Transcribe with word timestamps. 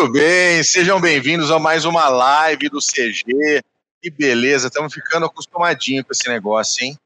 Muito 0.00 0.12
bem, 0.14 0.62
sejam 0.64 0.98
bem-vindos 0.98 1.50
a 1.50 1.58
mais 1.58 1.84
uma 1.84 2.08
live 2.08 2.70
do 2.70 2.78
CG. 2.78 3.62
Que 4.02 4.10
beleza, 4.10 4.68
estamos 4.68 4.94
ficando 4.94 5.26
acostumadinho 5.26 6.02
com 6.02 6.10
esse 6.10 6.26
negócio, 6.26 6.82
hein? 6.82 6.96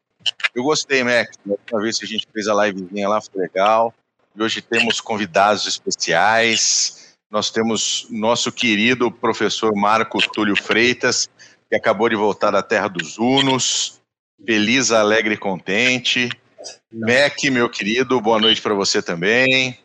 Eu 0.54 0.62
gostei, 0.62 1.02
Mac. 1.02 1.28
A 1.44 1.50
última 1.50 1.82
vez 1.82 1.98
que 1.98 2.04
a 2.04 2.08
gente 2.08 2.24
fez 2.32 2.46
a 2.46 2.54
livezinha 2.54 3.08
lá 3.08 3.20
foi 3.20 3.42
legal. 3.42 3.92
E 4.36 4.40
hoje 4.40 4.62
temos 4.62 5.00
convidados 5.00 5.66
especiais. 5.66 7.16
Nós 7.28 7.50
temos 7.50 8.06
nosso 8.10 8.52
querido 8.52 9.10
professor 9.10 9.74
Marco 9.74 10.20
Túlio 10.30 10.54
Freitas, 10.54 11.28
que 11.68 11.74
acabou 11.74 12.08
de 12.08 12.14
voltar 12.14 12.52
da 12.52 12.62
terra 12.62 12.86
dos 12.86 13.18
Unos. 13.18 14.00
Feliz, 14.46 14.92
alegre 14.92 15.34
e 15.34 15.38
contente. 15.38 16.28
Mac, 16.92 17.42
meu 17.50 17.68
querido, 17.68 18.20
boa 18.20 18.38
noite 18.38 18.62
para 18.62 18.72
você 18.72 19.02
também. 19.02 19.76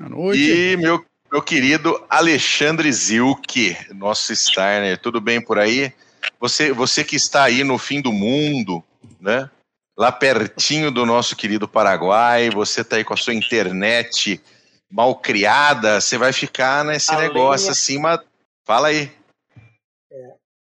Boa 0.00 0.10
noite. 0.10 0.50
E 0.50 0.76
meu, 0.76 1.06
meu 1.30 1.42
querido 1.42 2.04
Alexandre 2.08 2.90
Zilke, 2.92 3.76
nosso 3.94 4.34
Steiner, 4.34 4.98
tudo 4.98 5.20
bem 5.20 5.40
por 5.40 5.58
aí? 5.58 5.92
Você, 6.40 6.72
você 6.72 7.04
que 7.04 7.16
está 7.16 7.44
aí 7.44 7.64
no 7.64 7.78
fim 7.78 8.00
do 8.00 8.12
mundo, 8.12 8.82
né? 9.20 9.50
Lá 9.98 10.12
pertinho 10.12 10.90
do 10.90 11.06
nosso 11.06 11.34
querido 11.34 11.66
Paraguai, 11.66 12.50
você 12.50 12.82
está 12.82 12.96
aí 12.96 13.04
com 13.04 13.14
a 13.14 13.16
sua 13.16 13.34
internet 13.34 14.40
mal 14.90 15.14
criada, 15.16 16.00
você 16.00 16.18
vai 16.18 16.32
ficar 16.32 16.84
nesse 16.84 17.12
A 17.12 17.18
negócio 17.18 17.66
lenha. 17.66 17.72
assim, 17.72 17.98
mas 17.98 18.20
fala 18.64 18.88
aí. 18.88 19.10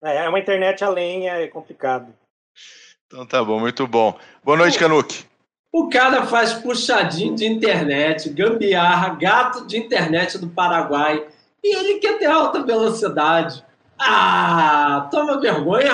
É, 0.02 0.16
é 0.24 0.28
uma 0.28 0.38
internet 0.38 0.82
a 0.84 0.88
lenha, 0.88 1.34
é 1.34 1.48
complicado. 1.48 2.12
Então 3.06 3.26
tá 3.26 3.42
bom, 3.44 3.60
muito 3.60 3.86
bom. 3.86 4.18
Boa 4.42 4.56
noite, 4.56 4.78
Canuque. 4.78 5.24
O 5.72 5.88
cara 5.88 6.26
faz 6.26 6.52
puxadinho 6.52 7.34
de 7.34 7.46
internet, 7.46 8.28
gambiarra, 8.28 9.14
gato 9.14 9.66
de 9.66 9.78
internet 9.78 10.36
do 10.36 10.48
Paraguai. 10.48 11.26
E 11.64 11.74
ele 11.74 11.98
quer 11.98 12.18
ter 12.18 12.26
alta 12.26 12.62
velocidade. 12.62 13.64
Ah, 13.98 15.08
toma 15.10 15.40
vergonha, 15.40 15.90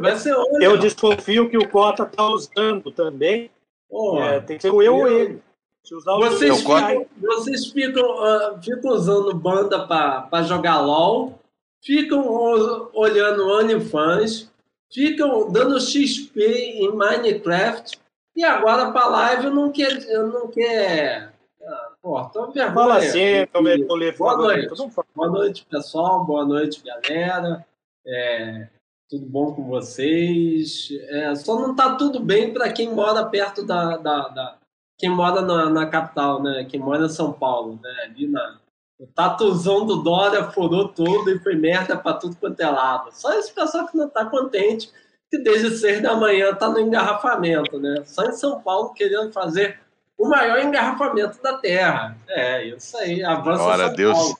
Vai 0.00 0.16
ser 0.16 0.34
olho. 0.34 0.62
Eu 0.62 0.76
desconfio 0.78 1.48
que 1.48 1.56
o 1.56 1.68
Cota 1.68 2.02
está 2.04 2.26
usando 2.26 2.90
também. 2.90 3.50
Pô, 3.88 4.20
É, 4.20 4.40
tem 4.40 4.56
que 4.56 4.62
ser 4.62 4.68
eu 4.68 4.96
ou 4.96 5.08
ele. 5.08 5.40
Vocês 5.88 6.60
ficam, 6.60 7.06
vocês 7.20 7.66
ficam, 7.66 8.24
ah, 8.24 8.58
ficam 8.60 8.90
usando 8.90 9.32
banda 9.34 9.86
para 9.86 10.42
jogar 10.42 10.80
LOL, 10.80 11.38
ficam 11.80 12.90
olhando 12.92 13.48
OnlyFans, 13.48 14.50
ficam 14.92 15.50
dando 15.52 15.80
XP 15.80 16.40
em 16.42 16.90
Minecraft, 16.92 17.96
e 18.36 18.44
agora 18.44 18.92
para 18.92 19.06
live 19.06 19.50
não 19.50 19.72
quer. 19.72 20.06
Não 20.18 20.48
quer 20.48 21.32
ah, 21.66 22.30
tô 22.32 22.46
vergonha. 22.52 22.72
Fala 22.74 22.98
assim, 22.98 23.46
eu 23.52 23.60
levo 23.60 24.18
Boa 24.18 24.36
noite. 24.36 24.68
Boa 25.14 25.28
noite, 25.28 25.66
pessoal. 25.68 26.24
Boa 26.24 26.44
noite, 26.44 26.82
galera. 26.84 27.66
É, 28.06 28.68
tudo 29.10 29.26
bom 29.26 29.52
com 29.52 29.64
vocês? 29.64 30.88
É, 31.08 31.34
só 31.34 31.58
não 31.58 31.74
tá 31.74 31.96
tudo 31.96 32.20
bem 32.20 32.52
para 32.52 32.72
quem 32.72 32.94
mora 32.94 33.24
perto 33.24 33.64
da, 33.64 33.96
da, 33.96 34.28
da- 34.28 34.58
quem 34.98 35.10
mora 35.10 35.42
na, 35.42 35.68
na 35.68 35.86
capital, 35.86 36.42
né? 36.42 36.64
Quem 36.64 36.78
mora 36.80 37.04
em 37.04 37.08
São 37.08 37.32
Paulo, 37.32 37.78
né? 37.82 37.90
Ali 38.04 38.28
na 38.28 38.58
o 38.98 39.06
tatuzão 39.06 39.84
do 39.84 39.96
Dória 39.96 40.44
furou 40.44 40.88
tudo 40.88 41.30
e 41.30 41.38
foi 41.38 41.54
merda 41.54 41.98
para 41.98 42.16
tudo 42.16 42.34
quanto 42.36 42.58
é 42.60 42.70
lado. 42.70 43.10
Só 43.12 43.30
esse 43.34 43.52
pessoal 43.52 43.86
que 43.86 43.96
não 43.96 44.08
tá 44.08 44.24
contente 44.24 44.90
que 45.30 45.38
desde 45.38 45.76
seis 45.76 46.02
da 46.02 46.14
manhã 46.14 46.54
tá 46.54 46.68
no 46.68 46.80
engarrafamento, 46.80 47.78
né? 47.78 48.02
Só 48.04 48.24
em 48.24 48.32
São 48.32 48.60
Paulo 48.60 48.92
querendo 48.92 49.32
fazer 49.32 49.80
o 50.16 50.28
maior 50.28 50.58
engarrafamento 50.60 51.42
da 51.42 51.58
Terra. 51.58 52.16
É, 52.28 52.64
isso 52.64 52.96
aí. 52.98 53.22
Avança 53.22 53.62
Ora, 53.62 53.86
São 53.88 53.96
Deus, 53.96 54.18
Paulo. 54.18 54.38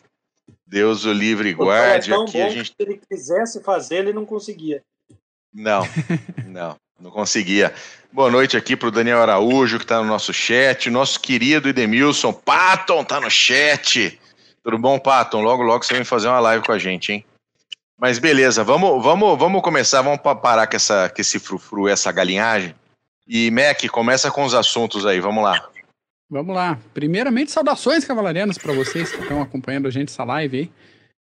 Deus 0.67 1.05
o 1.05 1.13
livre 1.13 1.53
O 1.55 1.59
guarde. 1.59 2.11
é 2.11 2.15
tão 2.15 2.25
Aqui 2.25 2.41
a 2.41 2.49
gente 2.49 2.69
se 2.69 2.75
ele 2.79 3.01
quisesse 3.09 3.63
fazer, 3.63 3.97
ele 3.97 4.13
não 4.13 4.25
conseguia. 4.25 4.83
Não, 5.53 5.83
não, 6.47 6.77
não 7.01 7.11
conseguia. 7.11 7.73
Boa 8.13 8.31
noite 8.31 8.57
aqui 8.57 8.77
para 8.77 8.89
o 8.89 8.93
Daniel 8.93 9.21
Araújo, 9.21 9.79
que 9.79 9.85
está 9.85 9.99
no 9.99 10.09
nosso 10.09 10.33
chat. 10.33 10.89
Nosso 10.91 11.21
querido 11.21 11.69
Edemilson 11.69 12.33
Patton 12.33 13.03
está 13.03 13.21
no 13.21 13.31
chat. 13.31 14.19
Tudo 14.63 14.79
bom, 14.79 14.99
Patton? 14.99 15.43
Logo, 15.43 15.63
logo 15.63 15.85
você 15.85 15.95
vem 15.95 16.05
fazer 16.05 16.29
uma 16.29 16.41
live 16.41 16.65
com 16.65 16.73
a 16.73 16.79
gente, 16.79 17.13
hein? 17.13 17.25
Mas 17.99 18.19
beleza, 18.19 18.63
vamos, 18.63 19.03
vamos, 19.03 19.39
vamos 19.39 19.63
começar, 19.63 20.03
vamos 20.03 20.21
pa- 20.21 20.35
parar 20.37 20.67
com, 20.67 20.77
essa, 20.77 21.09
com 21.09 21.21
esse 21.21 21.39
frufru, 21.39 21.89
essa 21.89 22.13
galinhagem. 22.13 22.75
E, 23.27 23.51
Mac, 23.51 23.83
começa 23.91 24.31
com 24.31 24.45
os 24.45 24.55
assuntos 24.55 25.07
aí, 25.07 25.19
vamos 25.21 25.43
lá. 25.43 25.69
Vamos 26.29 26.55
lá. 26.55 26.79
Primeiramente, 26.93 27.51
saudações 27.51 28.05
cavalarianas 28.05 28.59
para 28.59 28.73
vocês 28.73 29.11
que 29.11 29.21
estão 29.23 29.41
acompanhando 29.41 29.89
a 29.89 29.91
gente 29.91 30.09
essa 30.11 30.25
live 30.25 30.59
aí. 30.59 30.71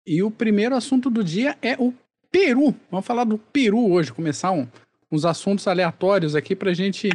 E 0.06 0.22
o 0.24 0.30
primeiro 0.32 0.76
assunto 0.76 1.10
do 1.10 1.24
dia 1.24 1.58
é 1.62 1.76
o 1.80 1.94
Peru. 2.32 2.76
Vamos 2.92 3.06
falar 3.06 3.24
do 3.24 3.38
Peru 3.38 3.92
hoje, 3.92 4.12
começar 4.12 4.52
um- 4.52 4.68
uns 5.12 5.24
assuntos 5.24 5.68
aleatórios 5.68 6.36
aqui 6.36 6.56
para 6.56 6.72
a 6.72 6.74
gente 6.74 7.10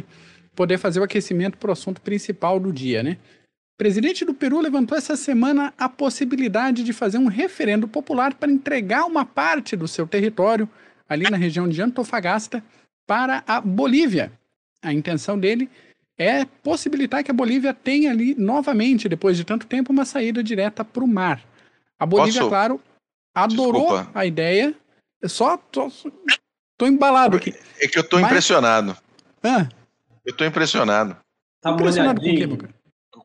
poder 0.55 0.77
fazer 0.77 0.99
o 0.99 1.03
aquecimento 1.03 1.57
para 1.57 1.69
o 1.69 1.73
assunto 1.73 2.01
principal 2.01 2.59
do 2.59 2.71
dia, 2.71 3.03
né? 3.03 3.17
O 3.73 3.77
presidente 3.77 4.23
do 4.23 4.33
Peru 4.35 4.59
levantou 4.61 4.95
essa 4.95 5.15
semana 5.15 5.73
a 5.77 5.89
possibilidade 5.89 6.83
de 6.83 6.93
fazer 6.93 7.17
um 7.17 7.25
referendo 7.27 7.87
popular 7.87 8.35
para 8.35 8.51
entregar 8.51 9.05
uma 9.05 9.25
parte 9.25 9.75
do 9.75 9.87
seu 9.87 10.05
território, 10.07 10.69
ali 11.09 11.27
na 11.29 11.37
região 11.37 11.67
de 11.67 11.81
Antofagasta, 11.81 12.63
para 13.07 13.43
a 13.47 13.59
Bolívia. 13.59 14.31
A 14.81 14.93
intenção 14.93 15.39
dele 15.39 15.69
é 16.19 16.45
possibilitar 16.45 17.23
que 17.23 17.31
a 17.31 17.33
Bolívia 17.33 17.73
tenha 17.73 18.11
ali 18.11 18.35
novamente, 18.35 19.09
depois 19.09 19.35
de 19.35 19.43
tanto 19.43 19.65
tempo, 19.65 19.91
uma 19.91 20.05
saída 20.05 20.43
direta 20.43 20.85
para 20.85 21.03
o 21.03 21.07
mar. 21.07 21.43
A 21.99 22.05
Bolívia, 22.05 22.41
Posso- 22.41 22.49
claro, 22.49 22.81
adorou 23.33 23.87
Desculpa. 23.97 24.11
a 24.19 24.25
ideia. 24.25 24.75
Eu 25.19 25.29
só 25.29 25.57
tô, 25.57 25.91
tô 26.77 26.85
embalado 26.85 27.37
aqui. 27.37 27.55
É 27.79 27.87
que 27.87 27.97
eu 27.97 28.07
tô 28.07 28.17
Mas- 28.17 28.27
impressionado. 28.27 28.95
Ah, 29.41 29.67
Eu 30.23 30.37
tô 30.37 30.45
impressionado. 30.45 31.17
Tá 31.59 31.71
impressionado 31.71 32.21
com 32.21 32.27
o 32.27 32.29
quê, 32.29 32.45
molhadinho. 32.45 32.47
meu 32.49 32.57
cara? 32.69 32.82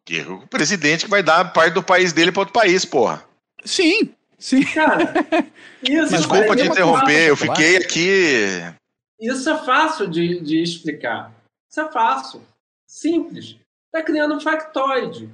O 0.08 0.10
quê? 0.10 0.22
O 0.22 0.46
presidente 0.46 1.04
que 1.04 1.10
vai 1.10 1.22
dar 1.22 1.52
parte 1.52 1.74
do 1.74 1.82
país 1.82 2.14
dele 2.14 2.32
para 2.32 2.40
outro 2.40 2.54
país, 2.54 2.82
porra. 2.82 3.22
Sim, 3.62 4.14
sim. 4.38 4.64
Cara, 4.64 5.12
isso, 5.82 6.16
Desculpa 6.16 6.54
é 6.54 6.56
te 6.56 6.66
interromper, 6.66 7.28
eu 7.28 7.36
fiquei 7.36 7.76
aqui. 7.76 8.74
Isso 9.20 9.50
é 9.50 9.58
fácil 9.58 10.08
de, 10.08 10.40
de 10.40 10.62
explicar. 10.62 11.30
Isso 11.70 11.80
é 11.80 11.92
fácil. 11.92 12.42
Simples. 12.86 13.56
Tá 13.92 14.02
criando 14.02 14.36
um 14.36 14.40
factoide. 14.40 15.28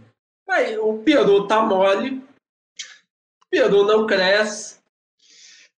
Aí, 0.48 0.76
o 0.76 0.98
Peru 0.98 1.46
tá 1.46 1.62
mole. 1.62 2.24
O 3.44 3.48
Peru 3.48 3.84
não 3.84 4.08
cresce. 4.08 4.78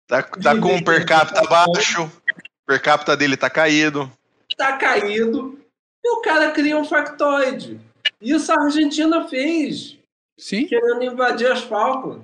Tá, 0.07 0.23
tá 0.23 0.57
com 0.57 0.77
o 0.77 0.85
per 0.85 1.05
capita 1.05 1.41
baixo, 1.41 2.03
o 2.03 2.65
per 2.65 2.81
capita 2.81 3.17
dele 3.17 3.35
tá 3.35 3.49
caído. 3.49 4.09
Tá 4.55 4.77
caído. 4.77 5.59
E 6.03 6.09
o 6.11 6.21
cara 6.21 6.51
cria 6.51 6.77
um 6.77 6.85
factoide. 6.85 7.79
Isso 8.25 8.51
a 8.51 8.61
Argentina 8.63 9.27
fez. 9.27 9.97
Sim. 10.37 10.65
querendo 10.67 11.01
invadir 11.03 11.49
as 11.49 11.61
Falklands. 11.63 12.23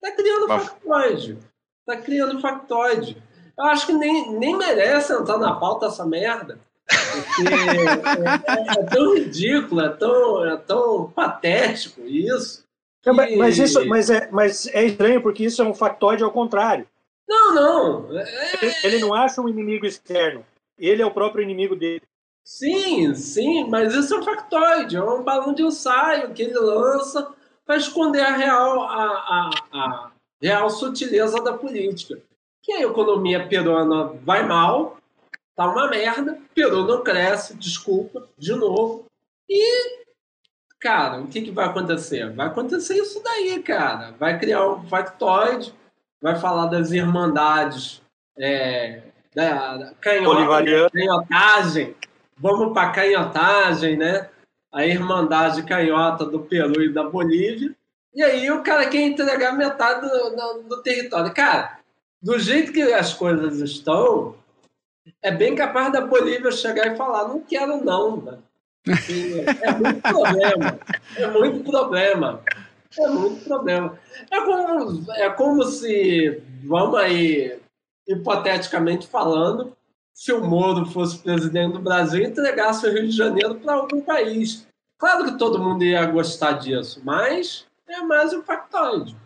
Tá 0.00 0.10
criando 0.12 0.48
Mas- 0.48 0.64
factoide. 0.68 1.38
Tá 1.86 1.96
criando 1.96 2.40
factoide. 2.40 3.16
Eu 3.56 3.64
acho 3.66 3.86
que 3.86 3.92
nem, 3.92 4.32
nem 4.32 4.56
merece 4.56 5.12
entrar 5.12 5.38
na 5.38 5.54
pauta 5.54 5.86
essa 5.86 6.04
merda. 6.06 6.58
Porque 7.36 7.54
é, 7.54 7.54
é- 8.78 8.80
é 8.80 8.84
tão 8.86 9.14
ridículo, 9.14 9.80
é 9.82 9.88
tão, 9.90 10.44
é 10.46 10.56
tão 10.56 11.10
patético 11.14 12.00
isso. 12.02 12.64
Mas, 13.36 13.56
isso, 13.58 13.86
mas, 13.86 14.10
é, 14.10 14.28
mas 14.30 14.66
é 14.68 14.84
estranho, 14.84 15.22
porque 15.22 15.44
isso 15.44 15.62
é 15.62 15.64
um 15.64 15.72
factoide 15.74 16.22
ao 16.22 16.30
contrário. 16.30 16.86
Não, 17.28 17.54
não. 17.54 18.18
É- 18.18 18.58
Ele, 18.62 18.74
ele 18.84 18.98
não 19.00 19.14
acha 19.14 19.40
um 19.40 19.48
inimigo 19.48 19.86
externo. 19.86 20.44
Ele 20.78 21.02
é 21.02 21.06
o 21.06 21.10
próprio 21.10 21.42
inimigo 21.42 21.74
dele. 21.76 22.02
Sim, 22.48 23.14
sim, 23.14 23.64
mas 23.68 23.94
isso 23.94 24.14
é 24.14 24.18
um 24.18 24.22
factoide. 24.22 24.96
É 24.96 25.02
um 25.02 25.22
balão 25.22 25.52
de 25.52 25.62
ensaio 25.62 26.32
que 26.32 26.42
ele 26.42 26.58
lança 26.58 27.34
para 27.66 27.76
esconder 27.76 28.22
a 28.22 28.34
real, 28.34 28.82
a, 28.84 29.04
a, 29.04 29.50
a 29.72 30.10
real 30.40 30.70
sutileza 30.70 31.42
da 31.42 31.52
política. 31.52 32.18
Que 32.62 32.72
a 32.72 32.82
economia 32.82 33.46
peruana 33.46 34.14
vai 34.22 34.46
mal, 34.46 34.96
tá 35.54 35.70
uma 35.70 35.88
merda, 35.88 36.38
Peru 36.54 36.86
não 36.86 37.02
cresce, 37.02 37.54
desculpa, 37.54 38.26
de 38.38 38.54
novo. 38.54 39.04
E, 39.48 40.04
cara, 40.80 41.20
o 41.20 41.28
que, 41.28 41.42
que 41.42 41.50
vai 41.50 41.66
acontecer? 41.66 42.32
Vai 42.32 42.46
acontecer 42.46 42.94
isso 42.94 43.22
daí, 43.22 43.62
cara. 43.62 44.12
Vai 44.18 44.38
criar 44.38 44.66
um 44.66 44.88
factoide, 44.88 45.74
vai 46.22 46.36
falar 46.36 46.66
das 46.66 46.92
irmandades, 46.92 48.02
é, 48.38 49.02
da 49.34 49.92
canhota, 50.00 50.90
canhotagem. 50.90 51.94
Vamos 52.38 52.72
para 52.72 52.90
canhotagem, 52.90 53.96
né? 53.96 54.28
A 54.72 54.86
irmandade 54.86 55.62
canhota 55.62 56.24
do 56.24 56.40
Peru 56.40 56.82
e 56.82 56.92
da 56.92 57.02
Bolívia. 57.04 57.74
E 58.14 58.22
aí 58.22 58.50
o 58.50 58.62
cara 58.62 58.86
quer 58.88 59.00
entregar 59.02 59.52
metade 59.52 60.02
do, 60.08 60.30
do- 60.36 60.62
do 60.68 60.82
território. 60.82 61.32
Cara, 61.32 61.78
do 62.22 62.38
jeito 62.38 62.72
que 62.72 62.82
as 62.82 63.14
coisas 63.14 63.58
estão, 63.60 64.34
é 65.22 65.30
bem 65.30 65.54
capaz 65.54 65.92
da 65.92 66.00
Bolívia 66.00 66.50
chegar 66.50 66.92
e 66.92 66.96
falar, 66.96 67.28
não 67.28 67.40
quero 67.40 67.82
não, 67.84 68.38
É 68.86 69.72
muito 69.72 70.00
problema. 70.02 70.78
É 71.16 71.26
muito 71.26 71.70
problema. 71.70 72.40
É 72.98 73.08
muito 73.08 73.44
problema. 73.44 73.98
É 74.30 74.40
como, 74.40 75.12
é 75.12 75.30
como 75.30 75.62
se, 75.64 76.42
vamos 76.64 76.98
aí, 76.98 77.58
hipoteticamente 78.06 79.06
falando, 79.06 79.76
se 80.18 80.32
o 80.32 80.44
Moro 80.44 80.84
fosse 80.84 81.16
presidente 81.18 81.74
do 81.74 81.78
Brasil 81.78 82.24
entregasse 82.24 82.84
o 82.84 82.92
Rio 82.92 83.06
de 83.06 83.16
Janeiro 83.16 83.54
para 83.54 83.74
algum 83.74 84.00
país. 84.00 84.66
Claro 84.98 85.24
que 85.24 85.38
todo 85.38 85.62
mundo 85.62 85.84
ia 85.84 86.04
gostar 86.06 86.54
disso, 86.54 87.00
mas 87.04 87.64
é 87.88 88.02
mais 88.02 88.32
um 88.32 88.42
factoide. 88.42 89.16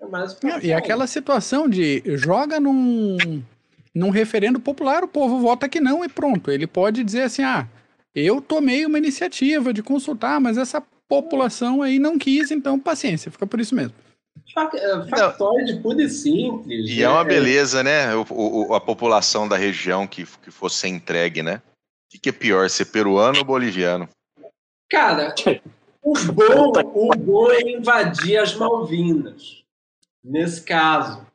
É 0.00 0.06
mais 0.06 0.30
um 0.30 0.36
factoide. 0.36 0.68
E 0.68 0.72
aquela 0.72 1.08
situação 1.08 1.68
de 1.68 2.00
joga 2.16 2.60
num, 2.60 3.42
num 3.92 4.10
referendo 4.10 4.60
popular, 4.60 5.02
o 5.02 5.08
povo 5.08 5.40
vota 5.40 5.68
que 5.68 5.80
não 5.80 6.04
e 6.04 6.08
pronto. 6.08 6.48
Ele 6.48 6.68
pode 6.68 7.02
dizer 7.02 7.22
assim: 7.22 7.42
ah, 7.42 7.66
eu 8.14 8.40
tomei 8.40 8.86
uma 8.86 8.98
iniciativa 8.98 9.72
de 9.72 9.82
consultar, 9.82 10.40
mas 10.40 10.56
essa 10.56 10.80
população 11.08 11.82
aí 11.82 11.98
não 11.98 12.16
quis, 12.16 12.52
então 12.52 12.78
paciência, 12.78 13.32
fica 13.32 13.48
por 13.48 13.58
isso 13.60 13.74
mesmo. 13.74 13.94
É, 14.74 15.08
factoide 15.08 15.80
puro 15.80 16.00
e 16.00 16.08
simples. 16.08 16.88
E 16.88 17.02
é, 17.02 17.04
é 17.04 17.08
uma 17.08 17.24
beleza, 17.24 17.82
né? 17.82 18.14
O, 18.14 18.26
o, 18.30 18.74
a 18.74 18.80
população 18.80 19.46
da 19.46 19.56
região 19.56 20.06
que, 20.06 20.24
que 20.24 20.50
fosse 20.50 20.88
entregue, 20.88 21.42
né? 21.42 21.56
O 21.56 22.12
que, 22.12 22.18
que 22.18 22.28
é 22.30 22.32
pior, 22.32 22.70
ser 22.70 22.86
peruano 22.86 23.38
ou 23.38 23.44
boliviano? 23.44 24.08
Cara, 24.90 25.34
o 26.02 26.14
bom, 26.32 26.72
o 26.94 27.16
bom 27.16 27.50
é 27.50 27.60
invadir 27.72 28.38
as 28.38 28.54
Malvinas. 28.54 29.64
Nesse 30.24 30.62
caso. 30.62 31.25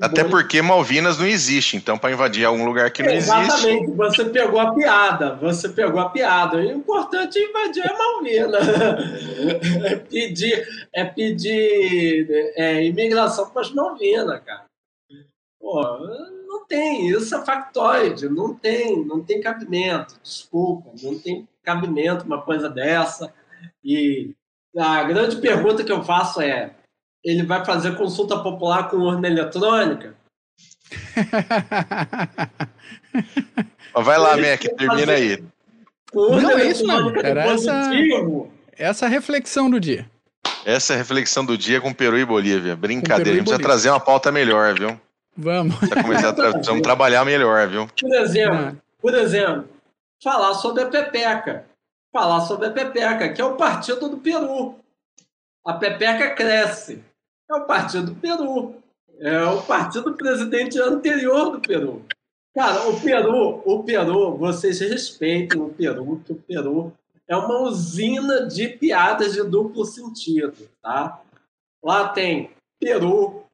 Até 0.00 0.24
porque 0.24 0.60
Malvinas 0.60 1.18
não 1.18 1.26
existe, 1.26 1.76
então 1.76 1.96
para 1.96 2.12
invadir 2.12 2.44
algum 2.44 2.64
lugar 2.64 2.90
que 2.90 3.02
não 3.02 3.10
Exatamente, 3.10 3.48
existe. 3.48 3.68
Exatamente, 3.68 3.96
você 3.96 4.24
pegou 4.26 4.60
a 4.60 4.74
piada, 4.74 5.34
você 5.36 5.68
pegou 5.68 6.00
a 6.00 6.10
piada. 6.10 6.58
O 6.58 6.70
importante 6.70 7.38
é 7.38 7.48
invadir 7.48 7.86
a 7.86 7.96
Malvina. 7.96 8.58
É 9.86 9.96
pedir, 9.96 10.88
é 10.92 11.04
pedir 11.04 12.28
é, 12.56 12.84
imigração 12.84 13.48
para 13.50 13.62
as 13.62 13.72
Malvinas, 13.72 14.40
cara. 14.44 14.64
Pô, 15.58 15.98
não 16.46 16.64
tem, 16.66 17.08
isso 17.08 17.34
é 17.34 17.44
factoide, 17.44 18.28
não 18.28 18.54
tem, 18.54 19.04
não 19.04 19.22
tem 19.22 19.40
cabimento, 19.40 20.14
desculpa, 20.22 20.90
não 21.02 21.18
tem 21.18 21.48
cabimento 21.62 22.24
uma 22.24 22.42
coisa 22.42 22.68
dessa. 22.68 23.32
E 23.82 24.32
a 24.76 25.02
grande 25.04 25.36
pergunta 25.36 25.82
que 25.82 25.92
eu 25.92 26.04
faço 26.04 26.40
é: 26.40 26.74
ele 27.26 27.42
vai 27.42 27.64
fazer 27.64 27.96
consulta 27.96 28.38
popular 28.38 28.88
com 28.88 28.98
urna 28.98 29.26
eletrônica? 29.26 30.14
vai 33.92 34.16
lá, 34.16 34.36
Mac, 34.36 34.60
termina 34.78 35.12
aí. 35.12 35.42
Não, 36.14 36.50
é 36.56 36.68
isso 36.68 36.86
não. 36.86 37.12
Era 37.16 37.46
essa, 37.46 37.90
essa 38.78 39.08
reflexão 39.08 39.68
do 39.68 39.80
dia. 39.80 40.08
Essa 40.64 40.92
é 40.92 40.94
a 40.94 40.98
reflexão 40.98 41.44
do 41.44 41.58
dia 41.58 41.80
com 41.80 41.92
Peru 41.92 42.16
e 42.16 42.24
Bolívia. 42.24 42.76
Brincadeira, 42.76 43.30
a 43.30 43.34
gente 43.34 43.42
precisa 43.42 43.62
trazer 43.62 43.90
uma 43.90 43.98
pauta 43.98 44.30
melhor, 44.30 44.78
viu? 44.78 45.00
Vamos. 45.36 45.74
Começar 46.02 46.28
a 46.28 46.32
tra... 46.32 46.52
Vamos 46.52 46.82
trabalhar 46.82 47.24
melhor, 47.24 47.66
viu? 47.68 47.88
Por 48.00 48.14
exemplo, 48.14 48.56
ah. 48.56 48.74
por 49.02 49.14
exemplo, 49.14 49.68
falar 50.22 50.54
sobre 50.54 50.84
a 50.84 50.86
Pepeca. 50.86 51.66
Falar 52.12 52.42
sobre 52.42 52.68
a 52.68 52.70
Pepeca, 52.70 53.32
que 53.32 53.40
é 53.40 53.44
o 53.44 53.56
partido 53.56 54.08
do 54.08 54.18
Peru. 54.18 54.78
A 55.64 55.72
Pepeca 55.72 56.30
cresce 56.30 57.02
é 57.48 57.54
o 57.54 57.64
partido 57.64 58.12
do 58.12 58.20
Peru. 58.20 58.74
É 59.18 59.44
o 59.44 59.62
partido 59.62 60.10
do 60.10 60.16
presidente 60.16 60.78
anterior 60.80 61.50
do 61.52 61.60
Peru. 61.60 62.04
Cara, 62.54 62.88
o 62.88 63.00
Peru, 63.00 63.62
o 63.64 63.82
Peru, 63.82 64.36
vocês 64.36 64.80
respeitem 64.80 65.60
o 65.60 65.68
Peru, 65.68 66.22
que 66.24 66.32
o 66.32 66.36
Peru 66.36 66.92
é 67.28 67.36
uma 67.36 67.60
usina 67.62 68.46
de 68.46 68.68
piadas 68.68 69.32
de 69.34 69.42
duplo 69.42 69.84
sentido, 69.84 70.68
tá? 70.82 71.20
Lá 71.82 72.08
tem 72.08 72.50
Peru, 72.78 73.44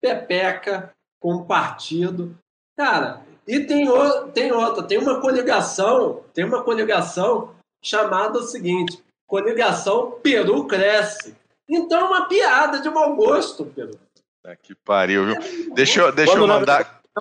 Pepeca 0.00 0.94
com 1.20 1.44
partido. 1.44 2.36
Cara, 2.76 3.22
e 3.46 3.60
tem, 3.60 3.88
o, 3.88 4.28
tem 4.28 4.52
outra, 4.52 4.82
tem 4.82 4.98
uma 4.98 5.20
coligação, 5.20 6.22
tem 6.32 6.44
uma 6.44 6.62
coligação 6.62 7.54
chamada 7.82 8.38
o 8.38 8.42
seguinte, 8.42 9.02
coligação 9.26 10.12
Peru 10.22 10.66
Cresce. 10.66 11.36
Então 11.68 12.00
é 12.00 12.04
uma 12.04 12.26
piada 12.26 12.80
de 12.80 12.88
mau 12.88 13.14
gosto, 13.14 13.66
Pedro. 13.66 13.98
Ah, 14.44 14.56
que 14.56 14.74
pariu, 14.74 15.26
viu? 15.26 15.74
Deixa 15.74 16.00
eu, 16.00 16.12
deixa 16.12 16.32
eu 16.32 16.46
mandar. 16.46 17.02
O 17.14 17.20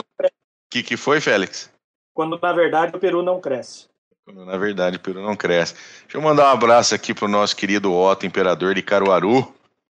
que, 0.70 0.82
que 0.82 0.96
foi, 0.96 1.20
Félix? 1.20 1.70
Quando 2.14 2.40
na 2.40 2.54
verdade 2.54 2.96
o 2.96 3.00
Peru 3.00 3.22
não 3.22 3.42
cresce. 3.42 3.88
Quando 4.24 4.46
na 4.46 4.58
verdade 4.58 4.98
o 4.98 5.00
Peru 5.00 5.22
não 5.22 5.36
cresce. 5.36 5.76
Deixa 6.04 6.18
eu 6.18 6.22
mandar 6.22 6.46
um 6.46 6.54
abraço 6.54 6.96
aqui 6.96 7.14
pro 7.14 7.28
nosso 7.28 7.56
querido 7.56 7.94
Otto, 7.94 8.26
imperador 8.26 8.74
de 8.74 8.82
Caruaru, 8.82 9.44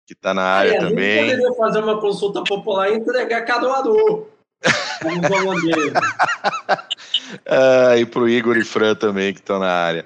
que 0.06 0.14
está 0.14 0.34
na 0.34 0.44
área 0.44 0.76
é, 0.76 0.80
também. 0.80 1.18
Eu 1.18 1.26
poderia 1.26 1.54
fazer 1.54 1.84
uma 1.84 2.00
consulta 2.00 2.44
popular 2.44 2.90
e 2.90 2.96
entregar 2.96 3.44
Caruaru. 3.44 4.30
ah, 7.46 7.98
e 7.98 8.06
pro 8.06 8.30
Igor 8.30 8.58
e 8.58 8.64
Fran 8.64 8.96
também, 8.96 9.34
que 9.34 9.40
estão 9.40 9.60
na 9.60 9.72
área. 9.72 10.06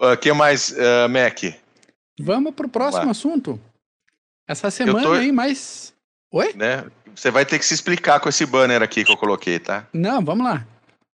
O 0.00 0.12
uh, 0.12 0.16
que 0.16 0.32
mais, 0.32 0.70
uh, 0.70 1.08
Mac? 1.08 1.42
Vamos 2.18 2.54
pro 2.54 2.68
próximo 2.68 3.10
assunto. 3.10 3.60
Essa 4.46 4.70
semana 4.70 5.02
tô... 5.02 5.12
aí, 5.12 5.32
mais. 5.32 5.92
Oi? 6.32 6.52
Né? 6.54 6.84
Você 7.14 7.30
vai 7.30 7.44
ter 7.44 7.58
que 7.58 7.66
se 7.66 7.74
explicar 7.74 8.20
com 8.20 8.28
esse 8.28 8.44
banner 8.46 8.82
aqui 8.82 9.04
que 9.04 9.12
eu 9.12 9.16
coloquei, 9.16 9.58
tá? 9.58 9.86
Não, 9.92 10.24
vamos 10.24 10.44
lá. 10.44 10.66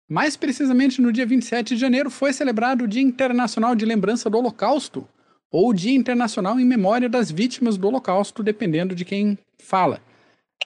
Mais 0.08 0.36
precisamente, 0.36 1.00
no 1.00 1.12
dia 1.12 1.26
27 1.26 1.74
de 1.74 1.80
janeiro 1.80 2.10
foi 2.10 2.32
celebrado 2.32 2.84
o 2.84 2.88
Dia 2.88 3.02
Internacional 3.02 3.74
de 3.74 3.84
Lembrança 3.84 4.28
do 4.28 4.38
Holocausto, 4.38 5.06
ou 5.50 5.72
Dia 5.72 5.94
Internacional 5.94 6.58
em 6.58 6.64
Memória 6.64 7.08
das 7.08 7.30
Vítimas 7.30 7.76
do 7.76 7.88
Holocausto, 7.88 8.42
dependendo 8.42 8.94
de 8.94 9.04
quem 9.04 9.38
fala. 9.62 10.00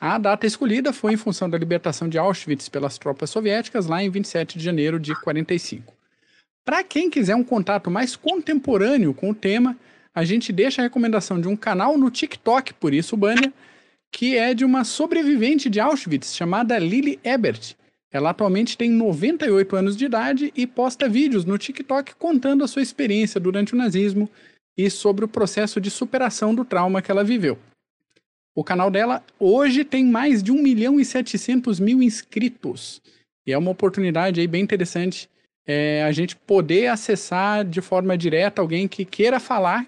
A 0.01 0.19
data 0.19 0.47
escolhida 0.47 0.93
foi 0.93 1.15
em 1.15 1.17
função 1.17 1.49
da 1.49 1.57
libertação 1.57 2.09
de 2.09 2.19
Auschwitz 2.19 2.69
pelas 2.69 2.99
tropas 2.99 3.31
soviéticas 3.31 3.87
lá 3.87 4.03
em 4.03 4.11
27 4.11 4.59
de 4.59 4.65
janeiro 4.65 5.01
de 5.01 5.15
45. 5.21 5.93
Para 6.65 6.83
quem 6.85 7.09
quiser 7.09 7.35
um 7.35 7.45
contato 7.45 7.91
mais 7.91 8.17
contemporâneo 8.17 9.15
com 9.15 9.31
o 9.31 9.35
tema, 9.35 9.77
a 10.17 10.25
gente 10.25 10.51
deixa 10.51 10.81
a 10.81 10.85
recomendação 10.85 11.39
de 11.39 11.47
um 11.47 11.55
canal 11.55 11.99
no 11.99 12.11
TikTok, 12.11 12.73
por 12.73 12.95
isso 12.95 13.19
banner, 13.19 13.53
que 14.11 14.35
é 14.35 14.55
de 14.55 14.65
uma 14.65 14.83
sobrevivente 14.83 15.69
de 15.69 15.79
Auschwitz 15.79 16.35
chamada 16.35 16.79
Lily 16.79 17.21
Ebert. 17.23 17.75
Ela 18.11 18.31
atualmente 18.31 18.79
tem 18.79 18.91
98 18.91 19.77
anos 19.77 19.95
de 19.95 20.07
idade 20.07 20.51
e 20.57 20.67
posta 20.67 21.07
vídeos 21.07 21.45
no 21.45 21.59
TikTok 21.59 22.15
contando 22.15 22.65
a 22.65 22.67
sua 22.67 22.81
experiência 22.81 23.39
durante 23.39 23.75
o 23.75 23.77
nazismo 23.77 24.27
e 24.75 24.89
sobre 24.89 25.23
o 25.23 25.29
processo 25.29 25.79
de 25.83 25.91
superação 25.91 26.55
do 26.55 26.65
trauma 26.65 27.03
que 27.03 27.11
ela 27.11 27.23
viveu. 27.23 27.59
O 28.55 28.65
canal 28.65 28.91
dela 28.91 29.23
hoje 29.39 29.85
tem 29.85 30.07
mais 30.07 30.43
de 30.43 30.51
1 30.51 30.63
milhão 30.63 30.99
e 30.99 31.05
700 31.05 31.79
mil 31.79 32.03
inscritos. 32.03 33.03
E 33.47 33.53
é 33.53 33.59
uma 33.59 33.71
oportunidade 33.71 34.41
aí 34.41 34.47
bem 34.47 34.63
interessante 34.63 35.29
é, 35.67 36.03
a 36.05 36.11
gente 36.11 36.35
poder 36.35 36.87
acessar 36.87 37.67
de 37.67 37.83
forma 37.83 38.17
direta 38.17 38.63
alguém 38.63 38.89
que 38.89 39.05
queira 39.05 39.39
falar 39.39 39.87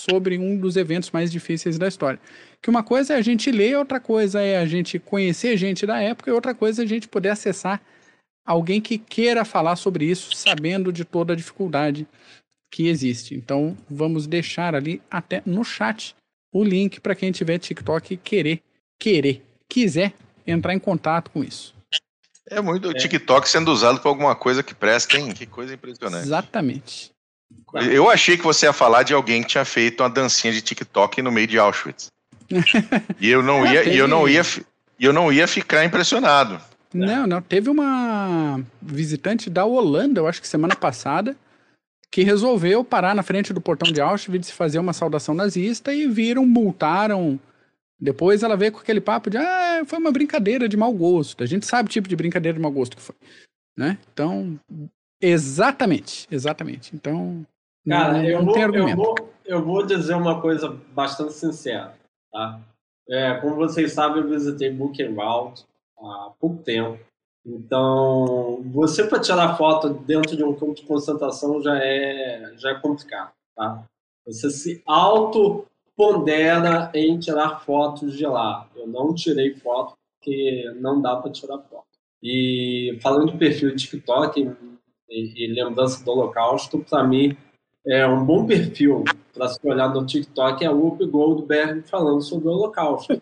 sobre 0.00 0.38
um 0.38 0.56
dos 0.56 0.76
eventos 0.76 1.10
mais 1.10 1.30
difíceis 1.30 1.78
da 1.78 1.88
história. 1.88 2.20
Que 2.60 2.70
uma 2.70 2.82
coisa 2.82 3.14
é 3.14 3.16
a 3.16 3.22
gente 3.22 3.50
ler, 3.50 3.76
outra 3.76 4.00
coisa 4.00 4.40
é 4.40 4.58
a 4.58 4.66
gente 4.66 4.98
conhecer 4.98 5.56
gente 5.56 5.86
da 5.86 6.00
época 6.00 6.30
e 6.30 6.32
outra 6.32 6.54
coisa 6.54 6.82
é 6.82 6.84
a 6.84 6.88
gente 6.88 7.08
poder 7.08 7.30
acessar 7.30 7.80
alguém 8.44 8.80
que 8.80 8.98
queira 8.98 9.44
falar 9.44 9.76
sobre 9.76 10.04
isso, 10.04 10.34
sabendo 10.34 10.92
de 10.92 11.04
toda 11.04 11.32
a 11.32 11.36
dificuldade 11.36 12.06
que 12.70 12.88
existe. 12.88 13.34
Então, 13.34 13.76
vamos 13.88 14.26
deixar 14.26 14.74
ali 14.74 15.00
até 15.10 15.42
no 15.44 15.62
chat 15.64 16.14
o 16.52 16.64
link 16.64 17.00
para 17.00 17.14
quem 17.14 17.32
tiver 17.32 17.58
TikTok 17.58 18.14
e 18.14 18.16
querer, 18.16 18.62
querer, 18.98 19.42
quiser 19.68 20.12
entrar 20.46 20.74
em 20.74 20.78
contato 20.78 21.30
com 21.30 21.44
isso. 21.44 21.74
É 22.48 22.60
muito 22.60 22.88
o 22.88 22.94
TikTok 22.94 23.48
sendo 23.48 23.70
usado 23.70 24.00
para 24.00 24.10
alguma 24.10 24.34
coisa 24.34 24.62
que 24.62 24.74
presta, 24.74 25.16
hein? 25.16 25.32
Que 25.32 25.46
coisa 25.46 25.74
impressionante. 25.74 26.24
Exatamente. 26.24 27.12
Eu 27.74 28.10
achei 28.10 28.36
que 28.36 28.44
você 28.44 28.66
ia 28.66 28.72
falar 28.72 29.02
de 29.02 29.14
alguém 29.14 29.42
que 29.42 29.48
tinha 29.48 29.64
feito 29.64 30.02
uma 30.02 30.10
dancinha 30.10 30.52
de 30.52 30.60
TikTok 30.60 31.22
no 31.22 31.32
meio 31.32 31.46
de 31.46 31.58
Auschwitz. 31.58 32.08
e 33.18 33.30
eu 33.30 33.42
não 33.42 33.64
ia, 33.66 33.84
e 33.84 33.96
eu 33.96 34.06
não 34.06 34.28
ia, 34.28 34.42
eu 35.00 35.12
não 35.12 35.32
ia 35.32 35.48
ficar 35.48 35.84
impressionado. 35.84 36.60
Não, 36.92 37.26
não. 37.26 37.40
Teve 37.40 37.70
uma 37.70 38.60
visitante 38.80 39.48
da 39.48 39.64
Holanda, 39.64 40.20
eu 40.20 40.26
acho 40.26 40.40
que 40.40 40.48
semana 40.48 40.76
passada, 40.76 41.34
que 42.10 42.22
resolveu 42.22 42.84
parar 42.84 43.14
na 43.14 43.22
frente 43.22 43.52
do 43.52 43.60
portão 43.60 43.90
de 43.90 44.00
Auschwitz 44.00 44.50
e 44.50 44.52
fazer 44.52 44.78
uma 44.78 44.92
saudação 44.92 45.34
nazista 45.34 45.94
e 45.94 46.06
viram, 46.06 46.44
multaram. 46.44 47.40
Depois 47.98 48.42
ela 48.42 48.56
veio 48.56 48.72
com 48.72 48.80
aquele 48.80 49.00
papo 49.00 49.30
de, 49.30 49.38
ah, 49.38 49.82
foi 49.86 49.98
uma 49.98 50.12
brincadeira 50.12 50.68
de 50.68 50.76
mau 50.76 50.92
gosto. 50.92 51.42
A 51.42 51.46
gente 51.46 51.64
sabe 51.64 51.88
o 51.88 51.92
tipo 51.92 52.08
de 52.08 52.16
brincadeira 52.16 52.56
de 52.56 52.62
mau 52.62 52.70
gosto 52.70 52.96
que 52.96 53.02
foi. 53.02 53.16
Né? 53.76 53.96
Então, 54.12 54.60
exatamente, 55.20 56.26
exatamente. 56.30 56.94
Então, 56.94 57.46
Cara, 57.88 58.12
não, 58.14 58.24
eu, 58.24 58.42
não 58.42 58.52
vou, 58.52 58.58
eu, 58.58 58.96
vou, 58.96 59.14
eu 59.44 59.64
vou 59.64 59.86
dizer 59.86 60.14
uma 60.14 60.40
coisa 60.40 60.68
bastante 60.92 61.32
sincera, 61.32 61.94
tá? 62.30 62.60
É, 63.08 63.34
como 63.34 63.56
vocês 63.56 63.92
sabem, 63.92 64.22
eu 64.22 64.28
visitei 64.28 64.70
Buchenwald 64.70 65.64
há 65.98 66.32
pouco 66.38 66.62
tempo. 66.62 66.98
Então, 67.44 68.62
você 68.66 69.04
para 69.04 69.20
tirar 69.20 69.56
foto 69.56 69.88
dentro 69.88 70.36
de 70.36 70.44
um 70.44 70.54
campo 70.54 70.74
de 70.74 70.82
concentração 70.82 71.60
já 71.60 71.76
é, 71.76 72.52
já 72.56 72.70
é 72.70 72.74
complicado, 72.74 73.32
tá? 73.56 73.84
Você 74.24 74.48
se 74.50 74.82
auto 74.86 75.66
pondera 75.96 76.90
em 76.94 77.18
tirar 77.18 77.60
fotos 77.64 78.16
de 78.16 78.24
lá. 78.24 78.68
Eu 78.76 78.86
não 78.86 79.12
tirei 79.12 79.54
foto 79.54 79.94
porque 80.18 80.72
não 80.80 81.00
dá 81.02 81.16
para 81.16 81.32
tirar 81.32 81.58
foto. 81.58 81.86
E 82.22 82.96
falando 83.02 83.32
de 83.32 83.38
perfil 83.38 83.74
de 83.74 83.84
TikTok 83.84 84.54
e, 85.10 85.44
e 85.44 85.46
lembrança 85.48 86.04
do 86.04 86.10
Holocausto, 86.12 86.78
para 86.78 87.02
mim 87.02 87.36
é 87.86 88.06
um 88.06 88.24
bom 88.24 88.46
perfil 88.46 89.04
para 89.34 89.48
se 89.48 89.58
olhar 89.64 89.88
no 89.88 90.06
TikTok 90.06 90.64
é 90.64 90.70
o 90.70 90.78
Whoopi 90.78 91.06
Goldberg 91.06 91.82
falando 91.82 92.20
sobre 92.22 92.48
o 92.48 92.52
Holocausto. 92.52 93.20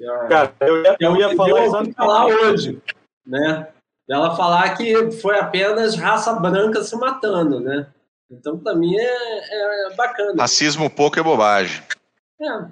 É, 0.00 0.28
Cara, 0.28 0.52
eu 0.60 0.82
ia, 0.82 0.96
eu 1.00 1.16
ia 1.16 1.36
falar, 1.36 1.64
exatamente. 1.64 1.94
falar 1.94 2.26
hoje, 2.26 2.82
né? 3.26 3.68
Ela 4.08 4.36
falar 4.36 4.76
que 4.76 5.12
foi 5.12 5.38
apenas 5.38 5.94
raça 5.94 6.34
branca 6.34 6.82
se 6.82 6.94
matando, 6.96 7.60
né? 7.60 7.86
Então, 8.30 8.58
para 8.58 8.74
mim, 8.74 8.94
é, 8.96 9.90
é, 9.92 9.94
bacana. 9.94 10.34
Racismo 10.42 10.90
pouco 10.90 11.18
é 11.18 11.22
bobagem. 11.22 11.82
É. 12.40 12.66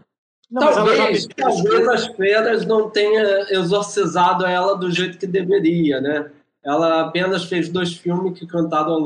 Não, 0.51 0.61
talvez, 0.61 1.27
talvez 1.35 1.89
as 1.89 2.07
feiras 2.09 2.67
não 2.67 2.91
tenha 2.91 3.47
exorcizado 3.51 4.45
ela 4.45 4.77
do 4.77 4.91
jeito 4.91 5.17
que 5.17 5.27
deveria, 5.27 6.01
né? 6.01 6.31
Ela 6.65 7.01
apenas 7.01 7.45
fez 7.45 7.69
dois 7.69 7.95
filmes 7.95 8.39
que 8.39 8.47
cantaram 8.47 8.99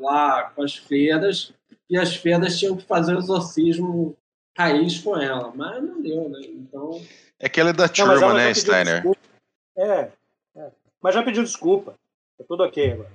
lá, 0.00 0.52
com 0.54 0.62
as 0.62 0.76
feiras 0.76 1.52
e 1.90 1.98
as 1.98 2.14
feiras 2.14 2.58
tinham 2.58 2.76
que 2.76 2.84
fazer 2.84 3.14
o 3.14 3.18
exorcismo 3.18 4.16
raiz 4.56 4.98
com 5.00 5.16
ela, 5.16 5.52
mas 5.54 5.82
não 5.82 6.00
deu, 6.00 6.28
né? 6.28 6.40
Então... 6.44 7.02
É 7.40 7.48
que 7.48 7.60
ela 7.60 7.70
é 7.70 7.72
da 7.72 7.88
Truman, 7.88 8.34
né, 8.34 8.54
Steiner? 8.54 9.04
É, 9.76 10.08
é, 10.56 10.70
mas 11.02 11.14
já 11.14 11.22
pediu 11.22 11.42
desculpa. 11.42 11.96
É 12.38 12.44
tudo 12.44 12.62
ok 12.62 12.92
agora. 12.92 13.10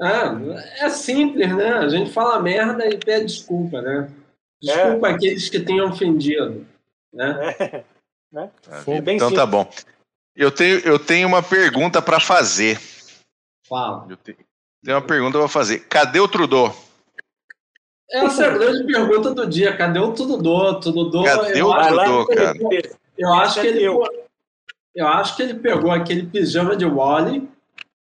Ah, 0.00 0.34
é 0.78 0.88
simples, 0.90 1.54
né? 1.54 1.72
A 1.74 1.88
gente 1.88 2.12
fala 2.12 2.40
merda 2.40 2.86
e 2.86 2.96
pede 2.98 3.26
desculpa, 3.26 3.80
né? 3.80 4.10
Desculpa 4.60 5.08
é. 5.08 5.12
aqueles 5.12 5.48
que 5.48 5.60
tenham 5.60 5.90
ofendido. 5.90 6.66
Né? 7.12 7.54
É. 7.60 7.84
Né? 8.32 8.50
É 8.68 9.12
então 9.12 9.32
tá 9.32 9.46
bom. 9.46 9.68
Eu 10.34 10.50
tenho, 10.50 10.80
eu 10.80 10.98
tenho 10.98 11.28
uma 11.28 11.40
pergunta 11.42 12.02
para 12.02 12.18
fazer. 12.18 12.80
Fala. 13.68 14.06
Eu 14.08 14.16
tenho, 14.16 14.38
tenho 14.82 14.96
uma 14.96 15.06
pergunta 15.06 15.38
para 15.38 15.48
fazer. 15.48 15.80
Cadê 15.80 16.20
o 16.20 16.28
Trudeau? 16.28 16.74
Essa 18.10 18.44
é 18.44 18.48
a 18.48 18.58
grande 18.58 18.84
pergunta 18.84 19.32
do 19.32 19.46
dia. 19.46 19.76
Cadê 19.76 19.98
o 19.98 20.12
Trudeau? 20.12 20.80
Trudeau 20.80 21.24
Cadê 21.24 21.62
o 21.62 21.74
Trudeau, 21.74 22.26
cara? 22.26 22.54
Eu 23.16 23.32
acho 23.32 23.60
que 23.60 23.66
ele, 23.66 23.84
eu 24.94 25.08
acho 25.08 25.36
que 25.36 25.42
ele 25.42 25.54
pegou 25.54 25.90
aquele 25.90 26.26
pijama 26.26 26.76
de 26.76 26.84
Wally 26.84 27.48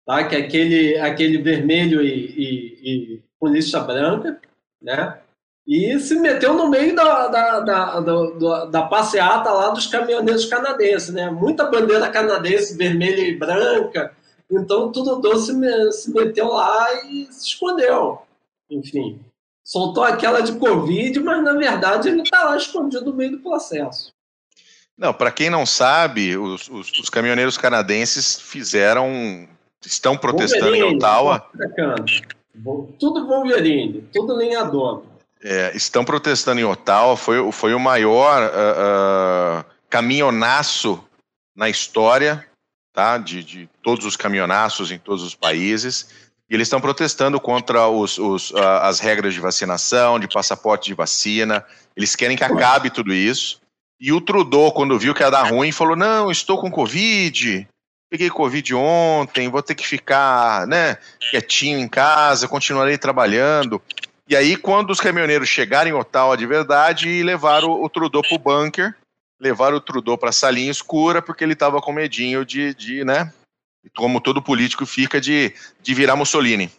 tá? 0.06 0.24
que 0.24 0.36
é 0.36 0.38
aquele, 0.38 0.98
aquele 0.98 1.38
vermelho 1.38 2.00
e, 2.00 2.08
e, 2.08 3.14
e 3.16 3.22
com 3.38 3.48
lixa 3.48 3.80
branca, 3.80 4.40
né? 4.80 5.18
e 5.66 5.98
se 5.98 6.14
meteu 6.20 6.54
no 6.54 6.68
meio 6.68 6.94
da, 6.94 7.26
da, 7.26 7.60
da, 7.60 8.00
da, 8.00 8.64
da 8.66 8.82
passeata 8.82 9.50
lá 9.50 9.70
dos 9.70 9.88
caminhoneiros 9.88 10.44
canadenses. 10.44 11.12
Né? 11.12 11.28
Muita 11.28 11.64
bandeira 11.64 12.08
canadense 12.08 12.76
vermelha 12.76 13.22
e 13.22 13.36
branca, 13.36 14.14
então 14.50 14.92
tudo 14.92 15.16
doce 15.16 15.52
se 15.92 16.10
meteu 16.12 16.48
lá 16.48 17.04
e 17.04 17.26
se 17.30 17.48
escondeu. 17.48 18.22
Enfim, 18.70 19.20
soltou 19.64 20.04
aquela 20.04 20.40
de 20.40 20.52
Covid, 20.58 21.20
mas 21.20 21.42
na 21.42 21.54
verdade 21.54 22.08
ele 22.08 22.22
está 22.22 22.44
lá 22.44 22.56
escondido 22.56 23.06
no 23.06 23.16
meio 23.16 23.32
do 23.32 23.38
processo. 23.38 24.12
Não, 24.96 25.12
para 25.12 25.30
quem 25.30 25.50
não 25.50 25.66
sabe, 25.66 26.36
os, 26.38 26.68
os, 26.68 26.90
os, 26.92 27.10
caminhoneiros 27.10 27.58
canadenses 27.58 28.40
fizeram 28.40 29.46
estão 29.84 30.16
protestando 30.16 30.64
Wolverine, 30.64 30.94
em 30.94 30.96
Ottawa. 30.96 31.50
Tudo 32.98 33.26
Wolverine, 33.26 34.08
tudo 34.12 34.34
lenhador. 34.34 35.04
É, 35.42 35.76
estão 35.76 36.02
protestando 36.02 36.60
em 36.60 36.64
Ottawa, 36.64 37.16
foi, 37.16 37.52
foi 37.52 37.74
o 37.74 37.78
maior 37.78 38.42
uh, 38.42 39.60
uh, 39.60 39.64
caminhonaço 39.90 41.04
na 41.54 41.68
história 41.68 42.46
tá, 42.96 43.18
de, 43.18 43.44
de 43.44 43.68
todos 43.82 44.06
os 44.06 44.16
caminhonaços 44.16 44.90
em 44.90 44.98
todos 44.98 45.22
os 45.22 45.34
países. 45.34 46.08
E 46.48 46.54
eles 46.54 46.66
estão 46.66 46.80
protestando 46.80 47.38
contra 47.38 47.86
os, 47.88 48.16
os, 48.18 48.54
as 48.54 49.00
regras 49.00 49.34
de 49.34 49.40
vacinação, 49.40 50.18
de 50.18 50.26
passaporte 50.26 50.86
de 50.86 50.94
vacina. 50.94 51.62
Eles 51.94 52.16
querem 52.16 52.38
que 52.38 52.44
acabe 52.44 52.88
tudo 52.88 53.12
isso. 53.12 53.60
E 54.00 54.12
o 54.12 54.20
Trudeau, 54.20 54.72
quando 54.72 54.98
viu 54.98 55.14
que 55.14 55.22
ia 55.22 55.30
dar 55.30 55.42
ruim, 55.42 55.72
falou: 55.72 55.94
Não, 55.94 56.30
estou 56.30 56.58
com 56.58 56.70
Covid, 56.70 57.68
peguei 58.08 58.30
Covid 58.30 58.74
ontem, 58.74 59.50
vou 59.50 59.62
ter 59.62 59.74
que 59.74 59.86
ficar 59.86 60.66
né, 60.66 60.96
quietinho 61.30 61.78
em 61.78 61.88
casa, 61.88 62.48
continuarei 62.48 62.96
trabalhando. 62.96 63.82
E 64.28 64.34
aí, 64.34 64.56
quando 64.56 64.90
os 64.90 65.00
caminhoneiros 65.00 65.48
chegaram 65.48 65.90
em 65.90 65.94
Ottawa 65.94 66.36
de 66.36 66.46
verdade, 66.46 67.22
levaram 67.22 67.70
o 67.70 67.88
Trudeau 67.88 68.22
para 68.22 68.34
o 68.34 68.38
bunker, 68.38 68.94
levaram 69.40 69.76
o 69.76 69.80
Trudeau 69.80 70.16
para 70.16 70.30
a 70.30 70.32
salinha 70.32 70.70
escura, 70.70 71.20
porque 71.20 71.44
ele 71.44 71.52
estava 71.52 71.80
com 71.80 71.92
medinho 71.92 72.44
de, 72.44 72.74
de, 72.74 73.04
né, 73.04 73.32
como 73.96 74.20
todo 74.20 74.42
político 74.42 74.86
fica, 74.86 75.20
de, 75.20 75.52
de 75.82 75.94
virar 75.94 76.16
Mussolini. 76.16 76.70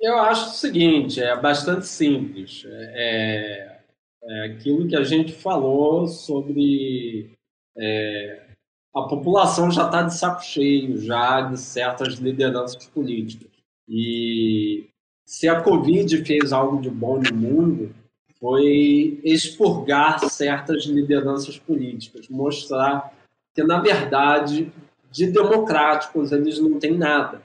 Eu 0.00 0.18
acho 0.18 0.50
o 0.50 0.52
seguinte, 0.52 1.20
é 1.20 1.34
bastante 1.36 1.86
simples. 1.86 2.64
É, 2.68 3.78
é 4.22 4.44
aquilo 4.46 4.86
que 4.88 4.96
a 4.96 5.04
gente 5.04 5.32
falou 5.32 6.06
sobre 6.06 7.32
é, 7.76 8.46
a 8.94 9.02
população 9.02 9.70
já 9.70 9.86
está 9.86 10.02
de 10.02 10.16
saco 10.16 10.42
cheio 10.42 10.98
já 10.98 11.42
de 11.42 11.58
certas 11.58 12.14
lideranças 12.14 12.86
políticas. 12.86 13.50
E 13.88 14.88
se 15.24 15.48
a 15.48 15.60
Covid 15.60 16.24
fez 16.24 16.52
algo 16.52 16.80
de 16.80 16.90
bom 16.90 17.18
no 17.18 17.34
mundo, 17.34 17.94
foi 18.40 19.20
expurgar 19.24 20.18
certas 20.30 20.84
lideranças 20.84 21.58
políticas, 21.58 22.28
mostrar 22.28 23.12
que, 23.54 23.62
na 23.62 23.80
verdade, 23.80 24.72
de 25.10 25.26
democráticos 25.26 26.32
eles 26.32 26.58
não 26.58 26.78
têm 26.78 26.96
nada. 26.96 27.40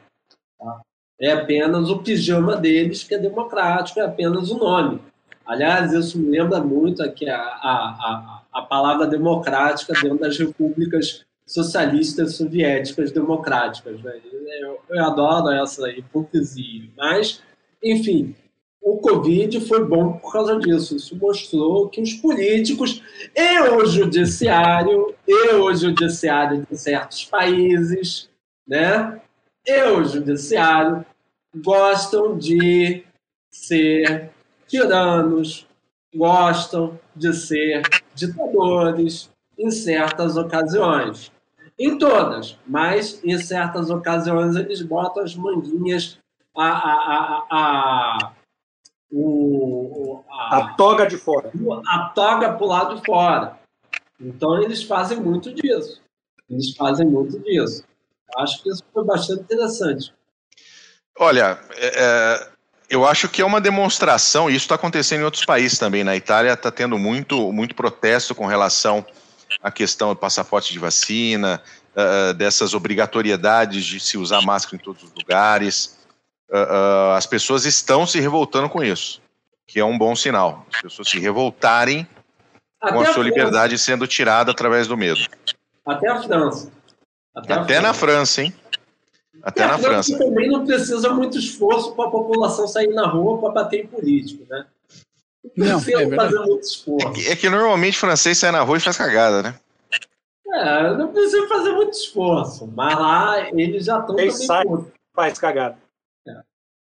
Tá? 0.60 0.82
É 1.20 1.32
apenas 1.32 1.90
o 1.90 2.00
pijama 2.00 2.56
deles 2.58 3.04
que 3.04 3.16
é 3.16 3.18
democrático, 3.18 4.00
é 4.00 4.04
apenas 4.04 4.52
o 4.52 4.58
nome. 4.58 5.00
Aliás, 5.46 5.94
isso 5.94 6.20
me 6.20 6.30
lembra 6.30 6.60
muito 6.60 7.02
aqui 7.04 7.30
a, 7.30 7.38
a, 7.38 8.42
a, 8.52 8.60
a 8.60 8.62
palavra 8.62 9.08
democrática 9.08 9.94
dentro 9.94 10.20
das 10.20 10.38
repúblicas 10.38 11.24
socialistas 11.46 12.36
soviéticas 12.36 13.12
democráticas. 13.12 14.02
Né? 14.02 14.20
Eu, 14.62 14.80
eu 14.90 15.06
adoro 15.06 15.50
essa 15.50 15.90
hipocrisia. 15.90 16.90
Mas, 16.98 17.42
enfim, 17.84 18.36
o 18.82 18.98
Covid 18.98 19.62
foi 19.62 19.86
bom 19.86 20.14
por 20.14 20.32
causa 20.32 20.58
disso. 20.58 20.96
Isso 20.96 21.16
mostrou 21.16 21.88
que 21.90 22.02
os 22.02 22.14
políticos 22.14 23.02
e 23.36 23.60
o 23.60 23.86
judiciário, 23.86 25.14
e 25.28 25.54
o 25.54 25.74
judiciário 25.74 26.66
de 26.70 26.78
certos 26.78 27.26
países, 27.26 28.30
né? 28.68 29.22
e 29.66 29.84
o 29.84 30.04
judiciário 30.04 31.06
gostam 31.56 32.38
de 32.38 33.04
ser 33.50 34.32
tiranos, 34.68 35.68
gostam 36.16 37.00
de 37.16 37.34
ser 37.34 37.82
ditadores 38.16 39.30
em 39.58 39.70
certas 39.70 40.38
ocasiões. 40.38 41.32
Em 41.78 41.98
todas, 41.98 42.58
mas 42.68 43.24
em 43.24 43.38
certas 43.38 43.90
ocasiões 43.90 44.56
eles 44.56 44.82
botam 44.82 45.24
as 45.24 45.36
manguinhas, 45.36 46.18
a, 46.56 46.68
a, 46.68 46.94
a, 46.94 47.46
a, 47.50 48.32
o, 49.12 50.24
a, 50.30 50.58
a 50.58 50.74
toga 50.74 51.06
de 51.06 51.18
fora. 51.18 51.52
A 51.88 52.12
toga 52.16 52.54
para 52.54 52.64
o 52.64 52.68
lado 52.68 52.96
de 52.96 53.06
fora. 53.06 53.60
Então 54.20 54.62
eles 54.62 54.84
fazem 54.84 55.20
muito 55.20 55.54
disso. 55.54 56.02
Eles 56.50 56.76
fazem 56.76 57.08
muito 57.08 57.40
disso. 57.40 57.84
Acho 58.38 58.62
que 58.64 58.70
isso 58.70 58.84
foi 58.94 59.04
bastante 59.04 59.42
interessante. 59.42 60.14
Olha, 61.20 61.60
é, 61.76 61.88
é 61.88 62.52
eu 62.92 63.08
acho 63.08 63.30
que 63.30 63.42
é 63.42 63.46
uma 63.46 63.62
demonstração, 63.62 64.50
e 64.50 64.56
isso 64.56 64.66
está 64.66 64.76
acontecendo 64.76 65.22
em 65.22 65.24
outros 65.24 65.46
países 65.46 65.80
também. 65.80 66.04
Na 66.04 66.14
Itália 66.14 66.52
está 66.52 66.70
tendo 66.70 67.00
muito, 67.00 67.50
muito 67.54 67.74
protesto 67.74 68.36
com 68.36 68.46
relação 68.46 69.06
a 69.64 69.72
questão 69.72 70.10
do 70.10 70.16
passaporte 70.18 70.74
de 70.74 70.80
vacina, 70.80 71.62
uh, 71.96 72.34
dessas 72.34 72.74
obrigatoriedades 72.74 73.86
de 73.86 73.98
se 73.98 74.18
usar 74.18 74.42
máscara 74.42 74.76
em 74.76 74.84
todos 74.84 75.04
os 75.04 75.14
lugares. 75.14 76.01
Uh, 76.52 76.56
uh, 76.56 77.12
as 77.16 77.26
pessoas 77.26 77.66
estão 77.66 78.06
se 78.06 78.20
revoltando 78.20 78.68
com 78.68 78.84
isso, 78.84 79.22
que 79.66 79.80
é 79.80 79.86
um 79.86 79.98
bom 79.98 80.16
sinal. 80.16 80.66
As 80.74 80.82
pessoas 80.82 81.10
se 81.10 81.18
revoltarem 81.18 82.06
Até 82.82 82.94
com 82.94 83.00
a, 83.00 83.04
a 83.04 83.14
sua 83.14 83.24
liberdade 83.24 83.78
sendo 83.78 84.06
tirada 84.06 84.52
através 84.52 84.86
do 84.86 84.98
medo. 84.98 85.22
Até 85.86 86.10
a 86.10 86.22
França. 86.22 86.72
Até, 87.34 87.54
Até 87.54 87.78
a 87.78 87.82
na 87.82 87.94
França, 87.94 88.42
hein? 88.42 88.54
Até 89.42 89.66
na 89.66 89.78
França. 89.78 90.18
também 90.18 90.50
não 90.50 90.66
precisa 90.66 91.10
muito 91.14 91.38
esforço 91.38 91.96
para 91.96 92.10
a 92.10 92.12
população 92.12 92.68
sair 92.68 92.94
na 92.94 93.08
rua 93.08 93.40
para 93.40 93.64
bater 93.64 93.86
em 93.86 93.88
político, 93.88 94.46
né? 94.50 94.66
Não, 95.56 95.78
é 95.78 96.16
fazer 96.16 96.40
muito 96.40 96.64
esforço. 96.64 97.08
É 97.08 97.12
que, 97.12 97.28
é 97.30 97.36
que 97.36 97.50
normalmente 97.50 97.98
francês 97.98 98.38
sai 98.38 98.52
na 98.52 98.62
rua 98.62 98.78
e 98.78 98.82
faz 98.82 98.98
cagada, 98.98 99.42
né? 99.42 99.56
É, 100.54 100.94
não 100.96 101.12
precisa 101.12 101.48
fazer 101.48 101.72
muito 101.72 101.94
esforço, 101.94 102.68
mas 102.76 102.94
lá 102.94 103.50
eles 103.52 103.86
já 103.86 104.00
estão 104.00 104.16
também 104.16 104.30
sai, 104.30 104.66
faz 105.16 105.40
cagada. 105.40 105.78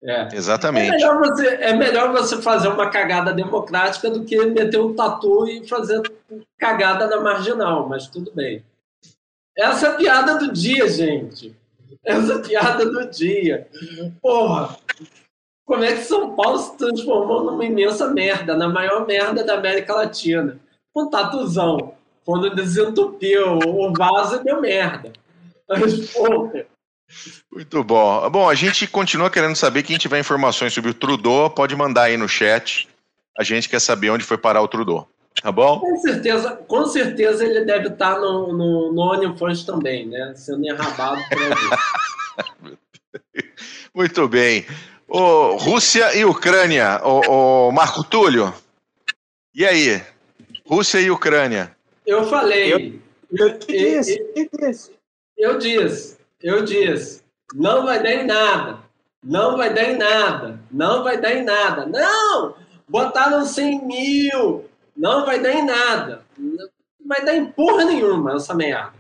É. 0.03 0.13
É. 0.13 0.29
É 0.33 0.37
Exatamente. 0.37 0.91
melhor, 0.91 1.19
você, 1.19 1.47
é 1.47 1.73
melhor 1.75 2.13
você 2.13 2.41
fazer 2.41 2.69
uma 2.69 2.91
cagada 2.91 3.33
democrática 3.33 4.11
do 4.11 4.25
que 4.25 4.45
meter 4.47 4.81
um 4.81 4.95
tatu 4.95 5.47
e 5.47 5.67
fazer 5.69 6.01
cagada 6.59 7.07
na 7.07 7.21
marginal, 7.21 7.89
mas 7.89 8.07
tudo 8.09 8.33
bem. 8.33 8.65
Essa 9.57 9.89
é 9.89 9.91
a 9.91 9.95
piada 9.95 10.39
do 10.39 10.53
dia, 10.53 10.89
gente. 10.89 11.55
Essa 12.05 12.33
é 12.33 12.37
a 12.37 12.39
piada 12.39 12.87
do 12.87 13.11
dia. 13.11 13.69
Porra, 14.23 14.77
como 15.67 15.85
é 15.85 15.93
que 15.93 16.05
São 16.05 16.35
Paulo 16.35 16.59
se 16.59 16.77
transformou 16.79 17.45
numa 17.45 17.65
imensa 17.65 18.09
merda, 18.09 18.57
na 18.57 18.69
maior 18.69 19.07
merda 19.07 19.45
da 19.45 19.55
América 19.55 19.95
Latina? 19.95 20.59
Com 20.95 21.11
tatuzão. 21.11 21.95
Quando 22.25 22.55
desentupiu 22.55 23.59
o 23.59 23.93
vaso, 23.93 24.43
deu 24.43 24.61
merda. 24.61 25.13
Mas, 25.69 26.11
porra, 26.11 26.67
Muito 27.53 27.83
bom. 27.83 28.29
Bom, 28.31 28.49
a 28.49 28.55
gente 28.55 28.87
continua 28.87 29.31
querendo 29.31 29.57
saber. 29.57 29.83
Quem 29.83 29.99
tiver 29.99 30.21
informações 30.21 30.73
sobre 30.73 30.91
o 30.91 30.95
Trudeau, 30.95 31.51
pode 31.51 31.75
mandar 31.75 32.05
aí 32.05 32.17
no 32.17 32.29
chat. 32.29 32.89
A 33.39 33.43
gente 33.43 33.69
quer 33.69 33.81
saber 33.81 34.11
onde 34.11 34.25
foi 34.25 34.39
parar 34.39 34.63
o 34.63 34.69
Trudeau. 34.69 35.09
Tá 35.43 35.51
bom? 35.51 35.81
Com 35.81 35.97
certeza, 35.99 36.57
com 36.69 36.87
certeza 36.87 37.45
ele 37.45 37.65
deve 37.65 37.89
estar 37.89 38.19
no, 38.19 38.53
no, 38.53 38.93
no 38.93 39.01
OnlyFans 39.01 39.65
também, 39.65 40.07
né? 40.07 40.35
Sendo 40.37 40.65
enrabado 40.67 41.21
por 41.29 41.39
alguém. 41.43 42.79
Muito 43.95 44.29
bem. 44.29 44.67
Ô, 45.09 45.57
Rússia 45.57 46.15
e 46.15 46.25
Ucrânia. 46.25 47.01
Ô, 47.03 47.69
ô, 47.69 47.73
Marco 47.73 48.05
Túlio. 48.05 48.53
E 49.55 49.65
aí? 49.65 50.03
Rússia 50.67 51.01
e 51.01 51.11
Ucrânia. 51.11 51.75
Eu 52.07 52.27
falei. 52.29 53.01
Eu 53.33 53.59
disse, 53.59 54.19
eu 54.37 54.49
te 54.49 54.51
disse. 54.59 54.93
Eu 55.37 55.59
disse, 55.59 56.19
eu 56.43 56.65
disse, 56.65 57.23
não 57.55 57.85
vai 57.85 58.03
dar 58.03 58.13
em 58.13 58.27
nada, 58.27 58.79
não 59.23 59.57
vai 59.57 59.73
dar 59.75 59.85
em 59.85 59.97
nada, 59.97 60.59
não 60.71 61.05
vai 61.05 61.21
dar 61.21 61.33
em 61.33 61.45
nada. 61.45 61.87
Não! 61.87 62.55
Botaram 62.89 63.45
100 63.45 63.87
mil, 63.87 64.65
não 64.97 65.25
vai 65.25 65.41
dar 65.41 65.53
em 65.53 65.65
nada. 65.65 66.25
Não 66.37 66.69
vai 67.07 67.25
dar 67.25 67.37
em 67.37 67.47
porra 67.47 67.85
nenhuma 67.85 68.35
essa 68.35 68.55
merda. 68.55 68.95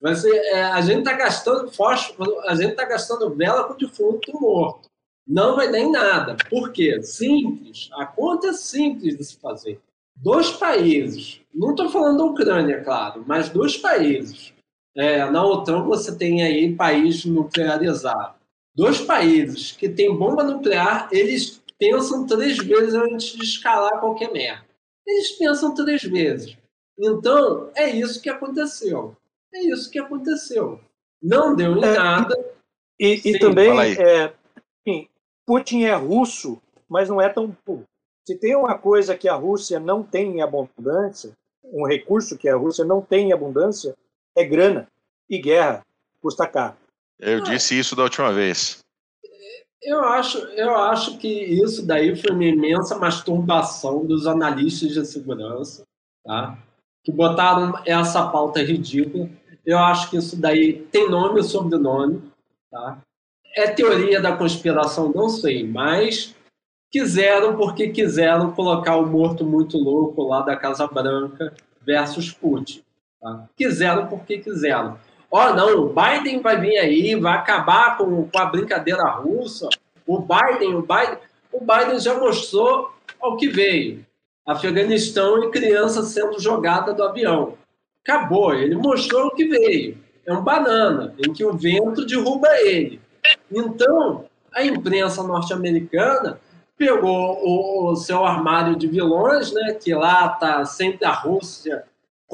Vai 0.00 0.14
ser, 0.14 0.34
é, 0.34 0.62
a 0.62 0.80
gente 0.80 1.02
tá 1.02 1.12
gastando 1.14 1.70
fósforo, 1.70 2.40
a 2.40 2.54
gente 2.54 2.74
tá 2.74 2.84
gastando 2.84 3.34
vela 3.34 3.64
com 3.64 3.76
defunto 3.76 4.40
morto. 4.40 4.88
Não 5.26 5.56
vai 5.56 5.70
dar 5.70 5.78
em 5.78 5.90
nada. 5.90 6.36
Por 6.48 6.70
quê? 6.72 7.02
Simples. 7.02 7.90
A 7.94 8.06
conta 8.06 8.48
é 8.48 8.52
simples 8.52 9.16
de 9.16 9.24
se 9.24 9.36
fazer. 9.38 9.80
Dois 10.16 10.50
países, 10.50 11.40
não 11.52 11.70
estou 11.70 11.88
falando 11.88 12.18
da 12.18 12.24
Ucrânia, 12.24 12.84
claro, 12.84 13.24
mas 13.26 13.48
dois 13.48 13.76
países 13.76 14.53
é, 14.96 15.28
na 15.30 15.44
OTAN 15.44 15.82
você 15.82 16.16
tem 16.16 16.42
aí 16.42 16.74
país 16.74 17.24
nuclearizado. 17.24 18.34
Dois 18.74 19.00
países 19.00 19.72
que 19.72 19.88
têm 19.88 20.16
bomba 20.16 20.42
nuclear, 20.42 21.08
eles 21.12 21.62
pensam 21.78 22.26
três 22.26 22.58
vezes 22.58 22.94
antes 22.94 23.36
de 23.36 23.44
escalar 23.44 24.00
qualquer 24.00 24.32
merda. 24.32 24.64
Eles 25.06 25.32
pensam 25.32 25.74
três 25.74 26.02
vezes. 26.02 26.56
Então, 26.98 27.70
é 27.74 27.90
isso 27.90 28.20
que 28.22 28.28
aconteceu. 28.28 29.16
É 29.52 29.60
isso 29.60 29.90
que 29.90 29.98
aconteceu. 29.98 30.80
Não 31.22 31.54
deu 31.54 31.76
em 31.76 31.84
É, 31.84 31.94
nada. 31.96 32.34
E, 32.98 33.20
e 33.24 33.38
também, 33.38 33.70
é, 33.98 34.32
enfim, 34.86 35.08
Putin 35.46 35.82
é 35.82 35.94
russo, 35.94 36.60
mas 36.88 37.08
não 37.08 37.20
é 37.20 37.28
tão. 37.28 37.56
Se 38.26 38.36
tem 38.36 38.56
uma 38.56 38.78
coisa 38.78 39.16
que 39.16 39.28
a 39.28 39.34
Rússia 39.34 39.78
não 39.78 40.02
tem 40.02 40.36
em 40.36 40.42
abundância, 40.42 41.32
um 41.64 41.86
recurso 41.86 42.38
que 42.38 42.48
a 42.48 42.56
Rússia 42.56 42.84
não 42.84 43.02
tem 43.02 43.28
em 43.28 43.32
abundância, 43.32 43.94
é 44.36 44.44
grana. 44.44 44.88
E 45.28 45.38
guerra 45.38 45.82
custa 46.20 46.46
caro. 46.46 46.76
Eu 47.18 47.40
disse 47.40 47.78
isso 47.78 47.96
da 47.96 48.02
última 48.02 48.32
vez. 48.32 48.78
Eu 49.82 50.02
acho, 50.02 50.38
eu 50.38 50.74
acho 50.76 51.18
que 51.18 51.28
isso 51.28 51.86
daí 51.86 52.16
foi 52.16 52.30
uma 52.30 52.44
imensa 52.44 52.98
masturbação 52.98 54.04
dos 54.06 54.26
analistas 54.26 54.92
de 54.94 55.04
segurança, 55.04 55.82
tá? 56.24 56.58
que 57.04 57.12
botaram 57.12 57.74
essa 57.84 58.26
pauta 58.28 58.62
ridícula. 58.62 59.28
Eu 59.64 59.78
acho 59.78 60.10
que 60.10 60.16
isso 60.16 60.40
daí 60.40 60.80
tem 60.90 61.08
nome 61.08 61.40
e 61.40 61.44
sobrenome. 61.44 62.22
Tá? 62.70 62.98
É 63.54 63.68
teoria 63.68 64.20
da 64.20 64.34
conspiração, 64.34 65.12
não 65.14 65.28
sei, 65.28 65.68
mas 65.68 66.34
quiseram 66.90 67.56
porque 67.56 67.90
quiseram 67.90 68.52
colocar 68.52 68.96
o 68.96 69.06
morto 69.06 69.44
muito 69.44 69.76
louco 69.76 70.22
lá 70.22 70.40
da 70.40 70.56
Casa 70.56 70.86
Branca 70.86 71.52
versus 71.82 72.32
Putin. 72.32 72.83
Tá? 73.24 73.48
Quiseram 73.56 74.06
porque 74.06 74.36
quiseram. 74.36 74.98
Ó, 75.30 75.54
não, 75.54 75.78
o 75.78 75.94
Biden 75.94 76.42
vai 76.42 76.60
vir 76.60 76.76
aí, 76.76 77.14
vai 77.14 77.32
acabar 77.32 77.96
com, 77.96 78.28
com 78.28 78.38
a 78.38 78.44
brincadeira 78.44 79.02
russa. 79.12 79.66
O 80.06 80.18
Biden, 80.18 80.74
o 80.74 80.82
Biden, 80.82 81.18
o 81.50 81.60
Biden 81.60 81.98
já 81.98 82.18
mostrou 82.20 82.92
ao 83.18 83.38
que 83.38 83.48
veio. 83.48 84.04
Afeganistão 84.46 85.42
e 85.42 85.50
criança 85.50 86.02
sendo 86.02 86.38
jogada 86.38 86.92
do 86.92 87.02
avião. 87.02 87.54
Acabou, 88.06 88.52
ele 88.52 88.76
mostrou 88.76 89.28
o 89.28 89.34
que 89.34 89.46
veio. 89.46 89.96
É 90.26 90.32
um 90.34 90.42
banana, 90.42 91.14
em 91.18 91.32
que 91.32 91.46
o 91.46 91.54
vento 91.54 92.04
derruba 92.04 92.48
ele. 92.60 93.00
Então, 93.50 94.26
a 94.52 94.62
imprensa 94.62 95.22
norte-americana 95.22 96.38
pegou 96.76 97.38
o, 97.42 97.90
o 97.90 97.96
seu 97.96 98.22
armário 98.22 98.76
de 98.76 98.86
vilões, 98.86 99.50
né, 99.50 99.72
que 99.72 99.94
lá 99.94 100.34
está 100.34 100.66
sempre 100.66 101.06
a 101.06 101.12
Rússia 101.12 101.84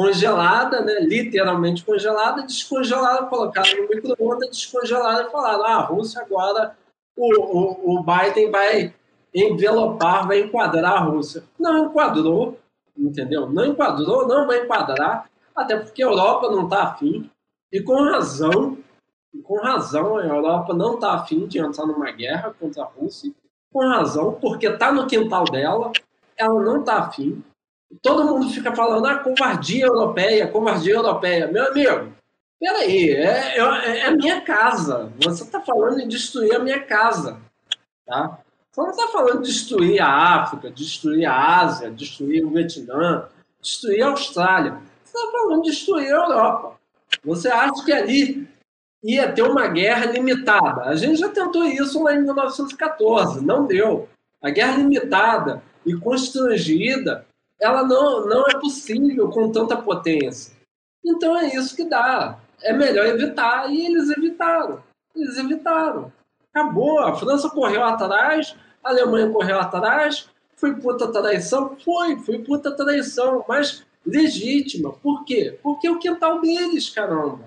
congelada, 0.01 0.81
né, 0.81 0.99
literalmente 1.01 1.85
congelada, 1.85 2.41
descongelaram, 2.41 3.29
colocaram 3.29 3.83
no 3.83 3.89
micro-ondas, 3.91 4.49
descongelaram 4.49 5.29
e 5.29 5.31
falaram: 5.31 5.63
ah, 5.63 5.75
a 5.75 5.81
Rússia 5.81 6.23
agora, 6.23 6.75
o, 7.15 7.27
o, 7.43 7.99
o 7.99 8.03
Biden 8.03 8.51
vai 8.51 8.95
envelopar, 9.35 10.27
vai 10.27 10.41
enquadrar 10.41 10.95
a 10.95 11.01
Rússia. 11.01 11.45
Não 11.59 11.85
enquadrou, 11.85 12.59
entendeu? 12.97 13.51
Não 13.51 13.67
enquadrou, 13.67 14.27
não 14.27 14.47
vai 14.47 14.65
enquadrar, 14.65 15.29
até 15.55 15.77
porque 15.77 16.03
a 16.03 16.07
Europa 16.07 16.51
não 16.51 16.65
está 16.65 16.85
afim, 16.85 17.31
e 17.71 17.83
com 17.83 18.03
razão, 18.05 18.79
com 19.45 19.61
razão, 19.61 20.17
a 20.17 20.25
Europa 20.25 20.73
não 20.73 20.95
está 20.95 21.13
afim 21.13 21.47
de 21.47 21.59
entrar 21.59 21.85
numa 21.85 22.11
guerra 22.11 22.55
contra 22.59 22.85
a 22.85 22.87
Rússia, 22.87 23.31
com 23.71 23.87
razão, 23.87 24.33
porque 24.41 24.67
está 24.67 24.91
no 24.91 25.07
quintal 25.07 25.45
dela, 25.45 25.93
ela 26.39 26.63
não 26.63 26.81
está 26.81 27.01
afim. 27.01 27.45
Todo 28.03 28.25
mundo 28.25 28.49
fica 28.51 28.75
falando, 28.75 29.07
ah, 29.07 29.19
covardia 29.19 29.87
europeia, 29.87 30.47
covardia 30.47 30.95
europeia. 30.95 31.49
Meu 31.49 31.67
amigo, 31.67 32.13
peraí, 32.59 33.11
é, 33.11 33.59
é, 33.59 33.99
é 33.99 34.07
a 34.07 34.13
minha 34.13 34.41
casa. 34.41 35.13
Você 35.19 35.43
está 35.43 35.61
falando 35.61 36.01
em 36.01 36.09
destruir 36.09 36.55
a 36.55 36.61
minha 36.61 36.81
casa. 36.81 37.41
Tá? 38.07 38.39
Você 38.71 38.81
não 38.81 38.91
está 38.91 39.09
falando 39.09 39.43
de 39.43 39.49
destruir 39.49 40.01
a 40.01 40.09
África, 40.09 40.71
destruir 40.71 41.27
a 41.27 41.61
Ásia, 41.61 41.91
destruir 41.91 42.45
o 42.45 42.51
Vietnã, 42.51 43.29
destruir 43.61 44.03
a 44.03 44.11
Austrália. 44.11 44.79
Você 45.03 45.17
está 45.17 45.31
falando 45.33 45.63
de 45.63 45.71
destruir 45.71 46.07
a 46.07 46.17
Europa. 46.17 46.81
Você 47.25 47.49
acha 47.49 47.85
que 47.85 47.93
ali 47.93 48.49
ia 49.03 49.33
ter 49.33 49.43
uma 49.43 49.67
guerra 49.67 50.07
limitada. 50.07 50.83
A 50.83 50.95
gente 50.95 51.19
já 51.19 51.29
tentou 51.29 51.65
isso 51.65 52.03
lá 52.03 52.15
em 52.15 52.23
1914, 52.23 53.45
não 53.45 53.67
deu. 53.67 54.09
A 54.43 54.51
guerra 54.51 54.77
limitada 54.77 55.63
e 55.85 55.95
constrangida, 55.95 57.27
ela 57.61 57.85
não, 57.85 58.27
não 58.27 58.47
é 58.49 58.59
possível 58.59 59.29
com 59.29 59.53
tanta 59.53 59.77
potência. 59.77 60.55
Então 61.05 61.37
é 61.37 61.55
isso 61.55 61.77
que 61.77 61.85
dá. 61.85 62.39
É 62.63 62.73
melhor 62.73 63.07
evitar, 63.07 63.71
e 63.71 63.87
eles 63.87 64.11
evitaram. 64.11 64.83
Eles 65.15 65.37
evitaram. 65.37 66.13
Acabou. 66.53 66.99
A 67.01 67.15
França 67.15 67.49
correu 67.51 67.85
atrás, 67.85 68.57
a 68.83 68.91
Alemanha 68.91 69.31
correu 69.31 69.59
atrás. 69.59 70.29
Foi 70.57 70.75
puta 70.75 71.11
traição? 71.11 71.77
Foi, 71.83 72.19
foi 72.19 72.39
puta 72.39 72.73
traição, 72.73 73.45
mas 73.49 73.85
legítima. 74.05 74.93
Por 74.93 75.25
quê? 75.25 75.59
Porque 75.63 75.87
é 75.87 75.91
o 75.91 75.99
quintal 75.99 76.41
deles, 76.41 76.91
caramba. 76.91 77.45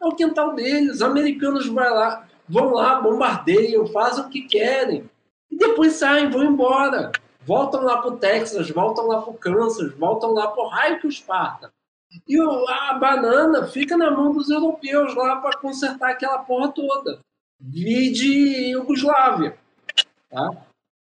É 0.00 0.06
o 0.06 0.14
quintal 0.14 0.54
deles. 0.54 0.96
Os 0.96 1.02
americanos 1.02 1.66
vai 1.66 1.90
lá, 1.90 2.26
vão 2.48 2.72
lá, 2.72 3.00
bombardeiam, 3.00 3.86
fazem 3.86 4.24
o 4.24 4.28
que 4.28 4.42
querem. 4.42 5.08
E 5.50 5.56
depois 5.56 5.94
saem, 5.94 6.30
vão 6.30 6.44
embora. 6.44 7.12
Voltam 7.46 7.82
lá 7.82 8.00
pro 8.00 8.16
Texas, 8.16 8.70
voltam 8.70 9.06
lá 9.06 9.20
pro 9.22 9.34
Kansas, 9.34 9.92
voltam 9.94 10.32
lá 10.32 10.48
pro 10.48 10.66
raio 10.68 11.00
que 11.00 11.06
os 11.06 11.20
parta. 11.20 11.70
E 12.28 12.40
o- 12.40 12.68
a 12.68 12.94
banana 12.94 13.66
fica 13.66 13.96
na 13.96 14.10
mão 14.10 14.32
dos 14.32 14.48
europeus 14.48 15.14
lá 15.14 15.36
para 15.36 15.58
consertar 15.58 16.10
aquela 16.10 16.38
porra 16.38 16.68
toda. 16.72 17.20
Vide 17.60 18.70
Iugoslávia. 18.70 19.56
Tá? 20.30 20.50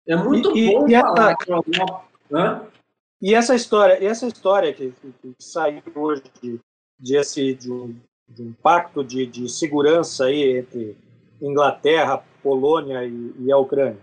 É 0.08 0.16
muito 0.16 0.56
E- 0.56 0.70
e- 0.70 0.74
bom 0.74 0.88
e 0.88 0.96
essa- 0.96 1.08
falar 1.08 1.36
que 1.36 1.52
a 1.52 1.56
Europa. 1.56 2.04
Hã? 2.32 2.62
E 3.22 3.34
essa 3.36 3.54
história, 3.56 4.02
e 4.02 4.06
essa 4.06 4.28
história 4.28 4.74
que, 4.74 4.92
que- 4.92 5.12
que 5.22 5.36
saiu 5.40 5.82
hoje 5.96 6.24
de, 6.42 6.60
de, 7.00 7.16
esse, 7.18 7.54
de, 7.54 7.72
um, 7.72 7.96
de 8.28 8.42
um 8.44 8.54
pacto 8.54 9.04
de, 9.04 9.26
de 9.26 9.50
segurança 9.50 10.26
aí 10.26 10.60
entre 10.60 10.96
Inglaterra, 11.42 12.24
Polônia 12.42 13.04
e, 13.04 13.34
e 13.40 13.52
a 13.52 13.58
Ucrânia. 13.58 14.00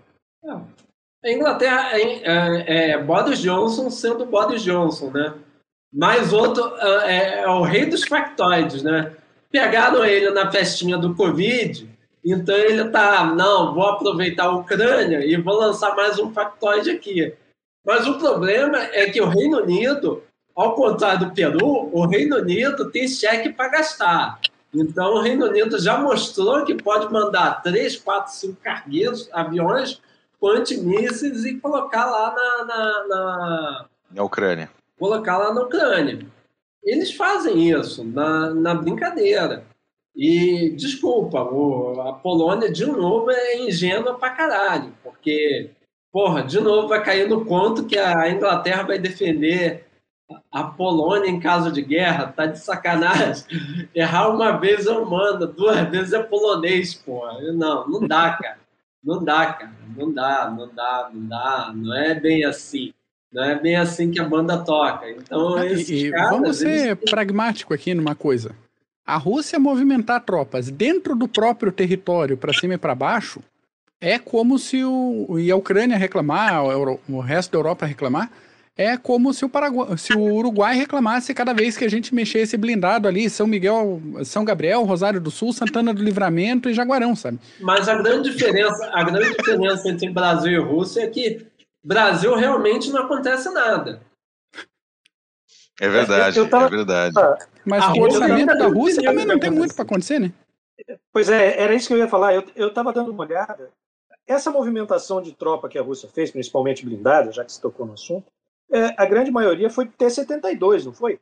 A 1.26 1.32
Inglaterra 1.32 1.90
é, 1.98 2.92
é- 2.92 2.98
Boris 2.98 3.40
Johnson 3.40 3.90
sendo 3.90 4.24
Boris 4.24 4.62
Johnson, 4.62 5.10
né? 5.10 5.34
Mais 5.92 6.32
outro 6.32 6.62
é, 6.78 7.40
é 7.40 7.48
o 7.48 7.62
rei 7.62 7.86
dos 7.86 8.04
factoides, 8.04 8.84
né? 8.84 9.12
Pegaram 9.50 10.04
ele 10.04 10.30
na 10.30 10.52
festinha 10.52 10.96
do 10.96 11.16
Covid 11.16 11.88
Então 12.24 12.54
ele 12.54 12.88
tá, 12.90 13.24
não, 13.34 13.74
vou 13.74 13.88
aproveitar 13.88 14.44
a 14.44 14.52
Ucrânia 14.52 15.24
e 15.24 15.36
vou 15.36 15.58
lançar 15.58 15.96
mais 15.96 16.16
um 16.20 16.32
factoide 16.32 16.90
aqui. 16.90 17.34
Mas 17.84 18.06
o 18.06 18.18
problema 18.18 18.78
é 18.78 19.10
que 19.10 19.20
o 19.20 19.28
Reino 19.28 19.62
Unido, 19.62 20.22
ao 20.54 20.76
contrário 20.76 21.26
do 21.26 21.34
Peru, 21.34 21.90
o 21.92 22.06
Reino 22.06 22.36
Unido 22.36 22.88
tem 22.92 23.08
cheque 23.08 23.50
para 23.50 23.68
gastar. 23.68 24.38
Então 24.72 25.14
o 25.14 25.22
Reino 25.22 25.46
Unido 25.46 25.76
já 25.76 25.98
mostrou 25.98 26.64
que 26.64 26.74
pode 26.74 27.12
mandar 27.12 27.62
três, 27.62 27.96
quatro, 27.96 28.32
cinco 28.32 28.58
cargueiros, 28.62 29.28
aviões 29.32 30.00
antimísseis 30.44 31.44
e 31.44 31.59
colocar 31.59 32.07
lá 32.07 32.35
na, 32.35 32.64
na, 32.64 33.07
na, 33.09 33.87
na 34.11 34.22
Ucrânia. 34.22 34.70
Colocar 34.99 35.38
lá 35.38 35.53
na 35.53 35.62
Ucrânia. 35.62 36.27
Eles 36.85 37.12
fazem 37.12 37.70
isso 37.70 38.05
na, 38.05 38.51
na 38.55 38.75
brincadeira. 38.75 39.64
E, 40.14 40.70
desculpa, 40.70 41.42
o, 41.42 42.01
a 42.01 42.12
Polônia, 42.14 42.72
de 42.72 42.87
novo, 42.87 43.31
é 43.31 43.59
ingênua 43.59 44.14
pra 44.14 44.31
caralho, 44.31 44.94
porque, 45.03 45.70
porra, 46.11 46.42
de 46.42 46.59
novo 46.59 46.88
vai 46.88 47.05
cair 47.05 47.29
no 47.29 47.44
conto 47.44 47.85
que 47.85 47.99
a 47.99 48.31
Inglaterra 48.31 48.85
vai 48.85 48.99
defender 48.99 49.87
a 50.51 50.64
Polônia 50.64 51.29
em 51.29 51.38
caso 51.38 51.70
de 51.70 51.83
guerra, 51.83 52.33
tá 52.35 52.46
de 52.46 52.59
sacanagem. 52.59 53.44
Errar 53.94 54.31
uma 54.31 54.53
vez 54.53 54.87
é 54.87 54.92
humano, 54.92 55.46
duas 55.46 55.88
vezes 55.90 56.12
é 56.12 56.22
polonês, 56.22 56.94
porra. 56.94 57.40
Não, 57.53 57.87
não 57.87 58.07
dá, 58.07 58.33
cara. 58.33 58.59
Não 59.07 59.23
dá, 59.23 59.53
cara. 59.53 59.73
Não 59.97 60.12
dá, 60.12 60.51
não 60.51 60.75
dá, 60.75 61.11
não 61.14 61.29
dá. 61.29 61.73
Não 61.75 61.95
é 61.95 62.19
bem 62.19 62.45
assim. 62.45 62.92
Não 63.33 63.45
é 63.45 63.55
bem 63.57 63.77
assim 63.77 64.11
que 64.11 64.21
a 64.21 64.25
banda 64.25 64.59
toca. 64.59 65.09
Então, 65.09 65.57
ah, 65.57 65.64
e, 65.64 66.11
caras, 66.11 66.31
vamos 66.31 66.57
ser 66.57 66.88
eles... 66.88 67.11
pragmático 67.11 67.73
aqui 67.73 67.95
numa 67.95 68.16
coisa. 68.16 68.57
A 69.07 69.16
Rússia 69.16 69.61
movimentar 69.61 70.25
tropas 70.25 70.69
dentro 70.69 71.14
do 71.14 71.29
próprio 71.29 71.71
território 71.71 72.37
para 72.37 72.53
cima 72.53 72.75
e 72.75 72.79
para 72.79 72.95
baixo 72.95 73.40
é 74.01 74.19
como 74.19 74.59
se 74.59 74.85
o 74.85 75.38
e 75.38 75.51
a 75.51 75.57
Ucrânia 75.57 75.97
reclamar, 75.97 76.64
o, 76.64 77.01
o 77.09 77.21
resto 77.21 77.53
da 77.53 77.59
Europa 77.59 77.87
reclamar, 77.87 78.31
é 78.76 78.96
como 78.96 79.32
se 79.32 79.42
o, 79.42 79.48
Paraguai, 79.48 79.96
se 79.96 80.12
o 80.12 80.20
Uruguai 80.34 80.76
reclamasse 80.76 81.32
cada 81.32 81.54
vez 81.54 81.78
que 81.78 81.84
a 81.84 81.88
gente 81.88 82.14
mexesse 82.14 82.58
blindado 82.58 83.08
ali, 83.08 83.30
São 83.30 83.46
Miguel, 83.46 84.02
São 84.22 84.44
Gabriel, 84.44 84.84
Rosário 84.84 85.18
do 85.18 85.30
Sul, 85.30 85.52
Santana 85.52 85.94
do 85.94 86.02
Livramento 86.02 86.68
e 86.68 86.74
Jaguarão, 86.74 87.16
sabe? 87.16 87.38
Mas 87.58 87.88
a 87.88 87.94
grande 87.94 88.30
diferença, 88.30 88.90
a 88.92 89.02
grande 89.02 89.34
diferença 89.34 89.88
entre 89.88 90.10
Brasil 90.10 90.52
e 90.52 90.58
Rússia 90.58 91.02
é 91.02 91.06
que 91.08 91.46
Brasil 91.82 92.34
realmente 92.36 92.90
não 92.90 93.02
acontece 93.02 93.48
nada. 93.50 94.02
É 95.80 95.88
verdade, 95.88 96.46
tava... 96.48 96.66
é 96.66 96.70
verdade. 96.70 97.14
Mas 97.64 97.84
o 97.86 98.00
orçamento 98.00 98.58
da 98.58 98.66
Rússia 98.66 99.02
também 99.02 99.24
não 99.24 99.38
tem 99.38 99.50
muito 99.50 99.74
para 99.74 99.84
acontecer, 99.84 100.18
né? 100.18 100.32
Pois 101.12 101.30
é, 101.30 101.60
era 101.60 101.74
isso 101.74 101.88
que 101.88 101.94
eu 101.94 101.98
ia 101.98 102.08
falar. 102.08 102.34
Eu 102.54 102.68
estava 102.68 102.92
dando 102.92 103.10
uma 103.10 103.24
olhada. 103.24 103.70
Essa 104.26 104.50
movimentação 104.50 105.22
de 105.22 105.32
tropa 105.32 105.68
que 105.68 105.78
a 105.78 105.82
Rússia 105.82 106.08
fez, 106.12 106.30
principalmente 106.30 106.84
blindada, 106.84 107.32
já 107.32 107.44
que 107.44 107.52
se 107.52 107.60
tocou 107.60 107.86
no 107.86 107.92
assunto, 107.92 108.26
é, 108.70 108.94
a 108.96 109.07
grande 109.07 109.31
maioria 109.31 109.70
foi 109.70 109.87
T-72, 109.87 110.85
não 110.85 110.92
foi? 110.92 111.20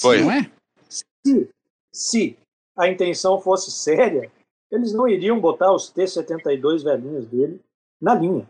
Foi. 0.00 0.20
Não 0.20 0.30
é? 0.30 0.50
Se, 0.88 1.50
se 1.92 2.38
a 2.76 2.88
intenção 2.88 3.40
fosse 3.40 3.70
séria, 3.70 4.30
eles 4.70 4.92
não 4.92 5.08
iriam 5.08 5.38
botar 5.38 5.72
os 5.72 5.90
T-72 5.90 6.84
velhinhos 6.84 7.26
dele 7.26 7.60
na 8.00 8.14
linha. 8.14 8.46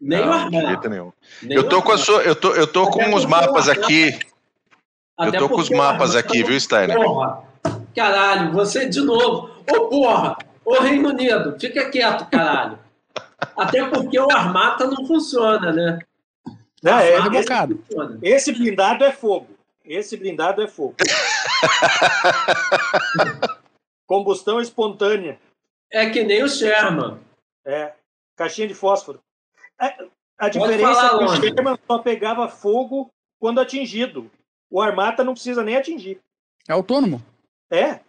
Nem 0.00 0.24
não, 0.24 0.50
de 0.50 0.60
jeito 0.60 0.88
nenhum. 0.88 1.12
Nem 1.42 1.56
eu 1.56 1.68
tô 1.68 1.82
com 1.82 1.92
a 1.92 1.98
sua, 1.98 2.22
eu 2.22 2.36
tô, 2.36 2.54
eu 2.54 2.66
tô 2.66 2.90
com 2.90 3.14
os 3.14 3.24
mapas 3.24 3.68
aqui. 3.68 4.18
Até 5.18 5.36
eu 5.36 5.40
tô 5.40 5.48
com 5.48 5.60
os 5.60 5.70
mapas 5.70 6.14
aqui, 6.14 6.42
viu, 6.42 6.60
Steiner? 6.60 6.96
Porra, 6.96 7.42
caralho, 7.94 8.52
você 8.52 8.86
de 8.86 9.00
novo. 9.00 9.50
Ô, 9.70 9.88
porra! 9.88 10.36
Ô, 10.64 10.74
Reino 10.80 11.10
Unido, 11.10 11.56
fica 11.58 11.88
quieto, 11.88 12.28
caralho. 12.28 12.78
Até 13.56 13.88
porque 13.88 14.18
o 14.18 14.30
Armata 14.30 14.86
não 14.86 15.06
funciona, 15.06 15.72
né? 15.72 15.98
Não, 16.82 16.98
é, 16.98 17.16
esse, 17.38 17.52
esse 18.22 18.52
blindado 18.52 19.04
é 19.04 19.12
fogo. 19.12 19.48
Esse 19.84 20.16
blindado 20.16 20.62
é 20.62 20.68
fogo. 20.68 20.96
Combustão 24.06 24.60
espontânea. 24.60 25.38
É 25.90 26.10
que 26.10 26.22
nem 26.24 26.42
o 26.42 26.48
Sherman. 26.48 27.20
É. 27.64 27.94
Caixinha 28.36 28.68
de 28.68 28.74
fósforo. 28.74 29.20
A, 29.78 29.94
a 30.38 30.48
diferença 30.48 31.06
é 31.06 31.08
que 31.10 31.24
o 31.24 31.36
Sherman 31.36 31.78
só 31.86 31.98
pegava 31.98 32.48
fogo 32.48 33.10
quando 33.38 33.60
atingido. 33.60 34.30
O 34.70 34.80
Armata 34.80 35.24
não 35.24 35.34
precisa 35.34 35.62
nem 35.62 35.76
atingir. 35.76 36.20
É 36.68 36.72
autônomo. 36.72 37.22
É. 37.70 38.00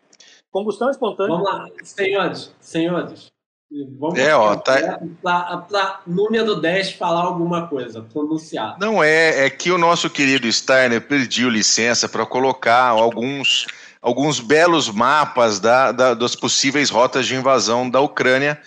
Combustão 0.51 0.89
espontânea. 0.89 1.37
Vamos 1.37 1.47
lá, 1.47 1.67
senhores, 1.83 2.55
senhores. 2.59 3.31
Vamos 3.69 4.17
é, 4.17 4.33
ó, 4.33 4.55
tá... 4.55 5.01
para 5.21 6.01
número 6.07 6.55
10 6.55 6.93
falar 6.93 7.23
alguma 7.23 7.67
coisa, 7.67 8.01
pronunciar. 8.01 8.77
Não 8.79 9.03
é, 9.03 9.45
é 9.45 9.49
que 9.49 9.71
o 9.71 9.77
nosso 9.77 10.09
querido 10.09 10.49
Steiner 10.51 11.05
pediu 11.05 11.49
licença 11.49 12.07
para 12.07 12.25
colocar 12.25 12.85
alguns, 12.85 13.67
alguns 14.01 14.39
belos 14.39 14.89
mapas 14.89 15.59
da, 15.59 15.91
da, 15.91 16.13
das 16.13 16.33
possíveis 16.33 16.89
rotas 16.89 17.27
de 17.27 17.35
invasão 17.35 17.89
da 17.89 17.99
Ucrânia 17.99 18.61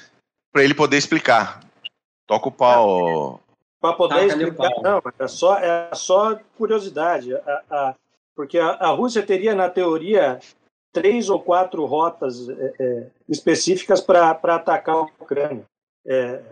para 0.53 0.63
ele 0.63 0.75
poder 0.75 0.99
explicar. 0.99 1.61
Toca 2.27 2.49
o 2.49 2.53
pau. 2.53 3.41
Para 3.81 3.95
poder 3.95 4.27
explicar, 4.27 4.71
não, 4.83 5.03
é 5.19 5.27
só, 5.27 5.59
é 5.59 5.91
só 5.95 6.39
curiosidade. 6.59 7.35
A, 7.35 7.63
a, 7.71 7.95
porque 8.37 8.59
a, 8.59 8.73
a 8.73 8.89
Rússia 8.89 9.23
teria, 9.23 9.55
na 9.55 9.71
teoria, 9.71 10.39
três 10.93 11.29
ou 11.29 11.41
quatro 11.41 11.85
rotas 11.85 12.49
é, 12.49 12.75
é, 12.79 13.07
específicas 13.29 14.01
para 14.01 14.31
atacar 14.31 14.97
a 14.97 15.03
Ucrânia, 15.03 15.65
é, 16.07 16.43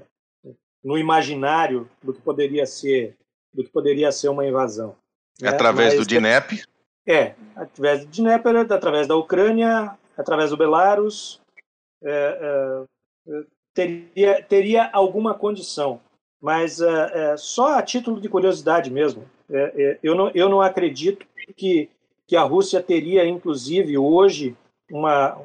no 0.83 0.97
imaginário 0.97 1.89
do 2.03 2.13
que 2.13 2.21
poderia 2.21 2.67
ser 2.67 3.17
do 3.53 3.65
que 3.65 3.71
poderia 3.71 4.13
ser 4.13 4.29
uma 4.29 4.47
invasão. 4.47 4.95
Né? 5.41 5.49
Através 5.49 5.95
Mas, 5.95 6.07
do 6.07 6.09
DINEP? 6.09 6.63
É, 7.07 7.35
através 7.57 8.05
do 8.05 8.11
DINEP, 8.11 8.47
através 8.71 9.07
da 9.07 9.17
Ucrânia, 9.17 9.97
através 10.17 10.51
do 10.51 10.57
Belarus, 10.57 11.41
é, 12.05 12.85
é, 13.27 13.45
teria, 13.75 14.43
teria 14.43 14.91
alguma 14.93 15.35
condição. 15.35 16.01
Mas 16.41 16.81
é, 16.81 17.37
só 17.37 17.79
a 17.79 17.83
título 17.83 18.21
de 18.21 18.29
curiosidade 18.29 18.91
mesmo, 18.93 19.29
eu, 20.03 20.15
não, 20.15 20.31
eu 20.31 20.49
não 20.49 20.61
acredito 20.61 21.27
que 21.57 21.91
que 22.29 22.37
a 22.37 22.43
Rússia 22.43 22.83
teria, 22.83 23.27
inclusive, 23.27 23.97
hoje, 23.97 24.55
uma, 24.91 25.41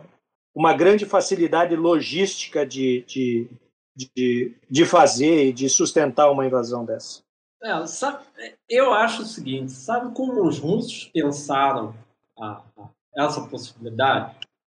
uma 0.54 0.74
grande 0.74 1.06
facilidade 1.06 1.74
logística 1.78 2.66
de, 2.66 3.06
de, 3.08 3.50
de, 3.96 4.54
de 4.70 4.86
fazer 4.86 5.46
e 5.46 5.54
de 5.54 5.70
sustentar 5.70 6.30
uma 6.30 6.46
invasão 6.46 6.84
dessa. 6.84 7.22
É, 7.64 7.88
sabe, 7.88 8.26
eu 8.70 8.94
acho 8.94 9.22
o 9.22 9.26
seguinte: 9.26 9.72
sabe 9.72 10.14
como 10.14 10.46
os 10.46 10.60
russos 10.60 11.06
pensaram 11.14 11.96
a, 12.38 12.62
a, 12.78 12.90
essa 13.16 13.42
possibilidade? 13.48 14.36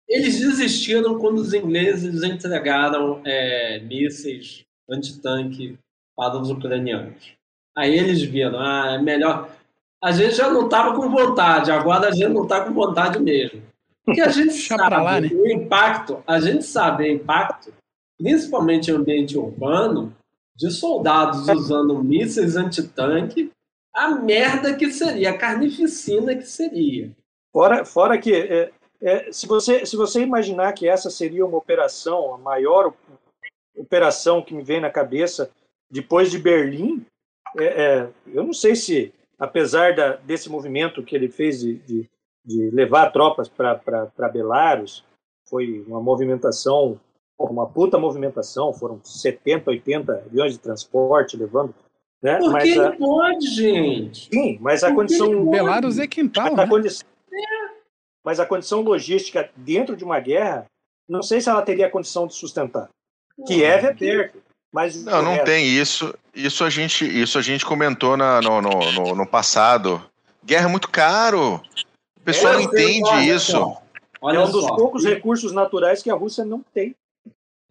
Eles 0.08 0.40
desistiram 0.40 1.18
quando 1.18 1.40
os 1.40 1.52
ingleses 1.52 2.22
entregaram 2.22 3.22
é, 3.26 3.80
mísseis 3.80 4.64
antitanque 4.88 5.80
para 6.16 6.38
os 6.38 6.52
ucranianos. 6.52 7.36
Aí 7.76 7.98
eles 7.98 8.22
viram, 8.22 8.60
ah, 8.60 8.92
é 8.94 9.02
melhor 9.02 9.50
a 10.06 10.12
gente 10.12 10.36
já 10.36 10.52
não 10.52 10.66
estava 10.66 10.96
com 10.96 11.10
vontade, 11.10 11.72
agora 11.72 12.10
a 12.10 12.12
gente 12.12 12.30
não 12.30 12.44
está 12.44 12.64
com 12.64 12.72
vontade 12.72 13.20
mesmo. 13.20 13.64
Porque 14.06 14.22
a 14.22 14.30
gente 14.30 14.54
sabe 14.62 14.96
lá, 14.96 15.20
né? 15.20 15.30
o 15.34 15.48
impacto, 15.48 16.24
a 16.28 16.40
gente 16.40 16.64
sabe 16.64 17.06
o 17.06 17.12
impacto, 17.12 17.74
principalmente 18.16 18.92
em 18.92 18.94
ambiente 18.94 19.36
urbano, 19.36 20.16
de 20.56 20.70
soldados 20.70 21.50
usando 21.50 22.04
mísseis 22.04 22.56
antitanque, 22.56 23.52
a 23.92 24.10
merda 24.10 24.76
que 24.76 24.92
seria, 24.92 25.32
a 25.32 25.38
carnificina 25.40 26.36
que 26.36 26.46
seria. 26.46 27.10
Fora, 27.52 27.84
fora 27.84 28.16
que, 28.20 28.32
é, 28.32 28.72
é, 29.02 29.32
se, 29.32 29.48
você, 29.48 29.88
se 29.88 29.98
você 29.98 30.22
imaginar 30.22 30.72
que 30.74 30.88
essa 30.88 31.10
seria 31.10 31.44
uma 31.44 31.58
operação, 31.58 32.36
a 32.36 32.38
maior 32.38 32.94
operação 33.76 34.44
que 34.44 34.54
me 34.54 34.62
vem 34.62 34.80
na 34.80 34.92
cabeça 34.92 35.50
depois 35.90 36.30
de 36.30 36.38
Berlim, 36.38 37.04
é, 37.58 37.66
é 37.66 38.10
eu 38.28 38.44
não 38.44 38.54
sei 38.54 38.76
se 38.76 39.12
apesar 39.40 39.96
da, 39.96 40.16
desse 40.18 40.50
movimento 40.50 41.04
que 41.04 41.16
ele 41.16 41.30
fez 41.30 41.60
de, 41.60 41.76
de, 41.80 42.10
de 42.44 42.70
levar 42.72 43.12
tropas 43.12 43.48
para 43.48 44.30
Belarus, 44.32 45.04
foi 45.48 45.84
uma 45.88 46.02
movimentação, 46.02 47.00
uma 47.38 47.68
puta 47.68 47.98
movimentação, 47.98 48.74
foram 48.74 49.00
70, 49.04 49.70
80 49.70 50.14
aviões 50.14 50.54
de 50.54 50.60
transporte 50.60 51.38
levando. 51.38 51.74
Né? 52.22 52.40
Por 52.40 52.60
que 52.60 52.76
não 52.76 52.98
pode, 52.98 53.48
gente? 53.48 54.30
Sim, 54.34 54.58
mas 54.60 54.84
a 54.84 54.94
condição. 54.94 55.50
Belarus 55.50 56.00
é 56.00 56.08
quintal. 56.08 56.46
Mas, 56.46 56.58
né? 56.58 56.64
a 56.64 56.68
condição, 56.68 57.08
é. 57.32 57.74
mas 58.24 58.40
a 58.40 58.46
condição 58.46 58.82
logística 58.82 59.50
dentro 59.56 59.96
de 59.96 60.04
uma 60.04 60.20
guerra, 60.20 60.66
não 61.08 61.22
sei 61.22 61.40
se 61.40 61.50
ela 61.50 61.62
teria 61.62 61.88
a 61.88 61.92
condição 61.92 62.26
de 62.26 62.34
sustentar. 62.34 62.90
Kiev 63.46 63.86
é 63.86 63.94
perto. 63.94 64.42
Mas 64.76 65.02
não, 65.06 65.22
não 65.22 65.44
tem 65.46 65.66
isso. 65.66 66.14
Isso 66.36 66.66
a 66.66 66.70
gente, 66.70 67.06
isso 67.06 67.40
a 67.40 67.42
gente 67.42 67.66
comentou 67.66 68.18
na, 68.18 68.42
no, 68.42 68.62
no, 68.62 68.92
no, 68.92 69.16
no 69.16 69.26
passado. 69.26 70.04
Guerra 70.44 70.66
é 70.66 70.70
muito 70.70 70.90
caro. 70.90 71.62
O 72.18 72.22
pessoal 72.26 72.56
é, 72.56 72.58
não 72.58 72.64
entende 72.64 73.10
isso. 73.30 73.78
Olha 74.20 74.36
é 74.36 74.40
um 74.42 74.52
dos 74.52 74.66
só. 74.66 74.76
poucos 74.76 75.06
recursos 75.06 75.54
naturais 75.54 76.04
que 76.04 76.10
a 76.10 76.14
Rússia 76.14 76.44
não 76.44 76.62
tem. 76.74 76.94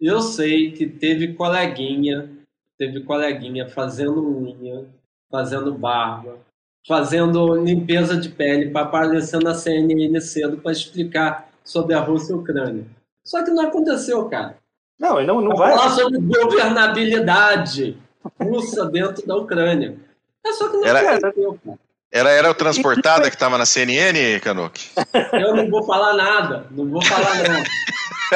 Eu 0.01 0.19
sei 0.19 0.71
que 0.71 0.87
teve 0.87 1.33
coleguinha, 1.35 2.27
teve 2.75 3.01
coleguinha 3.01 3.69
fazendo 3.69 4.27
unha, 4.27 4.87
fazendo 5.29 5.71
barba, 5.75 6.39
fazendo 6.87 7.55
limpeza 7.55 8.17
de 8.17 8.29
pele 8.29 8.71
para 8.71 8.87
aparecer 8.87 9.39
na 9.43 9.53
CNN 9.53 10.19
cedo 10.21 10.57
para 10.57 10.71
explicar 10.71 11.51
sobre 11.63 11.93
a 11.93 11.99
Rússia 11.99 12.31
e 12.31 12.35
a 12.35 12.39
Ucrânia. 12.39 12.85
Só 13.23 13.43
que 13.43 13.51
não 13.51 13.67
aconteceu, 13.67 14.27
cara. 14.27 14.57
Não, 14.99 15.21
não, 15.23 15.41
não 15.41 15.55
vai. 15.55 15.75
Falar 15.75 15.89
sobre 15.91 16.19
governabilidade 16.19 17.97
russa 18.41 18.85
dentro 18.85 19.25
da 19.27 19.35
Ucrânia. 19.35 19.97
É 20.45 20.53
só 20.53 20.69
que 20.69 20.77
não 20.77 20.85
Era- 20.85 20.99
aconteceu, 21.15 21.59
cara. 21.63 21.79
Era, 22.11 22.29
era 22.31 22.49
o 22.51 22.53
transportada 22.55 23.29
que 23.29 23.35
estava 23.35 23.57
na 23.57 23.65
CNN, 23.65 24.39
Canuck? 24.39 24.89
Eu 25.33 25.53
não 25.53 25.69
vou 25.69 25.83
falar 25.83 26.13
nada, 26.13 26.65
não 26.71 26.87
vou 26.89 27.01
falar 27.03 27.35
nada. 27.43 27.63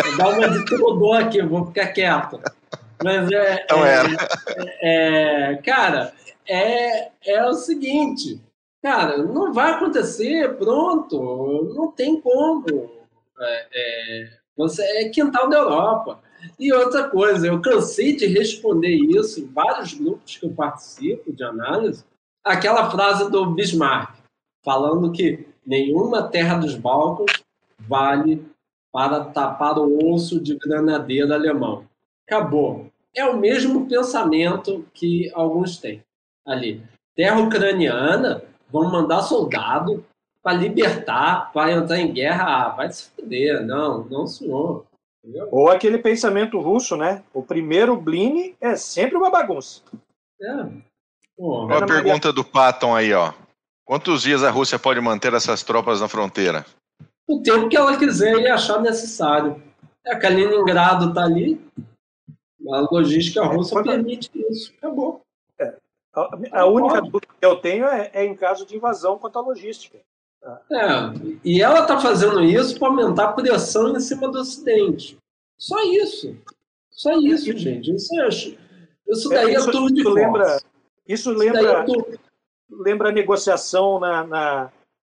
Vou 0.03 0.17
dar 0.17 0.29
uma 0.29 0.49
de 0.49 0.65
Teodoro 0.65 1.23
aqui, 1.25 1.41
vou 1.41 1.65
ficar 1.67 1.87
quieto. 1.87 2.41
Mas 3.01 3.31
é. 3.31 3.61
Então 3.63 3.85
é, 3.85 3.93
era. 3.93 4.09
é, 4.81 5.55
cara, 5.63 6.11
é, 6.45 7.09
é 7.25 7.45
o 7.45 7.53
seguinte, 7.53 8.41
cara, 8.83 9.17
não 9.19 9.53
vai 9.53 9.71
acontecer, 9.71 10.55
pronto, 10.57 11.71
não 11.73 11.89
tem 11.91 12.19
como. 12.19 12.91
É, 13.39 13.65
é, 13.73 14.29
você 14.57 14.81
é 14.83 15.09
quintal 15.09 15.47
da 15.49 15.57
Europa. 15.57 16.19
E 16.59 16.73
outra 16.73 17.09
coisa, 17.09 17.47
eu 17.47 17.61
cansei 17.61 18.15
de 18.15 18.25
responder 18.25 18.89
isso 18.89 19.39
em 19.39 19.45
vários 19.45 19.93
grupos 19.93 20.35
que 20.35 20.45
eu 20.45 20.51
participo 20.51 21.31
de 21.31 21.43
análise, 21.43 22.03
aquela 22.43 22.91
frase 22.91 23.31
do 23.31 23.45
Bismarck, 23.51 24.17
falando 24.63 25.11
que 25.11 25.47
nenhuma 25.65 26.23
terra 26.23 26.57
dos 26.57 26.75
Balcãs 26.75 27.31
vale 27.87 28.45
para 28.91 29.23
tapar 29.23 29.77
o 29.77 30.13
osso 30.13 30.39
de 30.39 30.57
granadeiro 30.57 31.33
alemão. 31.33 31.85
Acabou. 32.27 32.87
É 33.15 33.25
o 33.25 33.37
mesmo 33.37 33.87
pensamento 33.87 34.85
que 34.93 35.31
alguns 35.33 35.77
têm 35.77 36.03
ali. 36.45 36.83
Terra 37.15 37.39
ucraniana, 37.39 38.43
vão 38.69 38.91
mandar 38.91 39.21
soldado 39.21 40.05
para 40.41 40.57
libertar, 40.57 41.51
para 41.53 41.71
entrar 41.71 41.99
em 41.99 42.11
guerra. 42.11 42.45
Ah, 42.45 42.69
vai 42.69 42.91
se 42.91 43.09
fuder. 43.11 43.65
Não, 43.65 44.03
não, 44.05 44.27
senhor. 44.27 44.85
Entendeu? 45.23 45.47
Ou 45.51 45.69
aquele 45.69 45.97
pensamento 45.97 46.59
russo, 46.59 46.95
né? 46.95 47.23
O 47.33 47.43
primeiro 47.43 47.95
Blini 47.95 48.55
é 48.61 48.75
sempre 48.75 49.17
uma 49.17 49.29
bagunça. 49.29 49.81
É. 50.41 50.63
Pô, 51.37 51.65
Uma 51.65 51.77
Ana 51.77 51.87
Maria- 51.87 52.03
pergunta 52.03 52.31
do 52.33 52.43
Patton 52.43 52.95
aí, 52.95 53.13
ó. 53.13 53.33
Quantos 53.85 54.21
dias 54.21 54.43
a 54.43 54.49
Rússia 54.51 54.77
pode 54.79 55.01
manter 55.01 55.33
essas 55.33 55.63
tropas 55.63 55.99
na 56.01 56.07
fronteira? 56.07 56.65
o 57.27 57.43
tempo 57.43 57.69
que 57.69 57.77
ela 57.77 57.95
quiser 57.95 58.37
e 58.39 58.47
achar 58.47 58.81
necessário. 58.81 59.61
É, 60.03 60.15
Kaliningrado 60.15 61.09
está 61.09 61.23
ali, 61.25 61.61
a 62.71 62.79
logística 62.91 63.43
russa 63.45 63.75
Quando- 63.75 63.85
permite 63.91 64.31
isso. 64.49 64.73
Acabou. 64.79 65.21
A, 66.15 66.61
a 66.61 66.65
única 66.65 66.99
dúvida 67.01 67.27
que 67.39 67.45
eu 67.45 67.55
tenho 67.57 67.85
é, 67.85 68.09
é 68.13 68.25
em 68.25 68.35
caso 68.35 68.65
de 68.65 68.75
invasão 68.75 69.19
quanto 69.19 69.37
à 69.37 69.41
logística. 69.43 69.99
É, 70.43 71.37
e 71.43 71.61
ela 71.61 71.81
está 71.81 71.99
fazendo 71.99 72.41
isso 72.43 72.77
para 72.79 72.87
aumentar 72.87 73.25
a 73.25 73.33
pressão 73.33 73.95
em 73.95 73.99
cima 73.99 74.29
do 74.31 74.39
Ocidente. 74.39 75.17
Só 75.57 75.81
isso. 75.83 76.35
Só 76.91 77.11
isso, 77.19 77.55
gente. 77.57 77.93
Isso, 77.93 78.19
é, 78.21 78.27
isso 79.07 79.29
daí 79.29 79.53
é, 79.53 79.57
isso, 79.57 79.71
tudo 79.71 79.93
de 79.93 79.99
isso 80.01 80.09
lembra, 80.09 80.45
força. 80.45 80.65
isso 81.07 81.29
Isso 81.31 81.39
lembra, 81.39 81.71
é 81.71 81.83
tudo- 81.83 82.19
lembra 82.71 83.09
a 83.09 83.11
negociação 83.11 83.99
na, 83.99 84.23
na, 84.25 84.71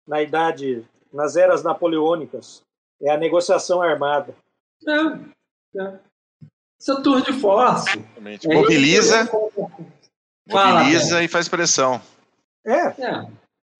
na 0.07 0.23
idade, 0.23 0.85
nas 1.13 1.37
eras 1.37 1.63
napoleônicas. 1.63 2.63
É 3.01 3.11
a 3.11 3.17
negociação 3.19 3.81
armada. 3.83 4.35
É, 4.87 5.81
é. 5.81 5.99
Isso 6.81 6.93
é 6.93 7.01
tour 7.03 7.23
de 7.23 7.33
força. 7.33 7.91
Exatamente. 7.97 8.51
É 8.51 8.55
Mobiliza, 8.55 9.23
isso. 9.23 9.71
Fala, 10.51 10.81
mobiliza 10.81 11.23
e 11.23 11.29
faz 11.29 11.49
pressão. 11.49 12.01
É, 12.65 12.89
É, 13.01 13.27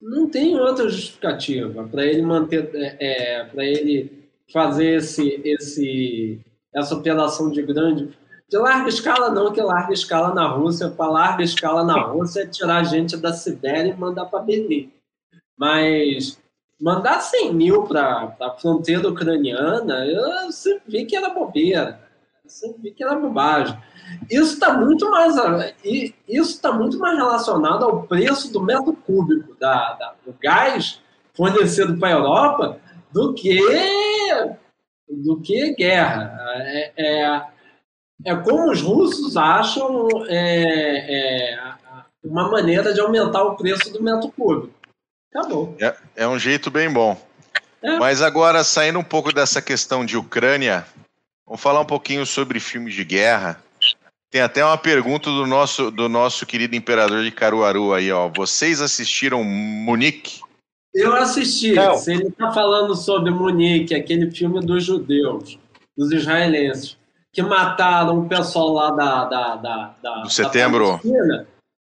não 0.03 0.29
tem 0.29 0.59
outra 0.59 0.89
justificativa 0.89 1.85
para 1.85 2.05
ele 2.05 2.23
manter, 2.23 2.69
é, 2.75 2.97
é, 2.99 3.45
para 3.45 3.65
ele 3.65 4.29
fazer 4.53 4.97
esse, 4.97 5.41
esse, 5.45 6.41
essa 6.75 6.95
operação 6.97 7.51
de 7.51 7.63
grande, 7.63 8.11
de 8.51 8.59
larga 8.59 8.89
escala 8.89 9.31
não, 9.31 9.53
que 9.53 9.63
larga 9.63 9.93
escala 9.93 10.35
na 10.35 10.49
Rússia, 10.49 10.91
para 10.91 11.11
larga 11.11 11.45
escala 11.45 11.85
na 11.85 12.01
Rússia 12.03 12.43
é 12.43 12.47
tirar 12.47 12.83
gente 12.83 13.17
da 13.17 13.33
Sibéria 13.33 13.93
e 13.93 13.97
mandar 13.97 14.27
para 14.27 14.43
Berlim. 14.43 14.93
Mas 15.57 16.39
mandar 16.81 17.21
100 17.21 17.55
mil 17.55 17.85
para 17.85 18.37
a 18.41 18.51
fronteira 18.51 19.09
ucraniana, 19.09 20.05
eu 20.05 20.51
sempre 20.51 20.83
vi 20.89 21.07
que 21.07 21.17
era 21.17 21.31
bobeira, 21.31 22.01
eu 22.45 22.51
sempre 22.51 22.83
vi 22.83 22.91
que 22.91 23.05
era 23.05 23.15
bobagem. 23.15 23.79
Isso 24.31 24.55
está 24.55 24.73
muito 24.75 25.11
mais 25.11 25.35
isso 26.29 26.51
está 26.53 26.73
muito 26.73 26.99
mais 26.99 27.17
relacionado 27.17 27.85
ao 27.85 28.03
preço 28.05 28.53
do 28.53 28.63
metro 28.63 28.93
cúbico 28.93 29.55
da, 29.59 29.95
da- 29.95 30.15
do 30.25 30.35
gás 30.41 31.01
fornecido 31.35 31.97
para 31.99 32.09
a 32.09 32.19
Europa 32.19 32.79
do 33.11 33.35
que 33.35 33.59
do 35.09 35.41
que 35.41 35.75
guerra. 35.75 36.37
É, 36.57 36.93
é, 36.97 37.43
é 38.25 38.37
como 38.37 38.71
os 38.71 38.81
russos 38.81 39.37
acham 39.37 40.09
é, 40.29 41.55
é, 41.55 41.73
uma 42.25 42.51
maneira 42.51 42.95
de 42.95 43.01
aumentar 43.01 43.43
o 43.43 43.57
preço 43.57 43.93
do 43.93 44.03
metro 44.03 44.31
cúbico. 44.33 44.73
Acabou. 45.35 45.77
É 46.15 46.27
um 46.29 46.39
jeito 46.39 46.71
bem 46.71 46.91
bom. 46.93 47.21
É. 47.83 47.99
Mas 47.99 48.23
agora, 48.23 48.63
saindo 48.63 48.99
um 48.99 49.05
pouco 49.05 49.33
dessa 49.33 49.61
questão 49.61 50.05
de 50.05 50.17
Ucrânia, 50.17 50.87
vamos 51.45 51.61
falar 51.61 51.81
um 51.81 51.87
pouquinho 51.87 52.25
sobre 52.25 52.61
filmes 52.61 52.95
de 52.95 53.05
guerra. 53.05 53.63
Tem 54.33 54.41
até 54.41 54.65
uma 54.65 54.79
pergunta 54.79 55.29
do 55.29 55.47
nosso, 55.47 55.91
do 55.91 56.09
nosso 56.09 56.47
querido 56.47 56.75
imperador 56.75 57.23
de 57.23 57.31
Caruaru 57.31 57.93
aí, 57.93 58.11
ó. 58.11 58.31
Vocês 58.35 58.81
assistiram 58.81 59.45
Munique? 59.45 60.41
Eu 60.95 61.13
assisti. 61.13 61.75
Não. 61.75 61.99
Se 61.99 62.13
ele 62.13 62.29
está 62.29 62.51
falando 62.51 62.97
sobre 62.97 63.31
Munique, 63.31 63.95
aquele 63.95 64.31
filme 64.31 64.61
dos 64.61 64.85
judeus, 64.85 65.59
dos 65.95 66.11
israelenses, 66.13 66.97
que 67.31 67.43
mataram 67.43 68.21
o 68.21 68.29
pessoal 68.29 68.73
lá 68.73 68.91
da. 68.93 69.25
da, 69.27 69.57
da, 69.57 69.95
da 70.03 70.23
Do 70.23 70.31
setembro. 70.31 70.93
da 70.93 70.99
Palestina, 70.99 71.47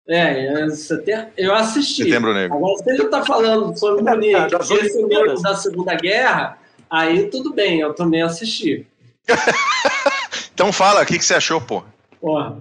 é, 0.10 0.64
é, 0.64 0.70
setembro, 0.72 1.32
eu 1.38 1.56
assisti. 1.56 2.04
Setembro 2.04 2.34
Negro. 2.34 2.58
Agora, 2.58 2.78
se 2.78 2.90
ele 2.90 3.04
está 3.04 3.24
falando 3.24 3.80
sobre 3.80 4.06
É, 4.06 4.16
Munique, 4.16 4.52
das 4.52 4.70
esse 4.70 5.02
meio 5.06 5.42
da 5.42 5.56
Segunda 5.56 5.96
Guerra, 5.96 6.58
aí 6.90 7.30
tudo 7.30 7.54
bem, 7.54 7.80
eu 7.80 7.94
também 7.94 8.22
assisti. 8.22 8.86
Então 10.54 10.72
fala, 10.72 11.02
o 11.02 11.06
que, 11.06 11.18
que 11.18 11.26
você 11.26 11.34
achou, 11.34 11.60
pô? 11.60 11.84
Porra. 12.24 12.58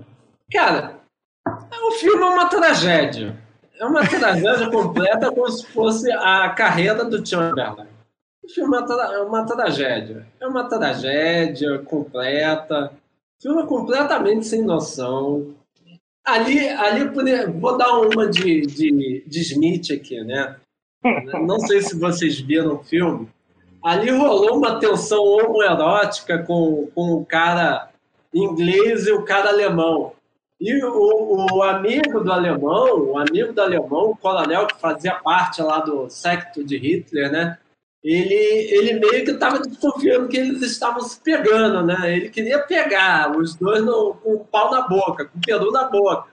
Cara, 0.52 0.98
o 1.46 1.92
filme 1.92 2.20
é 2.20 2.26
uma 2.26 2.48
tragédia. 2.48 3.40
É 3.78 3.86
uma 3.86 4.04
tragédia 4.04 4.68
completa, 4.68 5.30
como 5.30 5.48
se 5.48 5.64
fosse 5.68 6.10
a 6.10 6.50
carreira 6.50 7.04
do 7.04 7.24
Chamberlain. 7.24 7.86
O 8.42 8.48
filme 8.48 8.76
é 8.76 9.14
é 9.14 9.22
uma 9.22 9.46
tragédia. 9.46 10.26
É 10.40 10.46
uma 10.48 10.68
tragédia 10.68 11.78
completa. 11.78 12.92
O 13.38 13.42
filme 13.42 13.62
é 13.62 13.66
completamente 13.66 14.46
sem 14.46 14.62
noção. 14.62 15.54
Ali, 16.26 16.68
ali 16.68 17.04
vou 17.52 17.78
dar 17.78 18.00
uma 18.00 18.26
de, 18.26 18.62
de, 18.62 19.24
de 19.24 19.40
Smith 19.42 19.92
aqui, 19.92 20.24
né? 20.24 20.56
Não 21.46 21.60
sei 21.60 21.82
se 21.82 21.96
vocês 21.96 22.40
viram 22.40 22.74
o 22.74 22.82
filme. 22.82 23.28
Ali 23.80 24.10
rolou 24.10 24.56
uma 24.56 24.80
tensão 24.80 25.22
homoerótica 25.22 26.42
com, 26.42 26.88
com 26.92 27.12
o 27.12 27.24
cara 27.24 27.91
inglês 28.34 29.06
e 29.06 29.12
o 29.12 29.24
cara 29.24 29.48
alemão. 29.50 30.12
E 30.60 30.82
o, 30.84 31.46
o 31.52 31.62
amigo 31.62 32.20
do 32.20 32.32
alemão, 32.32 33.00
o 33.00 33.18
amigo 33.18 33.52
do 33.52 33.60
alemão, 33.60 34.10
o 34.10 34.16
coronel 34.16 34.66
que 34.66 34.78
fazia 34.80 35.14
parte 35.14 35.60
lá 35.60 35.80
do 35.80 36.08
secto 36.08 36.62
de 36.62 36.76
Hitler, 36.76 37.32
né? 37.32 37.58
Ele, 38.02 38.34
ele 38.34 38.92
meio 38.94 39.24
que 39.24 39.30
estava 39.32 39.60
desconfiando 39.60 40.28
que 40.28 40.36
eles 40.36 40.62
estavam 40.62 41.00
se 41.00 41.20
pegando, 41.20 41.84
né? 41.84 42.16
Ele 42.16 42.28
queria 42.30 42.58
pegar 42.60 43.36
os 43.36 43.54
dois 43.54 43.84
no- 43.84 44.14
com 44.14 44.34
o 44.34 44.44
pau 44.44 44.70
na 44.70 44.82
boca, 44.82 45.24
com 45.24 45.38
o 45.38 45.40
peru 45.40 45.70
na 45.70 45.84
boca. 45.84 46.28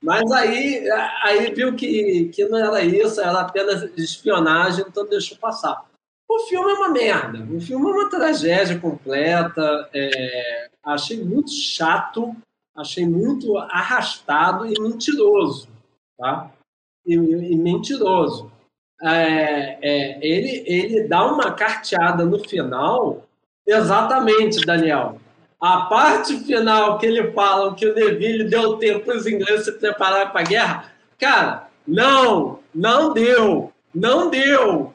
Mas 0.00 0.30
aí, 0.30 0.88
aí 1.24 1.52
viu 1.52 1.74
que, 1.74 2.30
que 2.32 2.44
não 2.44 2.58
era 2.58 2.82
isso, 2.82 3.20
era 3.20 3.40
apenas 3.40 3.82
espionagem, 3.96 4.84
então 4.88 5.04
deixou 5.06 5.36
passar. 5.38 5.84
O 6.28 6.40
filme 6.40 6.70
é 6.70 6.74
uma 6.74 6.90
merda. 6.90 7.44
O 7.52 7.60
filme 7.60 7.88
é 7.90 7.92
uma 7.92 8.10
tragédia 8.10 8.78
completa. 8.78 9.88
é, 9.92 10.67
achei 10.84 11.22
muito 11.22 11.50
chato, 11.50 12.34
achei 12.76 13.06
muito 13.06 13.56
arrastado 13.58 14.66
e 14.66 14.80
mentiroso, 14.80 15.68
tá? 16.16 16.50
E, 17.06 17.14
e 17.14 17.56
mentiroso. 17.56 18.50
É, 19.00 19.78
é, 19.80 20.18
ele, 20.26 20.64
ele 20.66 21.08
dá 21.08 21.24
uma 21.26 21.52
carteada 21.52 22.24
no 22.24 22.38
final, 22.48 23.24
exatamente, 23.66 24.64
Daniel. 24.66 25.20
A 25.60 25.82
parte 25.82 26.38
final 26.40 26.98
que 26.98 27.06
ele 27.06 27.32
fala 27.32 27.74
que 27.74 27.86
o 27.86 27.94
Neville 27.94 28.48
deu 28.48 28.76
tempo 28.76 29.06
para 29.06 29.16
os 29.16 29.26
ingleses 29.26 29.64
se 29.66 29.72
prepararem 29.72 30.30
para 30.30 30.40
a 30.40 30.44
guerra, 30.44 30.92
cara, 31.18 31.68
não, 31.86 32.60
não 32.74 33.12
deu, 33.12 33.72
não 33.94 34.30
deu. 34.30 34.94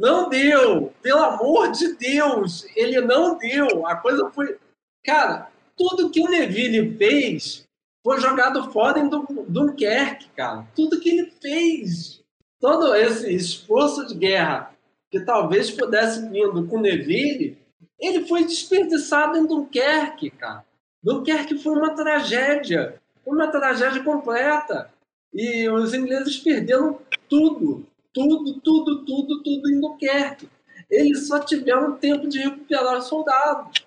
Não 0.00 0.30
deu, 0.30 0.94
pelo 1.02 1.22
amor 1.22 1.72
de 1.72 1.94
Deus, 1.96 2.64
ele 2.74 3.02
não 3.02 3.36
deu. 3.36 3.86
A 3.86 3.94
coisa 3.96 4.30
foi 4.30 4.56
Cara, 5.04 5.50
tudo 5.76 6.10
que 6.10 6.20
o 6.20 6.28
Neville 6.28 6.96
fez 6.96 7.66
foi 8.04 8.20
jogado 8.20 8.70
fora 8.70 8.98
em 8.98 9.08
Dunkerque, 9.08 10.28
cara. 10.36 10.66
Tudo 10.74 11.00
que 11.00 11.10
ele 11.10 11.32
fez, 11.40 12.22
todo 12.58 12.94
esse 12.94 13.32
esforço 13.34 14.06
de 14.06 14.14
guerra 14.14 14.74
que 15.10 15.20
talvez 15.20 15.70
pudesse 15.70 16.28
vindo 16.28 16.66
com 16.66 16.80
Neville, 16.80 17.58
ele 17.98 18.26
foi 18.26 18.44
desperdiçado 18.44 19.36
em 19.36 19.46
Dunkerque, 19.46 20.30
cara. 20.30 20.64
Dunkerque 21.02 21.58
foi 21.58 21.74
uma 21.74 21.94
tragédia, 21.94 23.00
uma 23.26 23.48
tragédia 23.48 24.02
completa. 24.02 24.90
E 25.32 25.68
os 25.68 25.94
ingleses 25.94 26.38
perderam 26.38 26.98
tudo, 27.28 27.86
tudo, 28.12 28.60
tudo, 28.60 29.04
tudo, 29.04 29.42
tudo 29.42 29.70
em 29.70 29.80
Dunkerque. 29.80 30.48
Eles 30.90 31.28
só 31.28 31.38
tiveram 31.38 31.96
tempo 31.96 32.28
de 32.28 32.38
recuperar 32.38 32.98
os 32.98 33.04
soldados. 33.04 33.86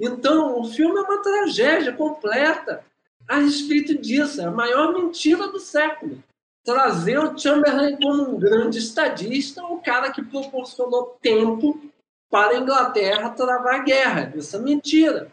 Então, 0.00 0.58
o 0.58 0.64
filme 0.64 0.98
é 0.98 1.02
uma 1.02 1.22
tragédia 1.22 1.92
completa 1.92 2.82
a 3.28 3.36
respeito 3.36 3.96
disso. 3.98 4.40
É 4.40 4.46
a 4.46 4.50
maior 4.50 4.94
mentira 4.94 5.48
do 5.48 5.60
século. 5.60 6.22
Trazer 6.64 7.18
o 7.18 7.36
Chamberlain 7.36 7.96
como 7.96 8.30
um 8.30 8.38
grande 8.38 8.78
estadista, 8.78 9.62
o 9.64 9.80
cara 9.80 10.10
que 10.10 10.22
proporcionou 10.22 11.18
tempo 11.20 11.80
para 12.30 12.56
a 12.56 12.58
Inglaterra 12.58 13.30
travar 13.30 13.80
a 13.80 13.84
guerra. 13.84 14.32
Isso 14.34 14.56
é 14.56 14.58
mentira. 14.58 15.30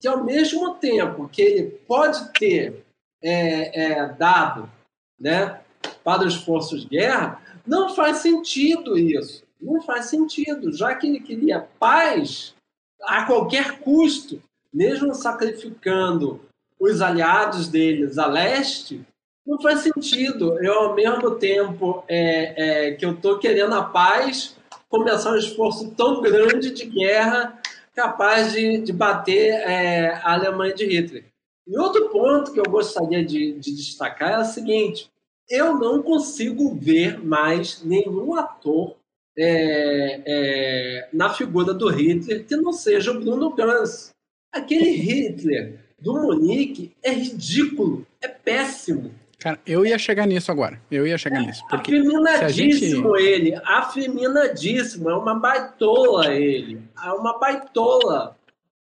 Que 0.00 0.08
ao 0.08 0.24
mesmo 0.24 0.74
tempo 0.74 1.28
que 1.28 1.42
ele 1.42 1.62
pode 1.86 2.32
ter 2.32 2.84
é, 3.22 3.84
é, 3.84 4.08
dado 4.08 4.70
né, 5.18 5.60
para 6.02 6.24
os 6.26 6.34
esforços 6.34 6.82
de 6.82 6.88
guerra, 6.88 7.42
não 7.66 7.94
faz 7.94 8.18
sentido 8.18 8.98
isso. 8.98 9.44
Não 9.60 9.82
faz 9.82 10.06
sentido, 10.06 10.72
já 10.72 10.94
que 10.94 11.06
ele 11.06 11.20
queria 11.20 11.68
paz 11.78 12.54
a 13.02 13.24
qualquer 13.24 13.78
custo, 13.80 14.42
mesmo 14.72 15.14
sacrificando 15.14 16.40
os 16.78 17.00
aliados 17.00 17.68
deles 17.68 18.18
a 18.18 18.26
leste, 18.26 19.04
não 19.46 19.60
faz 19.60 19.80
sentido. 19.80 20.58
Eu, 20.62 20.74
ao 20.74 20.94
mesmo 20.94 21.32
tempo 21.32 22.04
é, 22.08 22.88
é, 22.88 22.92
que 22.92 23.04
eu 23.04 23.12
estou 23.12 23.38
querendo 23.38 23.74
a 23.74 23.82
paz, 23.82 24.56
começar 24.88 25.32
um 25.32 25.36
esforço 25.36 25.90
tão 25.92 26.20
grande 26.20 26.70
de 26.70 26.84
guerra 26.86 27.58
capaz 27.94 28.52
de, 28.52 28.78
de 28.78 28.92
bater 28.92 29.52
é, 29.54 30.14
a 30.22 30.34
Alemanha 30.34 30.74
de 30.74 30.86
Hitler. 30.86 31.24
E 31.66 31.78
outro 31.78 32.08
ponto 32.08 32.52
que 32.52 32.60
eu 32.60 32.64
gostaria 32.64 33.24
de, 33.24 33.52
de 33.52 33.74
destacar 33.74 34.32
é 34.32 34.38
o 34.38 34.44
seguinte: 34.44 35.10
eu 35.48 35.76
não 35.78 36.02
consigo 36.02 36.74
ver 36.74 37.22
mais 37.22 37.82
nenhum 37.82 38.34
ator 38.34 38.96
é, 39.38 40.22
é, 40.26 41.08
na 41.12 41.30
figura 41.32 41.72
do 41.72 41.88
Hitler 41.88 42.44
que 42.44 42.56
não 42.56 42.72
seja 42.72 43.12
o 43.12 43.20
Bruno 43.20 43.54
Ganz. 43.54 44.10
Aquele 44.52 44.90
Hitler 44.90 45.78
do 46.00 46.14
Munique 46.14 46.92
é 47.02 47.12
ridículo, 47.12 48.06
é 48.20 48.28
péssimo. 48.28 49.14
Cara, 49.38 49.58
eu 49.66 49.86
ia 49.86 49.98
chegar 49.98 50.26
nisso 50.26 50.52
agora. 50.52 50.80
Eu 50.90 51.06
ia 51.06 51.16
chegar 51.16 51.40
nisso. 51.40 51.62
Porque 51.70 51.94
afeminadíssimo 51.94 53.16
gente... 53.16 53.26
ele. 53.26 53.54
Afeminadíssimo. 53.64 55.08
É 55.08 55.16
uma 55.16 55.34
baitola 55.34 56.34
ele. 56.34 56.82
É 57.02 57.10
uma 57.12 57.38
baitola. 57.38 58.36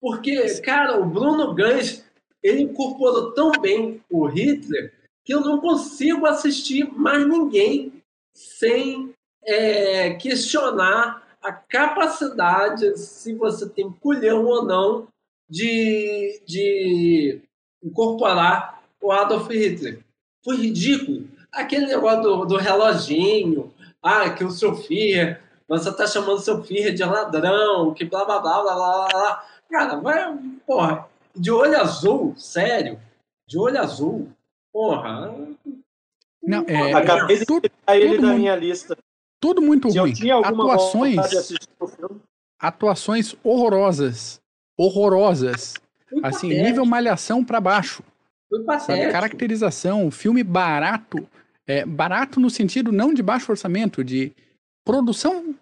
Porque, 0.02 0.60
cara, 0.60 1.00
o 1.00 1.06
Bruno 1.06 1.54
Gans, 1.54 2.04
ele 2.44 2.64
incorporou 2.64 3.32
tão 3.32 3.52
bem 3.62 4.02
o 4.10 4.26
Hitler 4.28 4.92
que 5.24 5.34
eu 5.34 5.40
não 5.40 5.62
consigo 5.62 6.26
assistir 6.26 6.92
mais 6.92 7.26
ninguém 7.26 7.94
sem 8.34 9.14
é, 9.46 10.14
questionar 10.16 11.24
a 11.42 11.52
capacidade, 11.52 12.98
se 12.98 13.34
você 13.34 13.68
tem 13.68 13.92
culhão 13.92 14.46
ou 14.46 14.64
não, 14.64 15.08
de, 15.50 16.42
de 16.46 17.42
incorporar 17.84 18.82
o 19.02 19.12
Adolf 19.12 19.50
Hitler. 19.50 20.00
Foi 20.44 20.56
ridículo. 20.56 21.28
Aquele 21.52 21.88
negócio 21.88 22.22
do, 22.22 22.46
do 22.46 22.58
reloginho, 22.58 23.74
ah, 24.02 24.30
que 24.30 24.44
o 24.44 24.52
seu 24.52 24.76
filho, 24.76 25.38
você 25.68 25.90
está 25.90 26.08
chamando 26.08 26.40
seu 26.40 26.64
filho 26.64 26.94
de 26.94 27.04
ladrão, 27.04 27.94
que 27.94 28.06
blá 28.06 28.24
blá 28.24 28.40
blá 28.40 28.62
blá 28.62 28.76
blá 28.76 29.08
blá. 29.08 29.46
Cara, 29.70 29.96
vai, 29.98 30.38
porra, 30.66 31.08
de 31.36 31.52
olho 31.52 31.80
azul, 31.80 32.34
sério, 32.38 33.00
de 33.48 33.58
olho 33.58 33.80
azul, 33.80 34.30
porra. 34.72 35.34
Não, 36.42 36.66
é, 36.68 36.94
Acabei 36.94 37.40
de 37.40 37.46
tirar 37.46 37.98
ele 37.98 38.18
da 38.18 38.34
minha 38.34 38.56
lista. 38.56 38.98
Tudo 39.42 39.62
muito 39.62 39.90
Se 39.90 39.98
ruim. 39.98 40.14
atuações, 40.46 41.18
atuações 42.60 43.36
horrorosas. 43.44 44.40
Horrorosas. 44.78 45.74
Foi 46.08 46.20
assim, 46.24 46.50
patético. 46.50 46.64
nível 46.68 46.86
malhação 46.86 47.44
para 47.44 47.60
baixo. 47.60 48.04
Sabe? 48.86 49.12
Caracterização, 49.12 50.12
filme 50.12 50.44
barato. 50.44 51.28
É, 51.66 51.86
barato 51.86 52.40
no 52.40 52.50
sentido 52.50 52.92
não 52.92 53.14
de 53.14 53.24
baixo 53.24 53.52
orçamento, 53.52 54.04
de 54.04 54.32
produção 54.86 55.56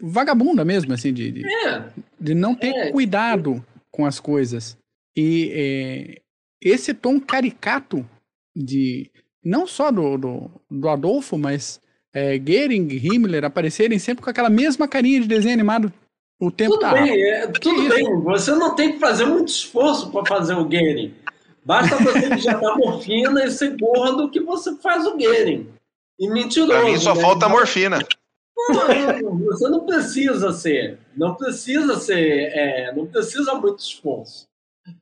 vagabunda 0.00 0.64
mesmo, 0.64 0.92
assim, 0.94 1.12
de, 1.12 1.30
de, 1.30 1.66
é. 1.66 1.90
de 2.18 2.34
não 2.34 2.54
ter 2.54 2.68
é. 2.68 2.92
cuidado 2.92 3.64
com 3.90 4.06
as 4.06 4.18
coisas. 4.20 4.78
E 5.16 5.50
é, 5.52 6.22
esse 6.62 6.94
tom 6.94 7.20
caricato 7.20 8.08
de 8.56 9.10
não 9.44 9.66
só 9.66 9.90
do, 9.90 10.16
do, 10.16 10.50
do 10.70 10.88
Adolfo, 10.88 11.36
mas 11.36 11.80
é, 12.18 12.38
Goering, 12.38 12.88
Himmler 12.90 13.44
aparecerem 13.44 13.98
sempre 13.98 14.24
com 14.24 14.30
aquela 14.30 14.50
mesma 14.50 14.88
carinha 14.88 15.20
de 15.20 15.28
desenho 15.28 15.54
animado 15.54 15.92
o 16.40 16.52
tempo 16.52 16.72
tudo 16.72 16.80
tá. 16.80 16.92
Bem, 16.92 17.20
é, 17.20 17.46
tudo 17.48 17.88
bem, 17.88 18.20
você 18.20 18.52
não 18.52 18.74
tem 18.74 18.92
que 18.92 19.00
fazer 19.00 19.24
muito 19.24 19.48
esforço 19.48 20.10
para 20.10 20.24
fazer 20.24 20.54
o 20.54 20.64
Goering. 20.64 21.12
Basta 21.64 21.96
você 21.96 22.32
injetar 22.32 22.78
morfina 22.78 23.44
e 23.44 23.50
ser 23.50 23.76
gordo 23.76 24.30
que 24.30 24.40
você 24.40 24.74
faz 24.76 25.04
o 25.04 25.16
Goering. 25.16 25.68
E 26.18 26.28
mentiroso. 26.30 26.72
Pra 26.72 26.84
mim 26.84 26.96
só 26.96 27.14
né? 27.14 27.20
falta 27.20 27.48
morfina. 27.48 27.98
Não, 28.68 29.38
você 29.38 29.68
não 29.68 29.84
precisa 29.84 30.52
ser. 30.52 30.98
Não 31.16 31.34
precisa 31.34 31.96
ser. 31.96 32.52
É, 32.52 32.94
não 32.94 33.06
precisa 33.06 33.54
muito 33.54 33.80
esforço. 33.80 34.46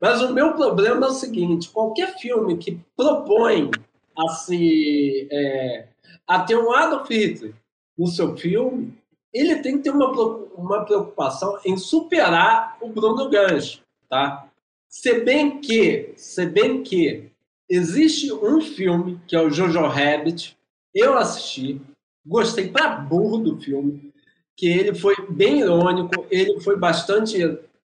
Mas 0.00 0.22
o 0.22 0.32
meu 0.32 0.54
problema 0.54 1.06
é 1.06 1.10
o 1.10 1.14
seguinte: 1.14 1.68
qualquer 1.68 2.18
filme 2.18 2.56
que 2.56 2.80
propõe 2.96 3.70
a 4.18 4.28
se 4.28 5.28
é, 5.30 5.86
a 6.26 6.40
ter 6.40 6.56
um 6.56 6.72
Adolf 6.72 7.08
Hitler 7.08 7.54
no 7.96 8.06
seu 8.06 8.36
filme, 8.36 8.96
ele 9.32 9.56
tem 9.56 9.76
que 9.76 9.84
ter 9.84 9.90
uma, 9.90 10.10
uma 10.56 10.84
preocupação 10.84 11.58
em 11.64 11.76
superar 11.76 12.76
o 12.80 12.88
Bruno 12.88 13.28
Gans, 13.28 13.80
tá? 14.08 14.48
Se 14.88 15.20
bem 15.20 15.60
que, 15.60 16.12
se 16.16 16.46
bem 16.46 16.82
que 16.82 17.30
existe 17.68 18.32
um 18.32 18.60
filme 18.60 19.20
que 19.26 19.36
é 19.36 19.40
o 19.40 19.50
Jojo 19.50 19.86
Rabbit, 19.86 20.56
eu 20.94 21.18
assisti, 21.18 21.80
gostei 22.24 22.68
pra 22.70 22.88
burro 22.88 23.38
do 23.38 23.60
filme, 23.60 24.12
que 24.56 24.66
ele 24.66 24.94
foi 24.94 25.14
bem 25.28 25.60
irônico, 25.60 26.26
ele 26.30 26.58
foi 26.60 26.76
bastante 26.78 27.38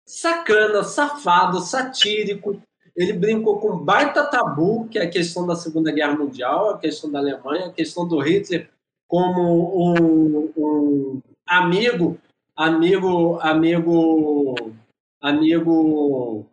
sacana, 0.05 0.85
safado, 0.85 1.61
satírico, 1.61 2.61
ele 2.97 3.13
brincou 3.13 3.59
com 3.59 3.79
baita 3.79 4.25
tabu, 4.25 4.87
que 4.89 4.99
é 4.99 5.03
a 5.03 5.11
questão 5.11 5.47
da 5.47 5.57
Segunda 5.57 5.93
Guerra 5.93 6.17
Mundial, 6.17 6.71
a 6.71 6.79
questão 6.79 7.11
da 7.11 7.19
Alemanha, 7.19 7.67
a 7.67 7.73
questão 7.73 8.07
do 8.07 8.19
Hitler 8.19 8.69
como 9.11 9.77
um, 9.77 10.53
um 10.57 11.23
amigo, 11.45 12.17
amigo, 12.57 13.41
amigo, 13.43 14.55
amigo, 15.21 16.47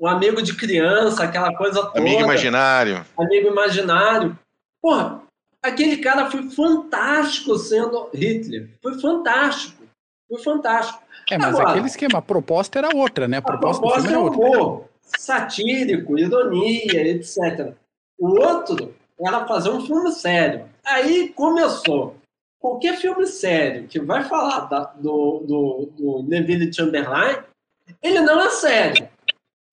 um 0.00 0.06
amigo 0.08 0.42
de 0.42 0.56
criança, 0.56 1.24
aquela 1.24 1.54
coisa 1.54 1.82
toda. 1.84 1.98
Amigo 1.98 2.22
imaginário. 2.22 3.04
Amigo 3.18 3.48
imaginário. 3.48 4.38
Porra, 4.80 5.22
aquele 5.62 5.98
cara 5.98 6.30
foi 6.30 6.48
fantástico 6.50 7.58
sendo 7.58 8.08
Hitler. 8.14 8.70
Foi 8.82 8.98
fantástico. 8.98 9.82
Foi 10.26 10.42
fantástico. 10.42 11.02
É, 11.30 11.36
mas 11.36 11.54
Agora, 11.54 11.72
aquele 11.72 11.86
esquema, 11.86 12.20
a 12.20 12.22
proposta 12.22 12.78
era 12.78 12.96
outra, 12.96 13.28
né? 13.28 13.36
A 13.36 13.42
proposta, 13.42 13.84
a 13.84 13.86
proposta 13.86 14.02
do 14.02 14.08
filme 14.08 14.46
era 14.46 14.56
é 14.56 14.62
outra 14.62 14.91
satírico, 15.18 16.18
ironia, 16.18 17.08
etc. 17.08 17.74
O 18.18 18.40
outro 18.40 18.94
era 19.20 19.46
fazer 19.46 19.70
um 19.70 19.84
filme 19.84 20.12
sério. 20.12 20.68
Aí 20.84 21.28
começou. 21.30 22.16
Qualquer 22.58 22.96
filme 22.96 23.26
sério 23.26 23.88
que 23.88 23.98
vai 24.00 24.24
falar 24.24 24.60
da, 24.66 24.84
do, 24.84 25.40
do, 25.40 25.88
do 25.96 26.22
Neville 26.22 26.72
Chamberlain, 26.72 27.38
ele 28.00 28.20
não 28.20 28.40
é 28.40 28.50
sério. 28.50 29.08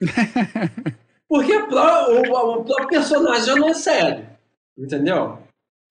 Porque 1.30 1.56
o, 1.56 1.68
o, 1.68 2.60
o 2.60 2.64
próprio 2.64 2.88
personagem 2.88 3.56
não 3.56 3.70
é 3.70 3.74
sério. 3.74 4.28
Entendeu? 4.76 5.38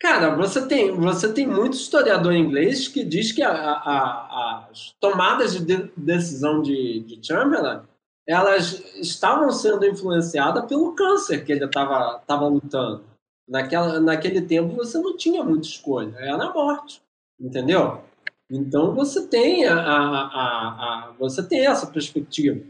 Cara, 0.00 0.34
você 0.34 0.66
tem, 0.66 0.92
você 0.92 1.32
tem 1.32 1.46
muito 1.46 1.74
historiador 1.74 2.32
inglês 2.32 2.88
que 2.88 3.04
diz 3.04 3.32
que 3.32 3.42
a, 3.42 3.52
a, 3.52 4.66
as 4.70 4.92
tomadas 5.00 5.58
de 5.64 5.90
decisão 5.96 6.62
de, 6.62 7.00
de 7.00 7.24
Chamberlain 7.24 7.82
elas 8.28 8.84
estavam 8.96 9.50
sendo 9.50 9.86
influenciadas 9.86 10.66
pelo 10.66 10.94
câncer 10.94 11.44
que 11.44 11.50
ele 11.50 11.64
estava 11.64 12.22
tava 12.26 12.46
lutando. 12.46 13.02
Naquela, 13.48 13.98
naquele 13.98 14.42
tempo 14.42 14.76
você 14.76 14.98
não 14.98 15.16
tinha 15.16 15.42
muita 15.42 15.66
escolha, 15.66 16.14
era 16.18 16.44
a 16.44 16.52
morte, 16.52 17.00
entendeu? 17.40 18.02
Então 18.50 18.94
você 18.94 19.26
tem 19.26 19.66
a, 19.66 19.74
a, 19.74 20.20
a, 20.26 21.08
a, 21.08 21.12
você 21.18 21.42
tem 21.42 21.66
essa 21.66 21.86
perspectiva. 21.86 22.60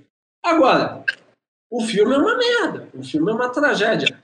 Agora, 0.44 1.04
o 1.68 1.80
filme 1.82 2.14
é 2.14 2.18
uma 2.18 2.36
merda, 2.36 2.88
o 2.94 3.02
filme 3.02 3.30
é 3.30 3.34
uma 3.34 3.50
tragédia. 3.50 4.22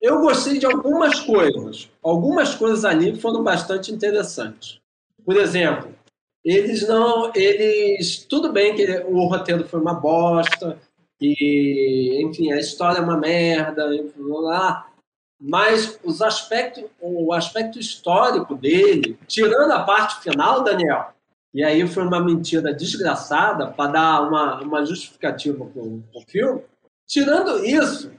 Eu 0.00 0.20
gostei 0.20 0.58
de 0.58 0.66
algumas 0.66 1.18
coisas. 1.20 1.90
Algumas 2.00 2.54
coisas 2.54 2.84
ali 2.84 3.18
foram 3.20 3.42
bastante 3.42 3.92
interessantes. 3.92 4.78
Por 5.24 5.36
exemplo, 5.36 5.92
eles 6.46 6.86
não. 6.86 7.32
Eles. 7.34 8.24
Tudo 8.24 8.52
bem 8.52 8.74
que 8.74 8.86
o 9.08 9.26
roteiro 9.26 9.66
foi 9.66 9.80
uma 9.80 9.94
bosta, 9.94 10.78
e, 11.20 12.22
enfim, 12.22 12.52
a 12.52 12.58
história 12.58 12.98
é 12.98 13.02
uma 13.02 13.16
merda, 13.16 13.88
lá. 14.16 14.88
Mas 15.38 15.98
os 16.02 16.22
aspectos, 16.22 16.84
o 17.00 17.32
aspecto 17.32 17.78
histórico 17.78 18.54
dele, 18.54 19.18
tirando 19.26 19.72
a 19.72 19.82
parte 19.82 20.22
final, 20.22 20.62
Daniel, 20.62 21.10
e 21.52 21.62
aí 21.62 21.86
foi 21.86 22.04
uma 22.04 22.24
mentira 22.24 22.72
desgraçada 22.72 23.66
para 23.66 23.90
dar 23.90 24.22
uma, 24.22 24.60
uma 24.62 24.86
justificativa 24.86 25.64
para 25.66 25.82
o 25.82 26.02
filme. 26.26 26.62
Tirando 27.06 27.64
isso, 27.64 28.10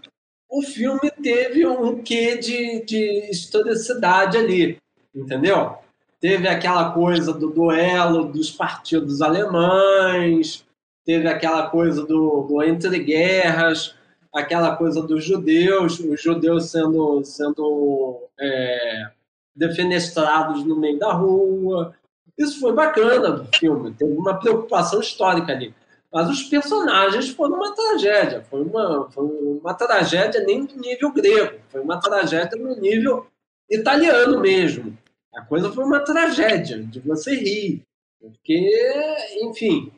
o 0.49 0.61
filme 0.61 1.11
teve 1.23 1.65
um 1.65 2.01
quê 2.03 2.38
de, 2.38 2.84
de 2.86 3.30
historicidade 3.32 4.38
ali, 4.38 4.78
entendeu? 5.13 5.78
Teve 6.20 6.47
aquela 6.47 6.91
coisa 6.91 7.32
do 7.32 7.51
duelo 7.51 8.26
dos 8.26 8.49
partidos 8.49 9.22
alemães, 9.22 10.65
teve 11.05 11.28
aquela 11.28 11.70
coisa 11.70 12.03
do, 12.05 12.41
do 12.41 12.63
entre 12.63 12.99
guerras, 12.99 13.95
aquela 14.34 14.76
coisa 14.76 15.01
dos 15.01 15.24
judeus, 15.24 15.99
os 15.99 16.22
judeus 16.22 16.72
sendo, 16.72 17.24
sendo 17.24 18.20
é, 18.39 19.09
defenestrados 19.55 20.63
no 20.63 20.76
meio 20.76 20.97
da 20.97 21.13
rua. 21.13 21.93
Isso 22.38 22.59
foi 22.59 22.74
bacana 22.74 23.32
do 23.32 23.57
filme, 23.57 23.93
teve 23.93 24.13
uma 24.13 24.39
preocupação 24.39 24.99
histórica 24.99 25.51
ali. 25.51 25.74
Mas 26.11 26.30
os 26.30 26.43
personagens 26.43 27.30
foram 27.30 27.57
uma 27.57 27.76
tragédia. 27.76 28.43
Foi 28.49 28.61
uma, 28.63 29.09
foi 29.11 29.26
uma 29.26 29.74
tragédia 29.74 30.41
nem 30.43 30.65
do 30.65 30.80
nível 30.80 31.11
grego, 31.11 31.59
foi 31.70 31.82
uma 31.82 31.99
tragédia 31.99 32.57
no 32.57 32.76
nível 32.76 33.28
italiano 33.70 34.39
mesmo. 34.39 34.97
A 35.36 35.41
coisa 35.41 35.71
foi 35.71 35.84
uma 35.84 35.99
tragédia, 35.99 36.84
de 36.84 36.99
você 36.99 37.36
rir. 37.36 37.84
Porque, 38.19 39.15
enfim, 39.41 39.91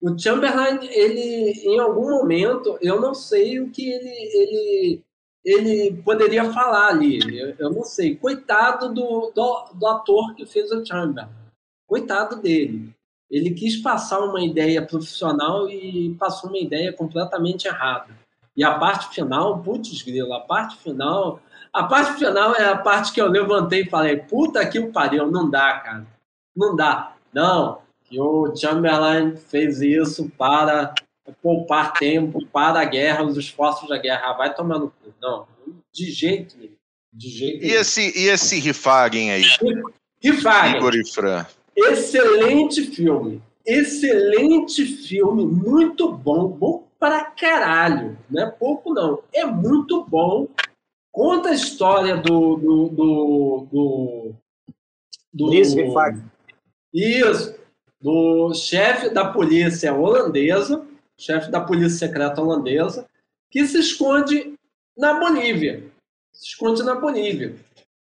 o 0.00 0.18
Chamberlain, 0.18 0.80
ele, 0.82 1.52
em 1.64 1.78
algum 1.78 2.10
momento, 2.10 2.78
eu 2.80 3.00
não 3.00 3.14
sei 3.14 3.60
o 3.60 3.70
que 3.70 3.90
ele, 3.90 4.08
ele, 4.08 5.02
ele 5.44 6.02
poderia 6.02 6.52
falar 6.52 6.88
ali. 6.88 7.18
Eu, 7.38 7.54
eu 7.58 7.70
não 7.70 7.84
sei. 7.84 8.16
Coitado 8.16 8.92
do, 8.92 9.30
do, 9.34 9.64
do 9.74 9.86
ator 9.86 10.34
que 10.34 10.46
fez 10.46 10.70
o 10.72 10.84
Chamberlain. 10.84 11.28
Coitado 11.86 12.40
dele. 12.40 12.94
Ele 13.30 13.52
quis 13.52 13.76
passar 13.76 14.20
uma 14.20 14.42
ideia 14.42 14.84
profissional 14.84 15.68
e 15.68 16.14
passou 16.18 16.50
uma 16.50 16.58
ideia 16.58 16.92
completamente 16.92 17.68
errada. 17.68 18.18
E 18.56 18.64
a 18.64 18.76
parte 18.76 19.14
final, 19.14 19.62
putz, 19.62 20.02
grilo, 20.02 20.32
a 20.32 20.40
parte 20.40 20.76
final. 20.78 21.40
A 21.72 21.84
parte 21.84 22.18
final 22.18 22.54
é 22.54 22.64
a 22.64 22.76
parte 22.76 23.12
que 23.12 23.20
eu 23.20 23.28
levantei 23.28 23.82
e 23.82 23.90
falei: 23.90 24.16
puta 24.16 24.66
que 24.68 24.78
o 24.78 24.92
pariu, 24.92 25.30
não 25.30 25.48
dá, 25.48 25.78
cara. 25.78 26.06
Não 26.56 26.74
dá. 26.74 27.14
Não, 27.32 27.78
que 28.04 28.20
o 28.20 28.54
Chamberlain 28.56 29.36
fez 29.36 29.80
isso 29.80 30.30
para 30.36 30.92
poupar 31.40 31.92
tempo 31.92 32.44
para 32.46 32.80
a 32.80 32.84
guerra, 32.84 33.22
os 33.22 33.36
esforços 33.36 33.88
da 33.88 33.98
guerra. 33.98 34.30
Ah, 34.30 34.32
vai 34.32 34.52
tomar 34.52 34.78
no 34.78 34.88
cu. 34.88 35.14
Não, 35.20 35.46
de 35.92 36.10
jeito 36.10 36.56
nenhum. 36.58 36.72
De 37.12 37.28
jeito 37.28 37.64
e, 37.64 37.72
esse, 37.72 38.16
e 38.16 38.28
esse 38.28 38.58
Rifagen 38.60 39.32
aí? 39.32 39.42
Rifagen. 40.22 40.76
Igor 40.76 40.94
e 40.94 41.04
Fran. 41.04 41.44
Excelente 41.76 42.82
filme. 42.86 43.42
Excelente 43.66 44.84
filme, 44.84 45.44
muito 45.44 46.10
bom, 46.12 46.48
bom 46.48 46.86
pra 46.98 47.24
caralho. 47.24 48.16
Não 48.28 48.42
é 48.42 48.50
pouco, 48.50 48.92
não. 48.92 49.22
É 49.32 49.44
muito 49.44 50.04
bom. 50.04 50.46
Conta 51.12 51.50
a 51.50 51.54
história 51.54 52.16
do. 52.16 52.56
do, 52.56 52.88
do, 52.88 53.66
do, 53.70 54.34
do 55.32 55.50
Isso. 56.92 57.58
Do 58.00 58.54
chefe 58.54 59.10
da 59.10 59.30
polícia 59.30 59.94
holandesa, 59.94 60.86
chefe 61.18 61.50
da 61.50 61.60
polícia 61.60 62.06
secreta 62.06 62.40
holandesa, 62.40 63.06
que 63.50 63.66
se 63.66 63.78
esconde 63.78 64.54
na 64.96 65.20
Bolívia. 65.20 65.84
Se 66.32 66.48
esconde 66.48 66.82
na 66.82 66.94
Bolívia 66.94 67.54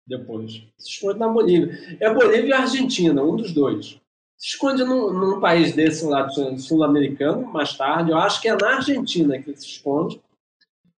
depois. 0.05 0.63
Se 0.77 0.89
esconde 0.89 1.19
na 1.19 1.27
Bolívia. 1.27 1.97
É 1.99 2.13
Bolívia 2.13 2.49
e 2.49 2.53
Argentina, 2.53 3.23
um 3.23 3.35
dos 3.35 3.51
dois. 3.51 3.99
Se 4.37 4.49
esconde 4.49 4.83
num, 4.83 5.11
num 5.11 5.39
país 5.39 5.73
desse 5.73 6.05
lá 6.05 6.27
sul-americano, 6.57 7.47
mais 7.47 7.75
tarde, 7.75 8.11
eu 8.11 8.17
acho 8.17 8.41
que 8.41 8.49
é 8.49 8.55
na 8.55 8.75
Argentina 8.75 9.41
que 9.41 9.49
ele 9.49 9.57
se 9.57 9.65
esconde, 9.65 10.21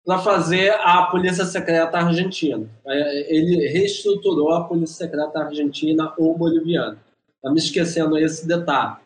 para 0.07 0.19
fazer 0.19 0.71
a 0.81 1.03
Polícia 1.03 1.45
Secreta 1.45 1.99
Argentina. 1.99 2.67
É, 2.87 3.37
ele 3.37 3.67
reestruturou 3.67 4.53
a 4.53 4.65
Polícia 4.65 5.07
Secreta 5.07 5.41
Argentina 5.41 6.15
ou 6.17 6.39
boliviana. 6.39 6.97
Está 7.37 7.51
me 7.51 7.59
esquecendo 7.59 8.17
esse 8.17 8.47
detalhe. 8.47 8.97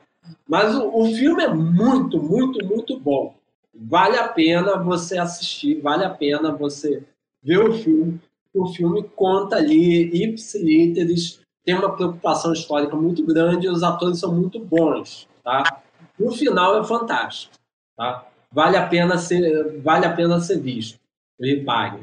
Mas 0.46 0.74
o, 0.74 0.94
o 0.94 1.06
filme 1.06 1.42
é 1.42 1.48
muito, 1.48 2.22
muito, 2.22 2.64
muito 2.66 3.00
bom. 3.00 3.34
Vale 3.74 4.18
a 4.18 4.28
pena 4.28 4.76
você 4.76 5.16
assistir, 5.16 5.80
vale 5.80 6.04
a 6.04 6.10
pena 6.10 6.52
você 6.52 7.02
ver 7.42 7.58
o 7.58 7.72
filme 7.72 8.20
o 8.52 8.66
filme 8.66 9.04
conta 9.14 9.56
ali, 9.56 10.24
ipsilíteres, 10.24 11.40
tem 11.64 11.74
uma 11.74 11.94
preocupação 11.94 12.52
histórica 12.52 12.96
muito 12.96 13.24
grande 13.24 13.66
e 13.66 13.70
os 13.70 13.82
atores 13.82 14.18
são 14.18 14.34
muito 14.34 14.58
bons, 14.58 15.28
tá? 15.42 15.82
No 16.18 16.32
final 16.32 16.80
é 16.80 16.84
fantástico, 16.84 17.54
tá? 17.96 18.26
Vale 18.52 18.76
a 18.76 18.86
pena 18.86 19.16
ser, 19.18 19.80
vale 19.80 20.06
a 20.06 20.12
pena 20.12 20.40
ser 20.40 20.58
visto. 20.58 20.98
Repague. 21.40 22.02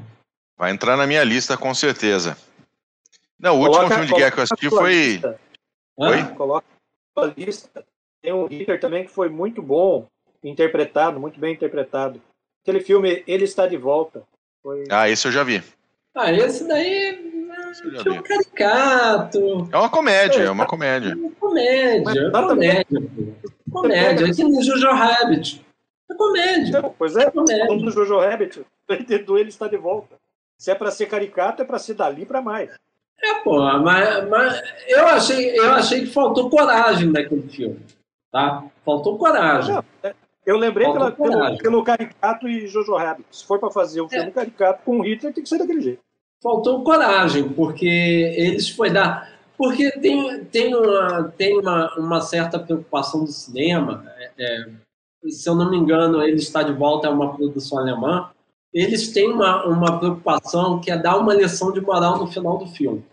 Vai 0.58 0.72
entrar 0.72 0.98
na 0.98 1.06
minha 1.06 1.24
lista 1.24 1.58
com 1.58 1.74
certeza. 1.74 2.38
Não, 3.39 3.56
o 3.56 3.66
coloca, 3.66 3.84
último 3.84 3.93
filme 3.93 4.08
de 4.08 4.14
guerra 4.14 4.32
que 4.32 4.39
eu 4.39 4.43
assisti 4.43 4.70
foi. 4.70 5.22
Oi? 5.98 6.24
Coloca 6.36 6.66
a 7.18 7.26
lista. 7.26 7.86
Tem 8.22 8.34
um 8.34 8.48
Hitler 8.48 8.80
também 8.80 9.06
que 9.06 9.12
foi 9.12 9.30
muito 9.30 9.62
bom, 9.62 10.08
interpretado, 10.43 11.20
muito 11.20 11.39
bem 11.39 11.54
interpretado. 11.54 12.22
Aquele 12.64 12.82
filme 12.82 13.24
Ele 13.28 13.43
Está 13.43 13.68
de 13.68 13.78
Volta. 13.78 14.24
Foi... 14.64 14.86
Ah, 14.89 15.10
esse 15.10 15.28
eu 15.28 15.32
já 15.32 15.43
vi. 15.43 15.64
Ah, 16.16 16.32
esse 16.32 16.68
daí 16.68 17.28
é 18.06 18.10
um 18.10 18.24
caricato. 18.24 19.70
É 19.72 19.78
uma 19.78 19.89
comédia, 19.89 20.43
é 20.43 20.50
uma 20.50 20.66
comédia. 20.66 21.12
É 21.12 21.16
uma 21.16 21.32
comédia, 21.32 22.20
é 22.20 22.28
uma 22.30 22.48
comédia. 22.48 22.86
Comédia, 23.72 24.26
é 24.26 24.34
que 24.34 24.43
nem 24.43 24.64
Jojo 24.64 24.88
Rabbit. 24.88 25.66
É 26.10 26.14
comédia. 26.16 26.80
Então, 26.80 26.95
pois 26.97 27.16
é, 27.16 27.30
comédia. 27.30 27.78
do 27.78 27.91
Jojo 27.91 28.20
Rabbit, 28.20 28.60
o 29.30 29.38
ele 29.38 29.49
está 29.49 29.68
de 29.68 29.78
volta. 29.78 30.16
Se 30.58 30.72
é 30.72 30.76
para 30.76 30.91
ser 30.91 31.08
caricato, 31.08 31.62
é 31.62 31.66
para 31.66 31.80
ser 31.80 31.93
dali 31.93 32.26
para 32.26 32.41
mais. 32.41 32.72
É, 33.22 33.34
pô, 33.43 33.60
mas, 33.60 34.30
mas 34.30 34.62
eu, 34.88 35.08
achei, 35.08 35.58
eu 35.58 35.72
achei 35.72 36.01
que 36.01 36.08
faltou 36.08 36.49
coragem 36.49 37.12
naquele 37.12 37.47
filme. 37.47 37.80
Tá? 38.32 38.64
Faltou 38.86 39.18
coragem. 39.18 39.76
Não, 39.76 39.84
é, 40.03 40.14
eu 40.45 40.58
lembrei 40.58 40.91
pela, 40.91 41.12
pelo, 41.12 41.58
pelo, 41.58 41.84
Caricato 41.84 42.47
e 42.47 42.68
Jojo 42.68 42.95
Rabbit. 42.95 43.28
Se 43.32 43.45
for 43.45 43.60
para 43.60 43.72
fazer 43.72 44.01
um 44.01 44.10
filme 44.10 44.28
é. 44.28 44.32
Caricato 44.32 44.84
com 44.84 44.99
o 44.99 45.01
Hitler, 45.01 45.34
tem 45.34 45.43
que 45.43 45.49
ser 45.49 45.58
daquele 45.58 45.82
jeito 45.82 46.08
faltou 46.41 46.84
coragem, 46.84 47.49
porque 47.49 47.86
eles 47.86 48.70
foi 48.70 48.89
dar. 48.89 49.38
Porque 49.58 49.91
tem, 49.99 50.45
tem, 50.45 50.76
uma, 50.76 51.34
tem 51.36 51.58
uma, 51.58 51.93
uma 51.97 52.22
certa 52.22 52.60
preocupação 52.60 53.24
do 53.24 53.32
cinema. 53.32 54.05
É, 54.18 54.32
é, 54.38 54.66
se 55.28 55.49
eu 55.49 55.55
não 55.55 55.70
me 55.70 55.78
engano, 55.78 56.22
ele 56.22 56.38
está 56.38 56.63
de 56.63 56.74
volta 56.74 57.07
a 57.07 57.11
uma 57.11 57.36
produção 57.36 57.80
alemã. 57.80 58.30
Eles 58.74 59.11
têm 59.11 59.32
uma, 59.32 59.65
uma 59.65 59.99
preocupação 59.99 60.80
que 60.80 60.91
é 60.91 60.97
dar 60.97 61.18
uma 61.18 61.34
lição 61.34 61.72
de 61.72 61.82
moral 61.82 62.18
no 62.18 62.28
final 62.28 62.57
do 62.57 62.68
filme. 62.68 63.03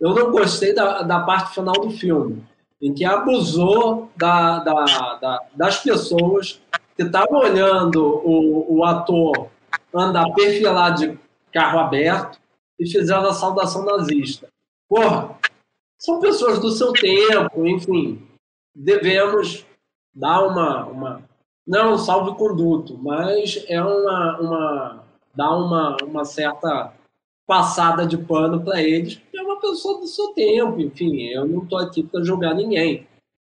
Eu 0.00 0.14
não 0.14 0.30
gostei 0.30 0.74
da, 0.74 1.02
da 1.02 1.20
parte 1.20 1.54
final 1.54 1.74
do 1.74 1.90
filme, 1.90 2.42
em 2.80 2.92
que 2.92 3.04
abusou 3.04 4.10
da, 4.16 4.58
da, 4.60 4.84
da 5.20 5.40
das 5.54 5.78
pessoas 5.80 6.60
que 6.96 7.02
estavam 7.02 7.40
olhando 7.40 8.02
o, 8.24 8.78
o 8.78 8.84
ator 8.84 9.48
andar 9.94 10.32
perfilado 10.32 11.00
de 11.00 11.18
carro 11.52 11.78
aberto, 11.78 12.40
e 12.78 12.90
fizeram 12.90 13.26
a 13.26 13.34
saudação 13.34 13.84
nazista. 13.84 14.48
Porra, 14.88 15.38
são 15.98 16.18
pessoas 16.18 16.58
do 16.58 16.70
seu 16.70 16.92
tempo, 16.92 17.66
enfim, 17.66 18.26
devemos 18.74 19.64
dar 20.12 20.42
uma, 20.42 20.86
uma 20.86 21.22
não 21.66 21.94
um 21.94 21.98
salve-conduto, 21.98 22.98
mas 22.98 23.64
é 23.68 23.82
uma, 23.82 24.40
uma 24.40 25.04
dar 25.34 25.56
uma, 25.56 25.96
uma 26.02 26.24
certa 26.24 26.92
passada 27.46 28.06
de 28.06 28.16
pano 28.16 28.62
para 28.62 28.82
eles, 28.82 29.20
é 29.34 29.42
uma 29.42 29.60
pessoa 29.60 30.00
do 30.00 30.06
seu 30.06 30.28
tempo, 30.28 30.80
enfim, 30.80 31.22
eu 31.24 31.46
não 31.46 31.62
estou 31.62 31.78
aqui 31.78 32.02
para 32.02 32.24
julgar 32.24 32.54
ninguém. 32.54 33.06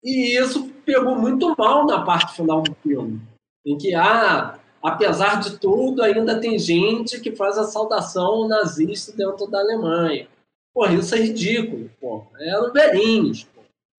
E 0.04 0.38
isso 0.38 0.70
pegou 0.86 1.16
muito 1.16 1.54
mal 1.58 1.86
na 1.86 2.02
parte 2.02 2.36
final 2.36 2.62
do 2.62 2.74
filme, 2.76 3.22
em 3.66 3.78
que, 3.78 3.94
ah, 3.94 4.58
apesar 4.82 5.40
de 5.40 5.58
tudo, 5.58 6.02
ainda 6.02 6.40
tem 6.40 6.58
gente 6.58 7.20
que 7.20 7.36
faz 7.36 7.58
a 7.58 7.66
saudação 7.66 8.48
nazista 8.48 9.12
dentro 9.12 9.48
da 9.48 9.60
Alemanha. 9.60 10.28
Porra, 10.74 10.94
isso 10.94 11.14
é 11.16 11.20
ridículo. 11.20 11.90
Porra. 12.00 12.28
Eram 12.40 12.72
velhinhos. 12.72 13.46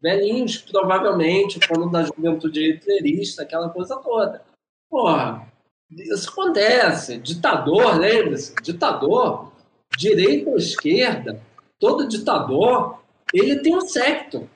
Velhinhos, 0.03 0.57
provavelmente, 0.59 1.61
quando 1.68 1.90
da 1.90 2.05
juventude 2.05 2.72
hitlerista, 2.72 3.42
aquela 3.42 3.68
coisa 3.68 3.96
toda. 3.96 4.42
Porra, 4.88 5.46
Isso 5.90 6.30
acontece. 6.30 7.18
Ditador, 7.18 7.98
lembre-se, 7.98 8.55
ditador, 8.62 9.53
direita 9.96 10.51
ou 10.51 10.57
esquerda, 10.57 11.42
todo 11.78 12.09
ditador, 12.09 13.01
ele 13.34 13.57
tem 13.61 13.76
um 13.76 13.80
secto. 13.80 14.48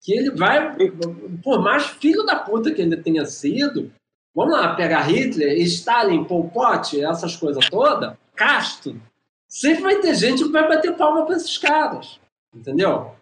Que 0.00 0.12
ele 0.14 0.30
vai, 0.32 0.76
por 1.44 1.62
mais 1.62 1.86
filho 1.86 2.24
da 2.24 2.34
puta 2.34 2.72
que 2.72 2.82
ele 2.82 2.96
tenha 2.96 3.24
sido, 3.24 3.92
vamos 4.34 4.52
lá, 4.52 4.74
pegar 4.74 5.02
Hitler, 5.02 5.56
Stalin, 5.60 6.24
Pol 6.24 6.50
Pot, 6.50 7.00
essas 7.00 7.36
coisas 7.36 7.68
todas, 7.70 8.16
Castro, 8.34 9.00
sempre 9.46 9.82
vai 9.82 10.00
ter 10.00 10.16
gente 10.16 10.42
que 10.42 10.50
vai 10.50 10.66
bater 10.66 10.96
palma 10.96 11.24
para 11.24 11.36
esses 11.36 11.56
caras. 11.56 12.18
Entendeu? 12.52 13.12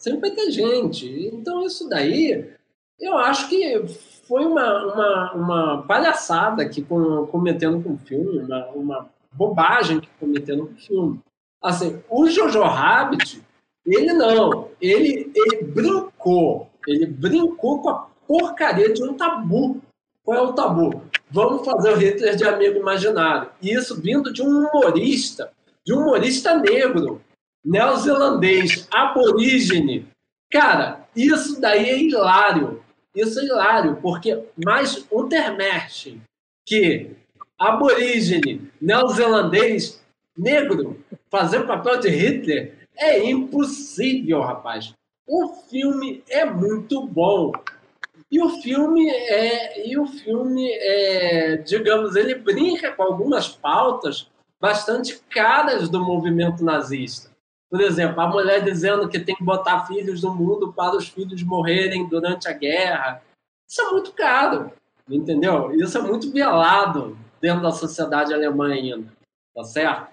Sempre 0.00 0.20
vai 0.20 0.30
ter 0.30 0.50
gente. 0.50 1.28
Então, 1.30 1.66
isso 1.66 1.86
daí, 1.86 2.50
eu 2.98 3.18
acho 3.18 3.50
que 3.50 3.86
foi 4.26 4.46
uma, 4.46 4.94
uma, 4.94 5.32
uma 5.34 5.82
palhaçada 5.82 6.66
que 6.66 6.82
cometendo 6.82 7.82
com 7.82 7.92
o 7.92 7.98
filme, 7.98 8.38
uma, 8.38 8.66
uma 8.68 9.10
bobagem 9.30 10.00
que 10.00 10.08
cometendo 10.18 10.68
com 10.68 10.72
o 10.72 10.78
filme. 10.78 11.20
Assim, 11.62 12.02
o 12.08 12.26
Jojo 12.30 12.62
Rabbit, 12.62 13.42
ele 13.84 14.14
não, 14.14 14.68
ele, 14.80 15.30
ele 15.34 15.64
brincou, 15.64 16.70
ele 16.86 17.04
brincou 17.04 17.82
com 17.82 17.90
a 17.90 18.06
porcaria 18.26 18.94
de 18.94 19.02
um 19.02 19.12
tabu. 19.12 19.82
Qual 20.24 20.38
é 20.38 20.40
o 20.40 20.54
tabu? 20.54 21.02
Vamos 21.30 21.62
fazer 21.62 21.92
o 21.92 21.96
Hitler 21.96 22.36
de 22.36 22.44
amigo 22.44 22.78
imaginário. 22.78 23.50
E 23.60 23.74
isso 23.74 24.00
vindo 24.00 24.32
de 24.32 24.40
um 24.40 24.66
humorista, 24.66 25.52
de 25.84 25.92
um 25.92 25.98
humorista 25.98 26.56
negro, 26.56 27.20
neozelandês, 27.64 28.88
aborígene. 28.90 30.06
Cara, 30.50 31.08
isso 31.14 31.60
daí 31.60 31.88
é 31.88 31.98
hilário. 31.98 32.82
Isso 33.14 33.40
é 33.40 33.44
hilário, 33.44 33.98
porque 34.00 34.44
mais 34.64 35.06
o 35.10 35.28
que 36.66 37.10
aborígene, 37.58 38.70
neozelandês, 38.80 40.02
negro, 40.36 41.04
fazer 41.28 41.60
o 41.60 41.66
papel 41.66 42.00
de 42.00 42.08
Hitler 42.08 42.86
é 42.96 43.24
impossível, 43.28 44.40
rapaz. 44.40 44.94
O 45.26 45.48
filme 45.68 46.22
é 46.28 46.44
muito 46.44 47.06
bom. 47.06 47.52
E 48.30 48.40
o 48.40 48.48
filme 48.62 49.10
é, 49.10 49.88
e 49.88 49.98
o 49.98 50.06
filme 50.06 50.70
é, 50.70 51.56
digamos, 51.56 52.14
ele 52.14 52.34
brinca 52.36 52.92
com 52.92 53.02
algumas 53.02 53.48
pautas 53.48 54.30
bastante 54.60 55.20
caras 55.30 55.88
do 55.88 56.00
movimento 56.00 56.64
nazista. 56.64 57.29
Por 57.70 57.80
exemplo, 57.80 58.20
a 58.20 58.26
mulher 58.26 58.64
dizendo 58.64 59.08
que 59.08 59.20
tem 59.20 59.36
que 59.36 59.44
botar 59.44 59.86
filhos 59.86 60.22
no 60.22 60.34
mundo 60.34 60.72
para 60.72 60.96
os 60.96 61.08
filhos 61.08 61.40
morrerem 61.44 62.08
durante 62.08 62.48
a 62.48 62.52
guerra. 62.52 63.22
Isso 63.68 63.80
é 63.80 63.90
muito 63.92 64.12
caro, 64.12 64.72
entendeu? 65.08 65.72
Isso 65.72 65.96
é 65.96 66.02
muito 66.02 66.32
velado 66.32 67.16
dentro 67.40 67.62
da 67.62 67.70
sociedade 67.70 68.34
alemã 68.34 68.72
ainda, 68.72 69.06
tá 69.54 69.62
certo? 69.62 70.08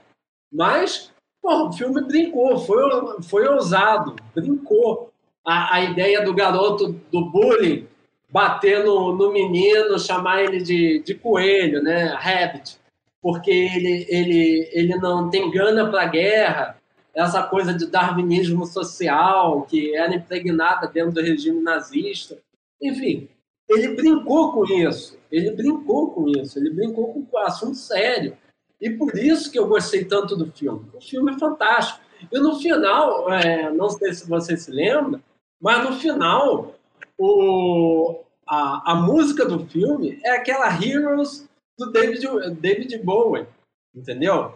Mas, 0.54 1.12
o 1.44 1.72
filme 1.72 2.02
brincou, 2.04 2.60
foi, 2.60 3.24
foi 3.24 3.48
ousado, 3.48 4.16
brincou. 4.36 5.12
A, 5.44 5.76
a 5.76 5.82
ideia 5.82 6.24
do 6.24 6.36
garoto 6.36 6.90
do 7.12 7.26
bullying 7.32 7.88
bater 8.30 8.84
no, 8.84 9.16
no 9.16 9.32
menino, 9.32 9.98
chamar 9.98 10.44
ele 10.44 10.62
de, 10.62 11.00
de 11.00 11.16
coelho, 11.16 11.82
né? 11.82 12.08
Rabbit, 12.08 12.78
porque 13.22 13.50
ele, 13.50 14.06
ele, 14.10 14.70
ele 14.74 14.96
não 14.98 15.30
tem 15.30 15.50
gana 15.50 15.90
para 15.90 16.04
a 16.04 16.08
guerra 16.08 16.78
essa 17.18 17.42
coisa 17.42 17.74
de 17.74 17.88
darwinismo 17.88 18.64
social 18.68 19.64
que 19.64 19.96
era 19.96 20.14
impregnada 20.14 20.88
dentro 20.88 21.14
do 21.14 21.22
regime 21.22 21.62
nazista. 21.62 22.38
Enfim, 22.80 23.28
ele 23.68 23.96
brincou 23.96 24.54
com 24.54 24.66
isso, 24.66 25.18
ele 25.32 25.50
brincou 25.50 26.12
com 26.12 26.30
isso, 26.30 26.60
ele 26.60 26.70
brincou 26.70 27.12
com 27.12 27.26
um 27.34 27.38
assunto 27.40 27.76
sério. 27.76 28.38
E 28.80 28.92
por 28.92 29.18
isso 29.18 29.52
que 29.52 29.58
eu 29.58 29.68
gostei 29.68 30.06
tanto 30.06 30.36
do 30.36 30.52
filme. 30.52 30.86
O 30.94 31.02
filme 31.02 31.34
é 31.34 31.40
fantástico. 31.40 32.00
E 32.32 32.40
no 32.40 32.60
final, 32.60 33.34
é, 33.34 33.72
não 33.72 33.90
sei 33.90 34.14
se 34.14 34.30
você 34.30 34.56
se 34.56 34.70
lembra, 34.70 35.20
mas 35.60 35.84
no 35.84 35.96
final, 35.98 36.76
o, 37.18 38.20
a, 38.46 38.92
a 38.92 38.96
música 38.96 39.44
do 39.44 39.66
filme 39.66 40.20
é 40.24 40.36
aquela 40.36 40.70
Heroes 40.70 41.50
do 41.80 41.92
David, 41.92 42.28
David 42.60 42.96
Bowie, 43.00 43.48
entendeu? 43.96 44.54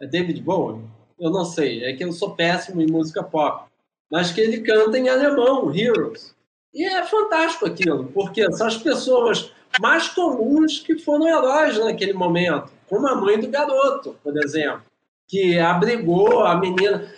É 0.00 0.06
David 0.06 0.40
Bowie? 0.40 0.84
Eu 1.18 1.30
não 1.30 1.44
sei, 1.44 1.84
é 1.84 1.94
que 1.94 2.04
eu 2.04 2.12
sou 2.12 2.34
péssimo 2.34 2.80
em 2.80 2.90
música 2.90 3.22
pop, 3.22 3.68
mas 4.10 4.30
que 4.30 4.40
ele 4.40 4.60
canta 4.60 4.98
em 4.98 5.08
alemão, 5.08 5.74
Heroes. 5.74 6.34
E 6.72 6.84
é 6.84 7.02
fantástico 7.04 7.66
aquilo, 7.66 8.04
porque 8.12 8.50
são 8.52 8.66
as 8.66 8.76
pessoas 8.76 9.50
mais 9.80 10.08
comuns 10.08 10.80
que 10.80 10.98
foram 10.98 11.26
heróis 11.26 11.78
naquele 11.78 12.12
momento, 12.12 12.70
como 12.88 13.06
a 13.08 13.14
mãe 13.14 13.40
do 13.40 13.48
garoto, 13.48 14.16
por 14.22 14.36
exemplo, 14.36 14.82
que 15.26 15.58
abrigou 15.58 16.44
a 16.44 16.54
menina. 16.56 17.10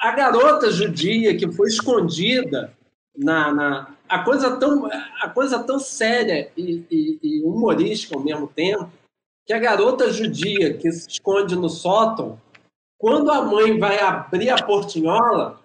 A 0.00 0.12
garota 0.12 0.70
judia 0.70 1.36
que 1.36 1.50
foi 1.50 1.68
escondida 1.68 2.72
na, 3.16 3.52
na 3.52 3.94
a 4.08 4.20
coisa 4.20 4.56
tão 4.56 4.86
a 5.20 5.28
coisa 5.28 5.58
tão 5.62 5.78
séria 5.78 6.50
e, 6.56 6.84
e, 6.90 7.18
e 7.22 7.42
humorística 7.42 8.16
ao 8.16 8.22
mesmo 8.22 8.48
tempo 8.48 8.90
que 9.46 9.52
a 9.52 9.58
garota 9.58 10.10
judia 10.12 10.74
que 10.74 10.90
se 10.90 11.08
esconde 11.08 11.54
no 11.54 11.68
sótão 11.68 12.40
quando 13.00 13.32
a 13.32 13.40
mãe 13.40 13.78
vai 13.78 13.98
abrir 13.98 14.50
a 14.50 14.62
portinhola, 14.62 15.58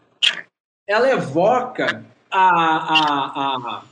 ela 0.88 1.09
evoca 1.09 2.05
a, 2.31 2.47
a, 2.47 3.25
a, 3.36 3.83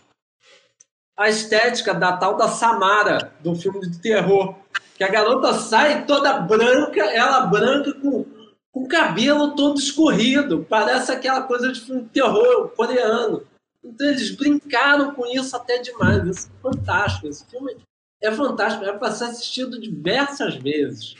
a 1.17 1.29
estética 1.29 1.93
da 1.93 2.15
tal 2.15 2.37
da 2.37 2.47
Samara, 2.47 3.33
do 3.41 3.53
filme 3.53 3.81
de 3.81 3.99
terror. 3.99 4.55
Que 4.95 5.03
a 5.03 5.09
garota 5.09 5.53
sai 5.55 6.05
toda 6.05 6.39
branca, 6.39 7.01
ela 7.01 7.45
branca 7.47 7.93
com, 7.95 8.25
com 8.71 8.87
cabelo 8.87 9.53
todo 9.55 9.77
escorrido. 9.77 10.65
Parece 10.69 11.11
aquela 11.11 11.41
coisa 11.41 11.69
de 11.69 11.81
filme 11.81 12.03
de 12.03 12.09
terror 12.09 12.69
coreano. 12.69 13.45
Então 13.83 14.07
eles 14.07 14.31
brincaram 14.31 15.13
com 15.13 15.25
isso 15.25 15.53
até 15.53 15.79
demais. 15.79 16.25
Isso 16.25 16.47
é 16.47 16.61
fantástico. 16.61 17.27
Esse 17.27 17.45
filme 17.47 17.75
é 18.21 18.31
fantástico. 18.31 18.85
É 18.85 18.93
para 18.93 19.11
ser 19.11 19.25
assistido 19.25 19.81
diversas 19.81 20.55
vezes. 20.55 21.15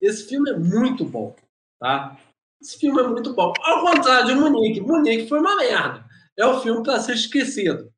Esse 0.00 0.28
filme 0.28 0.50
é 0.50 0.56
muito 0.56 1.04
bom. 1.04 1.34
Tá? 1.84 2.16
Esse 2.62 2.78
filme 2.78 2.98
é 2.98 3.06
muito 3.06 3.34
bom. 3.34 3.52
Ao 3.62 3.82
contrário 3.82 4.28
de 4.28 4.34
Munique. 4.34 4.80
Munique 4.80 5.28
foi 5.28 5.38
uma 5.38 5.54
merda. 5.54 6.02
É 6.34 6.46
o 6.46 6.58
filme 6.60 6.82
para 6.82 6.98
ser 6.98 7.12
esquecido. 7.12 7.92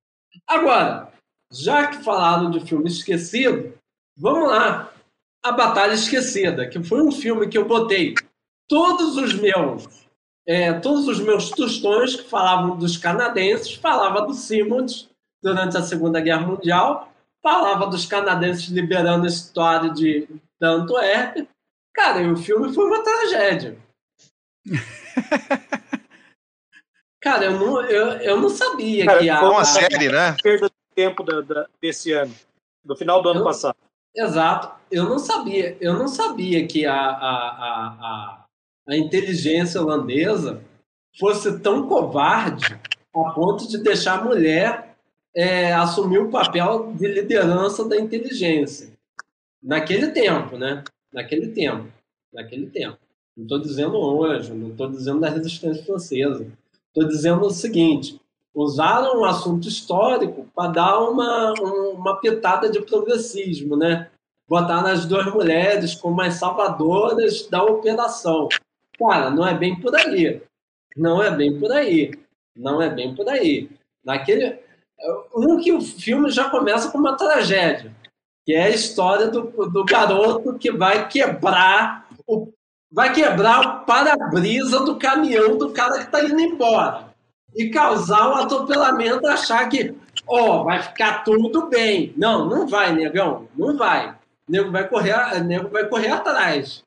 Agora, 0.45 1.13
já 1.53 1.87
que 1.87 2.03
falaram 2.03 2.51
de 2.51 2.59
filme 2.67 2.89
esquecido, 2.89 3.75
vamos 4.19 4.49
lá. 4.49 4.93
A 5.41 5.53
Batalha 5.53 5.93
Esquecida, 5.93 6.69
que 6.69 6.83
foi 6.83 7.01
um 7.01 7.13
filme 7.13 7.47
que 7.47 7.57
eu 7.57 7.69
botei 7.69 8.15
todos 8.69 9.17
os 9.17 9.35
meus 9.35 10.05
é, 10.49 10.73
todos 10.73 11.07
os 11.07 11.21
meus 11.21 11.51
tostões 11.51 12.17
que 12.17 12.29
falavam 12.29 12.77
dos 12.77 12.97
canadenses, 12.97 13.75
falava 13.75 14.27
do 14.27 14.35
Simmons 14.35 15.09
durante 15.41 15.77
a 15.77 15.83
Segunda 15.83 16.21
Guerra 16.21 16.45
Mundial, 16.45 17.13
falava 17.41 17.87
dos 17.87 18.05
canadenses 18.05 18.67
liberando 18.67 19.27
a 19.27 19.29
história 19.29 19.91
de 19.91 20.27
Antuérpia, 20.61 21.47
Cara, 21.97 22.21
e 22.21 22.31
o 22.31 22.37
filme 22.37 22.73
foi 22.75 22.85
uma 22.85 23.03
tragédia. 23.03 23.79
Cara, 27.19 27.47
eu 27.47 27.53
não, 27.53 27.83
eu, 27.83 28.07
eu 28.19 28.39
não 28.39 28.51
sabia 28.51 29.07
Cara, 29.07 29.19
que 29.19 29.31
a. 29.31 29.41
Foi 29.41 29.49
uma 29.49 29.65
série, 29.65 30.11
né? 30.11 30.37
Perda 30.43 30.69
de 30.69 30.75
tempo 30.95 31.25
da, 31.25 31.41
da, 31.41 31.67
desse 31.81 32.13
ano, 32.13 32.35
do 32.85 32.95
final 32.95 33.23
do 33.23 33.31
ano 33.31 33.43
passado. 33.43 33.79
Exato. 34.15 34.77
Eu 34.91 35.09
não 35.09 35.19
sabia, 35.19 35.75
eu 35.81 35.95
não 35.95 36.07
sabia 36.07 36.67
que 36.67 36.85
a, 36.85 36.95
a, 36.95 36.99
a, 36.99 37.97
a, 38.01 38.45
a 38.89 38.97
inteligência 38.97 39.81
holandesa 39.81 40.63
fosse 41.19 41.59
tão 41.61 41.89
covarde 41.89 42.79
a 43.15 43.31
ponto 43.31 43.67
de 43.67 43.79
deixar 43.79 44.19
a 44.19 44.25
mulher 44.25 44.95
é, 45.35 45.73
assumir 45.73 46.19
o 46.19 46.31
papel 46.31 46.93
de 46.93 47.09
liderança 47.09 47.89
da 47.89 47.97
inteligência. 47.97 48.93
Naquele 49.63 50.09
tempo, 50.13 50.59
né? 50.59 50.85
Naquele 51.13 51.49
tempo. 51.49 51.89
Naquele 52.33 52.67
tempo. 52.67 52.99
Não 53.37 53.45
estou 53.45 53.59
dizendo 53.59 53.97
hoje, 53.97 54.53
não 54.53 54.71
estou 54.71 54.89
dizendo 54.89 55.21
da 55.21 55.29
resistência 55.29 55.85
francesa. 55.85 56.51
Estou 56.89 57.07
dizendo 57.07 57.45
o 57.45 57.51
seguinte: 57.51 58.21
usaram 58.55 59.21
um 59.21 59.25
assunto 59.25 59.69
histórico 59.69 60.49
para 60.55 60.73
dar 60.73 60.99
uma, 61.01 61.53
uma 61.53 62.21
pitada 62.21 62.71
de 62.71 62.81
progressismo, 62.81 63.77
né? 63.77 64.11
Botaram 64.49 64.87
as 64.87 65.05
duas 65.05 65.27
mulheres 65.33 65.95
como 65.95 66.21
as 66.23 66.35
salvadoras 66.35 67.47
da 67.49 67.63
operação. 67.63 68.49
Cara, 68.99 69.31
não 69.31 69.47
é 69.47 69.53
bem 69.53 69.79
por 69.79 69.95
aí. 69.95 70.41
Não 70.97 71.23
é 71.23 71.31
bem 71.31 71.59
por 71.59 71.71
aí. 71.73 72.13
Não 72.57 72.81
é 72.81 72.89
bem 72.89 73.15
por 73.15 73.29
aí. 73.29 73.69
Naquele, 74.03 74.59
um 75.35 75.59
que 75.59 75.73
o 75.73 75.81
filme 75.81 76.31
já 76.31 76.49
começa 76.49 76.91
com 76.91 76.97
uma 76.97 77.17
tragédia 77.17 77.95
que 78.47 78.55
é 78.55 78.63
a 78.63 78.71
história 78.71 79.27
do, 79.27 79.43
do 79.69 79.85
garoto 79.85 80.57
que 80.57 80.71
vai 80.71 81.09
quebrar 81.09 82.07
o 82.27 82.53
vai 82.91 83.13
quebrar 83.13 83.61
o 83.61 83.85
para-brisa 83.85 84.81
do 84.81 84.97
caminhão 84.97 85.59
do 85.59 85.71
cara 85.73 85.99
que 85.99 86.05
está 86.05 86.25
indo 86.25 86.41
embora 86.41 87.13
e 87.55 87.69
causar 87.69 88.31
um 88.31 88.35
atropelamento, 88.37 89.27
achar 89.27 89.69
que 89.69 89.95
ó, 90.27 90.61
oh, 90.61 90.65
vai 90.65 90.83
ficar 90.83 91.25
tudo 91.25 91.69
bem. 91.69 92.15
Não, 92.17 92.49
não 92.49 92.67
vai, 92.67 92.95
negão, 92.95 93.49
não 93.57 93.77
vai. 93.77 94.11
o 94.11 94.17
nego 94.49 94.71
vai 94.71 94.89
correr, 94.89 95.45
nego 95.45 95.69
vai 95.69 95.89
correr 95.89 96.11
atrás. 96.11 96.83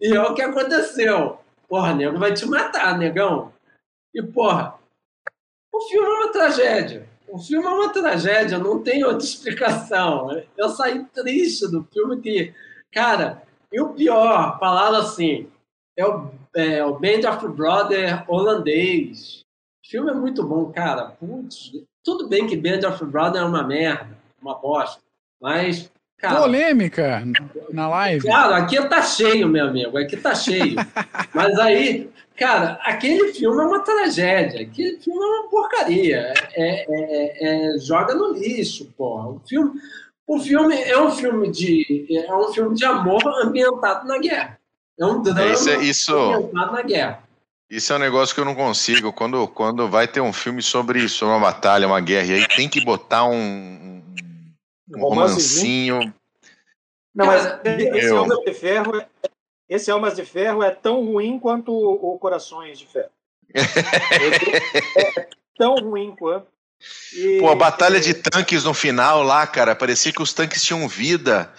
E 0.00 0.14
é 0.14 0.20
o 0.20 0.34
que 0.34 0.42
aconteceu. 0.42 1.38
Porra, 1.68 1.94
nego 1.94 2.18
vai 2.18 2.34
te 2.34 2.44
matar, 2.46 2.98
negão. 2.98 3.52
E, 4.14 4.22
porra, 4.22 4.74
o 5.72 5.80
filme 5.88 6.06
é 6.06 6.10
uma 6.10 6.32
tragédia. 6.32 7.08
O 7.32 7.38
filme 7.38 7.66
é 7.66 7.70
uma 7.70 7.90
tragédia, 7.90 8.58
não 8.58 8.82
tem 8.82 9.02
outra 9.04 9.24
explicação. 9.24 10.28
Eu 10.54 10.68
saí 10.68 11.02
triste 11.14 11.66
do 11.66 11.82
filme 11.90 12.20
que, 12.20 12.52
cara, 12.92 13.42
e 13.72 13.80
o 13.80 13.94
pior, 13.94 14.58
falaram 14.58 14.98
assim, 14.98 15.48
é 15.96 16.06
o, 16.06 16.30
é 16.54 16.84
o 16.84 16.98
Band 16.98 17.26
of 17.30 17.48
Brother 17.48 18.30
holandês. 18.30 19.40
O 19.82 19.88
filme 19.88 20.10
é 20.10 20.14
muito 20.14 20.46
bom, 20.46 20.70
cara. 20.70 21.12
Putz, 21.12 21.72
tudo 22.04 22.28
bem 22.28 22.46
que 22.46 22.54
Band 22.54 22.86
of 22.86 23.02
Brother 23.06 23.40
é 23.40 23.44
uma 23.46 23.66
merda, 23.66 24.14
uma 24.38 24.54
bosta, 24.54 25.00
mas 25.40 25.90
Cara, 26.22 26.40
Polêmica 26.40 27.24
na 27.72 27.88
live. 27.88 28.28
Cara, 28.28 28.56
aqui 28.58 28.80
tá 28.88 29.02
cheio, 29.02 29.48
meu 29.48 29.66
amigo. 29.66 29.98
Aqui 29.98 30.16
tá 30.16 30.36
cheio. 30.36 30.76
Mas 31.34 31.58
aí, 31.58 32.08
cara, 32.38 32.78
aquele 32.84 33.32
filme 33.32 33.60
é 33.60 33.66
uma 33.66 33.80
tragédia. 33.80 34.62
Aquele 34.62 34.98
filme 34.98 35.20
é 35.20 35.26
uma 35.26 35.50
porcaria. 35.50 36.32
É, 36.54 36.86
é, 36.88 37.74
é, 37.74 37.78
joga 37.80 38.14
no 38.14 38.34
lixo, 38.34 38.84
porra. 38.96 39.30
O 39.30 39.40
filme, 39.40 39.72
o 40.24 40.38
filme 40.38 40.80
é 40.80 40.96
um 40.96 41.10
filme 41.10 41.50
de 41.50 42.06
é 42.24 42.32
um 42.32 42.52
filme 42.52 42.76
de 42.76 42.84
amor 42.84 43.20
ambientado 43.42 44.06
na 44.06 44.18
guerra. 44.18 44.60
É 44.96 45.04
um 45.04 45.20
drama 45.20 45.52
isso, 45.52 45.70
é, 45.70 45.82
isso, 45.82 46.16
ambientado 46.16 46.72
na 46.72 46.82
guerra. 46.82 47.18
Isso 47.68 47.92
é 47.92 47.96
um 47.96 47.98
negócio 47.98 48.32
que 48.32 48.40
eu 48.40 48.44
não 48.44 48.54
consigo. 48.54 49.12
Quando, 49.12 49.48
quando 49.48 49.88
vai 49.88 50.06
ter 50.06 50.20
um 50.20 50.32
filme 50.32 50.62
sobre, 50.62 51.08
sobre 51.08 51.34
uma 51.34 51.40
batalha, 51.40 51.88
uma 51.88 52.00
guerra, 52.00 52.26
e 52.26 52.34
aí 52.34 52.48
tem 52.48 52.68
que 52.68 52.84
botar 52.84 53.24
um, 53.24 54.01
um 54.94 55.00
romancinho. 55.00 56.14
Não, 57.14 57.26
mas 57.26 57.44
esse 57.64 58.06
eu... 58.06 58.18
Almas 58.18 58.38
de 58.38 58.54
Ferro, 58.54 59.00
é, 59.00 59.06
esse 59.68 59.90
Almas 59.90 60.16
de 60.16 60.24
Ferro 60.24 60.62
é 60.62 60.70
tão 60.70 61.04
ruim 61.04 61.38
quanto 61.38 61.72
o 61.72 62.18
Corações 62.18 62.78
de 62.78 62.86
Ferro. 62.86 63.10
é 63.54 65.28
tão 65.56 65.76
ruim 65.76 66.14
quanto. 66.16 66.46
E... 67.14 67.38
Pô, 67.38 67.50
a 67.50 67.54
batalha 67.54 68.00
de 68.00 68.14
tanques 68.14 68.64
no 68.64 68.74
final 68.74 69.22
lá, 69.22 69.46
cara, 69.46 69.76
parecia 69.76 70.12
que 70.12 70.22
os 70.22 70.32
tanques 70.32 70.62
tinham 70.64 70.88
vida. 70.88 71.52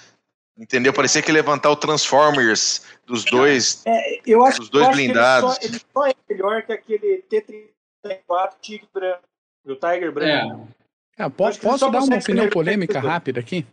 Entendeu? 0.58 0.94
Parecia 0.94 1.22
que 1.22 1.32
levantar 1.32 1.72
o 1.72 1.76
Transformers 1.76 2.86
dos 3.08 3.26
dois, 3.26 3.82
é, 3.88 4.22
eu 4.26 4.46
acho, 4.46 4.60
dos 4.60 4.70
dois 4.70 4.86
eu 4.86 4.94
blindados. 4.94 5.58
Ele 5.58 5.68
só, 5.68 5.68
ele 5.68 5.82
só, 5.94 6.08
é 6.08 6.14
melhor 6.30 6.62
que 6.62 6.74
aquele 6.74 7.24
T-34 7.24 8.52
Tigre 8.62 8.88
Branco, 8.94 9.24
o 9.66 9.76
Tiger 9.76 10.12
Branco. 10.12 10.70
É. 10.80 10.83
Ah, 11.18 11.30
posso, 11.30 11.60
posso 11.60 11.90
dar 11.90 12.02
uma 12.02 12.18
opinião 12.18 12.50
polêmica 12.50 13.00
rápida 13.00 13.40
aqui? 13.40 13.66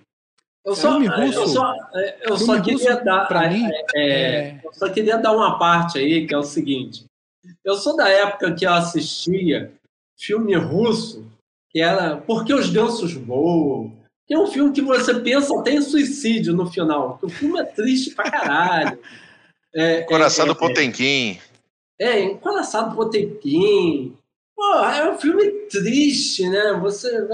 Eu 0.64 0.74
só, 0.74 0.99
russo, 0.99 1.38
eu 1.38 1.49
só, 1.49 1.74
eu 2.22 2.36
só 2.36 2.61
queria 2.61 2.97
dar, 2.97 3.26
para 3.26 3.49
mim, 3.49 3.66
é, 3.95 4.11
é... 4.11 4.61
eu 4.62 4.72
só 4.74 4.91
queria 4.91 5.16
dar 5.16 5.32
uma 5.32 5.59
parte 5.59 5.99
aí 5.99 6.26
que 6.26 6.34
é 6.34 6.38
o 6.38 6.43
seguinte. 6.43 7.05
Eu 7.64 7.76
sou 7.76 7.97
da 7.97 8.09
época 8.09 8.55
que 8.55 8.66
eu 8.66 8.72
assistia 8.72 9.72
filme 10.18 10.55
russo 10.55 11.24
que 11.70 11.80
era 11.80 12.16
Porque 12.16 12.53
os 12.53 12.68
Gansos 12.68 13.14
Voam. 13.14 13.93
Que 14.26 14.34
é 14.34 14.38
um 14.38 14.47
filme 14.47 14.72
que 14.72 14.82
você 14.82 15.14
pensa 15.20 15.59
até 15.59 15.72
em 15.72 15.82
suicídio 15.82 16.55
no 16.55 16.70
final. 16.70 17.18
o 17.22 17.28
filme 17.28 17.59
é 17.61 17.64
triste 17.64 18.14
pra 18.14 18.30
caralho. 18.30 18.99
É, 19.74 20.03
Coração 20.03 20.45
é, 20.45 20.49
do 20.49 20.55
é, 20.55 20.57
Potemkin. 20.57 21.38
É, 21.99 22.28
Coração 22.34 22.91
do 22.91 22.97
Potemkin. 22.97 24.16
Pô, 24.61 24.75
é 24.85 25.11
um 25.11 25.19
filme 25.19 25.51
triste, 25.71 26.47
né? 26.47 26.75
Você. 26.83 27.27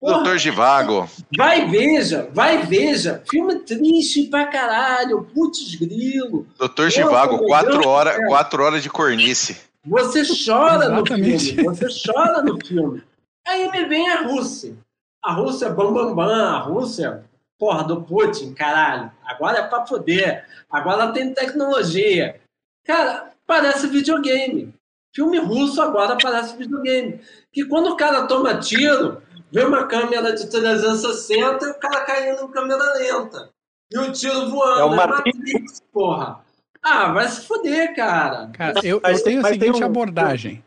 Porra, 0.00 0.14
Doutor 0.14 0.38
Givago. 0.38 1.10
Vai 1.36 1.68
veja, 1.68 2.30
vai 2.32 2.64
veja. 2.64 3.20
Filme 3.28 3.58
triste 3.58 4.28
pra 4.28 4.46
caralho. 4.46 5.24
Putz 5.34 5.74
grilo. 5.74 6.46
Doutor 6.56 6.88
Givago, 6.88 7.44
quatro, 7.48 7.84
hora, 7.84 8.10
é. 8.10 8.26
quatro 8.28 8.62
horas 8.62 8.80
de 8.80 8.88
cornice. 8.88 9.60
Você 9.84 10.22
chora 10.46 10.88
no 10.88 11.04
filme. 11.04 11.36
Você 11.36 11.86
chora 12.06 12.40
no 12.42 12.64
filme. 12.64 13.02
Aí 13.44 13.68
me 13.72 13.86
vem 13.86 14.08
a 14.08 14.22
Rússia. 14.22 14.76
A 15.24 15.32
Rússia 15.32 15.66
é 15.66 15.70
bam, 15.70 15.92
bam, 15.92 16.14
bam. 16.14 16.54
A 16.54 16.58
Rússia, 16.60 17.24
porra, 17.58 17.82
do 17.82 18.02
Putin, 18.02 18.54
caralho. 18.54 19.10
Agora 19.26 19.58
é 19.58 19.66
pra 19.66 19.80
poder. 19.80 20.44
Agora 20.70 21.10
tem 21.10 21.34
tecnologia. 21.34 22.40
Cara, 22.86 23.32
parece 23.44 23.88
videogame. 23.88 24.72
Filme 25.14 25.38
russo 25.38 25.80
agora 25.82 26.16
parece 26.20 26.56
videogame. 26.56 27.20
Que 27.52 27.64
quando 27.64 27.90
o 27.90 27.96
cara 27.96 28.26
toma 28.26 28.58
tiro, 28.58 29.20
vê 29.50 29.64
uma 29.64 29.86
câmera 29.86 30.34
de 30.34 30.48
360 30.48 31.66
e 31.66 31.70
o 31.70 31.74
cara 31.74 32.04
caindo 32.04 32.44
em 32.44 32.50
câmera 32.50 32.94
lenta. 32.94 33.50
E 33.90 33.98
o 33.98 34.12
tiro 34.12 34.48
voando. 34.48 34.80
É 34.80 34.84
uma 34.84 35.02
é 35.02 35.06
Matrix, 35.06 35.80
porra. 35.92 36.44
Ah, 36.82 37.12
vai 37.12 37.28
se 37.28 37.42
foder, 37.42 37.94
cara. 37.94 38.50
Cara, 38.52 38.80
eu, 38.84 39.00
eu 39.02 39.22
tenho 39.22 39.44
a 39.44 39.48
seguinte 39.48 39.82
um... 39.82 39.86
abordagem. 39.86 40.62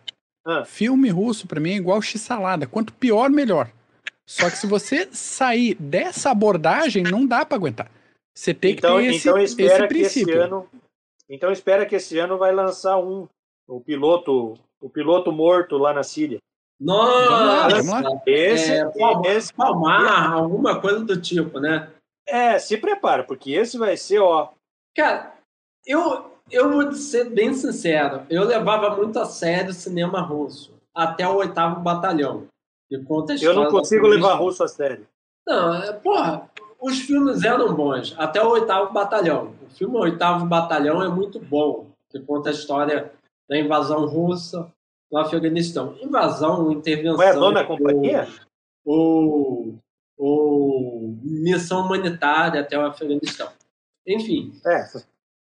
Ah. 0.46 0.66
Filme 0.66 1.10
russo, 1.10 1.48
para 1.48 1.60
mim, 1.60 1.72
é 1.72 1.76
igual 1.76 2.02
x-salada. 2.02 2.68
Quanto 2.68 2.94
pior, 2.94 3.30
melhor. 3.30 3.72
Só 4.26 4.50
que 4.50 4.58
se 4.58 4.68
você 4.68 5.08
sair 5.12 5.76
dessa 5.76 6.32
abordagem, 6.32 7.04
não 7.04 7.26
dá 7.26 7.46
para 7.46 7.58
aguentar. 7.58 7.90
Você 8.36 8.54
tem 8.54 8.74
então, 8.74 8.98
que 8.98 9.04
ter 9.04 9.10
esse, 9.16 9.30
então 9.30 9.40
espera 9.40 9.80
esse 9.80 9.88
princípio. 9.88 10.26
Que 10.26 10.40
esse 10.40 10.40
ano, 10.40 10.70
então 11.30 11.52
espera 11.52 11.86
que 11.86 11.96
esse 11.96 12.18
ano 12.18 12.38
vai 12.38 12.54
lançar 12.54 12.98
um 12.98 13.28
o 13.68 13.80
piloto, 13.80 14.56
o 14.82 14.90
piloto 14.90 15.32
morto 15.32 15.78
lá 15.78 15.94
na 15.94 16.04
Síria. 16.04 16.40
Nossa! 16.80 18.22
Esse, 18.26 18.72
é, 18.72 18.86
Palmar, 18.86 19.32
esse, 19.32 19.54
Palmar, 19.54 20.34
alguma 20.34 20.82
coisa 20.82 21.00
do 21.00 21.20
tipo, 21.20 21.60
né? 21.60 21.90
É, 22.28 22.58
se 22.60 22.78
prepara, 22.78 23.24
porque 23.24 23.52
esse 23.52 23.78
vai 23.78 23.96
ser, 23.96 24.20
ó. 24.20 24.50
Cara, 24.96 25.34
eu, 25.86 26.32
eu 26.52 26.72
vou 26.72 26.92
ser 26.94 27.30
bem 27.30 27.54
sincero, 27.54 28.24
eu 28.30 28.44
levava 28.44 28.96
muito 28.96 29.18
a 29.20 29.26
sério 29.26 29.72
o 29.72 29.74
cinema 29.74 30.22
russo, 30.22 30.74
até 30.94 31.28
o 31.28 31.36
oitavo 31.36 31.80
batalhão. 31.82 32.48
eu 32.90 33.54
não 33.54 33.70
consigo 33.70 34.08
levar 34.08 34.36
russo 34.36 34.64
a 34.64 34.68
sério. 34.68 35.08
Não, 35.48 35.76
é, 35.76 35.94
porra, 35.94 36.50
os 36.82 37.00
filmes 37.00 37.44
eram 37.44 37.74
bons, 37.74 38.14
até 38.18 38.44
o 38.44 38.50
oitavo 38.50 38.92
batalhão. 38.92 39.54
O 39.62 39.76
filme 39.76 39.98
Oitavo 39.98 40.46
Batalhão 40.46 41.02
é 41.02 41.08
muito 41.10 41.40
bom, 41.40 41.88
que 42.10 42.20
conta 42.20 42.50
a 42.50 42.54
história 42.54 43.12
da 43.50 43.58
invasão 43.58 44.06
russa 44.06 44.72
no 45.12 45.20
Afeganistão. 45.20 45.98
Invasão, 46.02 46.72
intervenção. 46.72 47.18
Foi 47.18 47.28
a 47.28 47.34
dona 47.34 47.66
companhia? 47.66 48.28
Ou, 48.86 49.80
ou 50.18 51.18
missão 51.24 51.86
humanitária 51.86 52.62
até 52.62 52.78
o 52.78 52.86
Afeganistão. 52.86 53.50
Enfim. 54.08 54.54
É. 54.66 54.86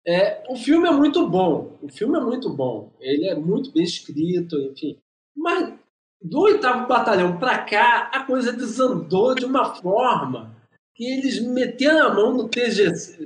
É, 0.05 0.43
o 0.49 0.55
filme 0.55 0.87
é 0.87 0.91
muito 0.91 1.27
bom. 1.27 1.77
O 1.81 1.89
filme 1.89 2.17
é 2.17 2.21
muito 2.21 2.49
bom. 2.49 2.91
Ele 2.99 3.27
é 3.27 3.35
muito 3.35 3.71
bem 3.71 3.83
escrito, 3.83 4.57
enfim. 4.59 4.97
Mas 5.35 5.73
do 6.21 6.41
oitavo 6.41 6.87
batalhão 6.87 7.37
para 7.37 7.59
cá, 7.59 8.09
a 8.13 8.23
coisa 8.23 8.53
desandou 8.53 9.35
de 9.35 9.45
uma 9.45 9.75
forma 9.75 10.55
que 10.95 11.05
eles 11.05 11.39
meteram 11.39 12.07
a 12.07 12.13
mão 12.13 12.33
no 12.33 12.49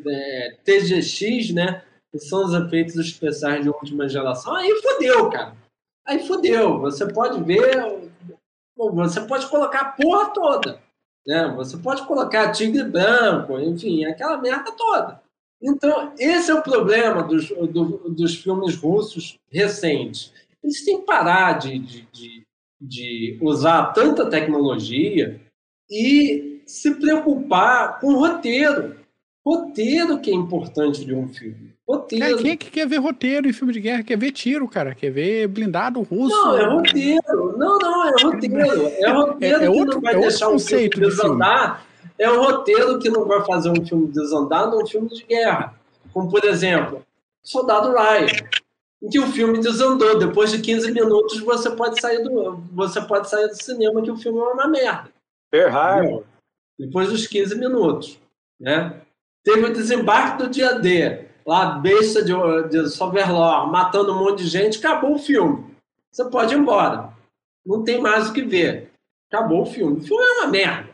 é, 0.08 0.58
TGX, 0.64 1.54
né? 1.54 1.84
Que 2.12 2.20
são 2.20 2.46
os 2.46 2.54
efeitos 2.54 2.96
especiais 2.96 3.64
de 3.64 3.70
última 3.70 4.08
geração, 4.08 4.54
aí 4.56 4.74
fodeu, 4.82 5.30
cara. 5.30 5.56
Aí 6.06 6.26
fodeu. 6.26 6.80
Você 6.80 7.12
pode 7.12 7.44
ver, 7.44 8.10
você 8.76 9.22
pode 9.22 9.48
colocar 9.48 9.80
a 9.80 9.92
porra 9.92 10.30
toda. 10.30 10.80
Né? 11.26 11.54
Você 11.58 11.78
pode 11.78 12.06
colocar 12.08 12.52
tigre 12.52 12.84
branco, 12.84 13.60
enfim, 13.60 14.06
aquela 14.06 14.38
merda 14.38 14.72
toda. 14.72 15.22
Então, 15.62 16.14
esse 16.18 16.52
é 16.52 16.54
o 16.54 16.62
problema 16.62 17.24
dos, 17.24 17.50
do, 17.50 18.10
dos 18.10 18.36
filmes 18.36 18.76
russos 18.76 19.38
recentes. 19.52 20.32
Eles 20.64 20.86
têm 20.86 21.00
que 21.00 21.06
parar 21.06 21.54
de, 21.54 21.80
de, 21.80 22.08
de, 22.12 22.46
de 22.80 23.40
usar 23.42 23.92
tanta 23.94 24.30
tecnologia 24.30 25.42
e 25.90 26.62
se 26.66 26.96
preocupar 26.96 28.00
com 28.00 28.08
o 28.14 28.20
roteiro. 28.20 28.98
Roteiro 29.46 30.20
que 30.20 30.30
é 30.30 30.34
importante 30.34 31.04
de 31.04 31.14
um 31.14 31.28
filme. 31.28 31.74
Roteiro. 31.88 32.26
Cara, 32.26 32.38
quem 32.38 32.52
é 32.52 32.58
que 32.58 32.70
quer 32.70 32.86
ver 32.86 32.98
roteiro 32.98 33.48
em 33.48 33.54
filme 33.54 33.72
de 33.72 33.80
guerra? 33.80 34.04
Quer 34.04 34.18
ver 34.18 34.32
tiro, 34.32 34.68
cara? 34.68 34.94
Quer 34.94 35.10
ver 35.10 35.48
blindado 35.48 36.02
russo? 36.02 36.36
Não, 36.36 36.58
é 36.58 36.66
roteiro. 36.66 37.58
Não, 37.58 37.78
não, 37.78 38.08
é 38.08 38.24
roteiro. 38.24 38.88
É 38.88 39.10
roteiro 39.10 39.62
é, 39.62 39.66
é 39.66 39.70
outro, 39.70 39.88
que 39.88 39.96
não 39.96 40.02
vai 40.02 40.16
é 40.16 40.20
deixar 40.20 40.50
um 40.50 40.60
filme 40.60 40.90
desandar. 40.90 41.78
Filme. 41.78 41.88
É 42.20 42.30
o 42.30 42.44
roteiro 42.44 43.00
que 43.00 43.10
não 43.10 43.26
vai 43.26 43.46
fazer 43.46 43.70
um 43.70 43.86
filme 43.86 44.08
desandar 44.08 44.70
num 44.70 44.86
filme 44.86 45.08
de 45.08 45.24
guerra. 45.24 45.76
Como, 46.12 46.30
por 46.30 46.44
exemplo, 46.44 47.04
Soldado 47.42 47.94
Ryan. 47.94 48.28
Em 49.02 49.10
que 49.10 49.20
o 49.20 49.28
filme 49.28 49.60
desandou. 49.60 50.20
Depois 50.20 50.52
de 50.52 50.60
15 50.60 50.92
minutos, 50.92 51.40
você 51.40 51.70
pode 51.70 52.02
sair 52.02 52.22
do, 52.22 52.58
você 52.74 53.00
pode 53.00 53.30
sair 53.30 53.48
do 53.48 53.56
cinema 53.56 54.02
que 54.02 54.12
o 54.12 54.18
filme 54.18 54.40
é 54.40 54.44
uma 54.44 54.68
merda. 54.68 55.10
Pearl 55.50 55.74
Harbor. 55.74 56.24
Depois 56.78 57.08
dos 57.10 57.28
15 57.28 57.58
minutos. 57.58 58.20
Né? 58.60 59.00
Teve 59.42 59.68
o 59.68 59.74
desembarque 59.74 60.44
do 60.44 60.50
dia 60.50 60.74
D 60.74 61.27
lá, 61.48 61.80
besta 61.80 62.22
de, 62.22 62.34
de 62.70 62.90
Soverlor, 62.90 63.72
matando 63.72 64.14
um 64.14 64.20
monte 64.20 64.44
de 64.44 64.50
gente, 64.50 64.80
acabou 64.80 65.16
o 65.16 65.20
filme. 65.20 65.74
Você 66.12 66.30
pode 66.30 66.54
ir 66.54 66.58
embora. 66.58 67.14
Não 67.66 67.84
tem 67.84 68.02
mais 68.02 68.30
o 68.30 68.34
que 68.34 68.42
ver. 68.42 68.92
Acabou 69.32 69.62
o 69.62 69.66
filme. 69.66 70.00
O 70.00 70.02
filme 70.02 70.24
é 70.24 70.42
uma 70.42 70.48
merda. 70.48 70.90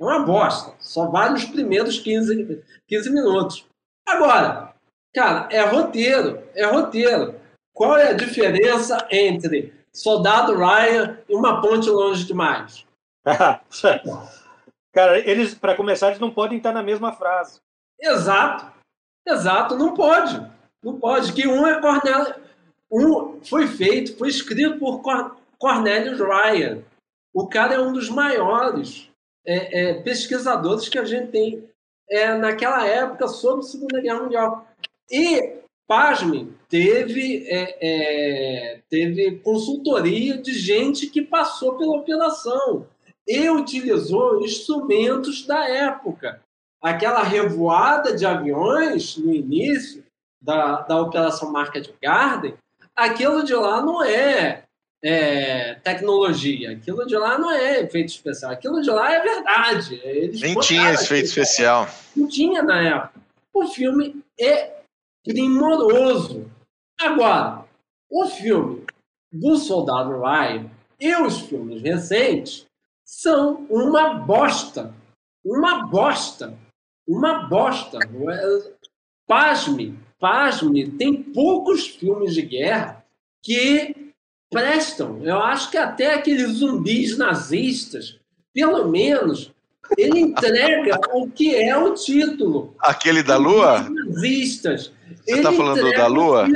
É 0.00 0.04
uma 0.04 0.20
bosta. 0.20 0.74
Só 0.78 1.08
vale 1.08 1.34
os 1.34 1.44
primeiros 1.44 1.98
15, 1.98 2.62
15 2.86 3.10
minutos. 3.10 3.66
Agora, 4.06 4.74
cara, 5.12 5.48
é 5.50 5.60
roteiro. 5.62 6.42
É 6.54 6.64
roteiro. 6.66 7.34
Qual 7.74 7.96
é 7.96 8.10
a 8.10 8.16
diferença 8.16 9.06
entre 9.10 9.74
Soldado 9.92 10.56
Ryan 10.56 11.18
e 11.28 11.34
Uma 11.34 11.60
Ponte 11.60 11.90
Longe 11.90 12.24
Demais? 12.24 12.86
cara, 14.92 15.18
eles, 15.18 15.54
para 15.54 15.74
começar, 15.74 16.08
eles 16.08 16.20
não 16.20 16.30
podem 16.30 16.58
estar 16.58 16.72
na 16.72 16.82
mesma 16.82 17.12
frase. 17.12 17.60
Exato. 18.00 18.75
Exato, 19.26 19.76
não 19.76 19.94
pode. 19.94 20.40
Não 20.82 20.98
pode. 20.98 21.32
Que 21.32 21.46
um 21.48 21.66
é 21.66 21.80
Cornélio. 21.80 22.34
Um 22.90 23.40
foi 23.42 23.66
feito, 23.66 24.16
foi 24.16 24.28
escrito 24.28 24.78
por 24.78 25.02
Cornelius 25.58 26.20
Ryan. 26.20 26.82
O 27.34 27.48
cara 27.48 27.74
é 27.74 27.80
um 27.80 27.92
dos 27.92 28.08
maiores 28.08 29.10
é, 29.44 29.80
é, 29.80 29.94
pesquisadores 29.94 30.88
que 30.88 30.98
a 30.98 31.04
gente 31.04 31.30
tem 31.30 31.68
é, 32.08 32.36
naquela 32.36 32.86
época 32.86 33.26
sobre 33.28 33.60
a 33.60 33.68
Segunda 33.68 34.00
Guerra 34.00 34.22
Mundial. 34.22 34.68
E, 35.10 35.56
pasmem, 35.86 36.54
teve, 36.68 37.46
é, 37.48 37.76
é, 37.80 38.80
teve 38.88 39.38
consultoria 39.38 40.38
de 40.38 40.52
gente 40.52 41.08
que 41.08 41.22
passou 41.22 41.76
pela 41.76 41.96
operação 41.96 42.86
e 43.26 43.50
utilizou 43.50 44.44
instrumentos 44.44 45.44
da 45.44 45.68
época. 45.68 46.40
Aquela 46.86 47.24
revoada 47.24 48.16
de 48.16 48.24
aviões 48.24 49.16
no 49.16 49.32
início 49.34 50.04
da, 50.40 50.82
da 50.82 51.00
Operação 51.00 51.50
Market 51.50 51.90
Garden, 52.00 52.54
aquilo 52.94 53.42
de 53.42 53.54
lá 53.54 53.82
não 53.82 54.04
é 54.04 54.62
é, 55.02 55.74
tecnologia. 55.74 56.72
Aquilo 56.72 57.04
de 57.06 57.16
lá 57.16 57.38
não 57.38 57.50
é 57.50 57.80
efeito 57.80 58.10
especial. 58.10 58.52
Aquilo 58.52 58.80
de 58.80 58.90
lá 58.90 59.12
é 59.12 59.20
verdade. 59.20 60.00
Eles 60.04 60.40
Nem 60.40 60.54
tinha 60.60 60.92
esse 60.92 61.04
efeito 61.04 61.26
especial. 61.26 61.88
Não 62.14 62.28
tinha 62.28 62.62
na 62.62 62.80
época. 62.80 63.20
O 63.52 63.66
filme 63.66 64.22
é 64.38 64.76
primoroso. 65.24 66.48
Agora, 67.00 67.64
o 68.08 68.26
filme 68.26 68.84
do 69.32 69.56
Soldado 69.56 70.20
Ryan 70.20 70.70
e 71.00 71.14
os 71.16 71.40
filmes 71.40 71.82
recentes 71.82 72.64
são 73.04 73.66
uma 73.68 74.14
bosta. 74.14 74.94
Uma 75.44 75.86
bosta. 75.86 76.56
Uma 77.06 77.46
bosta. 77.46 77.98
É? 77.98 78.72
Pasme, 79.26 79.98
pasme, 80.18 80.88
tem 80.90 81.22
poucos 81.22 81.86
filmes 81.86 82.34
de 82.34 82.42
guerra 82.42 83.04
que 83.42 84.12
prestam. 84.50 85.20
Eu 85.22 85.38
acho 85.38 85.70
que 85.70 85.76
até 85.76 86.14
aqueles 86.14 86.52
zumbis 86.52 87.18
nazistas, 87.18 88.18
pelo 88.54 88.88
menos, 88.88 89.52
ele 89.96 90.18
entrega 90.18 90.98
o 91.12 91.28
que 91.28 91.54
é 91.54 91.76
o 91.76 91.94
título. 91.94 92.74
Aquele 92.80 93.22
da 93.22 93.36
Lua? 93.36 93.88
Nazistas. 93.88 94.92
Você 95.24 95.36
está 95.36 95.52
falando 95.52 95.90
da 95.92 96.06
Lua? 96.06 96.46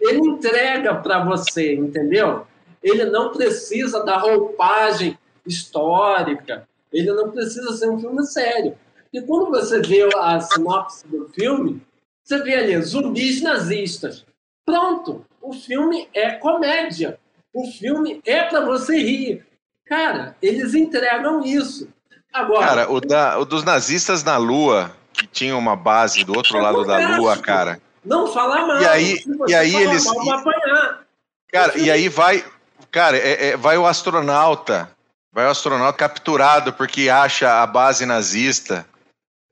Ele 0.00 0.18
entrega 0.18 0.94
para 0.94 1.24
você, 1.24 1.74
entendeu? 1.74 2.46
Ele 2.82 3.04
não 3.04 3.30
precisa 3.30 4.02
da 4.04 4.16
roupagem 4.16 5.18
histórica. 5.46 6.66
Ele 6.92 7.12
não 7.12 7.30
precisa 7.30 7.72
ser 7.72 7.88
um 7.90 7.98
filme 8.00 8.24
sério. 8.24 8.74
E 9.12 9.20
quando 9.22 9.50
você 9.50 9.80
vê 9.80 10.08
a 10.16 10.40
sinopse 10.40 11.06
do 11.08 11.28
filme, 11.30 11.82
você 12.24 12.42
vê 12.42 12.54
ali 12.54 12.80
zumbis 12.82 13.42
nazistas. 13.42 14.24
Pronto, 14.64 15.24
o 15.42 15.52
filme 15.52 16.08
é 16.14 16.32
comédia. 16.32 17.18
O 17.52 17.66
filme 17.72 18.20
é 18.24 18.44
para 18.44 18.64
você 18.64 18.96
rir. 18.98 19.44
Cara, 19.86 20.36
eles 20.40 20.74
entregam 20.74 21.44
isso. 21.44 21.88
Agora, 22.32 22.66
cara, 22.66 22.92
o, 22.92 23.00
da, 23.00 23.38
o 23.40 23.44
dos 23.44 23.64
nazistas 23.64 24.22
na 24.22 24.36
Lua, 24.36 24.94
que 25.12 25.26
tinha 25.26 25.56
uma 25.56 25.74
base 25.74 26.22
do 26.22 26.36
outro 26.36 26.56
é 26.56 26.62
lado 26.62 26.84
da 26.84 27.16
Lua, 27.16 27.36
cara. 27.36 27.80
Não 28.04 28.32
fala 28.32 28.66
mal. 28.66 28.80
E 28.80 28.86
aí, 28.86 29.24
e 29.48 29.54
aí 29.54 29.74
eles. 29.74 30.04
Mal, 30.04 30.44
cara, 31.52 31.76
e 31.76 31.90
aí 31.90 32.08
vai. 32.08 32.44
Cara, 32.92 33.16
é, 33.16 33.48
é, 33.48 33.56
vai 33.56 33.76
o 33.76 33.86
astronauta. 33.86 34.88
Vai 35.32 35.46
o 35.46 35.50
astronauta 35.50 35.98
capturado 35.98 36.72
porque 36.72 37.08
acha 37.08 37.62
a 37.62 37.66
base 37.66 38.06
nazista. 38.06 38.86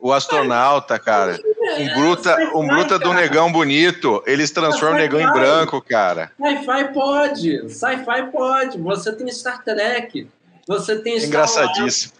O 0.00 0.12
astronauta, 0.12 0.98
cara. 0.98 1.38
Um 1.78 1.94
bruta, 1.94 2.36
um 2.54 2.66
bruta 2.66 2.98
do 2.98 3.12
negão 3.12 3.50
bonito. 3.50 4.22
Eles 4.26 4.50
transformam 4.50 4.96
o 4.96 5.00
negão 5.00 5.20
em 5.20 5.32
branco, 5.32 5.82
cara. 5.82 6.30
Sci-fi 6.38 6.92
pode. 6.92 7.68
Sci-fi 7.68 8.30
pode. 8.30 8.78
Você 8.78 9.12
tem 9.12 9.28
Star 9.32 9.64
Trek. 9.64 10.28
Você 10.68 11.00
tem 11.00 11.16
Star 11.18 11.28
Engraçadíssimo. 11.28 12.12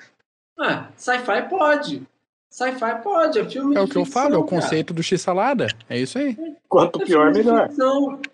Ah, 0.58 0.86
sci-fi 0.96 1.48
pode. 1.48 2.02
Sci-fi 2.50 3.02
pode, 3.02 3.38
é 3.38 3.44
filme 3.44 3.76
É 3.76 3.80
o 3.80 3.86
que 3.86 3.92
ficção, 3.92 4.02
eu 4.02 4.06
falo, 4.06 4.34
é 4.34 4.38
o 4.38 4.44
conceito 4.44 4.92
do 4.92 5.02
X-salada. 5.02 5.68
É 5.88 5.98
isso 5.98 6.18
aí. 6.18 6.36
Quanto 6.68 7.02
é 7.02 7.04
pior, 7.04 7.32
melhor. 7.32 7.68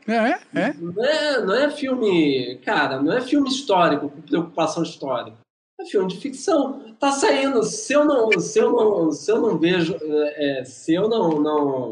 É, 0.07 0.15
é. 0.59 0.73
Não 0.81 1.05
é. 1.05 1.41
Não 1.41 1.55
é 1.55 1.71
filme. 1.71 2.59
Cara, 2.65 3.03
não 3.03 3.13
é 3.13 3.21
filme 3.21 3.49
histórico, 3.49 4.09
com 4.09 4.23
preocupação 4.23 4.83
histórica. 4.83 5.37
É 5.81 5.85
filme 5.87 6.09
de 6.09 6.21
ficção. 6.21 6.95
Tá 7.01 7.11
saindo. 7.11 7.63
Se 7.65 7.93
eu 7.93 8.05
não, 8.05 8.31
se 8.39 8.59
eu 8.59 8.73
não, 8.73 9.11
se 9.11 9.31
eu 9.31 9.41
não 9.41 9.59
vejo, 9.59 9.97
é, 10.01 10.61
é 10.61 10.65
se 10.65 10.95
eu 10.95 11.09
não, 11.09 11.41
não, 11.41 11.91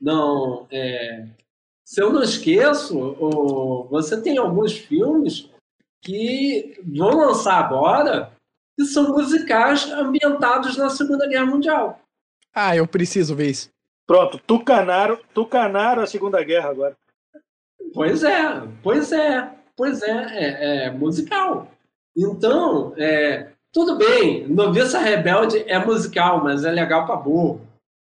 não, 0.00 0.66
é, 0.70 1.26
se 1.84 2.02
eu 2.02 2.12
não 2.12 2.22
esqueço, 2.22 2.98
ou, 2.98 3.86
você 3.88 4.20
tem 4.20 4.36
alguns 4.36 4.76
filmes 4.76 5.48
que 6.02 6.78
vão 6.84 7.16
lançar 7.16 7.64
agora 7.64 8.32
que 8.76 8.84
são 8.84 9.08
musicais 9.08 9.90
ambientados 9.90 10.76
na 10.76 10.90
Segunda 10.90 11.26
Guerra 11.26 11.46
Mundial. 11.46 12.00
Ah, 12.52 12.76
eu 12.76 12.86
preciso 12.86 13.34
ver 13.34 13.50
isso. 13.50 13.70
Pronto, 14.06 14.38
tucanaram, 14.38 15.18
tucanaram 15.32 16.02
a 16.02 16.06
Segunda 16.06 16.42
Guerra 16.42 16.70
agora. 16.70 16.96
Pois 17.94 18.22
é, 18.22 18.62
pois 18.82 19.12
é, 19.12 19.50
pois 19.74 20.02
é, 20.02 20.10
é, 20.10 20.86
é 20.86 20.90
musical. 20.90 21.70
Então, 22.16 22.94
é, 22.96 23.48
tudo 23.72 23.96
bem, 23.96 24.48
Noviça 24.48 24.98
Rebelde 24.98 25.62
é 25.66 25.78
musical, 25.78 26.42
mas 26.42 26.64
é 26.64 26.70
legal 26.70 27.04
para 27.04 27.16
burro, 27.16 27.60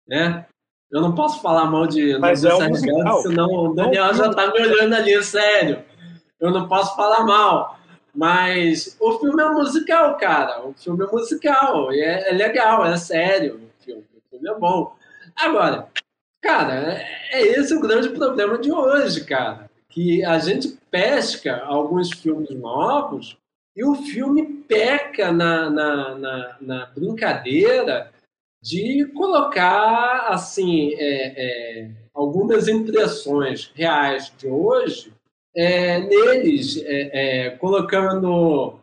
né? 0.06 0.44
Eu 0.90 1.00
não 1.00 1.14
posso 1.14 1.40
falar 1.40 1.64
mal 1.64 1.86
de 1.86 2.18
mas 2.18 2.42
Noviça 2.42 2.62
é 2.62 2.68
um 2.68 2.72
Rebelde, 2.74 2.92
musical. 2.92 3.22
senão 3.22 3.48
o 3.48 3.74
Daniel 3.74 4.14
já 4.14 4.28
tá 4.30 4.52
me 4.52 4.60
olhando 4.60 4.94
ali, 4.94 5.22
sério. 5.24 5.82
Eu 6.38 6.50
não 6.50 6.68
posso 6.68 6.94
falar 6.94 7.24
mal. 7.24 7.78
Mas 8.14 8.94
o 9.00 9.18
filme 9.18 9.42
é 9.42 9.48
musical, 9.48 10.16
cara. 10.18 10.62
O 10.66 10.74
filme 10.74 11.02
é 11.04 11.10
musical. 11.10 11.92
E 11.92 12.00
é, 12.00 12.30
é 12.30 12.32
legal, 12.34 12.84
é 12.84 12.96
sério. 12.98 13.54
O 13.54 13.82
filme, 13.82 14.04
o 14.14 14.30
filme 14.30 14.50
é 14.50 14.54
bom. 14.58 14.94
Agora, 15.34 15.88
cara, 16.42 16.74
é, 16.74 17.06
é 17.32 17.42
esse 17.58 17.74
o 17.74 17.80
grande 17.80 18.10
problema 18.10 18.58
de 18.58 18.70
hoje, 18.70 19.24
cara. 19.24 19.70
Que 19.88 20.22
a 20.24 20.38
gente 20.38 20.76
pesca 20.90 21.62
alguns 21.64 22.10
filmes 22.10 22.50
novos 22.50 23.38
e 23.74 23.84
o 23.84 23.94
filme 23.94 24.46
peca 24.68 25.32
na, 25.32 25.70
na, 25.70 26.14
na, 26.14 26.56
na 26.60 26.86
brincadeira 26.86 28.12
de 28.62 29.06
colocar 29.14 30.28
assim 30.28 30.94
é, 30.94 31.82
é, 31.84 31.90
algumas 32.14 32.68
impressões 32.68 33.72
reais 33.74 34.32
de 34.38 34.46
hoje 34.46 35.12
é, 35.54 35.98
neles, 36.00 36.76
é, 36.84 37.46
é, 37.46 37.50
colocando, 37.50 38.78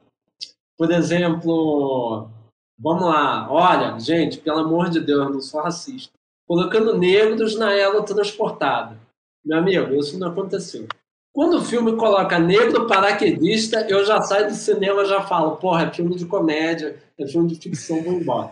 por 0.78 0.92
exemplo, 0.92 2.30
vamos 2.78 3.06
lá, 3.06 3.52
olha, 3.52 4.00
gente, 4.00 4.38
pelo 4.38 4.60
amor 4.60 4.90
de 4.90 5.00
Deus, 5.00 5.32
não 5.32 5.42
sou 5.42 5.62
racista, 5.62 6.14
colocando 6.48 6.98
negros 6.98 7.58
na 7.58 7.74
ela 7.74 8.04
transportada. 8.04 8.98
Meu 9.44 9.58
amigo, 9.58 9.96
isso 9.96 10.20
não 10.20 10.30
aconteceu. 10.30 10.88
Quando 11.34 11.58
o 11.58 11.62
filme 11.64 11.96
coloca 11.96 12.40
negro 12.40 12.88
paraquedista, 12.88 13.86
eu 13.88 14.04
já 14.06 14.22
saio 14.22 14.48
do 14.48 14.54
cinema 14.54 15.06
já 15.06 15.22
falo, 15.22 15.58
porra, 15.58 15.84
é 15.84 15.94
filme 15.94 16.16
de 16.16 16.26
comédia, 16.26 16.98
é 17.18 17.28
filme 17.28 17.48
de 17.48 17.56
ficção, 17.56 18.02
vou 18.02 18.14
embora. 18.14 18.52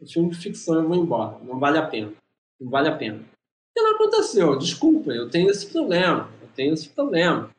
É 0.00 0.06
filme 0.06 0.30
de 0.30 0.36
ficção, 0.36 0.74
eu 0.74 0.86
vou 0.86 0.96
embora. 0.96 1.38
Não 1.42 1.58
vale 1.58 1.78
a 1.78 1.86
pena. 1.86 2.12
Não 2.60 2.70
vale 2.70 2.88
a 2.88 2.96
pena. 2.96 3.20
E 3.74 3.82
não 3.82 3.94
aconteceu, 3.94 4.56
desculpa, 4.56 5.10
eu 5.10 5.30
tenho 5.30 5.50
esse 5.50 5.66
problema. 5.66 6.28
Eu 6.42 6.48
tenho 6.54 6.74
esse 6.74 6.88
problema. 6.88 7.50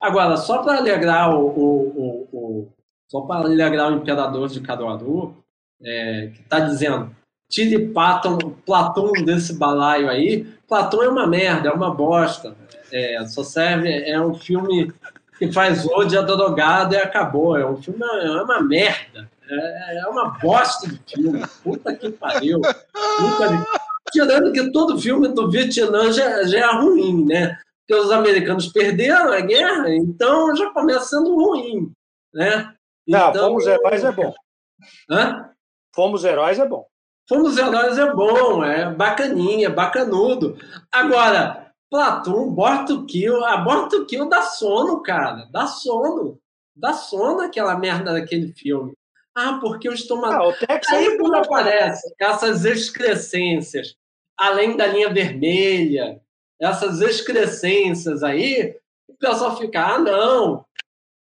Agora, 0.00 0.36
só 0.36 0.62
para 0.62 0.78
alegrar 0.78 1.34
o, 1.34 1.46
o, 1.46 1.88
o, 1.88 2.28
o 2.32 2.68
só 3.08 3.20
para 3.20 3.46
alegrar 3.46 3.92
o 3.92 3.96
imperador 3.96 4.48
de 4.48 4.60
Caruaru, 4.60 5.36
é, 5.82 6.30
que 6.34 6.40
está 6.40 6.60
dizendo, 6.60 7.14
tire 7.50 7.88
Platão, 7.88 8.38
Platão 8.64 9.12
desse 9.12 9.58
balaio 9.58 10.08
aí. 10.08 10.46
Platão 10.72 11.02
é 11.02 11.08
uma 11.10 11.26
merda, 11.26 11.68
é 11.68 11.72
uma 11.72 11.94
bosta. 11.94 12.56
É, 12.90 13.22
só 13.26 13.44
serve, 13.44 13.90
é 14.08 14.18
um 14.18 14.32
filme 14.32 14.90
que 15.38 15.52
faz 15.52 15.84
hoje 15.84 16.16
a 16.16 16.22
drogada 16.22 16.96
e 16.96 16.98
acabou. 16.98 17.58
É 17.58 17.66
um 17.66 17.76
filme, 17.76 18.02
é 18.02 18.30
uma 18.40 18.62
merda. 18.62 19.30
É, 19.50 19.98
é 19.98 20.06
uma 20.06 20.30
bosta 20.38 20.88
de 20.88 20.98
filme. 21.06 21.44
Puta 21.62 21.94
que 21.94 22.10
pariu. 22.12 22.58
Puta 22.62 23.66
Tirando 24.10 24.50
que 24.50 24.72
todo 24.72 24.98
filme 24.98 25.28
do 25.28 25.50
Vietnã 25.50 26.10
já, 26.10 26.42
já 26.44 26.58
é 26.60 26.72
ruim, 26.72 27.26
né? 27.26 27.58
Porque 27.86 28.02
os 28.02 28.10
americanos 28.10 28.68
perderam 28.68 29.30
a 29.30 29.40
guerra, 29.40 29.94
então 29.94 30.56
já 30.56 30.70
começa 30.70 31.04
sendo 31.04 31.34
ruim, 31.34 31.92
né? 32.32 32.72
Não, 33.06 33.28
então, 33.28 33.60
Zé 33.60 33.78
Paz 33.78 34.02
é 34.02 34.10
bom. 34.10 34.32
Hã? 35.10 35.50
Fomos 35.94 36.24
Heróis 36.24 36.58
é 36.58 36.66
bom. 36.66 36.86
Fomos 37.28 37.56
Heróis 37.56 37.98
é 37.98 38.12
bom, 38.12 38.64
é 38.64 38.90
bacaninha, 38.90 39.70
bacanudo. 39.70 40.56
Agora, 40.90 41.72
Platum, 41.90 42.50
Borto 42.50 43.04
Kill, 43.06 43.44
a 43.44 43.58
Borto 43.58 44.06
Kill 44.06 44.28
dá 44.28 44.42
sono, 44.42 45.02
cara. 45.02 45.46
Dá 45.50 45.66
sono. 45.66 46.38
Dá 46.74 46.92
sono 46.92 47.40
aquela 47.40 47.76
merda 47.78 48.12
daquele 48.12 48.52
filme. 48.52 48.92
Ah, 49.34 49.58
porque 49.60 49.88
eu 49.88 49.92
estou 49.92 50.20
matando. 50.20 50.54
Ah, 50.68 50.80
Aí 50.88 51.06
é 51.06 51.18
quando 51.18 51.34
aparecem 51.36 52.12
essas 52.18 52.64
excrescências, 52.64 53.94
além 54.38 54.76
da 54.76 54.86
linha 54.86 55.12
vermelha, 55.12 56.20
essas 56.60 57.00
excrescências 57.00 58.22
aí, 58.22 58.76
o 59.08 59.14
pessoal 59.14 59.56
fica, 59.56 59.94
ah, 59.94 59.98
não, 59.98 60.64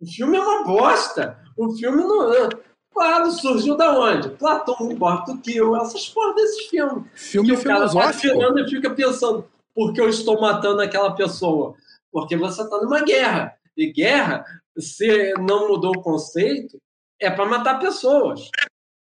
o 0.01 0.07
filme 0.07 0.37
é 0.37 0.41
uma 0.41 0.65
bosta. 0.65 1.39
O 1.57 1.73
filme 1.77 2.03
não. 2.03 2.49
Claro, 2.93 3.31
surgiu 3.31 3.77
da 3.77 3.99
onde? 3.99 4.31
Platão, 4.31 4.95
Borto 4.95 5.39
Kill, 5.39 5.77
essas 5.77 6.09
porra 6.09 6.35
desses 6.35 6.67
filmes. 6.67 7.05
Filme 7.15 7.49
que 7.49 7.55
o 7.55 7.63
cara 7.63 7.87
vai 7.87 8.13
filosófico. 8.13 8.35
tirando 8.35 8.59
e 8.59 8.69
fica 8.69 8.91
pensando, 8.91 9.49
por 9.75 9.93
que 9.93 10.01
eu 10.01 10.09
estou 10.09 10.41
matando 10.41 10.83
aquela 10.83 11.15
pessoa? 11.15 11.75
Porque 12.13 12.37
você 12.37 12.63
está 12.63 12.77
numa 12.79 13.03
guerra. 13.03 13.57
E 13.77 13.93
guerra, 13.93 14.45
se 14.77 15.33
não 15.39 15.69
mudou 15.69 15.93
o 15.97 16.03
conceito, 16.03 16.81
é 17.19 17.31
para 17.31 17.47
matar 17.47 17.79
pessoas. 17.79 18.51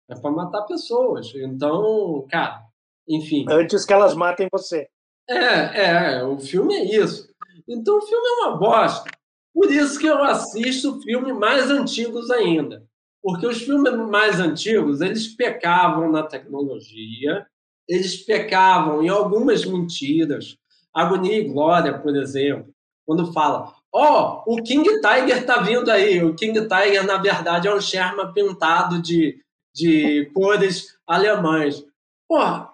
É 0.07 0.15
para 0.15 0.31
matar 0.31 0.61
pessoas. 0.63 1.31
Então, 1.35 2.25
cara, 2.29 2.61
enfim. 3.07 3.45
Antes 3.49 3.85
que 3.85 3.93
elas 3.93 4.13
matem 4.13 4.47
você. 4.51 4.87
É, 5.27 6.15
é, 6.17 6.23
o 6.23 6.39
filme 6.39 6.75
é 6.75 6.95
isso. 6.95 7.29
Então 7.67 7.97
o 7.97 8.01
filme 8.01 8.27
é 8.27 8.45
uma 8.45 8.57
bosta. 8.57 9.09
Por 9.53 9.71
isso 9.71 9.99
que 9.99 10.07
eu 10.07 10.23
assisto 10.23 11.01
filmes 11.01 11.35
mais 11.35 11.69
antigos 11.69 12.31
ainda. 12.31 12.87
Porque 13.21 13.45
os 13.45 13.61
filmes 13.61 13.93
mais 14.09 14.39
antigos, 14.39 15.01
eles 15.01 15.27
pecavam 15.27 16.11
na 16.11 16.23
tecnologia, 16.23 17.45
eles 17.87 18.15
pecavam 18.15 19.03
em 19.03 19.09
algumas 19.09 19.65
mentiras. 19.65 20.57
Agonia 20.93 21.37
e 21.37 21.47
Glória, 21.47 21.99
por 21.99 22.15
exemplo, 22.15 22.73
quando 23.05 23.33
fala, 23.33 23.73
ó, 23.93 24.43
o 24.45 24.61
King 24.63 24.87
Tiger 25.01 25.45
tá 25.45 25.61
vindo 25.61 25.89
aí. 25.89 26.23
O 26.23 26.35
King 26.35 26.59
Tiger, 26.61 27.05
na 27.05 27.17
verdade, 27.17 27.67
é 27.67 27.73
um 27.73 27.81
Sherman 27.81 28.31
pintado 28.33 29.01
de, 29.01 29.43
de 29.73 30.29
cores 30.33 30.97
alemães. 31.07 31.83
Porra, 32.27 32.71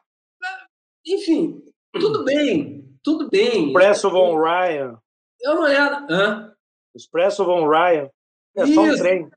enfim, 1.08 1.64
tudo 1.93 2.26
bem, 2.26 2.84
tudo 3.04 3.30
bem. 3.30 3.68
Expresso 3.68 4.10
von 4.10 4.38
Ryan. 4.38 5.00
Eu 5.41 5.56
não 5.56 5.68
era. 5.68 6.06
Hã? 6.10 6.54
Expresso 6.96 7.46
von 7.46 7.68
Ryan. 7.68 8.10
É 8.58 8.66
só 8.68 8.82
um 8.82 8.88
Isso. 8.88 8.98
trem. 8.98 9.30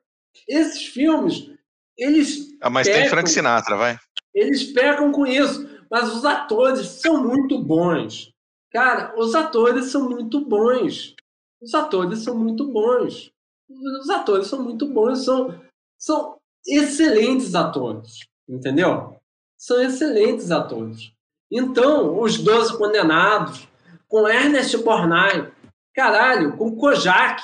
Esses 0.47 0.87
filmes, 0.87 1.51
eles. 1.97 2.57
Ah, 2.61 2.71
mas 2.71 2.87
tem 2.87 2.95
pecam- 2.97 3.11
Frank 3.11 3.31
Sinatra, 3.31 3.77
vai. 3.77 3.99
Eles 4.35 4.65
pecam 4.73 5.11
com 5.11 5.27
isso. 5.27 5.69
Mas 5.91 6.13
os 6.15 6.25
atores 6.25 6.87
são 6.87 7.23
muito 7.23 7.59
bons. 7.59 8.31
Cara, 8.71 9.15
os 9.19 9.35
atores 9.35 9.87
são 9.87 10.09
muito 10.09 10.41
bons. 10.45 11.15
Os 11.63 11.75
atores 11.75 12.19
são 12.21 12.37
muito 12.37 12.67
bons. 12.71 13.31
Os 13.69 14.11
atores 14.11 14.47
são 14.47 14.63
muito 14.63 14.87
bons. 14.87 15.25
São, 15.25 15.59
são 15.99 16.37
excelentes 16.67 17.55
atores. 17.55 18.19
Entendeu? 18.49 19.17
São 19.59 19.81
excelentes 19.83 20.51
atores. 20.51 21.11
Então, 21.51 22.21
os 22.21 22.39
Doze 22.39 22.77
Condenados, 22.77 23.67
com 24.07 24.29
Ernest 24.29 24.77
Borgnine, 24.79 25.51
caralho, 25.95 26.57
com 26.57 26.77
Kojak. 26.77 27.43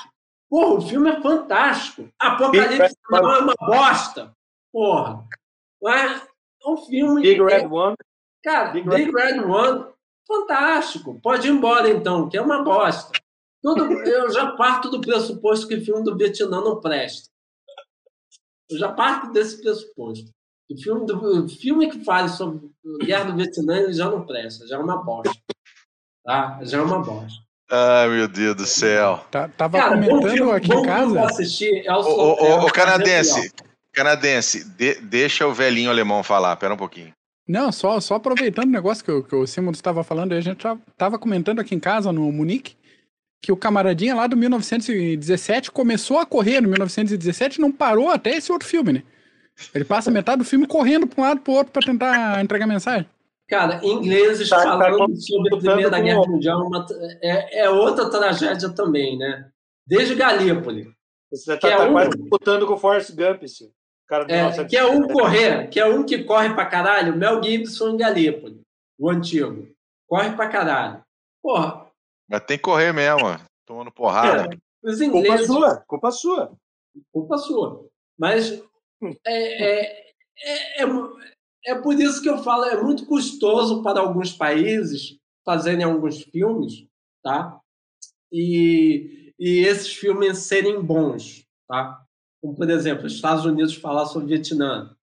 Porra, 0.49 0.75
o 0.75 0.81
filme 0.81 1.09
é 1.09 1.21
fantástico. 1.21 2.09
Apocalipse 2.19 2.95
não 3.09 3.31
é 3.31 3.39
uma 3.39 3.55
bosta. 3.59 4.33
Porra. 4.71 5.27
Mas 5.81 6.21
é 6.63 6.69
um 6.69 6.77
filme. 6.77 7.21
Big 7.21 7.41
é- 7.41 7.43
Red 7.43 7.67
One. 7.67 7.95
Cara, 8.43 8.71
Big 8.71 8.87
Big, 8.87 9.11
Red 9.11 9.39
One, 9.39 9.91
fantástico. 10.27 11.19
Pode 11.21 11.47
ir 11.47 11.51
embora 11.51 11.89
então, 11.89 12.29
que 12.29 12.37
é 12.37 12.41
uma 12.41 12.63
bosta. 12.63 13.11
Tudo, 13.61 13.91
eu 13.91 14.31
já 14.31 14.51
parto 14.51 14.91
do 14.91 15.01
pressuposto 15.01 15.67
que 15.67 15.81
filme 15.81 16.03
do 16.03 16.15
Vietnã 16.15 16.61
não 16.61 16.79
presta. 16.79 17.27
Eu 18.69 18.77
já 18.77 18.91
parto 18.91 19.31
desse 19.31 19.59
pressuposto. 19.59 20.31
O 20.69 20.77
filme, 20.77 21.05
do, 21.05 21.45
o 21.45 21.49
filme 21.49 21.89
que 21.89 22.03
fala 22.03 22.27
sobre 22.27 22.69
a 23.01 23.05
guerra 23.05 23.31
do 23.31 23.37
Vietnã 23.37 23.77
ele 23.77 23.93
já 23.93 24.09
não 24.09 24.25
presta, 24.25 24.67
já 24.67 24.75
é 24.75 24.79
uma 24.79 25.03
bosta. 25.03 25.33
Tá? 26.23 26.59
Já 26.63 26.79
é 26.79 26.81
uma 26.81 27.03
bosta. 27.03 27.44
Ai, 27.71 28.07
meu 28.09 28.27
Deus 28.27 28.55
do 28.55 28.65
céu. 28.65 29.25
Tá- 29.31 29.47
tava 29.47 29.79
Cara, 29.79 29.95
comentando 29.95 30.31
filme, 30.31 30.51
aqui 30.51 30.71
em 30.73 30.83
casa. 30.83 31.25
assistir 31.25 31.83
é 31.85 31.93
o 31.93 31.99
Ô, 31.99 32.33
é 32.45 32.55
ô, 32.55 32.65
o 32.65 32.71
canadense, 32.71 33.31
Sargento 33.31 33.63
canadense, 33.91 34.63
de- 34.77 34.95
deixa 35.01 35.47
o 35.47 35.53
velhinho 35.53 35.89
alemão 35.89 36.21
falar, 36.21 36.55
pera 36.57 36.73
um 36.73 36.77
pouquinho. 36.77 37.11
Não, 37.47 37.71
só, 37.71 37.99
só 37.99 38.15
aproveitando 38.15 38.67
o 38.67 38.71
negócio 38.71 39.03
que, 39.03 39.11
o- 39.11 39.23
que 39.23 39.35
o 39.35 39.47
Simons 39.47 39.77
estava 39.77 40.03
falando, 40.03 40.33
a 40.33 40.41
gente 40.41 40.63
tava 40.97 41.17
comentando 41.17 41.59
aqui 41.59 41.73
em 41.73 41.79
casa, 41.79 42.11
no 42.11 42.29
Munique, 42.31 42.75
que 43.41 43.51
o 43.51 43.57
camaradinha 43.57 44.13
lá 44.15 44.27
do 44.27 44.35
1917 44.35 45.71
começou 45.71 46.19
a 46.19 46.25
correr 46.25 46.59
no 46.61 46.67
1917 46.69 47.57
e 47.57 47.61
não 47.61 47.71
parou 47.71 48.09
até 48.09 48.31
esse 48.35 48.51
outro 48.51 48.67
filme, 48.67 48.93
né? 48.93 49.03
Ele 49.73 49.85
passa 49.85 50.11
metade 50.11 50.39
do 50.39 50.43
filme 50.45 50.67
correndo 50.67 51.07
para 51.07 51.21
um 51.21 51.25
lado 51.27 51.39
para 51.41 51.51
o 51.51 51.55
outro 51.55 51.71
para 51.71 51.85
tentar 51.85 52.43
entregar 52.43 52.67
mensagem. 52.67 53.07
Cara, 53.47 53.79
ingleses 53.85 54.49
Tá- 54.49 54.63
tá 54.63 54.77
falando 54.79 55.15
sobre 55.21 55.53
a 55.53 55.57
Primeira 55.59 55.99
Guerra 55.99 56.25
Mundial 56.27 56.61
é 56.61 56.63
uma- 56.65 56.85
é, 57.21 57.59
é 57.65 57.69
outra 57.69 58.09
tragédia 58.09 58.73
também, 58.73 59.17
né? 59.17 59.49
Desde 59.85 60.15
Galípoli, 60.15 60.91
Você 61.31 61.53
Que 61.55 61.61
tá, 61.61 61.69
é 61.69 61.77
tá 61.77 61.83
um- 61.85 61.91
quase 61.93 62.09
disputando 62.11 62.65
com 62.67 62.73
o 62.73 62.77
Forrest 62.77 63.11
Gump. 63.11 63.43
O 63.43 64.07
cara 64.07 64.23
é, 64.25 64.27
1917. 64.43 64.69
que 64.69 64.77
é 64.77 64.85
um 64.85 65.07
correr, 65.07 65.67
que 65.69 65.79
é 65.79 65.85
um 65.85 66.03
que 66.05 66.23
corre 66.23 66.53
pra 66.53 66.65
caralho, 66.67 67.15
Mel 67.15 67.41
Gibson 67.43 67.89
em 67.89 67.97
Galípoli, 67.97 68.61
o 68.97 69.09
antigo. 69.09 69.67
Corre 70.07 70.35
pra 70.35 70.47
caralho. 70.49 71.03
Porra, 71.41 71.87
Mas 72.29 72.41
tem 72.45 72.57
que 72.57 72.63
correr 72.63 72.93
mesmo, 72.93 73.25
ó, 73.27 73.37
tomando 73.65 73.91
porrada. 73.91 74.49
os 74.83 74.99
Culpa 74.99 75.17
ingleses... 75.17 75.47
sua, 75.47 75.83
culpa 75.87 76.11
sua. 76.11 76.51
culpa 77.11 77.37
sua. 77.37 77.85
Mas 78.17 78.51
é, 79.25 79.83
é, 79.83 80.11
é, 80.81 80.85
é, 81.65 81.75
por 81.75 81.99
isso 81.99 82.21
que 82.21 82.29
eu 82.29 82.37
falo, 82.39 82.65
é 82.65 82.81
muito 82.81 83.05
custoso 83.05 83.81
para 83.81 83.99
alguns 83.99 84.31
países 84.31 85.17
fazerem 85.43 85.83
alguns 85.83 86.21
filmes, 86.21 86.85
tá? 87.23 87.59
E, 88.31 89.33
e 89.39 89.59
esses 89.59 89.93
filmes 89.93 90.39
serem 90.39 90.81
bons, 90.81 91.45
tá? 91.67 92.01
Como, 92.41 92.55
por 92.55 92.69
exemplo, 92.69 93.05
os 93.05 93.13
Estados 93.13 93.45
Unidos 93.45 93.75
falar 93.75 94.05
sobre 94.05 94.29
Vietnã. 94.29 94.95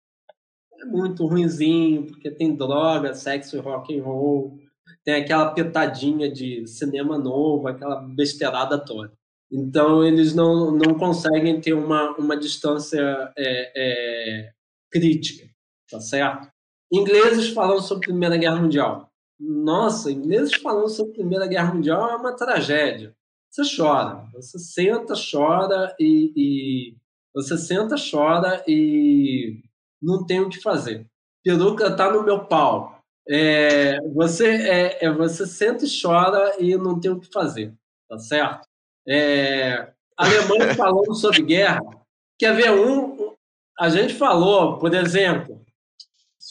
É 0.80 0.84
muito 0.84 1.26
ruinzinho, 1.26 2.06
porque 2.06 2.30
tem 2.30 2.54
droga, 2.54 3.14
sexo 3.14 3.60
rock 3.60 3.98
and 3.98 4.02
roll, 4.02 4.58
tem 5.04 5.14
aquela 5.14 5.52
pitadinha 5.52 6.30
de 6.30 6.66
cinema 6.66 7.18
novo, 7.18 7.68
aquela 7.68 7.96
besteirada 8.00 8.78
toda. 8.78 9.12
Então, 9.50 10.04
eles 10.04 10.34
não, 10.34 10.70
não 10.70 10.94
conseguem 10.94 11.60
ter 11.60 11.72
uma, 11.72 12.16
uma 12.16 12.36
distância 12.36 13.32
é, 13.36 13.72
é, 13.74 14.52
crítica, 14.90 15.49
tá 15.90 16.00
certo? 16.00 16.48
Ingleses 16.92 17.50
falando 17.50 17.82
sobre 17.82 18.06
a 18.06 18.08
Primeira 18.08 18.36
Guerra 18.36 18.56
Mundial. 18.56 19.10
Nossa, 19.38 20.10
ingleses 20.10 20.54
falando 20.56 20.88
sobre 20.88 21.12
a 21.12 21.14
Primeira 21.14 21.46
Guerra 21.46 21.74
Mundial 21.74 22.10
é 22.10 22.16
uma 22.16 22.36
tragédia. 22.36 23.14
Você 23.50 23.62
chora, 23.76 24.28
você 24.32 24.58
senta, 24.58 25.14
chora 25.14 25.94
e, 25.98 26.32
e 26.36 26.96
você 27.34 27.56
senta, 27.56 27.96
chora 27.96 28.62
e 28.66 29.62
não 30.00 30.24
tem 30.24 30.40
o 30.40 30.48
que 30.48 30.60
fazer. 30.60 31.06
Peruca 31.42 31.94
tá 31.94 32.12
no 32.12 32.22
meu 32.22 32.44
pau. 32.44 33.00
É, 33.28 34.00
você, 34.12 34.48
é, 34.48 35.04
é, 35.04 35.12
você 35.12 35.46
senta 35.46 35.84
e 35.84 35.88
chora 36.02 36.56
e 36.58 36.76
não 36.76 36.98
tem 36.98 37.10
o 37.10 37.20
que 37.20 37.30
fazer, 37.32 37.74
tá 38.08 38.18
certo? 38.18 38.66
É, 39.06 39.92
Alemanha 40.16 40.74
falando 40.76 41.14
sobre 41.14 41.42
guerra. 41.42 41.80
Quer 42.38 42.54
ver 42.54 42.70
um? 42.72 43.34
A 43.78 43.88
gente 43.88 44.14
falou, 44.14 44.78
por 44.78 44.94
exemplo, 44.94 45.64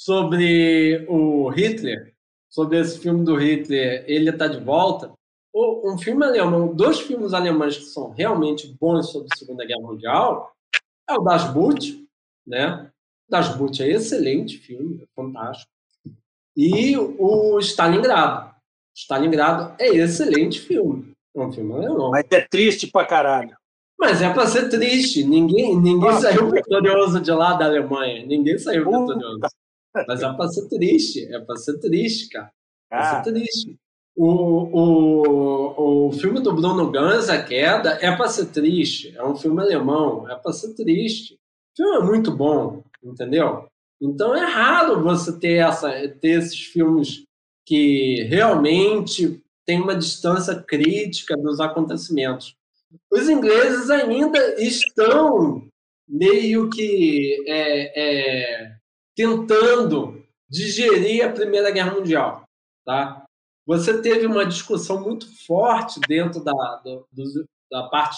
sobre 0.09 1.05
o 1.07 1.49
Hitler, 1.49 2.15
sobre 2.49 2.79
esse 2.79 2.97
filme 2.97 3.23
do 3.23 3.35
Hitler, 3.35 4.03
ele 4.07 4.31
está 4.31 4.47
de 4.47 4.59
volta. 4.59 5.13
Um 5.53 5.99
filme 5.99 6.25
alemão, 6.25 6.73
dois 6.73 6.99
filmes 6.99 7.31
alemães 7.31 7.77
que 7.77 7.83
são 7.83 8.09
realmente 8.09 8.75
bons 8.81 9.11
sobre 9.11 9.27
a 9.31 9.37
Segunda 9.37 9.63
Guerra 9.63 9.81
Mundial 9.81 10.51
é 11.07 11.13
o 11.13 11.21
Das 11.21 11.43
Boot, 11.53 12.07
né? 12.47 12.89
Das 13.29 13.55
Boot 13.55 13.83
é 13.83 13.87
excelente 13.87 14.57
filme, 14.57 15.03
é 15.03 15.05
fantástico. 15.15 15.69
E 16.57 16.97
o 16.97 17.59
Stalingrado. 17.59 18.51
Stalingrado 18.95 19.75
é 19.79 19.89
excelente 19.89 20.59
filme. 20.59 21.13
É 21.35 21.39
um 21.39 21.51
filme 21.51 21.71
alemão. 21.71 22.09
Mas 22.09 22.25
é 22.31 22.41
triste 22.41 22.87
pra 22.87 23.05
caralho. 23.05 23.55
Mas 23.99 24.23
é 24.23 24.33
para 24.33 24.47
ser 24.47 24.69
triste. 24.69 25.23
Ninguém, 25.23 25.77
ninguém 25.77 26.09
Ah, 26.09 26.19
saiu 26.19 26.49
vitorioso 26.49 27.21
de 27.21 27.31
lá 27.31 27.53
da 27.53 27.65
Alemanha. 27.65 28.25
Ninguém 28.25 28.57
saiu 28.57 28.85
vitorioso. 28.85 29.39
Mas 30.07 30.21
é 30.21 30.33
para 30.33 30.47
ser 30.47 30.67
triste. 30.69 31.33
É 31.33 31.39
para 31.39 31.55
ser 31.55 31.79
triste, 31.79 32.29
cara. 32.29 32.51
É 32.91 32.97
pra 32.97 33.23
ser 33.23 33.31
triste. 33.31 33.75
O, 34.15 34.27
o, 34.27 36.07
o 36.07 36.11
filme 36.11 36.41
do 36.41 36.53
Bruno 36.53 36.91
Ganz, 36.91 37.29
A 37.29 37.41
Queda, 37.41 37.97
é 38.01 38.15
para 38.15 38.27
ser 38.27 38.47
triste. 38.47 39.15
É 39.15 39.23
um 39.23 39.35
filme 39.35 39.61
alemão. 39.61 40.29
É 40.29 40.35
para 40.35 40.51
ser 40.51 40.73
triste. 40.73 41.35
O 41.35 41.83
filme 41.83 41.97
é 41.97 42.03
muito 42.03 42.35
bom, 42.35 42.83
entendeu? 43.03 43.67
Então 44.01 44.35
é 44.35 44.45
raro 44.45 45.01
você 45.01 45.37
ter, 45.37 45.57
essa, 45.57 45.89
ter 46.07 46.39
esses 46.39 46.59
filmes 46.59 47.23
que 47.65 48.23
realmente 48.29 49.41
têm 49.65 49.81
uma 49.81 49.95
distância 49.95 50.55
crítica 50.55 51.37
dos 51.37 51.59
acontecimentos. 51.59 52.55
Os 53.11 53.29
ingleses 53.29 53.89
ainda 53.89 54.39
estão 54.59 55.67
meio 56.07 56.69
que 56.69 57.37
é, 57.47 58.63
é, 58.65 58.78
tentando 59.19 60.23
digerir 60.49 61.25
a 61.25 61.33
Primeira 61.33 61.71
Guerra 61.71 61.93
Mundial. 61.93 62.45
Tá? 62.85 63.25
Você 63.67 64.01
teve 64.01 64.25
uma 64.25 64.45
discussão 64.45 65.03
muito 65.03 65.27
forte 65.45 65.99
dentro 66.07 66.41
da, 66.41 66.53
do, 67.11 67.45
da 67.69 67.83
parte 67.89 68.17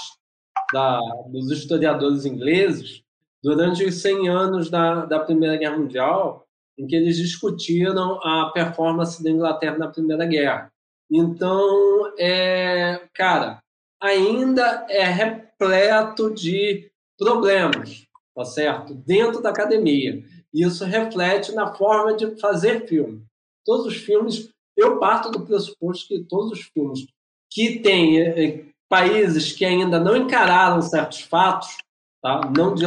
da, 0.72 1.00
dos 1.32 1.50
historiadores 1.50 2.24
ingleses 2.24 3.02
durante 3.42 3.84
os 3.84 3.96
100 3.96 4.30
anos 4.30 4.70
da, 4.70 5.06
da 5.06 5.20
Primeira 5.20 5.58
Guerra 5.58 5.80
Mundial, 5.80 6.46
em 6.78 6.86
que 6.86 6.96
eles 6.96 7.18
discutiram 7.18 8.20
a 8.24 8.52
performance 8.54 9.24
da 9.24 9.32
Inglaterra 9.32 9.80
na 9.80 9.88
Primeira 9.88 10.28
Guerra. 10.28 10.72
Então, 11.10 12.14
é, 12.20 13.08
cara, 13.16 13.58
ainda 14.00 14.86
é 14.88 15.04
repleto 15.04 16.32
de 16.32 16.92
problemas, 17.18 18.06
tá 18.36 18.46
certo? 18.46 18.94
Dentro 18.94 19.42
da 19.42 19.50
academia. 19.50 20.24
Isso 20.54 20.84
reflete 20.86 21.54
na 21.54 21.74
forma 21.74 22.16
de 22.16 22.40
fazer 22.40 22.88
filme. 22.88 23.24
Todos 23.66 23.86
os 23.86 23.96
filmes, 23.98 24.50
eu 24.76 25.00
parto 25.00 25.30
do 25.32 25.46
pressuposto 25.46 26.08
que 26.08 26.24
todos 26.24 26.52
os 26.52 26.62
filmes 26.62 27.06
que 27.50 27.80
têm 27.80 28.22
é, 28.22 28.66
países 28.90 29.54
que 29.54 29.64
ainda 29.64 30.00
não 30.00 30.16
encararam 30.18 30.82
certos 30.82 31.22
fatos, 31.22 31.78
tá? 32.22 32.42
não, 32.56 32.74
de, 32.74 32.84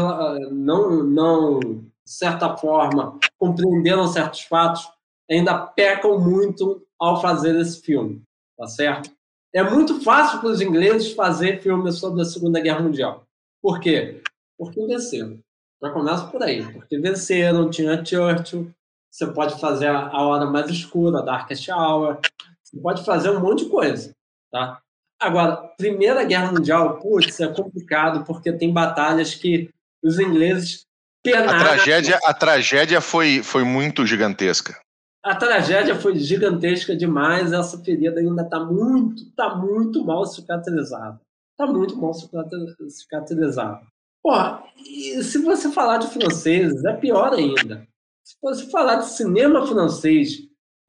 não, 0.50 1.02
não, 1.02 1.60
de 1.60 1.90
certa 2.04 2.56
forma, 2.56 3.18
compreenderam 3.38 4.06
certos 4.08 4.42
fatos, 4.42 4.86
ainda 5.30 5.58
pecam 5.58 6.18
muito 6.18 6.82
ao 6.98 7.20
fazer 7.20 7.58
esse 7.58 7.80
filme, 7.80 8.22
tá 8.56 8.66
certo? 8.66 9.10
É 9.54 9.62
muito 9.62 10.00
fácil 10.00 10.40
para 10.40 10.50
os 10.50 10.60
ingleses 10.60 11.12
fazer 11.12 11.62
filmes 11.62 11.96
sobre 11.96 12.22
a 12.22 12.24
Segunda 12.24 12.60
Guerra 12.60 12.80
Mundial. 12.80 13.24
Por 13.62 13.80
quê? 13.80 14.20
Porque 14.58 14.84
venceram. 14.84 15.38
Já 15.84 15.90
começa 15.90 16.26
por 16.28 16.42
aí. 16.42 16.64
Porque 16.72 16.98
venceram, 16.98 17.68
tinha 17.68 18.02
Churchill, 18.02 18.70
você 19.10 19.26
pode 19.26 19.60
fazer 19.60 19.88
a 19.88 20.22
hora 20.22 20.46
mais 20.46 20.70
escura, 20.70 21.18
a 21.18 21.22
Darkest 21.22 21.68
Hour, 21.68 22.18
você 22.62 22.80
pode 22.80 23.04
fazer 23.04 23.28
um 23.28 23.38
monte 23.38 23.64
de 23.64 23.70
coisa, 23.70 24.12
tá? 24.50 24.80
Agora, 25.20 25.56
Primeira 25.76 26.24
Guerra 26.24 26.52
Mundial, 26.52 26.98
putz, 26.98 27.38
é 27.38 27.48
complicado 27.48 28.24
porque 28.24 28.50
tem 28.52 28.72
batalhas 28.72 29.34
que 29.34 29.68
os 30.02 30.18
ingleses 30.18 30.86
penaram. 31.22 31.50
A 31.50 31.58
tragédia, 31.58 32.18
a 32.24 32.34
tragédia 32.34 33.00
foi, 33.00 33.42
foi 33.42 33.62
muito 33.62 34.06
gigantesca. 34.06 34.80
A 35.22 35.34
tragédia 35.34 35.94
foi 35.94 36.16
gigantesca 36.16 36.96
demais. 36.96 37.52
Essa 37.52 37.78
ferida 37.78 38.20
ainda 38.20 38.42
está 38.42 38.60
muito, 38.60 39.30
tá 39.32 39.54
muito 39.54 40.04
mal 40.04 40.24
cicatrizada. 40.24 41.20
Está 41.52 41.70
muito 41.70 41.96
mal 41.96 42.12
cicatrizada. 42.14 43.80
Porra, 44.24 44.64
e 44.78 45.22
se 45.22 45.36
você 45.36 45.70
falar 45.70 45.98
de 45.98 46.06
franceses, 46.06 46.82
é 46.86 46.94
pior 46.94 47.34
ainda. 47.34 47.86
Se 48.24 48.36
você 48.40 48.70
falar 48.70 48.96
de 48.96 49.10
cinema 49.10 49.66
francês, 49.66 50.38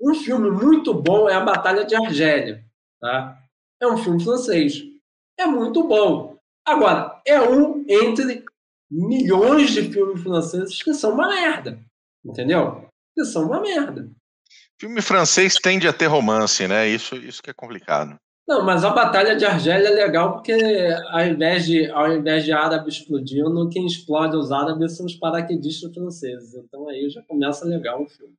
um 0.02 0.16
filme 0.16 0.50
muito 0.50 0.94
bom 0.94 1.30
é 1.30 1.34
A 1.34 1.42
Batalha 1.42 1.84
de 1.84 1.94
Argélia. 1.94 2.64
Tá? 3.02 3.38
É 3.82 3.88
um 3.88 3.98
filme 3.98 4.24
francês. 4.24 4.82
É 5.38 5.46
muito 5.46 5.86
bom. 5.86 6.38
Agora, 6.66 7.22
é 7.28 7.42
um 7.42 7.84
entre 7.90 8.46
milhões 8.90 9.72
de 9.72 9.92
filmes 9.92 10.24
franceses 10.24 10.82
que 10.82 10.94
são 10.94 11.14
uma 11.14 11.28
merda. 11.28 11.78
Entendeu? 12.24 12.88
Que 13.14 13.26
são 13.26 13.48
uma 13.48 13.60
merda. 13.60 14.10
Filme 14.80 15.02
francês 15.02 15.56
tende 15.56 15.90
a 15.90 15.94
ter 15.94 16.08
romance, 16.08 16.66
né? 16.70 16.88
Isso, 16.88 17.18
isso 17.18 17.44
que 17.44 17.50
é 17.50 17.54
complicado. 17.54 18.18
Não, 18.48 18.64
mas 18.64 18.84
a 18.84 18.92
Batalha 18.92 19.36
de 19.36 19.44
Argélia 19.44 19.88
é 19.88 19.92
legal 19.92 20.34
porque 20.34 20.54
ao 21.10 21.26
invés 21.26 21.66
de, 21.66 21.90
ao 21.90 22.14
invés 22.14 22.46
de 22.46 22.52
árabe 22.52 22.90
explodindo, 22.90 23.70
quem 23.70 23.88
explode 23.88 24.36
os 24.36 24.52
árabes 24.52 24.96
são 24.96 25.08
os 25.08 25.16
paraquedistas 25.16 25.92
franceses. 25.92 26.54
Então 26.54 26.88
aí 26.88 27.10
já 27.10 27.24
começa 27.24 27.66
legal 27.66 28.04
o 28.04 28.08
filme. 28.08 28.36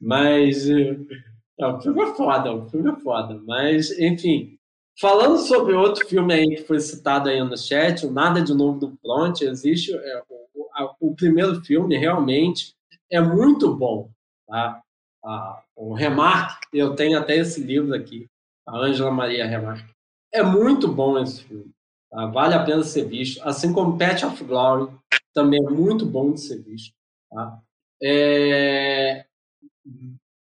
Mas 0.00 0.68
é, 0.68 1.66
o 1.66 1.80
filme 1.80 2.02
é 2.02 2.14
foda, 2.14 2.52
o 2.52 2.68
filme 2.68 2.90
é 2.90 2.96
foda. 2.96 3.40
Mas, 3.46 3.96
enfim, 3.98 4.58
falando 5.00 5.38
sobre 5.38 5.74
outro 5.74 6.06
filme 6.06 6.34
aí 6.34 6.56
que 6.56 6.64
foi 6.64 6.80
citado 6.80 7.28
aí 7.28 7.42
no 7.42 7.56
chat, 7.56 8.04
o 8.04 8.10
Nada 8.10 8.42
de 8.42 8.52
Novo 8.52 8.80
do 8.80 8.98
Front, 9.00 9.42
existe 9.42 9.94
é, 9.94 10.22
o, 10.28 10.68
a, 10.74 10.94
o, 11.00 11.14
primeiro 11.14 11.60
filme 11.64 11.96
realmente 11.96 12.74
é 13.10 13.20
muito 13.20 13.72
bom, 13.74 14.10
tá? 14.48 14.80
Ah, 15.24 15.62
o 15.76 15.94
Remarque, 15.94 16.66
eu 16.72 16.94
tenho 16.94 17.18
até 17.18 17.36
esse 17.36 17.62
livro 17.62 17.94
aqui, 17.94 18.28
a 18.66 18.76
Ângela 18.76 19.10
Maria 19.10 19.46
Remarque. 19.46 19.92
É 20.32 20.42
muito 20.42 20.88
bom 20.88 21.18
esse 21.18 21.42
filme, 21.44 21.70
tá? 22.10 22.26
vale 22.26 22.54
a 22.54 22.64
pena 22.64 22.82
ser 22.82 23.04
visto, 23.04 23.40
assim 23.46 23.72
como 23.72 23.96
Pet 23.96 24.24
of 24.24 24.42
Glory, 24.44 24.92
também 25.32 25.60
é 25.64 25.70
muito 25.70 26.04
bom 26.06 26.32
de 26.32 26.40
ser 26.40 26.62
visto, 26.62 26.94
tá? 27.30 27.60
É, 28.02 29.24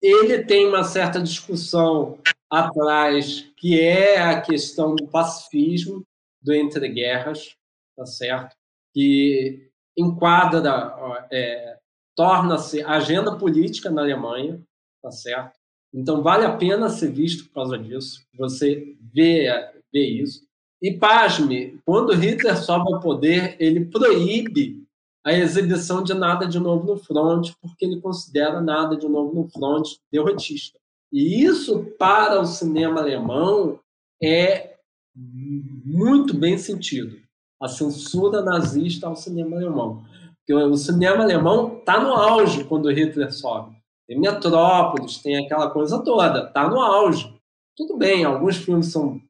ele 0.02 0.44
tem 0.44 0.68
uma 0.68 0.84
certa 0.84 1.22
discussão 1.22 2.20
atrás, 2.50 3.52
que 3.58 3.80
é 3.80 4.22
a 4.22 4.42
questão 4.42 4.96
do 4.96 5.08
pacifismo, 5.08 6.06
do 6.42 6.54
entre 6.54 6.88
guerras, 6.90 7.56
tá 7.96 8.06
certo? 8.06 8.56
Que 8.94 9.70
enquadra, 9.98 10.96
é, 11.32 11.78
torna-se 12.16 12.82
agenda 12.84 13.38
política 13.38 13.90
na 13.90 14.02
Alemanha, 14.02 14.62
tá 15.02 15.12
certo? 15.12 15.59
Então 15.94 16.22
vale 16.22 16.46
a 16.46 16.56
pena 16.56 16.90
ser 16.90 17.12
visto 17.12 17.46
por 17.46 17.54
causa 17.54 17.78
disso, 17.78 18.22
você 18.38 18.96
vê, 19.14 19.48
vê 19.92 20.06
isso. 20.06 20.48
E 20.82 20.94
pasme, 20.94 21.80
quando 21.86 22.14
Hitler 22.14 22.58
sobe 22.58 22.94
ao 22.94 23.00
poder, 23.00 23.56
ele 23.60 23.86
proíbe 23.86 24.88
a 25.26 25.34
exibição 25.34 26.02
de 26.02 26.14
nada 26.14 26.48
de 26.48 26.60
novo 26.60 26.86
no 26.86 26.98
front, 26.98 27.52
porque 27.62 27.86
ele 27.86 28.00
considera 28.00 28.62
nada 28.62 28.96
de 28.96 29.08
novo 29.08 29.34
no 29.34 29.50
front 29.50 29.88
derrotista. 30.12 30.80
E 31.12 31.44
isso, 31.44 31.86
para 31.98 32.40
o 32.40 32.46
cinema 32.46 33.02
alemão, 33.02 33.80
é 34.24 34.78
muito 35.16 36.34
bem 36.34 36.58
sentido. 36.58 37.18
A 37.62 37.68
censura 37.68 38.42
nazista 38.42 39.08
ao 39.08 39.16
cinema 39.16 39.58
alemão. 39.58 40.06
Porque 40.38 40.54
o 40.54 40.78
cinema 40.78 41.24
alemão 41.24 41.80
está 41.80 42.00
no 42.00 42.14
auge 42.14 42.64
quando 42.64 42.92
Hitler 42.92 43.34
sobe. 43.34 43.76
Tem 44.10 44.20
Metrópolis, 44.20 45.20
tem 45.20 45.38
aquela 45.38 45.70
coisa 45.70 46.04
toda, 46.04 46.48
está 46.48 46.68
no 46.68 46.80
auge. 46.80 47.32
Tudo 47.78 47.96
bem, 47.96 48.26
alguns 48.26 48.58
filmes 48.58 48.92
são, 48.92 49.22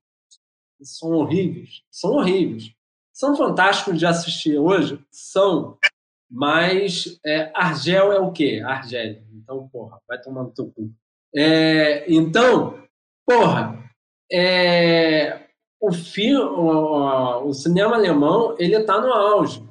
são 0.82 1.12
horríveis, 1.12 1.84
são 1.92 2.12
horríveis. 2.12 2.72
São 3.14 3.36
fantásticos 3.36 4.00
de 4.00 4.06
assistir 4.06 4.58
hoje? 4.58 4.98
São. 5.12 5.78
Mas 6.32 7.20
é, 7.26 7.52
Argel 7.54 8.14
é 8.14 8.20
o 8.22 8.32
quê? 8.32 8.62
Argélia. 8.66 9.22
Então, 9.34 9.68
porra, 9.68 10.00
vai 10.08 10.18
tomar 10.22 10.44
no 10.44 10.52
teu 10.52 10.72
cu. 10.72 10.90
É, 11.36 12.10
então, 12.10 12.82
porra, 13.28 13.84
é, 14.32 15.42
o, 15.82 15.92
filme, 15.92 16.42
o, 16.42 17.48
o, 17.48 17.54
cinema 17.54 17.96
alemão 17.96 18.56
ele 18.58 18.78
está 18.78 19.02
no 19.02 19.12
auge. 19.12 19.62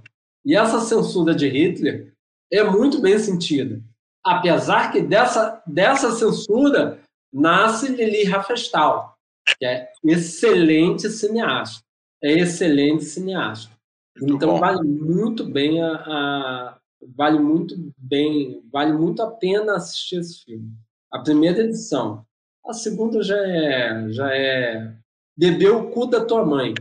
E 0.44 0.54
essa 0.54 0.80
censura 0.80 1.34
de 1.34 1.48
Hitler 1.48 2.12
é 2.52 2.62
muito 2.62 3.00
bem 3.00 3.18
sentida. 3.18 3.82
Apesar 4.30 4.92
que 4.92 5.00
dessa, 5.00 5.62
dessa 5.66 6.12
censura 6.12 7.00
nasce 7.32 7.88
Lili 7.88 8.24
Riefenstahl, 8.24 9.14
que 9.58 9.64
é 9.64 9.90
excelente 10.04 11.08
cineasta 11.08 11.88
é 12.22 12.32
excelente 12.32 13.04
cineasta. 13.04 13.72
Muito 14.20 14.36
então 14.36 14.54
bom. 14.54 14.60
vale 14.60 14.82
muito 14.82 15.44
bem 15.44 15.82
a, 15.82 15.92
a, 15.92 16.78
vale 17.16 17.38
muito 17.38 17.76
bem, 17.96 18.62
vale 18.72 18.92
muito 18.92 19.22
a 19.22 19.30
pena 19.30 19.76
assistir 19.76 20.16
esse 20.16 20.44
filme. 20.44 20.72
A 21.10 21.20
primeira 21.20 21.60
edição. 21.60 22.24
A 22.66 22.72
segunda 22.72 23.22
já 23.22 23.36
é 23.36 24.10
já 24.10 24.34
é 24.34 24.94
beber 25.36 25.70
o 25.70 25.90
cu 25.90 26.06
da 26.06 26.24
tua 26.24 26.44
mãe. 26.44 26.74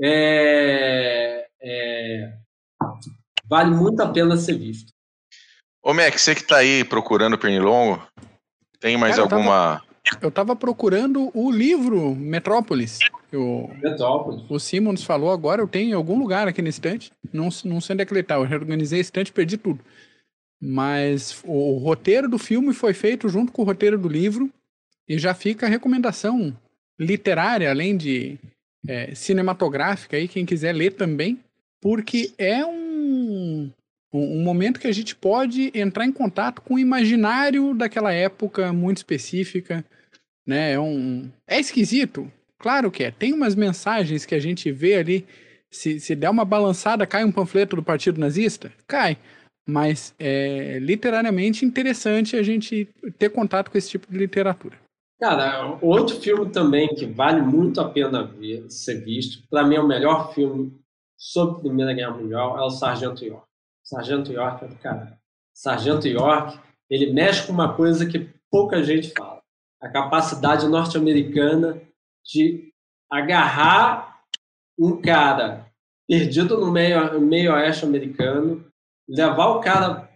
É, 0.00 1.48
é, 1.60 2.38
vale 3.46 3.74
muito 3.74 4.00
a 4.00 4.08
pena 4.08 4.36
ser 4.36 4.54
visto. 4.58 4.91
Ô 5.82 5.92
Mac, 5.92 6.16
você 6.16 6.34
que 6.34 6.42
está 6.42 6.58
aí 6.58 6.84
procurando 6.84 7.38
Pernilongo, 7.38 8.06
tem 8.78 8.96
mais 8.96 9.16
Cara, 9.16 9.22
alguma 9.22 9.82
eu 10.20 10.28
estava 10.28 10.54
procurando 10.56 11.30
o 11.32 11.50
livro 11.50 12.14
Metrópolis. 12.14 12.98
O, 13.32 13.68
Metrópolis. 13.80 14.44
O 14.48 14.58
Simons 14.58 15.04
falou 15.04 15.30
agora, 15.30 15.62
eu 15.62 15.68
tenho 15.68 15.90
em 15.90 15.94
algum 15.94 16.18
lugar 16.18 16.48
aqui 16.48 16.60
na 16.60 16.68
estante. 16.68 17.12
Não, 17.32 17.48
não 17.64 17.80
sei 17.80 17.94
onde 17.94 18.02
é 18.02 18.06
que 18.06 18.12
ele 18.12 18.20
está. 18.20 18.34
Eu 18.34 18.42
reorganizei 18.42 18.98
a 18.98 19.02
estante 19.02 19.28
e 19.28 19.32
perdi 19.32 19.56
tudo. 19.56 19.80
Mas 20.60 21.40
o, 21.44 21.76
o 21.76 21.78
roteiro 21.78 22.28
do 22.28 22.38
filme 22.38 22.72
foi 22.72 22.92
feito 22.92 23.28
junto 23.28 23.52
com 23.52 23.62
o 23.62 23.64
roteiro 23.64 23.96
do 23.96 24.08
livro. 24.08 24.50
E 25.08 25.18
já 25.18 25.34
fica 25.34 25.66
a 25.66 25.68
recomendação 25.68 26.56
literária, 26.98 27.70
além 27.70 27.96
de 27.96 28.38
é, 28.86 29.14
cinematográfica, 29.14 30.16
aí, 30.16 30.28
quem 30.28 30.44
quiser 30.44 30.72
ler 30.72 30.92
também. 30.92 31.38
Porque 31.80 32.32
é 32.38 32.64
um, 32.64 33.70
Um, 34.12 34.38
um, 34.38 34.42
momento 34.42 34.78
que 34.78 34.86
a 34.86 34.92
gente 34.92 35.16
pode 35.16 35.72
entrar 35.74 36.04
em 36.04 36.12
contato 36.12 36.60
com 36.60 36.74
o 36.74 36.78
imaginário 36.78 37.74
daquela 37.74 38.12
época 38.12 38.72
muito 38.72 38.98
específica, 38.98 39.84
né? 40.46 40.72
É 40.72 40.80
um 40.80 41.30
é 41.46 41.58
esquisito, 41.58 42.30
claro 42.58 42.90
que 42.90 43.04
é. 43.04 43.10
Tem 43.10 43.32
umas 43.32 43.54
mensagens 43.54 44.26
que 44.26 44.34
a 44.34 44.40
gente 44.40 44.70
vê 44.70 44.94
ali. 44.94 45.26
Se, 45.70 45.98
se 45.98 46.14
der 46.14 46.28
uma 46.28 46.44
balançada, 46.44 47.06
cai 47.06 47.24
um 47.24 47.32
panfleto 47.32 47.76
do 47.76 47.82
Partido 47.82 48.20
Nazista, 48.20 48.70
cai. 48.86 49.16
Mas 49.66 50.14
é 50.18 50.78
literariamente 50.80 51.64
interessante 51.64 52.36
a 52.36 52.42
gente 52.42 52.88
ter 53.18 53.30
contato 53.30 53.70
com 53.70 53.78
esse 53.78 53.88
tipo 53.88 54.10
de 54.10 54.18
literatura. 54.18 54.76
Cara, 55.22 55.78
outro 55.80 56.20
filme 56.20 56.50
também 56.50 56.88
que 56.88 57.06
vale 57.06 57.40
muito 57.40 57.80
a 57.80 57.88
pena 57.88 58.24
ver, 58.24 58.68
ser 58.68 59.04
visto, 59.04 59.46
para 59.48 59.64
mim 59.64 59.76
é 59.76 59.80
o 59.80 59.86
melhor 59.86 60.34
filme 60.34 60.76
sobre 61.16 61.58
a 61.58 61.60
Primeira 61.60 61.94
Guerra 61.94 62.16
Mundial, 62.16 62.58
é 62.58 62.62
o 62.62 62.70
Sargento 62.70 63.24
York. 63.24 63.46
Sargento 63.92 64.32
York 64.32 64.74
cara. 64.76 65.18
Sargento 65.54 66.08
York, 66.08 66.58
ele 66.88 67.12
mexe 67.12 67.46
com 67.46 67.52
uma 67.52 67.74
coisa 67.74 68.06
que 68.06 68.30
pouca 68.50 68.82
gente 68.82 69.12
fala. 69.12 69.42
A 69.82 69.88
capacidade 69.90 70.66
norte-americana 70.66 71.78
de 72.24 72.72
agarrar 73.10 74.22
um 74.78 74.98
cara 75.02 75.66
perdido 76.08 76.58
no 76.58 76.72
meio, 76.72 77.20
meio 77.20 77.52
oeste 77.52 77.84
americano, 77.84 78.64
levar 79.06 79.48
o 79.48 79.60
cara 79.60 80.08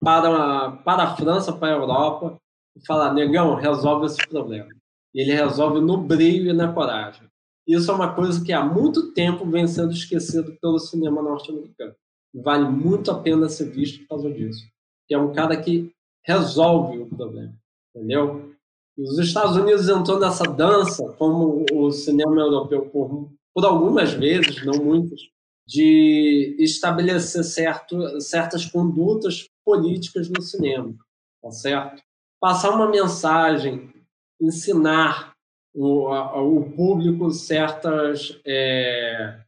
para, 0.00 0.70
para 0.84 1.02
a 1.02 1.16
França, 1.16 1.52
para 1.52 1.74
a 1.74 1.76
Europa, 1.76 2.38
e 2.76 2.86
falar, 2.86 3.12
negão, 3.12 3.56
resolve 3.56 4.06
esse 4.06 4.24
problema. 4.28 4.68
E 5.12 5.22
ele 5.22 5.32
resolve 5.32 5.80
no 5.80 5.96
brilho 5.96 6.50
e 6.50 6.56
na 6.56 6.72
coragem. 6.72 7.28
Isso 7.66 7.90
é 7.90 7.94
uma 7.94 8.14
coisa 8.14 8.44
que 8.44 8.52
há 8.52 8.64
muito 8.64 9.12
tempo 9.12 9.44
vem 9.44 9.66
sendo 9.66 9.92
esquecido 9.92 10.56
pelo 10.60 10.78
cinema 10.78 11.20
norte-americano. 11.20 11.94
Vale 12.34 12.68
muito 12.68 13.10
a 13.10 13.18
pena 13.18 13.48
ser 13.48 13.70
visto 13.70 14.00
por 14.00 14.08
causa 14.08 14.30
disso. 14.30 14.64
É 15.10 15.18
um 15.18 15.32
cara 15.32 15.56
que 15.60 15.90
resolve 16.24 16.98
o 16.98 17.06
problema, 17.06 17.52
entendeu? 17.94 18.54
E 18.96 19.02
os 19.02 19.18
Estados 19.18 19.56
Unidos 19.56 19.88
entrou 19.88 20.20
nessa 20.20 20.44
dança, 20.44 21.12
como 21.18 21.64
o 21.72 21.90
cinema 21.90 22.40
europeu 22.40 22.86
por, 22.86 23.28
por 23.52 23.64
algumas 23.64 24.12
vezes, 24.12 24.64
não 24.64 24.84
muitas, 24.84 25.20
de 25.66 26.56
estabelecer 26.58 27.42
certo, 27.42 28.20
certas 28.20 28.66
condutas 28.66 29.48
políticas 29.64 30.28
no 30.28 30.40
cinema, 30.42 30.94
tá 31.42 31.50
certo? 31.50 32.02
passar 32.40 32.70
uma 32.70 32.88
mensagem, 32.88 33.92
ensinar 34.40 35.34
o, 35.74 36.08
a, 36.08 36.42
o 36.42 36.72
público 36.72 37.30
certas, 37.30 38.40
é, 38.46 39.38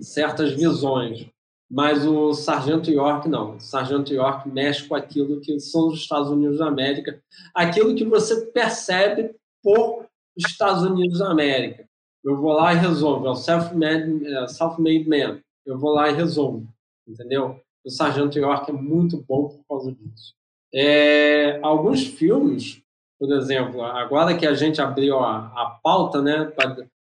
certas 0.00 0.52
visões. 0.52 1.28
Mas 1.74 2.06
o 2.06 2.32
Sargento 2.34 2.88
York 2.88 3.28
não. 3.28 3.56
O 3.56 3.60
Sargento 3.60 4.14
York 4.14 4.48
mexe 4.48 4.86
com 4.86 4.94
aquilo 4.94 5.40
que 5.40 5.58
são 5.58 5.88
os 5.88 5.98
Estados 5.98 6.30
Unidos 6.30 6.58
da 6.58 6.68
América, 6.68 7.20
aquilo 7.52 7.96
que 7.96 8.04
você 8.04 8.46
percebe 8.46 9.34
por 9.60 10.06
Estados 10.36 10.84
Unidos 10.84 11.18
da 11.18 11.32
América. 11.32 11.84
Eu 12.22 12.40
vou 12.40 12.52
lá 12.52 12.72
e 12.72 12.78
resolvo. 12.78 13.26
É 13.26 13.30
o 13.30 13.34
self-made 13.34 14.24
é, 14.24 14.46
self 14.46 14.80
man. 14.80 15.40
Eu 15.66 15.76
vou 15.76 15.92
lá 15.92 16.08
e 16.08 16.14
resolvo. 16.14 16.64
Entendeu? 17.08 17.60
O 17.84 17.90
Sargento 17.90 18.38
York 18.38 18.70
é 18.70 18.72
muito 18.72 19.24
bom 19.28 19.48
por 19.48 19.64
causa 19.68 19.90
disso. 19.90 20.32
É, 20.72 21.58
alguns 21.60 22.04
filmes, 22.04 22.80
por 23.18 23.32
exemplo, 23.32 23.82
agora 23.82 24.38
que 24.38 24.46
a 24.46 24.54
gente 24.54 24.80
abriu 24.80 25.18
a, 25.18 25.46
a 25.48 25.80
pauta, 25.82 26.22
né, 26.22 26.52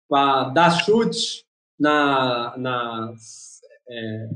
para 0.10 0.46
dar 0.46 0.72
chutes 0.72 1.44
na, 1.80 2.58
na, 2.58 3.14
é, 3.88 4.30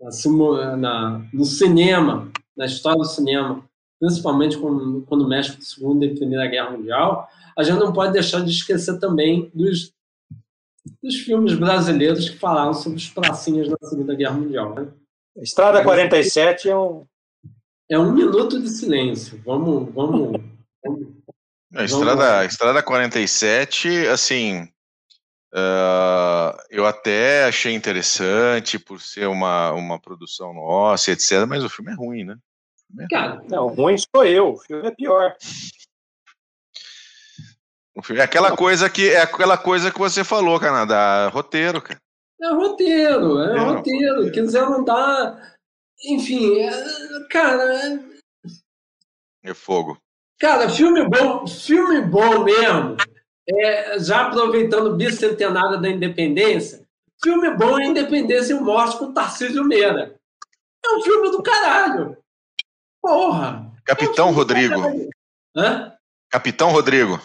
na, 0.00 0.76
na, 0.76 1.26
no 1.32 1.44
cinema, 1.44 2.30
na 2.56 2.66
história 2.66 2.98
do 2.98 3.04
cinema, 3.04 3.64
principalmente 4.00 4.58
quando, 4.58 5.02
quando 5.02 5.28
mexe 5.28 5.52
com 5.52 5.58
a 5.58 5.64
Segunda 5.64 6.06
e 6.06 6.14
Primeira 6.14 6.46
Guerra 6.46 6.70
Mundial, 6.70 7.28
a 7.56 7.62
gente 7.62 7.78
não 7.78 7.92
pode 7.92 8.12
deixar 8.12 8.44
de 8.44 8.50
esquecer 8.50 8.98
também 8.98 9.50
dos, 9.54 9.92
dos 11.02 11.16
filmes 11.16 11.54
brasileiros 11.54 12.28
que 12.28 12.38
falaram 12.38 12.74
sobre 12.74 12.98
os 12.98 13.08
pracinhas 13.08 13.68
da 13.68 13.76
Segunda 13.82 14.14
Guerra 14.14 14.34
Mundial. 14.34 14.74
Né? 14.74 14.88
Estrada 15.38 15.82
47 15.82 16.68
é 16.68 16.76
um, 16.76 17.06
é 17.90 17.98
um 17.98 18.12
minuto 18.12 18.60
de 18.60 18.68
silêncio. 18.68 19.40
Vamos. 19.44 19.92
vamos, 19.92 20.40
vamos 20.84 21.14
a 21.74 21.84
Estrada, 21.84 22.38
a 22.38 22.44
Estrada 22.44 22.82
47, 22.82 24.06
assim. 24.06 24.68
Uh, 25.54 26.58
eu 26.68 26.84
até 26.84 27.44
achei 27.44 27.72
interessante 27.74 28.76
por 28.76 29.00
ser 29.00 29.28
uma, 29.28 29.70
uma 29.70 30.00
produção 30.00 30.52
nossa, 30.52 31.12
etc. 31.12 31.46
Mas 31.46 31.62
o 31.62 31.68
filme 31.68 31.92
é 31.92 31.94
ruim, 31.94 32.24
né? 32.24 32.36
É 32.98 33.06
Cara, 33.08 33.36
ruim. 33.36 33.46
não, 33.48 33.68
ruim 33.68 33.96
sou 33.98 34.24
eu. 34.24 34.54
O 34.54 34.58
filme 34.58 34.88
é 34.88 34.90
pior. 34.90 35.36
O 37.94 38.02
filme 38.02 38.20
é 38.20 38.24
aquela 38.24 38.56
coisa 38.56 38.90
que 38.90 39.10
é 39.10 39.22
aquela 39.22 39.56
coisa 39.56 39.92
que 39.92 39.98
você 39.98 40.24
falou, 40.24 40.58
Canadá, 40.58 41.28
roteiro, 41.28 41.80
cara. 41.80 42.00
É 42.42 42.48
roteiro, 42.52 43.40
é, 43.40 43.56
é 43.56 43.60
roteiro. 43.60 44.32
Quiseram 44.32 44.82
dar 44.82 45.54
enfim, 46.04 46.60
é, 46.60 46.70
cara. 47.30 48.00
É 49.42 49.54
fogo. 49.54 49.98
Cara, 50.38 50.68
filme 50.68 51.08
bom, 51.08 51.46
filme 51.46 52.02
bom 52.02 52.44
mesmo. 52.44 52.96
É, 53.48 53.98
já 53.98 54.26
aproveitando 54.26 54.88
o 54.88 54.96
bicentenário 54.96 55.80
da 55.80 55.88
independência, 55.88 56.86
filme 57.22 57.50
bom 57.50 57.78
é 57.78 57.86
Independência 57.86 58.54
e 58.54 58.60
Morte 58.60 58.98
com 58.98 59.12
Tarcísio 59.12 59.64
Meira. 59.64 60.18
É 60.84 60.96
um 60.96 61.02
filme 61.02 61.30
do 61.30 61.42
caralho. 61.42 62.16
Porra. 63.02 63.70
Capitão 63.84 64.28
é 64.28 64.30
um 64.30 64.34
Rodrigo. 64.34 65.10
Hã? 65.56 65.94
Capitão 66.30 66.70
Rodrigo. 66.70 67.20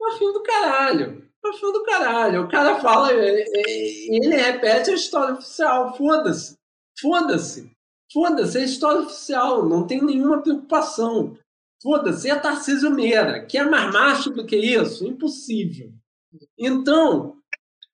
É 0.00 0.04
um 0.06 0.18
filme 0.18 0.32
do 0.34 0.42
caralho. 0.42 1.28
É 1.44 1.48
um 1.48 1.52
filme 1.54 1.78
do 1.78 1.84
caralho. 1.84 2.44
O 2.44 2.48
cara 2.48 2.80
fala, 2.80 3.12
e 3.12 4.16
ele 4.16 4.36
repete 4.36 4.90
a 4.90 4.94
história 4.94 5.34
oficial. 5.34 5.96
Foda-se. 5.96 6.56
Foda-se. 7.00 7.78
Foda-se, 8.12 8.58
é 8.58 8.64
história 8.64 9.02
oficial, 9.02 9.68
não 9.68 9.86
tem 9.86 10.02
nenhuma 10.02 10.40
preocupação. 10.40 11.36
Foda-se, 11.82 12.28
é 12.28 12.34
Tarcísio 12.34 12.90
Meira, 12.90 13.44
que 13.44 13.56
é 13.56 13.64
mais 13.64 13.92
macho 13.92 14.30
do 14.30 14.44
que 14.44 14.56
isso? 14.56 15.06
Impossível. 15.06 15.92
Então, 16.58 17.36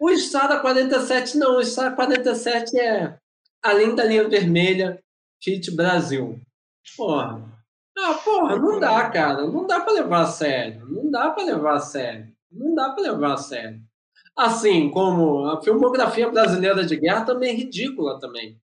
o 0.01 0.11
Estrada 0.11 0.59
47 0.61 1.37
não, 1.37 1.57
o 1.57 1.61
Estrada 1.61 1.95
47 1.95 2.79
é 2.79 3.19
além 3.63 3.95
da 3.95 4.05
linha 4.05 4.29
vermelha, 4.29 5.03
Fit 5.43 5.71
Brasil. 5.71 6.41
Porra. 6.97 7.43
Ah, 7.97 8.15
porra, 8.15 8.57
não 8.59 8.81
dá, 8.81 9.09
cara. 9.09 9.47
Não 9.47 9.67
dá 9.67 9.81
para 9.81 9.93
levar 9.93 10.23
a 10.23 10.27
sério. 10.27 10.87
Não 10.89 11.11
dá 11.11 11.31
para 11.31 11.45
levar 11.45 11.75
a 11.75 11.81
sério. 11.81 12.35
Não 12.51 12.75
dá 12.75 12.91
para 12.91 13.03
levar 13.03 13.35
a 13.35 13.37
sério. 13.37 13.81
Assim 14.37 14.91
como 14.91 15.47
a 15.47 15.63
filmografia 15.63 16.29
brasileira 16.29 16.85
de 16.85 16.97
guerra 16.97 17.25
também 17.25 17.51
é 17.51 17.55
ridícula 17.55 18.19
também. 18.19 18.59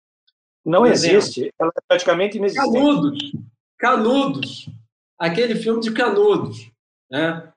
Não 0.65 0.85
existe, 0.85 1.53
ela 1.59 1.71
é 1.75 1.81
praticamente 1.87 2.37
inexistente. 2.37 2.73
Canudos, 2.73 3.31
Canudos, 3.77 4.69
aquele 5.17 5.55
filme 5.55 5.81
de 5.81 5.91
Canudos, 5.93 6.71
né? 7.09 7.51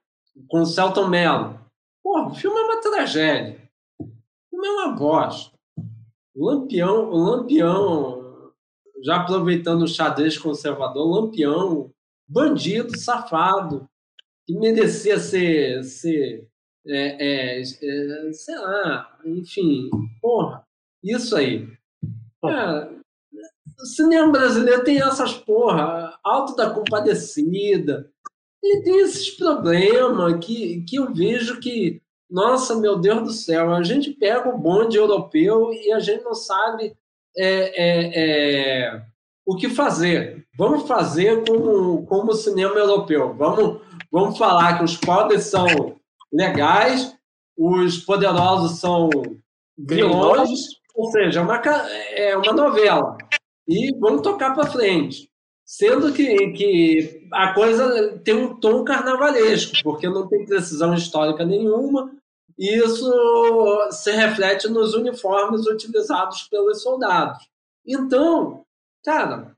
com 0.47 0.61
o 0.61 0.65
Celton 0.65 1.07
Mello. 1.07 1.59
Porra, 2.03 2.29
o 2.29 2.35
filme 2.35 2.59
é 2.59 2.63
uma 2.63 2.81
tragédia. 2.81 3.69
O 3.99 4.05
filme 4.49 4.67
é 4.67 4.71
uma 4.71 4.95
bosta. 4.95 5.55
O 6.33 6.45
Lampião, 6.45 7.09
o 7.09 7.17
Lampião, 7.17 8.51
já 9.03 9.17
aproveitando 9.17 9.83
o 9.83 9.87
xadrez 9.87 10.37
conservador, 10.37 11.07
Lampião, 11.07 11.91
bandido, 12.27 12.97
safado, 12.97 13.87
que 14.45 14.57
merecia 14.57 15.19
ser, 15.19 15.83
ser 15.83 16.47
é, 16.87 17.59
é, 17.59 17.61
é, 17.61 18.33
sei 18.33 18.55
lá, 18.55 19.19
enfim, 19.25 19.89
porra, 20.21 20.65
isso 21.03 21.35
aí. 21.35 21.67
É, 22.43 23.00
o 23.81 23.85
cinema 23.85 24.31
brasileiro 24.31 24.83
tem 24.83 25.01
essas 25.01 25.33
porra, 25.33 26.17
alto 26.23 26.55
da 26.55 26.69
compadecida. 26.69 28.09
Ele 28.63 28.83
tem 28.83 28.99
esses 28.99 29.31
problemas 29.31 30.45
que, 30.45 30.83
que 30.87 30.97
eu 30.97 31.11
vejo 31.13 31.59
que, 31.59 32.01
nossa, 32.29 32.75
meu 32.75 32.99
Deus 32.99 33.23
do 33.23 33.31
céu, 33.31 33.73
a 33.73 33.81
gente 33.81 34.11
pega 34.11 34.47
o 34.49 34.57
bonde 34.57 34.97
europeu 34.97 35.73
e 35.73 35.91
a 35.91 35.99
gente 35.99 36.23
não 36.23 36.35
sabe 36.35 36.95
é, 37.35 37.47
é, 37.47 38.11
é, 38.15 39.01
o 39.45 39.55
que 39.55 39.67
fazer. 39.69 40.45
Vamos 40.55 40.87
fazer 40.87 41.43
como, 41.47 42.05
como 42.05 42.31
o 42.31 42.35
cinema 42.35 42.75
europeu. 42.75 43.33
Vamos, 43.33 43.81
vamos 44.11 44.37
falar 44.37 44.77
que 44.77 44.83
os 44.83 44.95
pobres 44.95 45.45
são 45.45 45.65
legais, 46.31 47.15
os 47.57 47.97
poderosos 47.97 48.79
são 48.79 49.09
vilões, 49.75 50.59
ou 50.93 51.09
seja, 51.09 51.39
é 51.39 51.43
uma, 51.43 51.57
é 51.57 52.37
uma 52.37 52.53
novela 52.53 53.17
e 53.71 53.97
vamos 53.97 54.21
tocar 54.21 54.53
para 54.53 54.69
frente. 54.69 55.29
Sendo 55.65 56.11
que, 56.11 56.51
que 56.51 57.27
a 57.31 57.53
coisa 57.53 58.19
tem 58.19 58.35
um 58.35 58.59
tom 58.59 58.83
carnavalesco, 58.83 59.77
porque 59.81 60.09
não 60.09 60.27
tem 60.27 60.45
precisão 60.45 60.93
histórica 60.93 61.45
nenhuma, 61.45 62.11
e 62.59 62.75
isso 62.75 63.09
se 63.91 64.11
reflete 64.11 64.67
nos 64.67 64.93
uniformes 64.93 65.65
utilizados 65.65 66.43
pelos 66.49 66.81
soldados. 66.81 67.47
Então, 67.87 68.65
cara, 69.05 69.55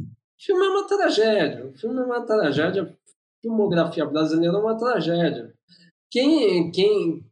o 0.00 0.04
filme 0.40 0.64
é 0.64 0.70
uma 0.70 0.86
tragédia. 0.86 1.66
O 1.66 1.74
filme 1.74 2.00
é 2.00 2.04
uma 2.04 2.22
tragédia. 2.22 2.82
A 2.82 3.40
filmografia 3.42 4.06
brasileira 4.06 4.56
é 4.56 4.60
uma 4.60 4.78
tragédia. 4.78 5.52
Quem, 6.10 6.70
quem, 6.70 7.22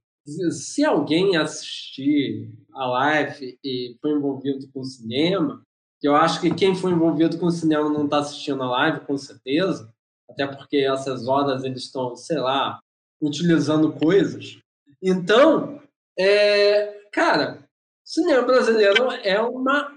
se 0.50 0.84
alguém 0.84 1.36
assistir 1.36 2.52
a 2.74 2.86
live 2.86 3.58
e 3.64 3.96
foi 4.02 4.10
envolvido 4.12 4.68
com 4.72 4.84
cinema, 4.84 5.64
eu 6.02 6.16
acho 6.16 6.40
que 6.40 6.54
quem 6.54 6.74
foi 6.74 6.92
envolvido 6.92 7.38
com 7.38 7.46
o 7.46 7.50
cinema 7.50 7.88
não 7.88 8.04
está 8.04 8.18
assistindo 8.18 8.62
a 8.62 8.70
live, 8.70 9.00
com 9.00 9.16
certeza, 9.16 9.92
até 10.28 10.46
porque 10.46 10.78
essas 10.78 11.28
horas 11.28 11.62
eles 11.64 11.84
estão, 11.84 12.16
sei 12.16 12.38
lá, 12.38 12.80
utilizando 13.20 13.92
coisas. 13.92 14.58
Então, 15.00 15.80
é, 16.18 17.02
cara, 17.12 17.58
cinema 18.04 18.42
brasileiro 18.42 19.10
é 19.22 19.40
uma 19.40 19.92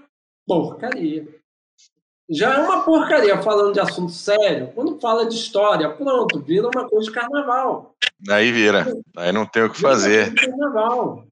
porcaria. 0.46 1.26
Já 2.28 2.54
é 2.54 2.58
uma 2.58 2.82
porcaria 2.82 3.40
falando 3.40 3.72
de 3.72 3.80
assunto 3.80 4.10
sério. 4.10 4.72
Quando 4.74 5.00
fala 5.00 5.26
de 5.26 5.36
história, 5.36 5.88
pronto, 5.90 6.40
vira 6.40 6.68
uma 6.68 6.88
coisa 6.88 7.06
de 7.06 7.12
carnaval. 7.12 7.94
Aí 8.28 8.50
vira. 8.50 8.86
Aí 9.16 9.30
não 9.30 9.46
tem 9.46 9.62
o 9.62 9.70
que 9.70 9.80
fazer. 9.80 10.34
Carnaval. 10.34 11.24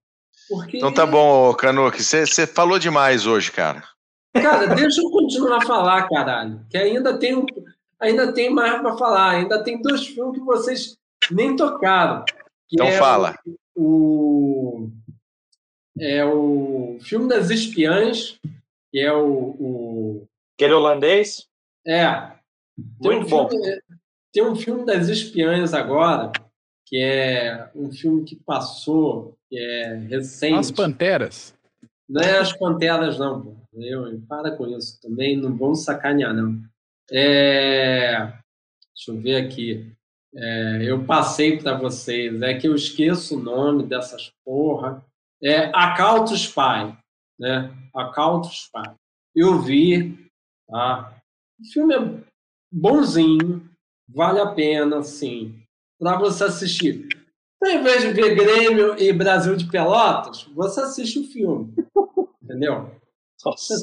Porque... 0.49 0.77
Então 0.77 0.93
tá 0.93 1.05
bom, 1.05 1.53
Canuck. 1.55 2.01
Você 2.01 2.47
falou 2.47 2.79
demais 2.79 3.27
hoje, 3.27 3.51
cara. 3.51 3.83
Cara, 4.35 4.75
deixa 4.75 5.01
eu 5.01 5.11
continuar 5.11 5.59
a 5.59 5.67
falar, 5.67 6.09
caralho. 6.09 6.65
Que 6.69 6.77
ainda 6.77 7.19
tem, 7.19 7.45
ainda 8.01 8.33
tem 8.33 8.51
mais 8.51 8.81
para 8.81 8.97
falar. 8.97 9.31
Ainda 9.31 9.63
tem 9.63 9.81
dois 9.81 10.07
filmes 10.07 10.39
que 10.39 10.45
vocês 10.45 10.97
nem 11.31 11.57
tocaram. 11.57 12.25
então 12.73 12.87
é 12.87 12.99
fala. 12.99 13.35
O, 13.75 14.87
o, 14.87 14.91
é 15.99 16.25
o 16.25 16.99
filme 17.01 17.29
das 17.29 17.51
espiãs, 17.51 18.39
que 18.91 19.01
é 19.01 19.13
o, 19.13 19.57
o 19.59 20.29
Aquele 20.57 20.75
holandês? 20.75 21.49
É. 21.87 22.13
Tem 23.01 23.13
Muito 23.13 23.27
um 23.27 23.29
bom. 23.29 23.49
Filme, 23.49 23.83
tem 24.33 24.45
um 24.45 24.57
filme 24.57 24.85
das 24.85 25.09
espiãs 25.09 25.75
agora, 25.75 26.33
que 26.87 26.97
é 26.99 27.71
um 27.75 27.91
filme 27.91 28.25
que 28.25 28.37
passou, 28.37 29.37
que 29.49 29.59
é 29.59 29.95
recente. 30.09 30.59
As 30.59 30.71
Panteras. 30.71 31.55
Não 32.09 32.23
é 32.23 32.39
as 32.39 32.53
Panteras, 32.53 33.19
não, 33.19 33.41
pô. 33.41 33.64
Eu, 33.77 34.21
para 34.29 34.57
com 34.57 34.67
isso 34.67 35.01
também, 35.01 35.37
não 35.37 35.57
vamos 35.57 35.85
sacanear, 35.85 36.35
não. 36.35 36.61
É... 37.11 38.19
Deixa 38.95 39.11
eu 39.11 39.21
ver 39.21 39.37
aqui. 39.37 39.93
É, 40.37 40.83
eu 40.83 41.05
passei 41.05 41.59
para 41.59 41.79
vocês, 41.79 42.43
é 42.43 42.55
que 42.55 42.67
eu 42.67 42.75
esqueço 42.75 43.39
o 43.39 43.43
nome 43.43 43.85
dessas 43.85 44.33
porra. 44.45 45.05
É 45.43 45.67
Acauto 45.75 46.35
Spy, 46.35 46.97
né? 47.39 47.73
Acauto 47.95 48.49
Spy. 48.49 48.95
Eu 49.37 49.61
vi, 49.61 50.25
Tá? 50.69 51.17
O 51.61 51.73
filme 51.73 51.95
é 51.95 52.25
bonzinho, 52.73 53.69
vale 54.09 54.41
a 54.41 54.47
pena, 54.47 55.03
sim, 55.03 55.63
para 55.99 56.19
você 56.19 56.45
assistir. 56.45 57.09
Então, 57.57 57.73
ao 57.75 57.81
invés 57.81 58.03
de 58.03 58.13
ver 58.13 58.35
Grêmio 58.35 58.99
e 58.99 59.13
Brasil 59.13 59.57
de 59.57 59.71
Pelotas, 59.71 60.45
você 60.55 60.81
assiste 60.81 61.19
o 61.19 61.25
filme. 61.25 61.75
Entendeu? 62.43 62.91
Nossa. 63.45 63.75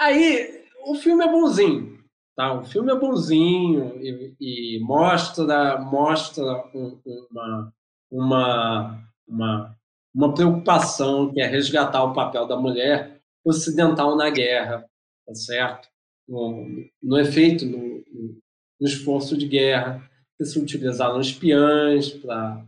Aí, 0.00 0.64
o 0.86 0.94
filme 0.94 1.24
é 1.24 1.30
bonzinho. 1.30 2.02
Tá? 2.34 2.52
O 2.54 2.64
filme 2.64 2.90
é 2.90 2.98
bonzinho 2.98 3.98
e, 4.02 4.34
e 4.40 4.80
mostra, 4.80 5.78
mostra 5.78 6.42
um, 6.74 6.98
uma, 7.30 7.72
uma, 8.10 9.08
uma, 9.28 9.76
uma 10.14 10.34
preocupação 10.34 11.32
que 11.32 11.40
é 11.40 11.46
resgatar 11.46 12.02
o 12.04 12.14
papel 12.14 12.46
da 12.46 12.56
mulher 12.56 13.20
ocidental 13.44 14.16
na 14.16 14.30
guerra, 14.30 14.88
tá 15.26 15.34
certo? 15.34 15.88
No, 16.26 16.66
no 17.02 17.18
efeito, 17.18 17.66
no, 17.66 17.78
no, 18.10 18.86
esforço 18.86 19.36
de 19.36 19.46
guerra, 19.46 20.02
que 20.38 20.44
se 20.44 20.58
utilizaram 20.58 21.20
espiãs 21.20 22.10
para 22.10 22.64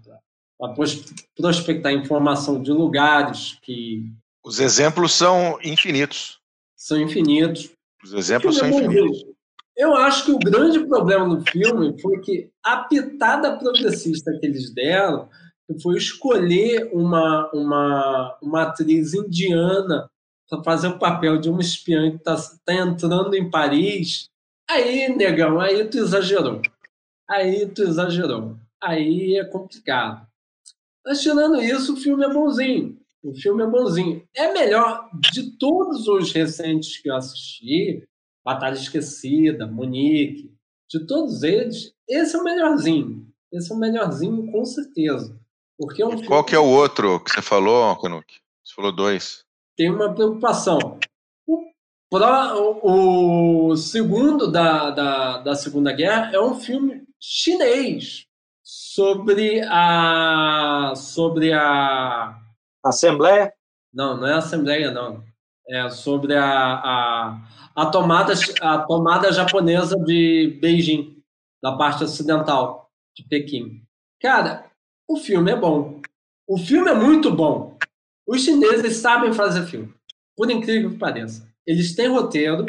prospectar 1.36 1.92
informação 1.92 2.62
de 2.62 2.70
lugares 2.70 3.58
que. 3.62 4.12
Os 4.44 4.60
exemplos 4.60 5.12
são 5.12 5.58
infinitos. 5.62 6.38
São 6.76 7.00
infinitos. 7.00 7.70
Os 8.02 8.12
exemplos 8.12 8.58
são 8.58 8.68
infinitos. 8.68 9.24
Eu 9.74 9.94
acho 9.94 10.26
que 10.26 10.32
o 10.32 10.38
grande 10.38 10.86
problema 10.86 11.34
do 11.34 11.50
filme 11.50 11.98
foi 12.00 12.20
que 12.20 12.50
a 12.62 12.76
pitada 12.84 13.56
progressista 13.56 14.30
que 14.38 14.46
eles 14.46 14.72
deram 14.72 15.28
foi 15.82 15.96
escolher 15.96 16.90
uma, 16.92 17.50
uma, 17.52 18.38
uma 18.42 18.62
atriz 18.62 19.14
indiana 19.14 20.08
para 20.48 20.62
fazer 20.62 20.88
o 20.88 20.98
papel 20.98 21.40
de 21.40 21.48
uma 21.48 21.62
espiã 21.62 22.10
que 22.10 22.18
está 22.18 22.36
tá 22.64 22.74
entrando 22.74 23.34
em 23.34 23.50
Paris, 23.50 24.28
aí, 24.68 25.08
negão, 25.16 25.58
aí 25.58 25.88
tu 25.88 25.96
exagerou. 25.98 26.60
Aí 27.28 27.66
tu 27.66 27.82
exagerou. 27.82 28.56
Aí 28.80 29.38
é 29.38 29.44
complicado. 29.44 30.26
Mas 31.04 31.22
tirando 31.22 31.60
isso, 31.62 31.94
o 31.94 31.96
filme 31.96 32.24
é 32.24 32.32
bonzinho. 32.32 32.98
O 33.24 33.34
filme 33.34 33.62
é 33.62 33.66
bonzinho. 33.66 34.22
É 34.34 34.52
melhor 34.52 35.08
de 35.32 35.56
todos 35.58 36.06
os 36.06 36.32
recentes 36.32 36.98
que 36.98 37.08
eu 37.08 37.16
assisti, 37.16 38.06
Batalha 38.44 38.74
Esquecida, 38.74 39.66
Monique, 39.66 40.52
de 40.88 41.06
todos 41.06 41.42
eles, 41.42 41.94
esse 42.08 42.36
é 42.36 42.38
o 42.38 42.44
melhorzinho. 42.44 43.26
Esse 43.52 43.72
é 43.72 43.74
o 43.74 43.78
melhorzinho, 43.78 44.50
com 44.52 44.64
certeza. 44.64 45.38
Porque 45.78 46.02
é 46.02 46.06
um 46.06 46.22
Qual 46.22 46.44
que 46.44 46.54
é 46.54 46.58
o 46.58 46.64
outro 46.64 47.18
que 47.20 47.30
você 47.30 47.42
falou, 47.42 47.96
Canuck? 47.96 48.26
Você 48.62 48.74
falou 48.74 48.92
dois 48.92 49.44
tem 49.76 49.90
uma 49.90 50.14
preocupação. 50.14 50.78
O, 51.46 53.70
o 53.70 53.76
segundo 53.76 54.50
da, 54.50 54.90
da, 54.90 55.38
da 55.38 55.54
Segunda 55.56 55.92
Guerra 55.92 56.30
é 56.32 56.40
um 56.40 56.54
filme 56.54 57.02
chinês 57.18 58.26
sobre 58.62 59.60
a 59.62 60.92
sobre 60.96 61.52
a 61.52 62.40
Assembleia? 62.84 63.52
Não, 63.92 64.16
não 64.16 64.26
é 64.26 64.34
Assembleia, 64.34 64.90
não. 64.90 65.24
É 65.68 65.88
sobre 65.88 66.34
a, 66.34 66.44
a, 66.44 67.48
a, 67.74 67.86
tomada, 67.86 68.34
a 68.60 68.78
tomada 68.78 69.32
japonesa 69.32 69.96
de 69.96 70.58
Beijing, 70.60 71.22
da 71.62 71.72
parte 71.72 72.04
ocidental 72.04 72.90
de 73.16 73.26
Pequim. 73.26 73.82
Cara, 74.20 74.70
o 75.08 75.16
filme 75.16 75.50
é 75.50 75.56
bom. 75.56 76.00
O 76.46 76.58
filme 76.58 76.90
é 76.90 76.94
muito 76.94 77.30
bom. 77.30 77.78
Os 78.26 78.42
chineses 78.42 78.98
sabem 78.98 79.32
fazer 79.32 79.64
filme, 79.64 79.92
por 80.36 80.50
incrível 80.50 80.90
que 80.90 80.98
pareça. 80.98 81.48
Eles 81.66 81.94
têm 81.94 82.08
roteiro, 82.08 82.66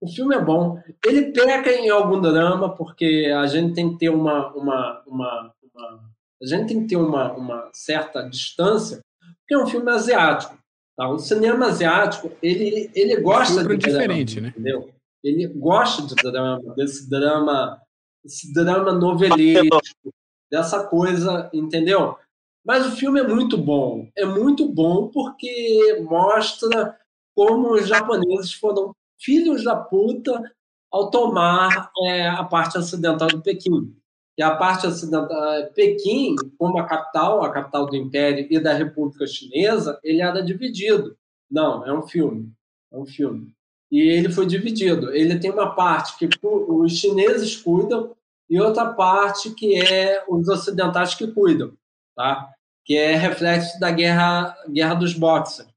o 0.00 0.08
filme 0.08 0.34
é 0.34 0.40
bom. 0.40 0.82
Ele 1.04 1.32
peca 1.32 1.70
em 1.70 1.90
algum 1.90 2.20
drama, 2.20 2.74
porque 2.74 3.30
a 3.36 3.46
gente 3.46 3.74
tem 3.74 3.92
que 3.92 3.98
ter 3.98 4.08
uma, 4.08 4.48
uma, 4.54 5.02
uma, 5.06 5.54
uma 5.62 6.12
a 6.42 6.46
gente 6.46 6.68
tem 6.68 6.82
que 6.82 6.88
ter 6.88 6.96
uma, 6.96 7.32
uma 7.32 7.70
certa 7.72 8.22
distância, 8.28 9.00
porque 9.42 9.54
é 9.54 9.58
um 9.58 9.66
filme 9.66 9.90
asiático. 9.90 10.56
Tá? 10.96 11.08
O 11.08 11.18
cinema 11.18 11.66
asiático, 11.66 12.30
ele, 12.42 12.90
ele 12.94 13.20
gosta 13.20 13.60
é 13.60 13.64
de 13.64 13.76
diferente, 13.76 14.34
drama, 14.34 14.46
né? 14.46 14.54
entendeu? 14.56 14.90
Ele 15.22 15.46
gosta 15.46 16.02
de 16.02 16.14
drama, 16.14 16.74
desse 16.74 17.08
drama, 17.08 17.80
esse 18.24 18.52
drama 18.52 18.92
novelístico, 18.92 20.12
dessa 20.50 20.84
coisa, 20.84 21.48
entendeu? 21.52 22.16
Mas 22.64 22.86
o 22.86 22.96
filme 22.96 23.20
é 23.20 23.26
muito 23.26 23.56
bom. 23.56 24.08
É 24.16 24.24
muito 24.24 24.68
bom 24.68 25.08
porque 25.08 26.00
mostra 26.08 26.98
como 27.34 27.72
os 27.72 27.88
japoneses 27.88 28.52
foram 28.52 28.94
filhos 29.20 29.64
da 29.64 29.76
puta 29.76 30.42
ao 30.90 31.10
tomar 31.10 31.90
é, 32.04 32.28
a 32.28 32.44
parte 32.44 32.76
ocidental 32.76 33.28
do 33.28 33.40
Pequim. 33.40 33.96
E 34.38 34.42
a 34.42 34.56
parte 34.56 34.86
ocidental, 34.86 35.52
é, 35.54 35.66
Pequim, 35.66 36.34
como 36.58 36.78
a 36.78 36.86
capital, 36.86 37.42
a 37.42 37.52
capital 37.52 37.86
do 37.86 37.96
Império 37.96 38.46
e 38.50 38.58
da 38.58 38.72
República 38.72 39.26
Chinesa, 39.26 39.98
ele 40.02 40.22
era 40.22 40.42
dividido. 40.42 41.16
Não, 41.50 41.86
é 41.86 41.92
um 41.92 42.02
filme. 42.02 42.50
É 42.90 42.96
um 42.96 43.04
filme. 43.04 43.52
E 43.90 44.00
ele 44.00 44.30
foi 44.30 44.46
dividido. 44.46 45.14
Ele 45.14 45.38
tem 45.38 45.50
uma 45.50 45.74
parte 45.74 46.16
que 46.16 46.28
os 46.42 46.92
chineses 46.92 47.56
cuidam 47.56 48.16
e 48.48 48.58
outra 48.58 48.92
parte 48.92 49.50
que 49.50 49.76
é 49.76 50.24
os 50.28 50.48
ocidentais 50.48 51.14
que 51.14 51.26
cuidam 51.26 51.72
tá? 52.14 52.50
que 52.84 52.96
é 52.96 53.14
reflexo 53.14 53.78
da 53.78 53.90
guerra, 53.90 54.56
guerra 54.68 54.94
dos 54.94 55.14
boxers. 55.14 55.68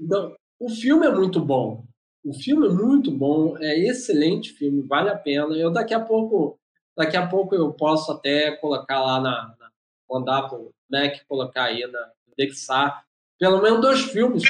Então, 0.00 0.34
o 0.58 0.68
filme 0.70 1.06
é 1.06 1.10
muito 1.10 1.40
bom. 1.40 1.84
O 2.24 2.32
filme 2.32 2.66
é 2.68 2.70
muito 2.70 3.10
bom, 3.10 3.58
é 3.58 3.78
excelente 3.78 4.52
filme, 4.52 4.82
vale 4.82 5.10
a 5.10 5.16
pena. 5.16 5.54
Eu 5.54 5.70
daqui 5.70 5.92
a 5.92 6.00
pouco, 6.00 6.58
daqui 6.96 7.16
a 7.16 7.26
pouco 7.26 7.54
eu 7.54 7.72
posso 7.72 8.12
até 8.12 8.52
colocar 8.56 9.00
lá 9.00 9.20
na, 9.20 9.54
na 9.58 9.70
mandar 10.10 10.42
para 10.48 10.58
o 10.58 10.72
Mac 10.90 11.16
colocar 11.26 11.64
aí 11.64 11.86
na 11.86 12.10
indexar 12.30 13.04
pelo 13.38 13.60
menos 13.62 13.80
dois 13.80 14.00
filmes 14.02 14.42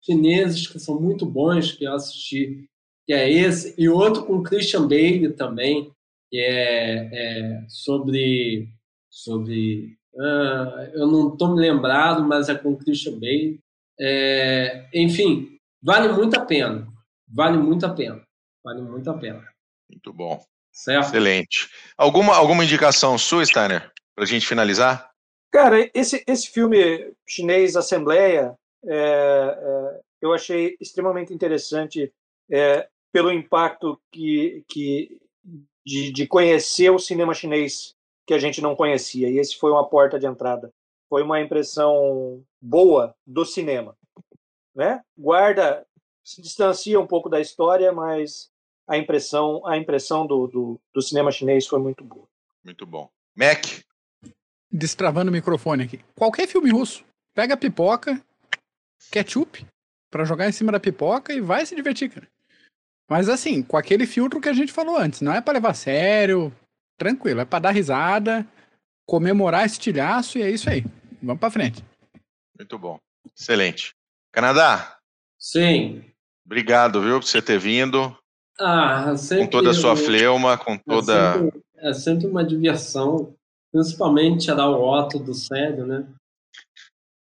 chineses 0.00 0.66
que 0.66 0.78
são 0.78 1.00
muito 1.00 1.26
bons 1.26 1.72
que 1.72 1.84
eu 1.84 1.92
assisti, 1.92 2.68
que 3.06 3.12
é 3.12 3.30
esse 3.30 3.74
e 3.78 3.88
outro 3.88 4.24
com 4.24 4.42
Christian 4.42 4.82
Bale 4.88 5.32
também, 5.32 5.92
que 6.30 6.38
é, 6.38 7.10
é 7.12 7.64
sobre 7.68 8.68
sobre 9.10 9.98
Uh, 10.14 10.90
eu 10.92 11.06
não 11.06 11.32
estou 11.32 11.54
me 11.54 11.60
lembrado, 11.60 12.22
mas 12.24 12.48
é 12.48 12.54
com 12.54 12.76
Christian 12.76 13.18
Bale. 13.18 13.60
É, 13.98 14.88
enfim, 14.94 15.58
vale 15.82 16.08
muito 16.12 16.36
a 16.36 16.44
pena. 16.44 16.86
Vale 17.28 17.56
muito 17.58 17.86
a 17.86 17.94
pena. 17.94 18.22
Vale 18.64 18.82
muito 18.82 19.08
a 19.10 19.14
pena. 19.14 19.46
Muito 19.88 20.12
bom. 20.12 20.42
Certo? 20.72 21.06
Excelente. 21.06 21.68
Alguma, 21.96 22.34
alguma 22.36 22.64
indicação 22.64 23.18
sua, 23.18 23.44
Steiner, 23.44 23.90
para 24.14 24.24
a 24.24 24.26
gente 24.26 24.46
finalizar? 24.46 25.10
Cara, 25.50 25.90
esse, 25.92 26.22
esse 26.26 26.48
filme 26.48 27.12
chinês, 27.26 27.76
Assembleia, 27.76 28.56
é, 28.86 28.94
é, 28.94 30.00
eu 30.22 30.32
achei 30.32 30.76
extremamente 30.80 31.34
interessante 31.34 32.12
é, 32.50 32.88
pelo 33.12 33.32
impacto 33.32 34.00
que, 34.12 34.64
que 34.68 35.18
de, 35.84 36.12
de 36.12 36.26
conhecer 36.26 36.90
o 36.90 36.98
cinema 36.98 37.34
chinês 37.34 37.94
que 38.26 38.34
a 38.34 38.38
gente 38.38 38.60
não 38.60 38.76
conhecia. 38.76 39.28
E 39.28 39.38
esse 39.38 39.56
foi 39.56 39.70
uma 39.70 39.88
porta 39.88 40.18
de 40.18 40.26
entrada. 40.26 40.72
Foi 41.08 41.22
uma 41.22 41.40
impressão 41.40 42.44
boa 42.60 43.14
do 43.26 43.44
cinema. 43.44 43.96
Né? 44.74 45.00
Guarda, 45.18 45.84
se 46.24 46.40
distancia 46.40 47.00
um 47.00 47.06
pouco 47.06 47.28
da 47.28 47.40
história, 47.40 47.92
mas 47.92 48.49
a 48.90 48.98
impressão, 48.98 49.64
a 49.64 49.78
impressão 49.78 50.26
do, 50.26 50.48
do, 50.48 50.80
do 50.92 51.00
cinema 51.00 51.30
chinês 51.30 51.64
foi 51.64 51.78
muito 51.78 52.02
boa. 52.02 52.26
Muito 52.64 52.84
bom. 52.84 53.08
Mac? 53.36 53.64
Destravando 54.68 55.30
o 55.30 55.32
microfone 55.32 55.84
aqui. 55.84 56.00
Qualquer 56.16 56.48
filme 56.48 56.70
russo, 56.70 57.04
pega 57.32 57.56
pipoca, 57.56 58.20
ketchup, 59.12 59.64
para 60.10 60.24
jogar 60.24 60.48
em 60.48 60.52
cima 60.52 60.72
da 60.72 60.80
pipoca 60.80 61.32
e 61.32 61.40
vai 61.40 61.64
se 61.64 61.76
divertir, 61.76 62.10
cara. 62.10 62.26
Mas 63.08 63.28
assim, 63.28 63.62
com 63.62 63.76
aquele 63.76 64.06
filtro 64.06 64.40
que 64.40 64.48
a 64.48 64.52
gente 64.52 64.72
falou 64.72 64.96
antes, 64.96 65.20
não 65.20 65.32
é 65.32 65.40
para 65.40 65.54
levar 65.54 65.70
a 65.70 65.74
sério, 65.74 66.52
tranquilo, 66.98 67.40
é 67.40 67.44
para 67.44 67.60
dar 67.60 67.70
risada, 67.70 68.44
comemorar 69.06 69.66
esse 69.66 69.78
tilhaço 69.78 70.36
e 70.36 70.42
é 70.42 70.50
isso 70.50 70.68
aí. 70.68 70.84
Vamos 71.22 71.38
para 71.38 71.50
frente. 71.50 71.84
Muito 72.58 72.76
bom. 72.76 72.98
Excelente. 73.38 73.94
Canadá? 74.32 74.98
Sim. 75.38 76.04
Obrigado, 76.44 77.00
viu, 77.00 77.20
por 77.20 77.26
você 77.26 77.40
ter 77.40 77.58
vindo. 77.58 78.19
Ah, 78.60 79.14
com 79.16 79.46
toda 79.46 79.70
a 79.70 79.74
sua 79.74 79.96
fleuma, 79.96 80.58
com 80.58 80.76
toda. 80.76 81.12
É 81.14 81.32
sempre, 81.32 81.62
é 81.78 81.92
sempre 81.94 82.26
uma 82.26 82.44
diversão, 82.44 83.34
principalmente 83.72 84.44
tirar 84.44 84.68
o 84.68 84.82
Otto 84.86 85.18
do 85.18 85.32
sério, 85.32 85.86
né? 85.86 86.06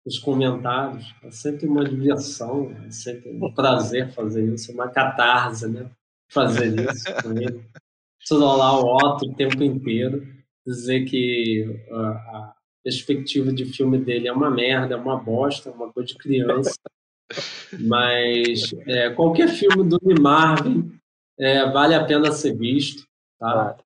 Os 0.07 0.19
comentários. 0.19 1.05
É 1.23 1.31
sempre 1.31 1.67
uma 1.67 1.85
diversão, 1.85 2.75
é 2.87 2.91
sempre 2.91 3.31
um 3.33 3.53
prazer 3.53 4.13
fazer 4.13 4.51
isso, 4.51 4.73
uma 4.73 4.89
catarse, 4.89 5.69
né? 5.69 5.91
Fazer 6.33 6.75
isso 6.91 7.05
com 7.23 7.33
ele. 7.33 7.63
Trollar 8.27 8.81
o 8.81 8.97
Otto 8.97 9.27
o 9.27 9.35
tempo 9.35 9.63
inteiro, 9.63 10.27
dizer 10.67 11.05
que 11.05 11.85
a, 11.91 12.09
a 12.09 12.55
perspectiva 12.83 13.53
de 13.53 13.67
filme 13.67 13.99
dele 13.99 14.27
é 14.27 14.33
uma 14.33 14.51
merda, 14.51 14.95
é 14.95 14.97
uma 14.97 15.19
bosta, 15.19 15.69
é 15.69 15.73
uma 15.73 15.93
coisa 15.93 16.09
de 16.09 16.17
criança. 16.17 16.73
Mas 17.79 18.73
é, 18.87 19.11
qualquer 19.11 19.49
filme 19.49 19.87
do 19.87 19.99
Lee 20.03 20.19
Marvin 20.19 20.95
é, 21.39 21.71
vale 21.71 21.95
a 21.95 22.05
pena 22.05 22.33
ser 22.33 22.57
visto. 22.57 23.07
Tá? 23.39 23.77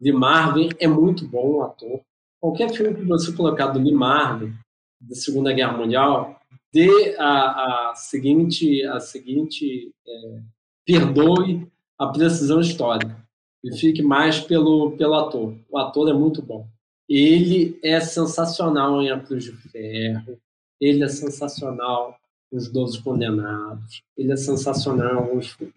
Lee 0.00 0.12
Marvin 0.12 0.70
é 0.78 0.86
muito 0.86 1.26
bom 1.26 1.56
o 1.56 1.62
ator. 1.62 2.00
Qualquer 2.40 2.70
filme 2.70 2.94
que 2.94 3.04
você 3.04 3.32
colocar 3.32 3.66
do 3.68 3.78
Lee 3.78 3.92
Marvin, 3.92 4.54
da 5.00 5.14
Segunda 5.14 5.52
Guerra 5.52 5.76
Mundial, 5.76 6.40
dê 6.72 7.16
a, 7.18 7.90
a 7.90 7.94
seguinte, 7.94 8.82
a 8.84 9.00
seguinte 9.00 9.92
é, 10.06 10.40
perdoe 10.86 11.68
a 11.98 12.06
precisão 12.06 12.60
histórica 12.60 13.16
e 13.62 13.76
fique 13.76 14.02
mais 14.02 14.40
pelo, 14.40 14.92
pelo 14.92 15.14
ator. 15.14 15.54
O 15.68 15.78
ator 15.78 16.08
é 16.08 16.14
muito 16.14 16.40
bom. 16.40 16.66
Ele 17.08 17.78
é 17.82 18.00
sensacional 18.00 19.02
em 19.02 19.10
A 19.10 19.18
Cruz 19.20 19.44
de 19.44 19.52
Ferro, 19.52 20.38
ele 20.80 21.02
é 21.02 21.08
sensacional 21.08 22.16
nos 22.50 22.68
Doze 22.68 23.02
Condenados, 23.02 24.02
ele 24.16 24.32
é 24.32 24.36
sensacional 24.36 25.12
em 25.12 25.18
alguns 25.18 25.48
filmes. 25.48 25.74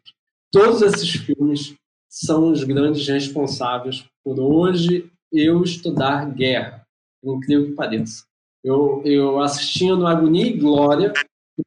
Todos 0.54 0.84
esses 0.84 1.10
filmes 1.10 1.76
são 2.08 2.52
os 2.52 2.64
grandes 2.64 3.08
responsáveis 3.08 4.06
por 4.24 4.40
hoje 4.40 5.12
eu 5.32 5.64
estudar 5.64 6.30
guerra, 6.30 6.86
incrível 7.24 7.66
que 7.66 7.72
pareça. 7.72 8.24
Eu, 8.64 9.02
eu 9.04 9.42
assistia 9.42 9.96
no 9.96 10.06
Agonia 10.06 10.46
e 10.46 10.56
Glória, 10.56 11.12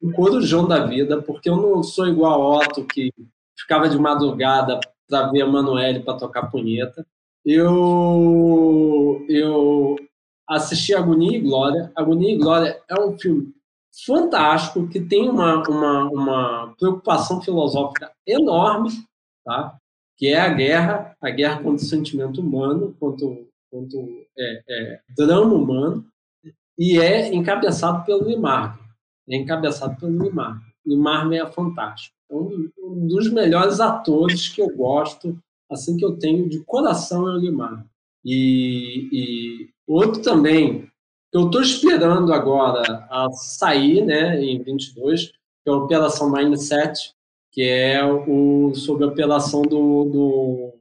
no 0.01 0.13
Corujão 0.13 0.65
da 0.65 0.85
Vida, 0.85 1.21
porque 1.21 1.49
eu 1.49 1.57
não 1.57 1.83
sou 1.83 2.07
igual 2.07 2.41
a 2.41 2.59
Otto, 2.59 2.85
que 2.85 3.11
ficava 3.59 3.89
de 3.89 3.99
madrugada 3.99 4.79
para 5.05 5.31
ver 5.31 5.41
a 5.41 5.47
Manoel 5.47 6.01
para 6.05 6.17
tocar 6.17 6.49
punheta. 6.49 7.05
Eu, 7.43 9.25
eu 9.27 9.97
assisti 10.47 10.95
Agonia 10.95 11.37
e 11.37 11.41
Glória. 11.41 11.91
Agonia 11.93 12.33
e 12.33 12.37
Glória 12.37 12.81
é 12.87 12.97
um 12.97 13.19
filme 13.19 13.53
fantástico, 14.05 14.87
que 14.87 14.99
tem 14.99 15.29
uma, 15.29 15.67
uma, 15.67 16.03
uma 16.05 16.75
preocupação 16.77 17.41
filosófica 17.41 18.11
enorme, 18.25 18.89
tá? 19.43 19.77
que 20.17 20.27
é 20.27 20.39
a 20.39 20.49
guerra, 20.49 21.15
a 21.21 21.29
guerra 21.29 21.57
contra 21.57 21.85
o 21.85 21.87
sentimento 21.87 22.41
humano, 22.41 22.95
contra, 22.99 23.27
contra 23.71 23.99
é, 24.37 24.63
é, 24.67 24.99
drama 25.15 25.53
humano, 25.53 26.05
e 26.77 26.99
é 26.99 27.33
encabeçado 27.33 28.03
pelo 28.03 28.27
Limar. 28.27 28.79
É 29.29 29.35
encabeçado 29.35 29.95
pelo 29.99 30.23
Limar. 30.23 30.59
Limar 30.85 31.31
é 31.33 31.45
fantástico. 31.45 32.15
É 32.29 32.35
um, 32.35 32.69
um, 32.79 33.07
dos 33.07 33.31
melhores 33.31 33.79
atores 33.79 34.49
que 34.49 34.61
eu 34.61 34.75
gosto, 34.75 35.37
assim 35.71 35.97
que 35.97 36.05
eu 36.05 36.17
tenho 36.17 36.49
de 36.49 36.59
coração 36.63 37.27
é 37.29 37.33
o 37.33 37.39
Limar. 37.39 37.85
E, 38.25 39.09
e 39.11 39.69
outro 39.87 40.21
também 40.21 40.89
eu 41.33 41.47
estou 41.47 41.61
esperando 41.61 42.33
agora 42.33 43.07
a 43.09 43.29
sair, 43.31 44.05
né, 44.05 44.41
em 44.41 44.61
22, 44.61 45.27
que 45.27 45.33
é 45.67 45.71
a 45.71 45.75
Operação 45.75 46.31
Mindset, 46.31 47.13
que 47.51 47.63
é 47.63 48.03
o, 48.03 48.73
sobre 48.75 49.03
a 49.03 49.07
operação 49.07 49.61
do, 49.61 50.05
do, 50.05 50.73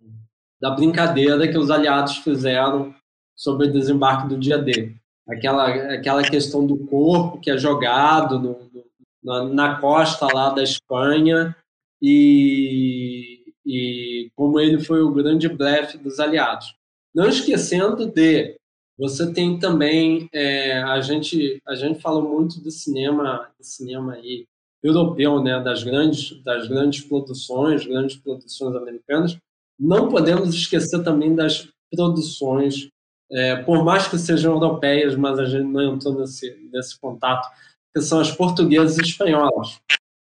da 0.60 0.70
brincadeira 0.70 1.48
que 1.48 1.59
os 1.59 1.70
aliados 1.70 2.18
fizeram 2.18 2.94
sobre 3.35 3.66
o 3.66 3.73
desembarque 3.73 4.28
do 4.28 4.39
dia 4.39 4.59
D. 4.59 4.94
Aquela, 5.28 5.68
aquela 5.94 6.23
questão 6.23 6.66
do 6.66 6.78
corpo 6.86 7.40
que 7.40 7.51
é 7.51 7.59
jogado 7.59 8.39
no, 8.39 8.59
no, 8.73 8.85
na, 9.24 9.44
na, 9.44 9.81
costa 9.81 10.28
lá 10.32 10.51
da 10.51 10.62
Espanha 10.62 11.56
e, 12.01 13.52
e 13.64 14.31
como 14.36 14.60
ele 14.60 14.78
foi 14.78 15.02
o 15.02 15.10
grande 15.10 15.48
blefe 15.48 15.98
dos 15.98 16.20
aliados. 16.20 16.74
Não 17.14 17.27
esquecendo 17.27 18.06
de 18.06 18.56
você 18.98 19.31
tem 19.32 19.59
também 19.59 20.28
é, 20.32 20.82
a 20.82 21.01
gente 21.01 21.60
a 21.66 21.74
gente 21.74 22.01
fala 22.01 22.20
muito 22.20 22.60
do 22.60 22.70
cinema 22.70 23.51
do 23.59 23.64
cinema 23.64 24.14
aí 24.14 24.47
europeu, 24.82 25.43
né, 25.43 25.60
das 25.62 25.82
grandes 25.82 26.43
das 26.43 26.66
grandes 26.66 27.05
produções, 27.05 27.86
grandes 27.86 28.16
produções 28.16 28.74
americanas. 28.74 29.36
Não 29.78 30.09
podemos 30.09 30.55
esquecer 30.55 31.02
também 31.02 31.35
das 31.35 31.68
produções, 31.94 32.89
é, 33.31 33.56
por 33.56 33.85
mais 33.85 34.09
que 34.09 34.18
sejam 34.18 34.55
europeias, 34.55 35.14
mas 35.14 35.39
a 35.39 35.44
gente 35.44 35.66
não 35.66 35.94
entrou 35.94 36.18
nesse 36.18 36.56
nesse 36.73 36.98
contato, 36.98 37.47
que 37.94 38.01
são 38.01 38.20
as 38.20 38.32
portuguesas 38.32 38.98
e 38.98 39.02
espanholas. 39.02 39.78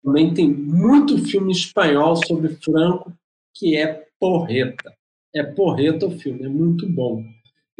Também 0.03 0.33
tem 0.33 0.51
muito 0.51 1.17
filme 1.25 1.51
espanhol 1.51 2.15
sobre 2.15 2.49
Franco 2.49 3.11
que 3.55 3.75
é 3.75 4.05
porreta. 4.19 4.93
É 5.33 5.43
porreta 5.43 6.07
o 6.07 6.11
filme, 6.11 6.43
é 6.43 6.49
muito 6.49 6.87
bom 6.87 7.23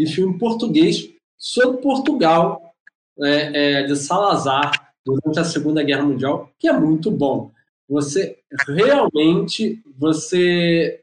e 0.02 0.08
filme 0.08 0.38
português 0.38 1.10
sobre 1.38 1.82
Portugal, 1.82 2.74
é, 3.20 3.82
é, 3.82 3.84
de 3.84 3.96
Salazar, 3.96 4.94
durante 5.06 5.40
a 5.40 5.44
Segunda 5.44 5.84
Guerra 5.84 6.04
Mundial, 6.04 6.52
que 6.60 6.68
é 6.68 6.74
muito 6.74 7.10
bom. 7.10 7.52
Você 7.90 8.40
realmente, 8.68 9.82
você 9.98 11.02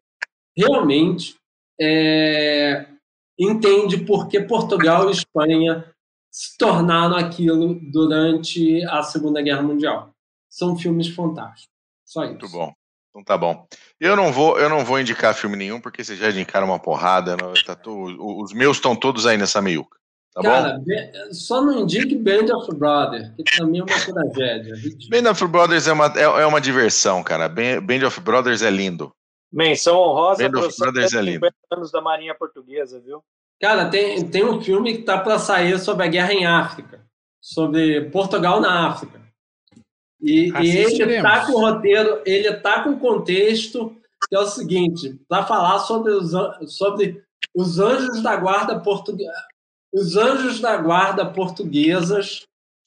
realmente 0.57 1.35
é, 1.81 2.87
entende 3.39 3.99
por 3.99 4.29
que 4.29 4.41
Portugal 4.41 5.09
e 5.09 5.13
Espanha 5.13 5.85
se 6.31 6.57
tornaram 6.57 7.17
aquilo 7.17 7.75
durante 7.93 8.85
a 8.85 9.03
Segunda 9.03 9.43
Guerra 9.43 9.63
Mundial. 9.63 10.11
São 10.49 10.77
filmes 10.77 11.09
fantásticos. 11.09 11.75
Só 12.05 12.25
isso. 12.25 12.33
Muito 12.33 12.49
bom. 12.51 12.73
Então 13.19 13.25
tá 13.25 13.37
bom. 13.37 13.67
Eu 13.99 14.15
não 14.15 14.33
vou, 14.33 14.59
eu 14.59 14.69
não 14.69 14.85
vou 14.85 15.01
indicar 15.01 15.35
filme 15.35 15.57
nenhum, 15.57 15.81
porque 15.81 16.05
vocês 16.05 16.19
já 16.19 16.31
indicaram 16.31 16.69
uma 16.69 16.79
porrada. 16.79 17.37
Não, 17.37 17.53
tá 17.53 17.77
os 17.87 18.53
meus 18.53 18.77
estão 18.77 18.95
todos 18.95 19.27
aí 19.27 19.37
nessa 19.37 19.61
meiuca. 19.61 19.99
Tá 20.33 20.43
Cara, 20.43 20.79
bom? 20.79 21.33
só 21.33 21.61
não 21.61 21.81
indique 21.81 22.15
Band 22.15 22.55
of 22.55 22.73
Brothers, 22.77 23.31
que 23.37 23.57
também 23.57 23.81
é 23.81 23.85
uma 23.85 24.23
tragédia. 24.33 24.75
Band 25.11 25.31
of 25.31 25.47
Brothers 25.49 25.89
é 25.89 25.93
uma, 25.93 26.07
é, 26.15 26.23
é 26.23 26.47
uma 26.47 26.61
diversão, 26.61 27.23
cara. 27.25 27.49
Band 27.49 28.07
of 28.07 28.21
Brothers 28.21 28.63
é 28.63 28.71
lindo. 28.71 29.13
Menção 29.53 29.97
honrosa 29.97 30.49
Band 30.49 30.61
of 30.61 30.79
Brothers 30.79 31.13
é 31.15 31.23
lindo. 31.23 31.49
anos 31.73 31.91
da 31.91 32.01
Marinha 32.01 32.35
Portuguesa, 32.35 33.01
viu? 33.01 33.25
Cara, 33.61 33.89
tem, 33.89 34.29
tem 34.29 34.45
um 34.45 34.61
filme 34.61 34.99
que 34.99 35.03
tá 35.03 35.19
para 35.19 35.39
sair 35.41 35.77
sobre 35.81 36.05
a 36.05 36.09
guerra 36.09 36.33
em 36.33 36.47
África, 36.47 37.05
sobre 37.41 38.03
Portugal 38.11 38.61
na 38.61 38.87
África. 38.87 39.18
E, 40.21 40.51
e 40.51 40.77
ele 40.77 41.17
está 41.17 41.47
com 41.47 41.53
o 41.53 41.61
roteiro, 41.61 42.21
ele 42.27 42.49
está 42.49 42.83
com 42.83 42.91
o 42.91 42.99
contexto, 42.99 43.97
que 44.29 44.35
é 44.35 44.41
o 44.41 44.47
seguinte, 44.47 45.19
para 45.29 45.47
falar 45.47 45.79
sobre 45.81 46.13
os, 46.13 46.33
sobre 46.73 47.23
os 47.55 47.79
anjos 47.79 48.23
da 48.23 48.37
guarda 48.37 48.81
portuguesa, 48.81 49.47
os 49.93 50.17
anjos 50.17 50.61
da 50.61 50.77
guarda 50.77 51.25
portuguesas 51.25 52.43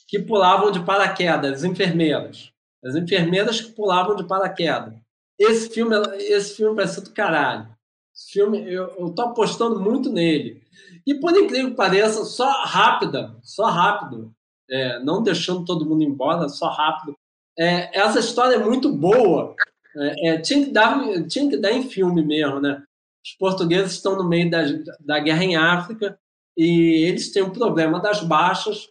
que 0.07 0.19
pulavam 0.19 0.71
de 0.71 0.83
paraquedas, 0.83 1.63
enfermeiras. 1.63 2.51
As 2.83 2.95
enfermeiras 2.95 3.61
que 3.61 3.71
pulavam 3.71 4.15
de 4.15 4.25
paraquedas. 4.25 4.93
Esse 5.39 5.69
filme, 5.69 5.95
esse 6.17 6.57
filme 6.57 6.75
vai 6.75 6.87
ser 6.87 7.01
do 7.01 7.11
caralho. 7.11 7.69
Esse 8.13 8.33
filme, 8.33 8.59
eu, 8.61 8.93
eu 8.99 9.09
tô 9.11 9.21
apostando 9.21 9.79
muito 9.79 10.11
nele. 10.11 10.61
E 11.07 11.15
por 11.15 11.31
incrível 11.31 11.71
que 11.71 11.77
pareça, 11.77 12.25
só 12.25 12.49
rápida, 12.63 13.35
só 13.41 13.65
rápido, 13.65 14.33
é, 14.69 14.99
não 14.99 15.23
deixando 15.23 15.65
todo 15.65 15.85
mundo 15.85 16.03
embora, 16.03 16.49
só 16.49 16.67
rápido. 16.67 17.15
É, 17.57 17.99
essa 17.99 18.19
história 18.19 18.55
é 18.55 18.59
muito 18.59 18.91
boa. 18.91 19.55
É, 19.95 20.29
é, 20.29 20.37
tinha, 20.39 20.65
que 20.65 20.71
dar, 20.71 21.01
tinha 21.27 21.49
que 21.49 21.57
dar 21.57 21.71
em 21.71 21.83
filme 21.83 22.23
mesmo, 22.23 22.59
né? 22.59 22.83
Os 23.23 23.33
portugueses 23.33 23.93
estão 23.93 24.15
no 24.15 24.27
meio 24.27 24.49
da, 24.49 24.63
da 24.99 25.19
guerra 25.19 25.43
em 25.43 25.55
África 25.55 26.17
e 26.57 27.05
eles 27.07 27.31
têm 27.31 27.43
um 27.43 27.51
problema 27.51 27.99
das 27.99 28.23
baixas 28.23 28.87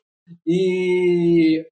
e 0.47 1.67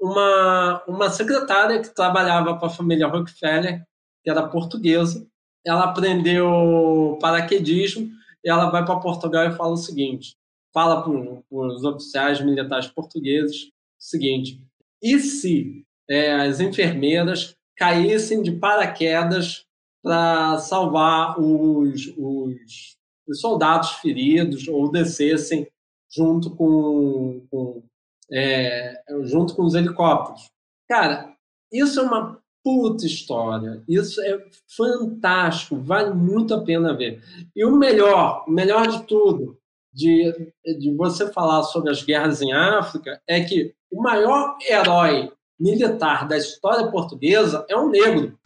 uma, 0.00 0.82
uma 0.88 1.10
secretária 1.10 1.80
que 1.80 1.94
trabalhava 1.94 2.56
para 2.56 2.66
a 2.66 2.70
família 2.70 3.06
Rockefeller, 3.06 3.84
que 4.24 4.30
era 4.30 4.48
portuguesa, 4.48 5.26
ela 5.64 5.84
aprendeu 5.84 7.18
paraquedismo 7.20 8.10
e 8.44 8.50
ela 8.50 8.70
vai 8.70 8.84
para 8.84 8.98
Portugal 8.98 9.46
e 9.46 9.56
fala 9.56 9.72
o 9.72 9.76
seguinte, 9.76 10.34
fala 10.72 11.02
para 11.02 11.12
os 11.50 11.84
oficiais 11.84 12.40
militares 12.40 12.88
portugueses 12.88 13.66
o 13.66 13.70
seguinte, 13.98 14.60
e 15.00 15.18
se 15.20 15.84
é, 16.12 16.32
as 16.32 16.60
enfermeiras 16.60 17.56
caíssem 17.74 18.42
de 18.42 18.52
paraquedas 18.52 19.64
para 20.02 20.58
salvar 20.58 21.40
os, 21.40 22.12
os, 22.18 22.96
os, 23.26 23.40
soldados 23.40 23.92
feridos 23.92 24.68
ou 24.68 24.90
descessem 24.90 25.66
junto 26.14 26.54
com, 26.54 27.46
com 27.50 27.82
é, 28.30 29.02
junto 29.22 29.54
com 29.54 29.62
os 29.62 29.74
helicópteros. 29.74 30.50
Cara, 30.86 31.34
isso 31.72 32.00
é 32.00 32.02
uma 32.02 32.38
puta 32.62 33.06
história. 33.06 33.82
Isso 33.88 34.20
é 34.20 34.44
fantástico, 34.76 35.76
vale 35.76 36.12
muito 36.12 36.54
a 36.54 36.62
pena 36.62 36.94
ver. 36.94 37.22
E 37.56 37.64
o 37.64 37.74
melhor, 37.74 38.44
o 38.46 38.50
melhor 38.50 38.86
de 38.86 39.02
tudo, 39.04 39.58
de, 39.92 40.52
de 40.78 40.94
você 40.94 41.32
falar 41.32 41.62
sobre 41.62 41.90
as 41.90 42.02
guerras 42.02 42.42
em 42.42 42.52
África, 42.52 43.20
é 43.26 43.42
que 43.42 43.74
o 43.90 44.02
maior 44.02 44.58
herói 44.68 45.32
militar 45.62 46.26
da 46.26 46.36
história 46.36 46.90
portuguesa 46.90 47.64
é 47.68 47.76
um 47.76 47.88
negro. 47.88 48.38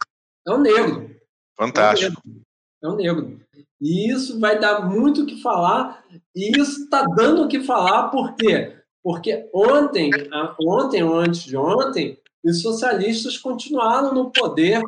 É 0.45 0.53
um 0.53 0.59
negro. 0.59 1.15
Fantástico. 1.57 2.21
É 2.83 2.87
um 2.87 2.95
negro. 2.95 3.21
É 3.21 3.23
um 3.23 3.25
negro. 3.25 3.47
E 3.79 4.11
isso 4.11 4.39
vai 4.39 4.59
dar 4.59 4.89
muito 4.89 5.21
o 5.21 5.25
que 5.25 5.41
falar, 5.41 6.03
e 6.35 6.59
isso 6.59 6.83
está 6.83 7.03
dando 7.03 7.43
o 7.43 7.47
que 7.47 7.61
falar, 7.61 8.09
por 8.09 8.35
quê? 8.35 8.75
Porque 9.03 9.47
ontem, 9.53 10.09
ontem 10.59 11.03
ou 11.03 11.15
antes 11.15 11.43
de 11.43 11.55
ontem, 11.55 12.19
os 12.43 12.61
socialistas 12.61 13.37
continuaram 13.37 14.13
no 14.13 14.31
poder 14.31 14.81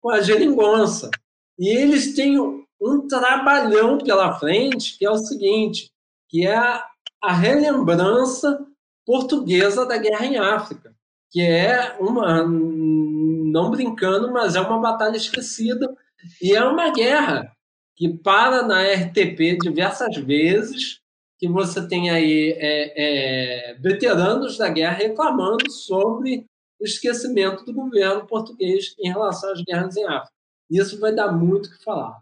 com 0.00 0.10
a 0.10 0.20
geringonça. 0.20 1.10
E 1.58 1.68
eles 1.68 2.14
têm 2.14 2.38
um 2.38 3.08
trabalhão 3.08 3.98
pela 3.98 4.38
frente, 4.38 4.96
que 4.96 5.04
é 5.04 5.10
o 5.10 5.18
seguinte, 5.18 5.90
que 6.28 6.46
é 6.46 6.56
a 6.56 7.32
relembrança 7.32 8.64
portuguesa 9.04 9.84
da 9.84 9.96
guerra 9.96 10.26
em 10.26 10.36
África, 10.36 10.94
que 11.30 11.40
é 11.40 11.96
uma, 11.98 12.44
não 12.44 13.70
brincando, 13.70 14.32
mas 14.32 14.54
é 14.56 14.60
uma 14.60 14.80
batalha 14.80 15.16
esquecida 15.16 15.94
e 16.40 16.54
é 16.54 16.64
uma 16.64 16.92
guerra 16.92 17.52
que 17.94 18.08
para 18.18 18.62
na 18.62 18.82
RTP 18.82 19.58
diversas 19.60 20.16
vezes 20.16 21.00
que 21.38 21.48
você 21.48 21.86
tem 21.86 22.10
aí 22.10 22.52
é, 22.58 23.72
é, 23.72 23.74
veteranos 23.74 24.56
da 24.56 24.68
guerra 24.68 24.96
reclamando 24.96 25.70
sobre 25.70 26.46
o 26.80 26.84
esquecimento 26.84 27.64
do 27.64 27.72
governo 27.72 28.26
português 28.26 28.94
em 28.98 29.08
relação 29.08 29.52
às 29.52 29.62
guerras 29.62 29.96
em 29.96 30.04
África. 30.04 30.32
Isso 30.70 30.98
vai 31.00 31.14
dar 31.14 31.32
muito 31.32 31.66
o 31.66 31.70
que 31.70 31.82
falar. 31.82 32.18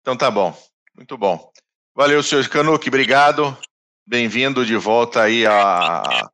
Então 0.00 0.16
tá 0.16 0.30
bom, 0.30 0.56
muito 0.94 1.16
bom. 1.16 1.50
Valeu, 1.94 2.22
senhor 2.22 2.46
Canuck, 2.48 2.86
obrigado. 2.88 3.56
Bem-vindo 4.06 4.64
de 4.64 4.76
volta 4.76 5.22
aí 5.22 5.46
a, 5.46 6.30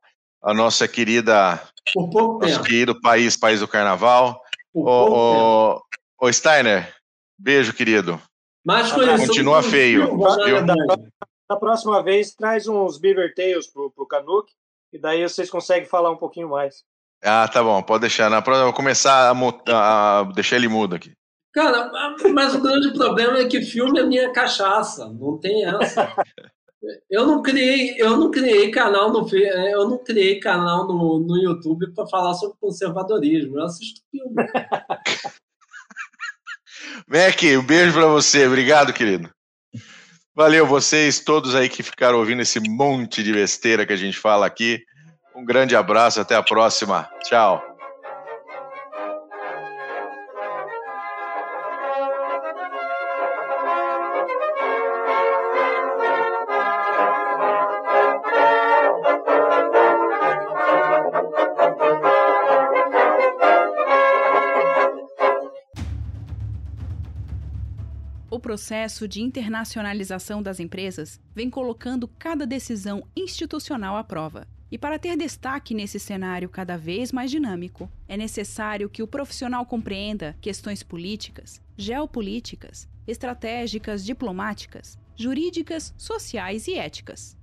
a 0.47 0.53
nossa 0.53 0.87
querida, 0.87 1.61
Por 1.93 2.09
pouco 2.09 2.39
nosso 2.39 2.53
tempo. 2.53 2.65
querido 2.65 3.01
país, 3.01 3.35
país 3.35 3.59
do 3.59 3.67
carnaval. 3.67 4.41
Por 4.73 4.87
Ô, 4.87 5.05
pouco 5.05 5.85
ô, 6.21 6.25
ô, 6.25 6.31
Steiner, 6.33 6.95
beijo, 7.37 7.73
querido. 7.73 8.19
Mais 8.65 8.89
Continua 8.91 9.61
feio, 9.61 10.07
viu? 10.07 10.65
Na 11.49 11.55
próxima 11.57 12.01
vez, 12.01 12.33
traz 12.33 12.65
uns 12.65 12.97
Beaver 12.97 13.33
Tails 13.35 13.67
pro, 13.67 13.91
pro 13.91 14.07
Canuck, 14.07 14.51
e 14.91 14.97
daí 14.97 15.21
vocês 15.27 15.49
conseguem 15.49 15.87
falar 15.87 16.11
um 16.11 16.17
pouquinho 16.17 16.49
mais. 16.49 16.83
Ah, 17.21 17.47
tá 17.47 17.61
bom, 17.61 17.81
pode 17.83 18.01
deixar. 18.01 18.29
Na 18.29 18.41
próxima 18.41 18.63
eu 18.63 18.67
vou 18.67 18.75
começar 18.75 19.31
a, 19.31 20.19
a 20.19 20.23
deixar 20.23 20.55
ele 20.55 20.67
mudo 20.69 20.95
aqui. 20.95 21.11
Cara, 21.53 21.91
mas 22.33 22.55
o 22.55 22.61
grande 22.61 22.93
problema 22.93 23.39
é 23.39 23.47
que 23.47 23.61
filme 23.61 23.99
é 23.99 24.03
minha 24.03 24.31
cachaça, 24.31 25.07
não 25.11 25.37
tem 25.37 25.65
essa. 25.65 26.13
Eu 27.09 27.25
não 27.25 27.41
criei, 27.41 27.95
eu 27.97 28.17
não 28.17 28.29
criei 28.31 28.69
canal 28.71 29.11
no 29.11 29.27
eu 29.35 29.89
não 29.89 29.97
criei 29.97 30.39
canal 30.39 30.87
no, 30.87 31.19
no 31.19 31.37
YouTube 31.37 31.91
para 31.93 32.07
falar 32.07 32.33
sobre 32.33 32.57
conservadorismo. 32.59 33.57
Eu 33.57 33.65
assisto 33.65 34.01
filme. 34.11 34.35
Mac, 37.07 37.41
um 37.43 37.63
beijo 37.63 37.93
para 37.93 38.07
você. 38.07 38.47
Obrigado, 38.47 38.93
querido. 38.93 39.29
Valeu 40.35 40.67
vocês 40.67 41.19
todos 41.19 41.55
aí 41.55 41.67
que 41.67 41.81
ficaram 41.81 42.19
ouvindo 42.19 42.41
esse 42.41 42.59
monte 42.59 43.23
de 43.23 43.33
besteira 43.33 43.85
que 43.85 43.93
a 43.93 43.97
gente 43.97 44.17
fala 44.17 44.45
aqui. 44.45 44.83
Um 45.35 45.43
grande 45.45 45.75
abraço, 45.75 46.21
até 46.21 46.35
a 46.35 46.43
próxima. 46.43 47.09
Tchau. 47.23 47.76
Processo 68.57 69.07
de 69.07 69.21
internacionalização 69.21 70.41
das 70.41 70.59
empresas 70.59 71.21
vem 71.35 71.47
colocando 71.47 72.07
cada 72.07 72.43
decisão 72.43 73.07
institucional 73.15 73.95
à 73.95 74.03
prova. 74.03 74.47
E 74.71 74.79
para 74.79 74.97
ter 74.97 75.15
destaque 75.15 75.75
nesse 75.75 75.99
cenário 75.99 76.49
cada 76.49 76.75
vez 76.75 77.11
mais 77.11 77.29
dinâmico, 77.29 77.87
é 78.07 78.17
necessário 78.17 78.89
que 78.89 79.03
o 79.03 79.07
profissional 79.07 79.63
compreenda 79.63 80.35
questões 80.41 80.81
políticas, 80.81 81.61
geopolíticas, 81.77 82.89
estratégicas, 83.07 84.03
diplomáticas, 84.03 84.97
jurídicas, 85.15 85.93
sociais 85.95 86.67
e 86.67 86.73
éticas. 86.73 87.37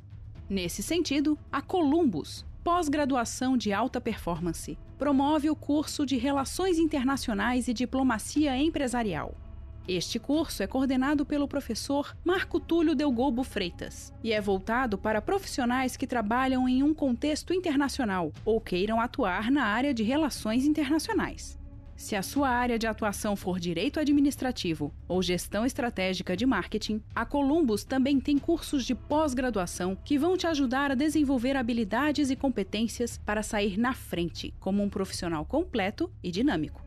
Nesse 0.50 0.82
sentido, 0.82 1.38
a 1.52 1.62
Columbus, 1.62 2.44
pós-graduação 2.64 3.56
de 3.56 3.72
alta 3.72 4.00
performance, 4.00 4.76
promove 4.98 5.48
o 5.48 5.54
curso 5.54 6.04
de 6.04 6.16
Relações 6.16 6.76
Internacionais 6.76 7.68
e 7.68 7.72
Diplomacia 7.72 8.56
Empresarial. 8.56 9.43
Este 9.86 10.18
curso 10.18 10.62
é 10.62 10.66
coordenado 10.66 11.26
pelo 11.26 11.46
professor 11.46 12.16
Marco 12.24 12.58
Túlio 12.58 12.94
Delgobo 12.94 13.44
Freitas 13.44 14.14
e 14.22 14.32
é 14.32 14.40
voltado 14.40 14.96
para 14.96 15.20
profissionais 15.20 15.94
que 15.94 16.06
trabalham 16.06 16.66
em 16.66 16.82
um 16.82 16.94
contexto 16.94 17.52
internacional 17.52 18.32
ou 18.46 18.58
queiram 18.62 18.98
atuar 18.98 19.50
na 19.50 19.64
área 19.64 19.92
de 19.92 20.02
relações 20.02 20.64
internacionais. 20.64 21.58
Se 21.96 22.16
a 22.16 22.22
sua 22.22 22.48
área 22.48 22.78
de 22.78 22.86
atuação 22.86 23.36
for 23.36 23.60
direito 23.60 24.00
administrativo 24.00 24.90
ou 25.06 25.22
gestão 25.22 25.66
estratégica 25.66 26.34
de 26.34 26.46
marketing, 26.46 27.02
a 27.14 27.26
Columbus 27.26 27.84
também 27.84 28.18
tem 28.18 28.38
cursos 28.38 28.86
de 28.86 28.94
pós-graduação 28.94 29.96
que 30.02 30.18
vão 30.18 30.34
te 30.34 30.46
ajudar 30.46 30.90
a 30.90 30.96
desenvolver 30.96 31.56
habilidades 31.56 32.30
e 32.30 32.36
competências 32.36 33.18
para 33.18 33.42
sair 33.42 33.78
na 33.78 33.92
frente 33.92 34.52
como 34.58 34.82
um 34.82 34.88
profissional 34.88 35.44
completo 35.44 36.10
e 36.22 36.30
dinâmico. 36.30 36.82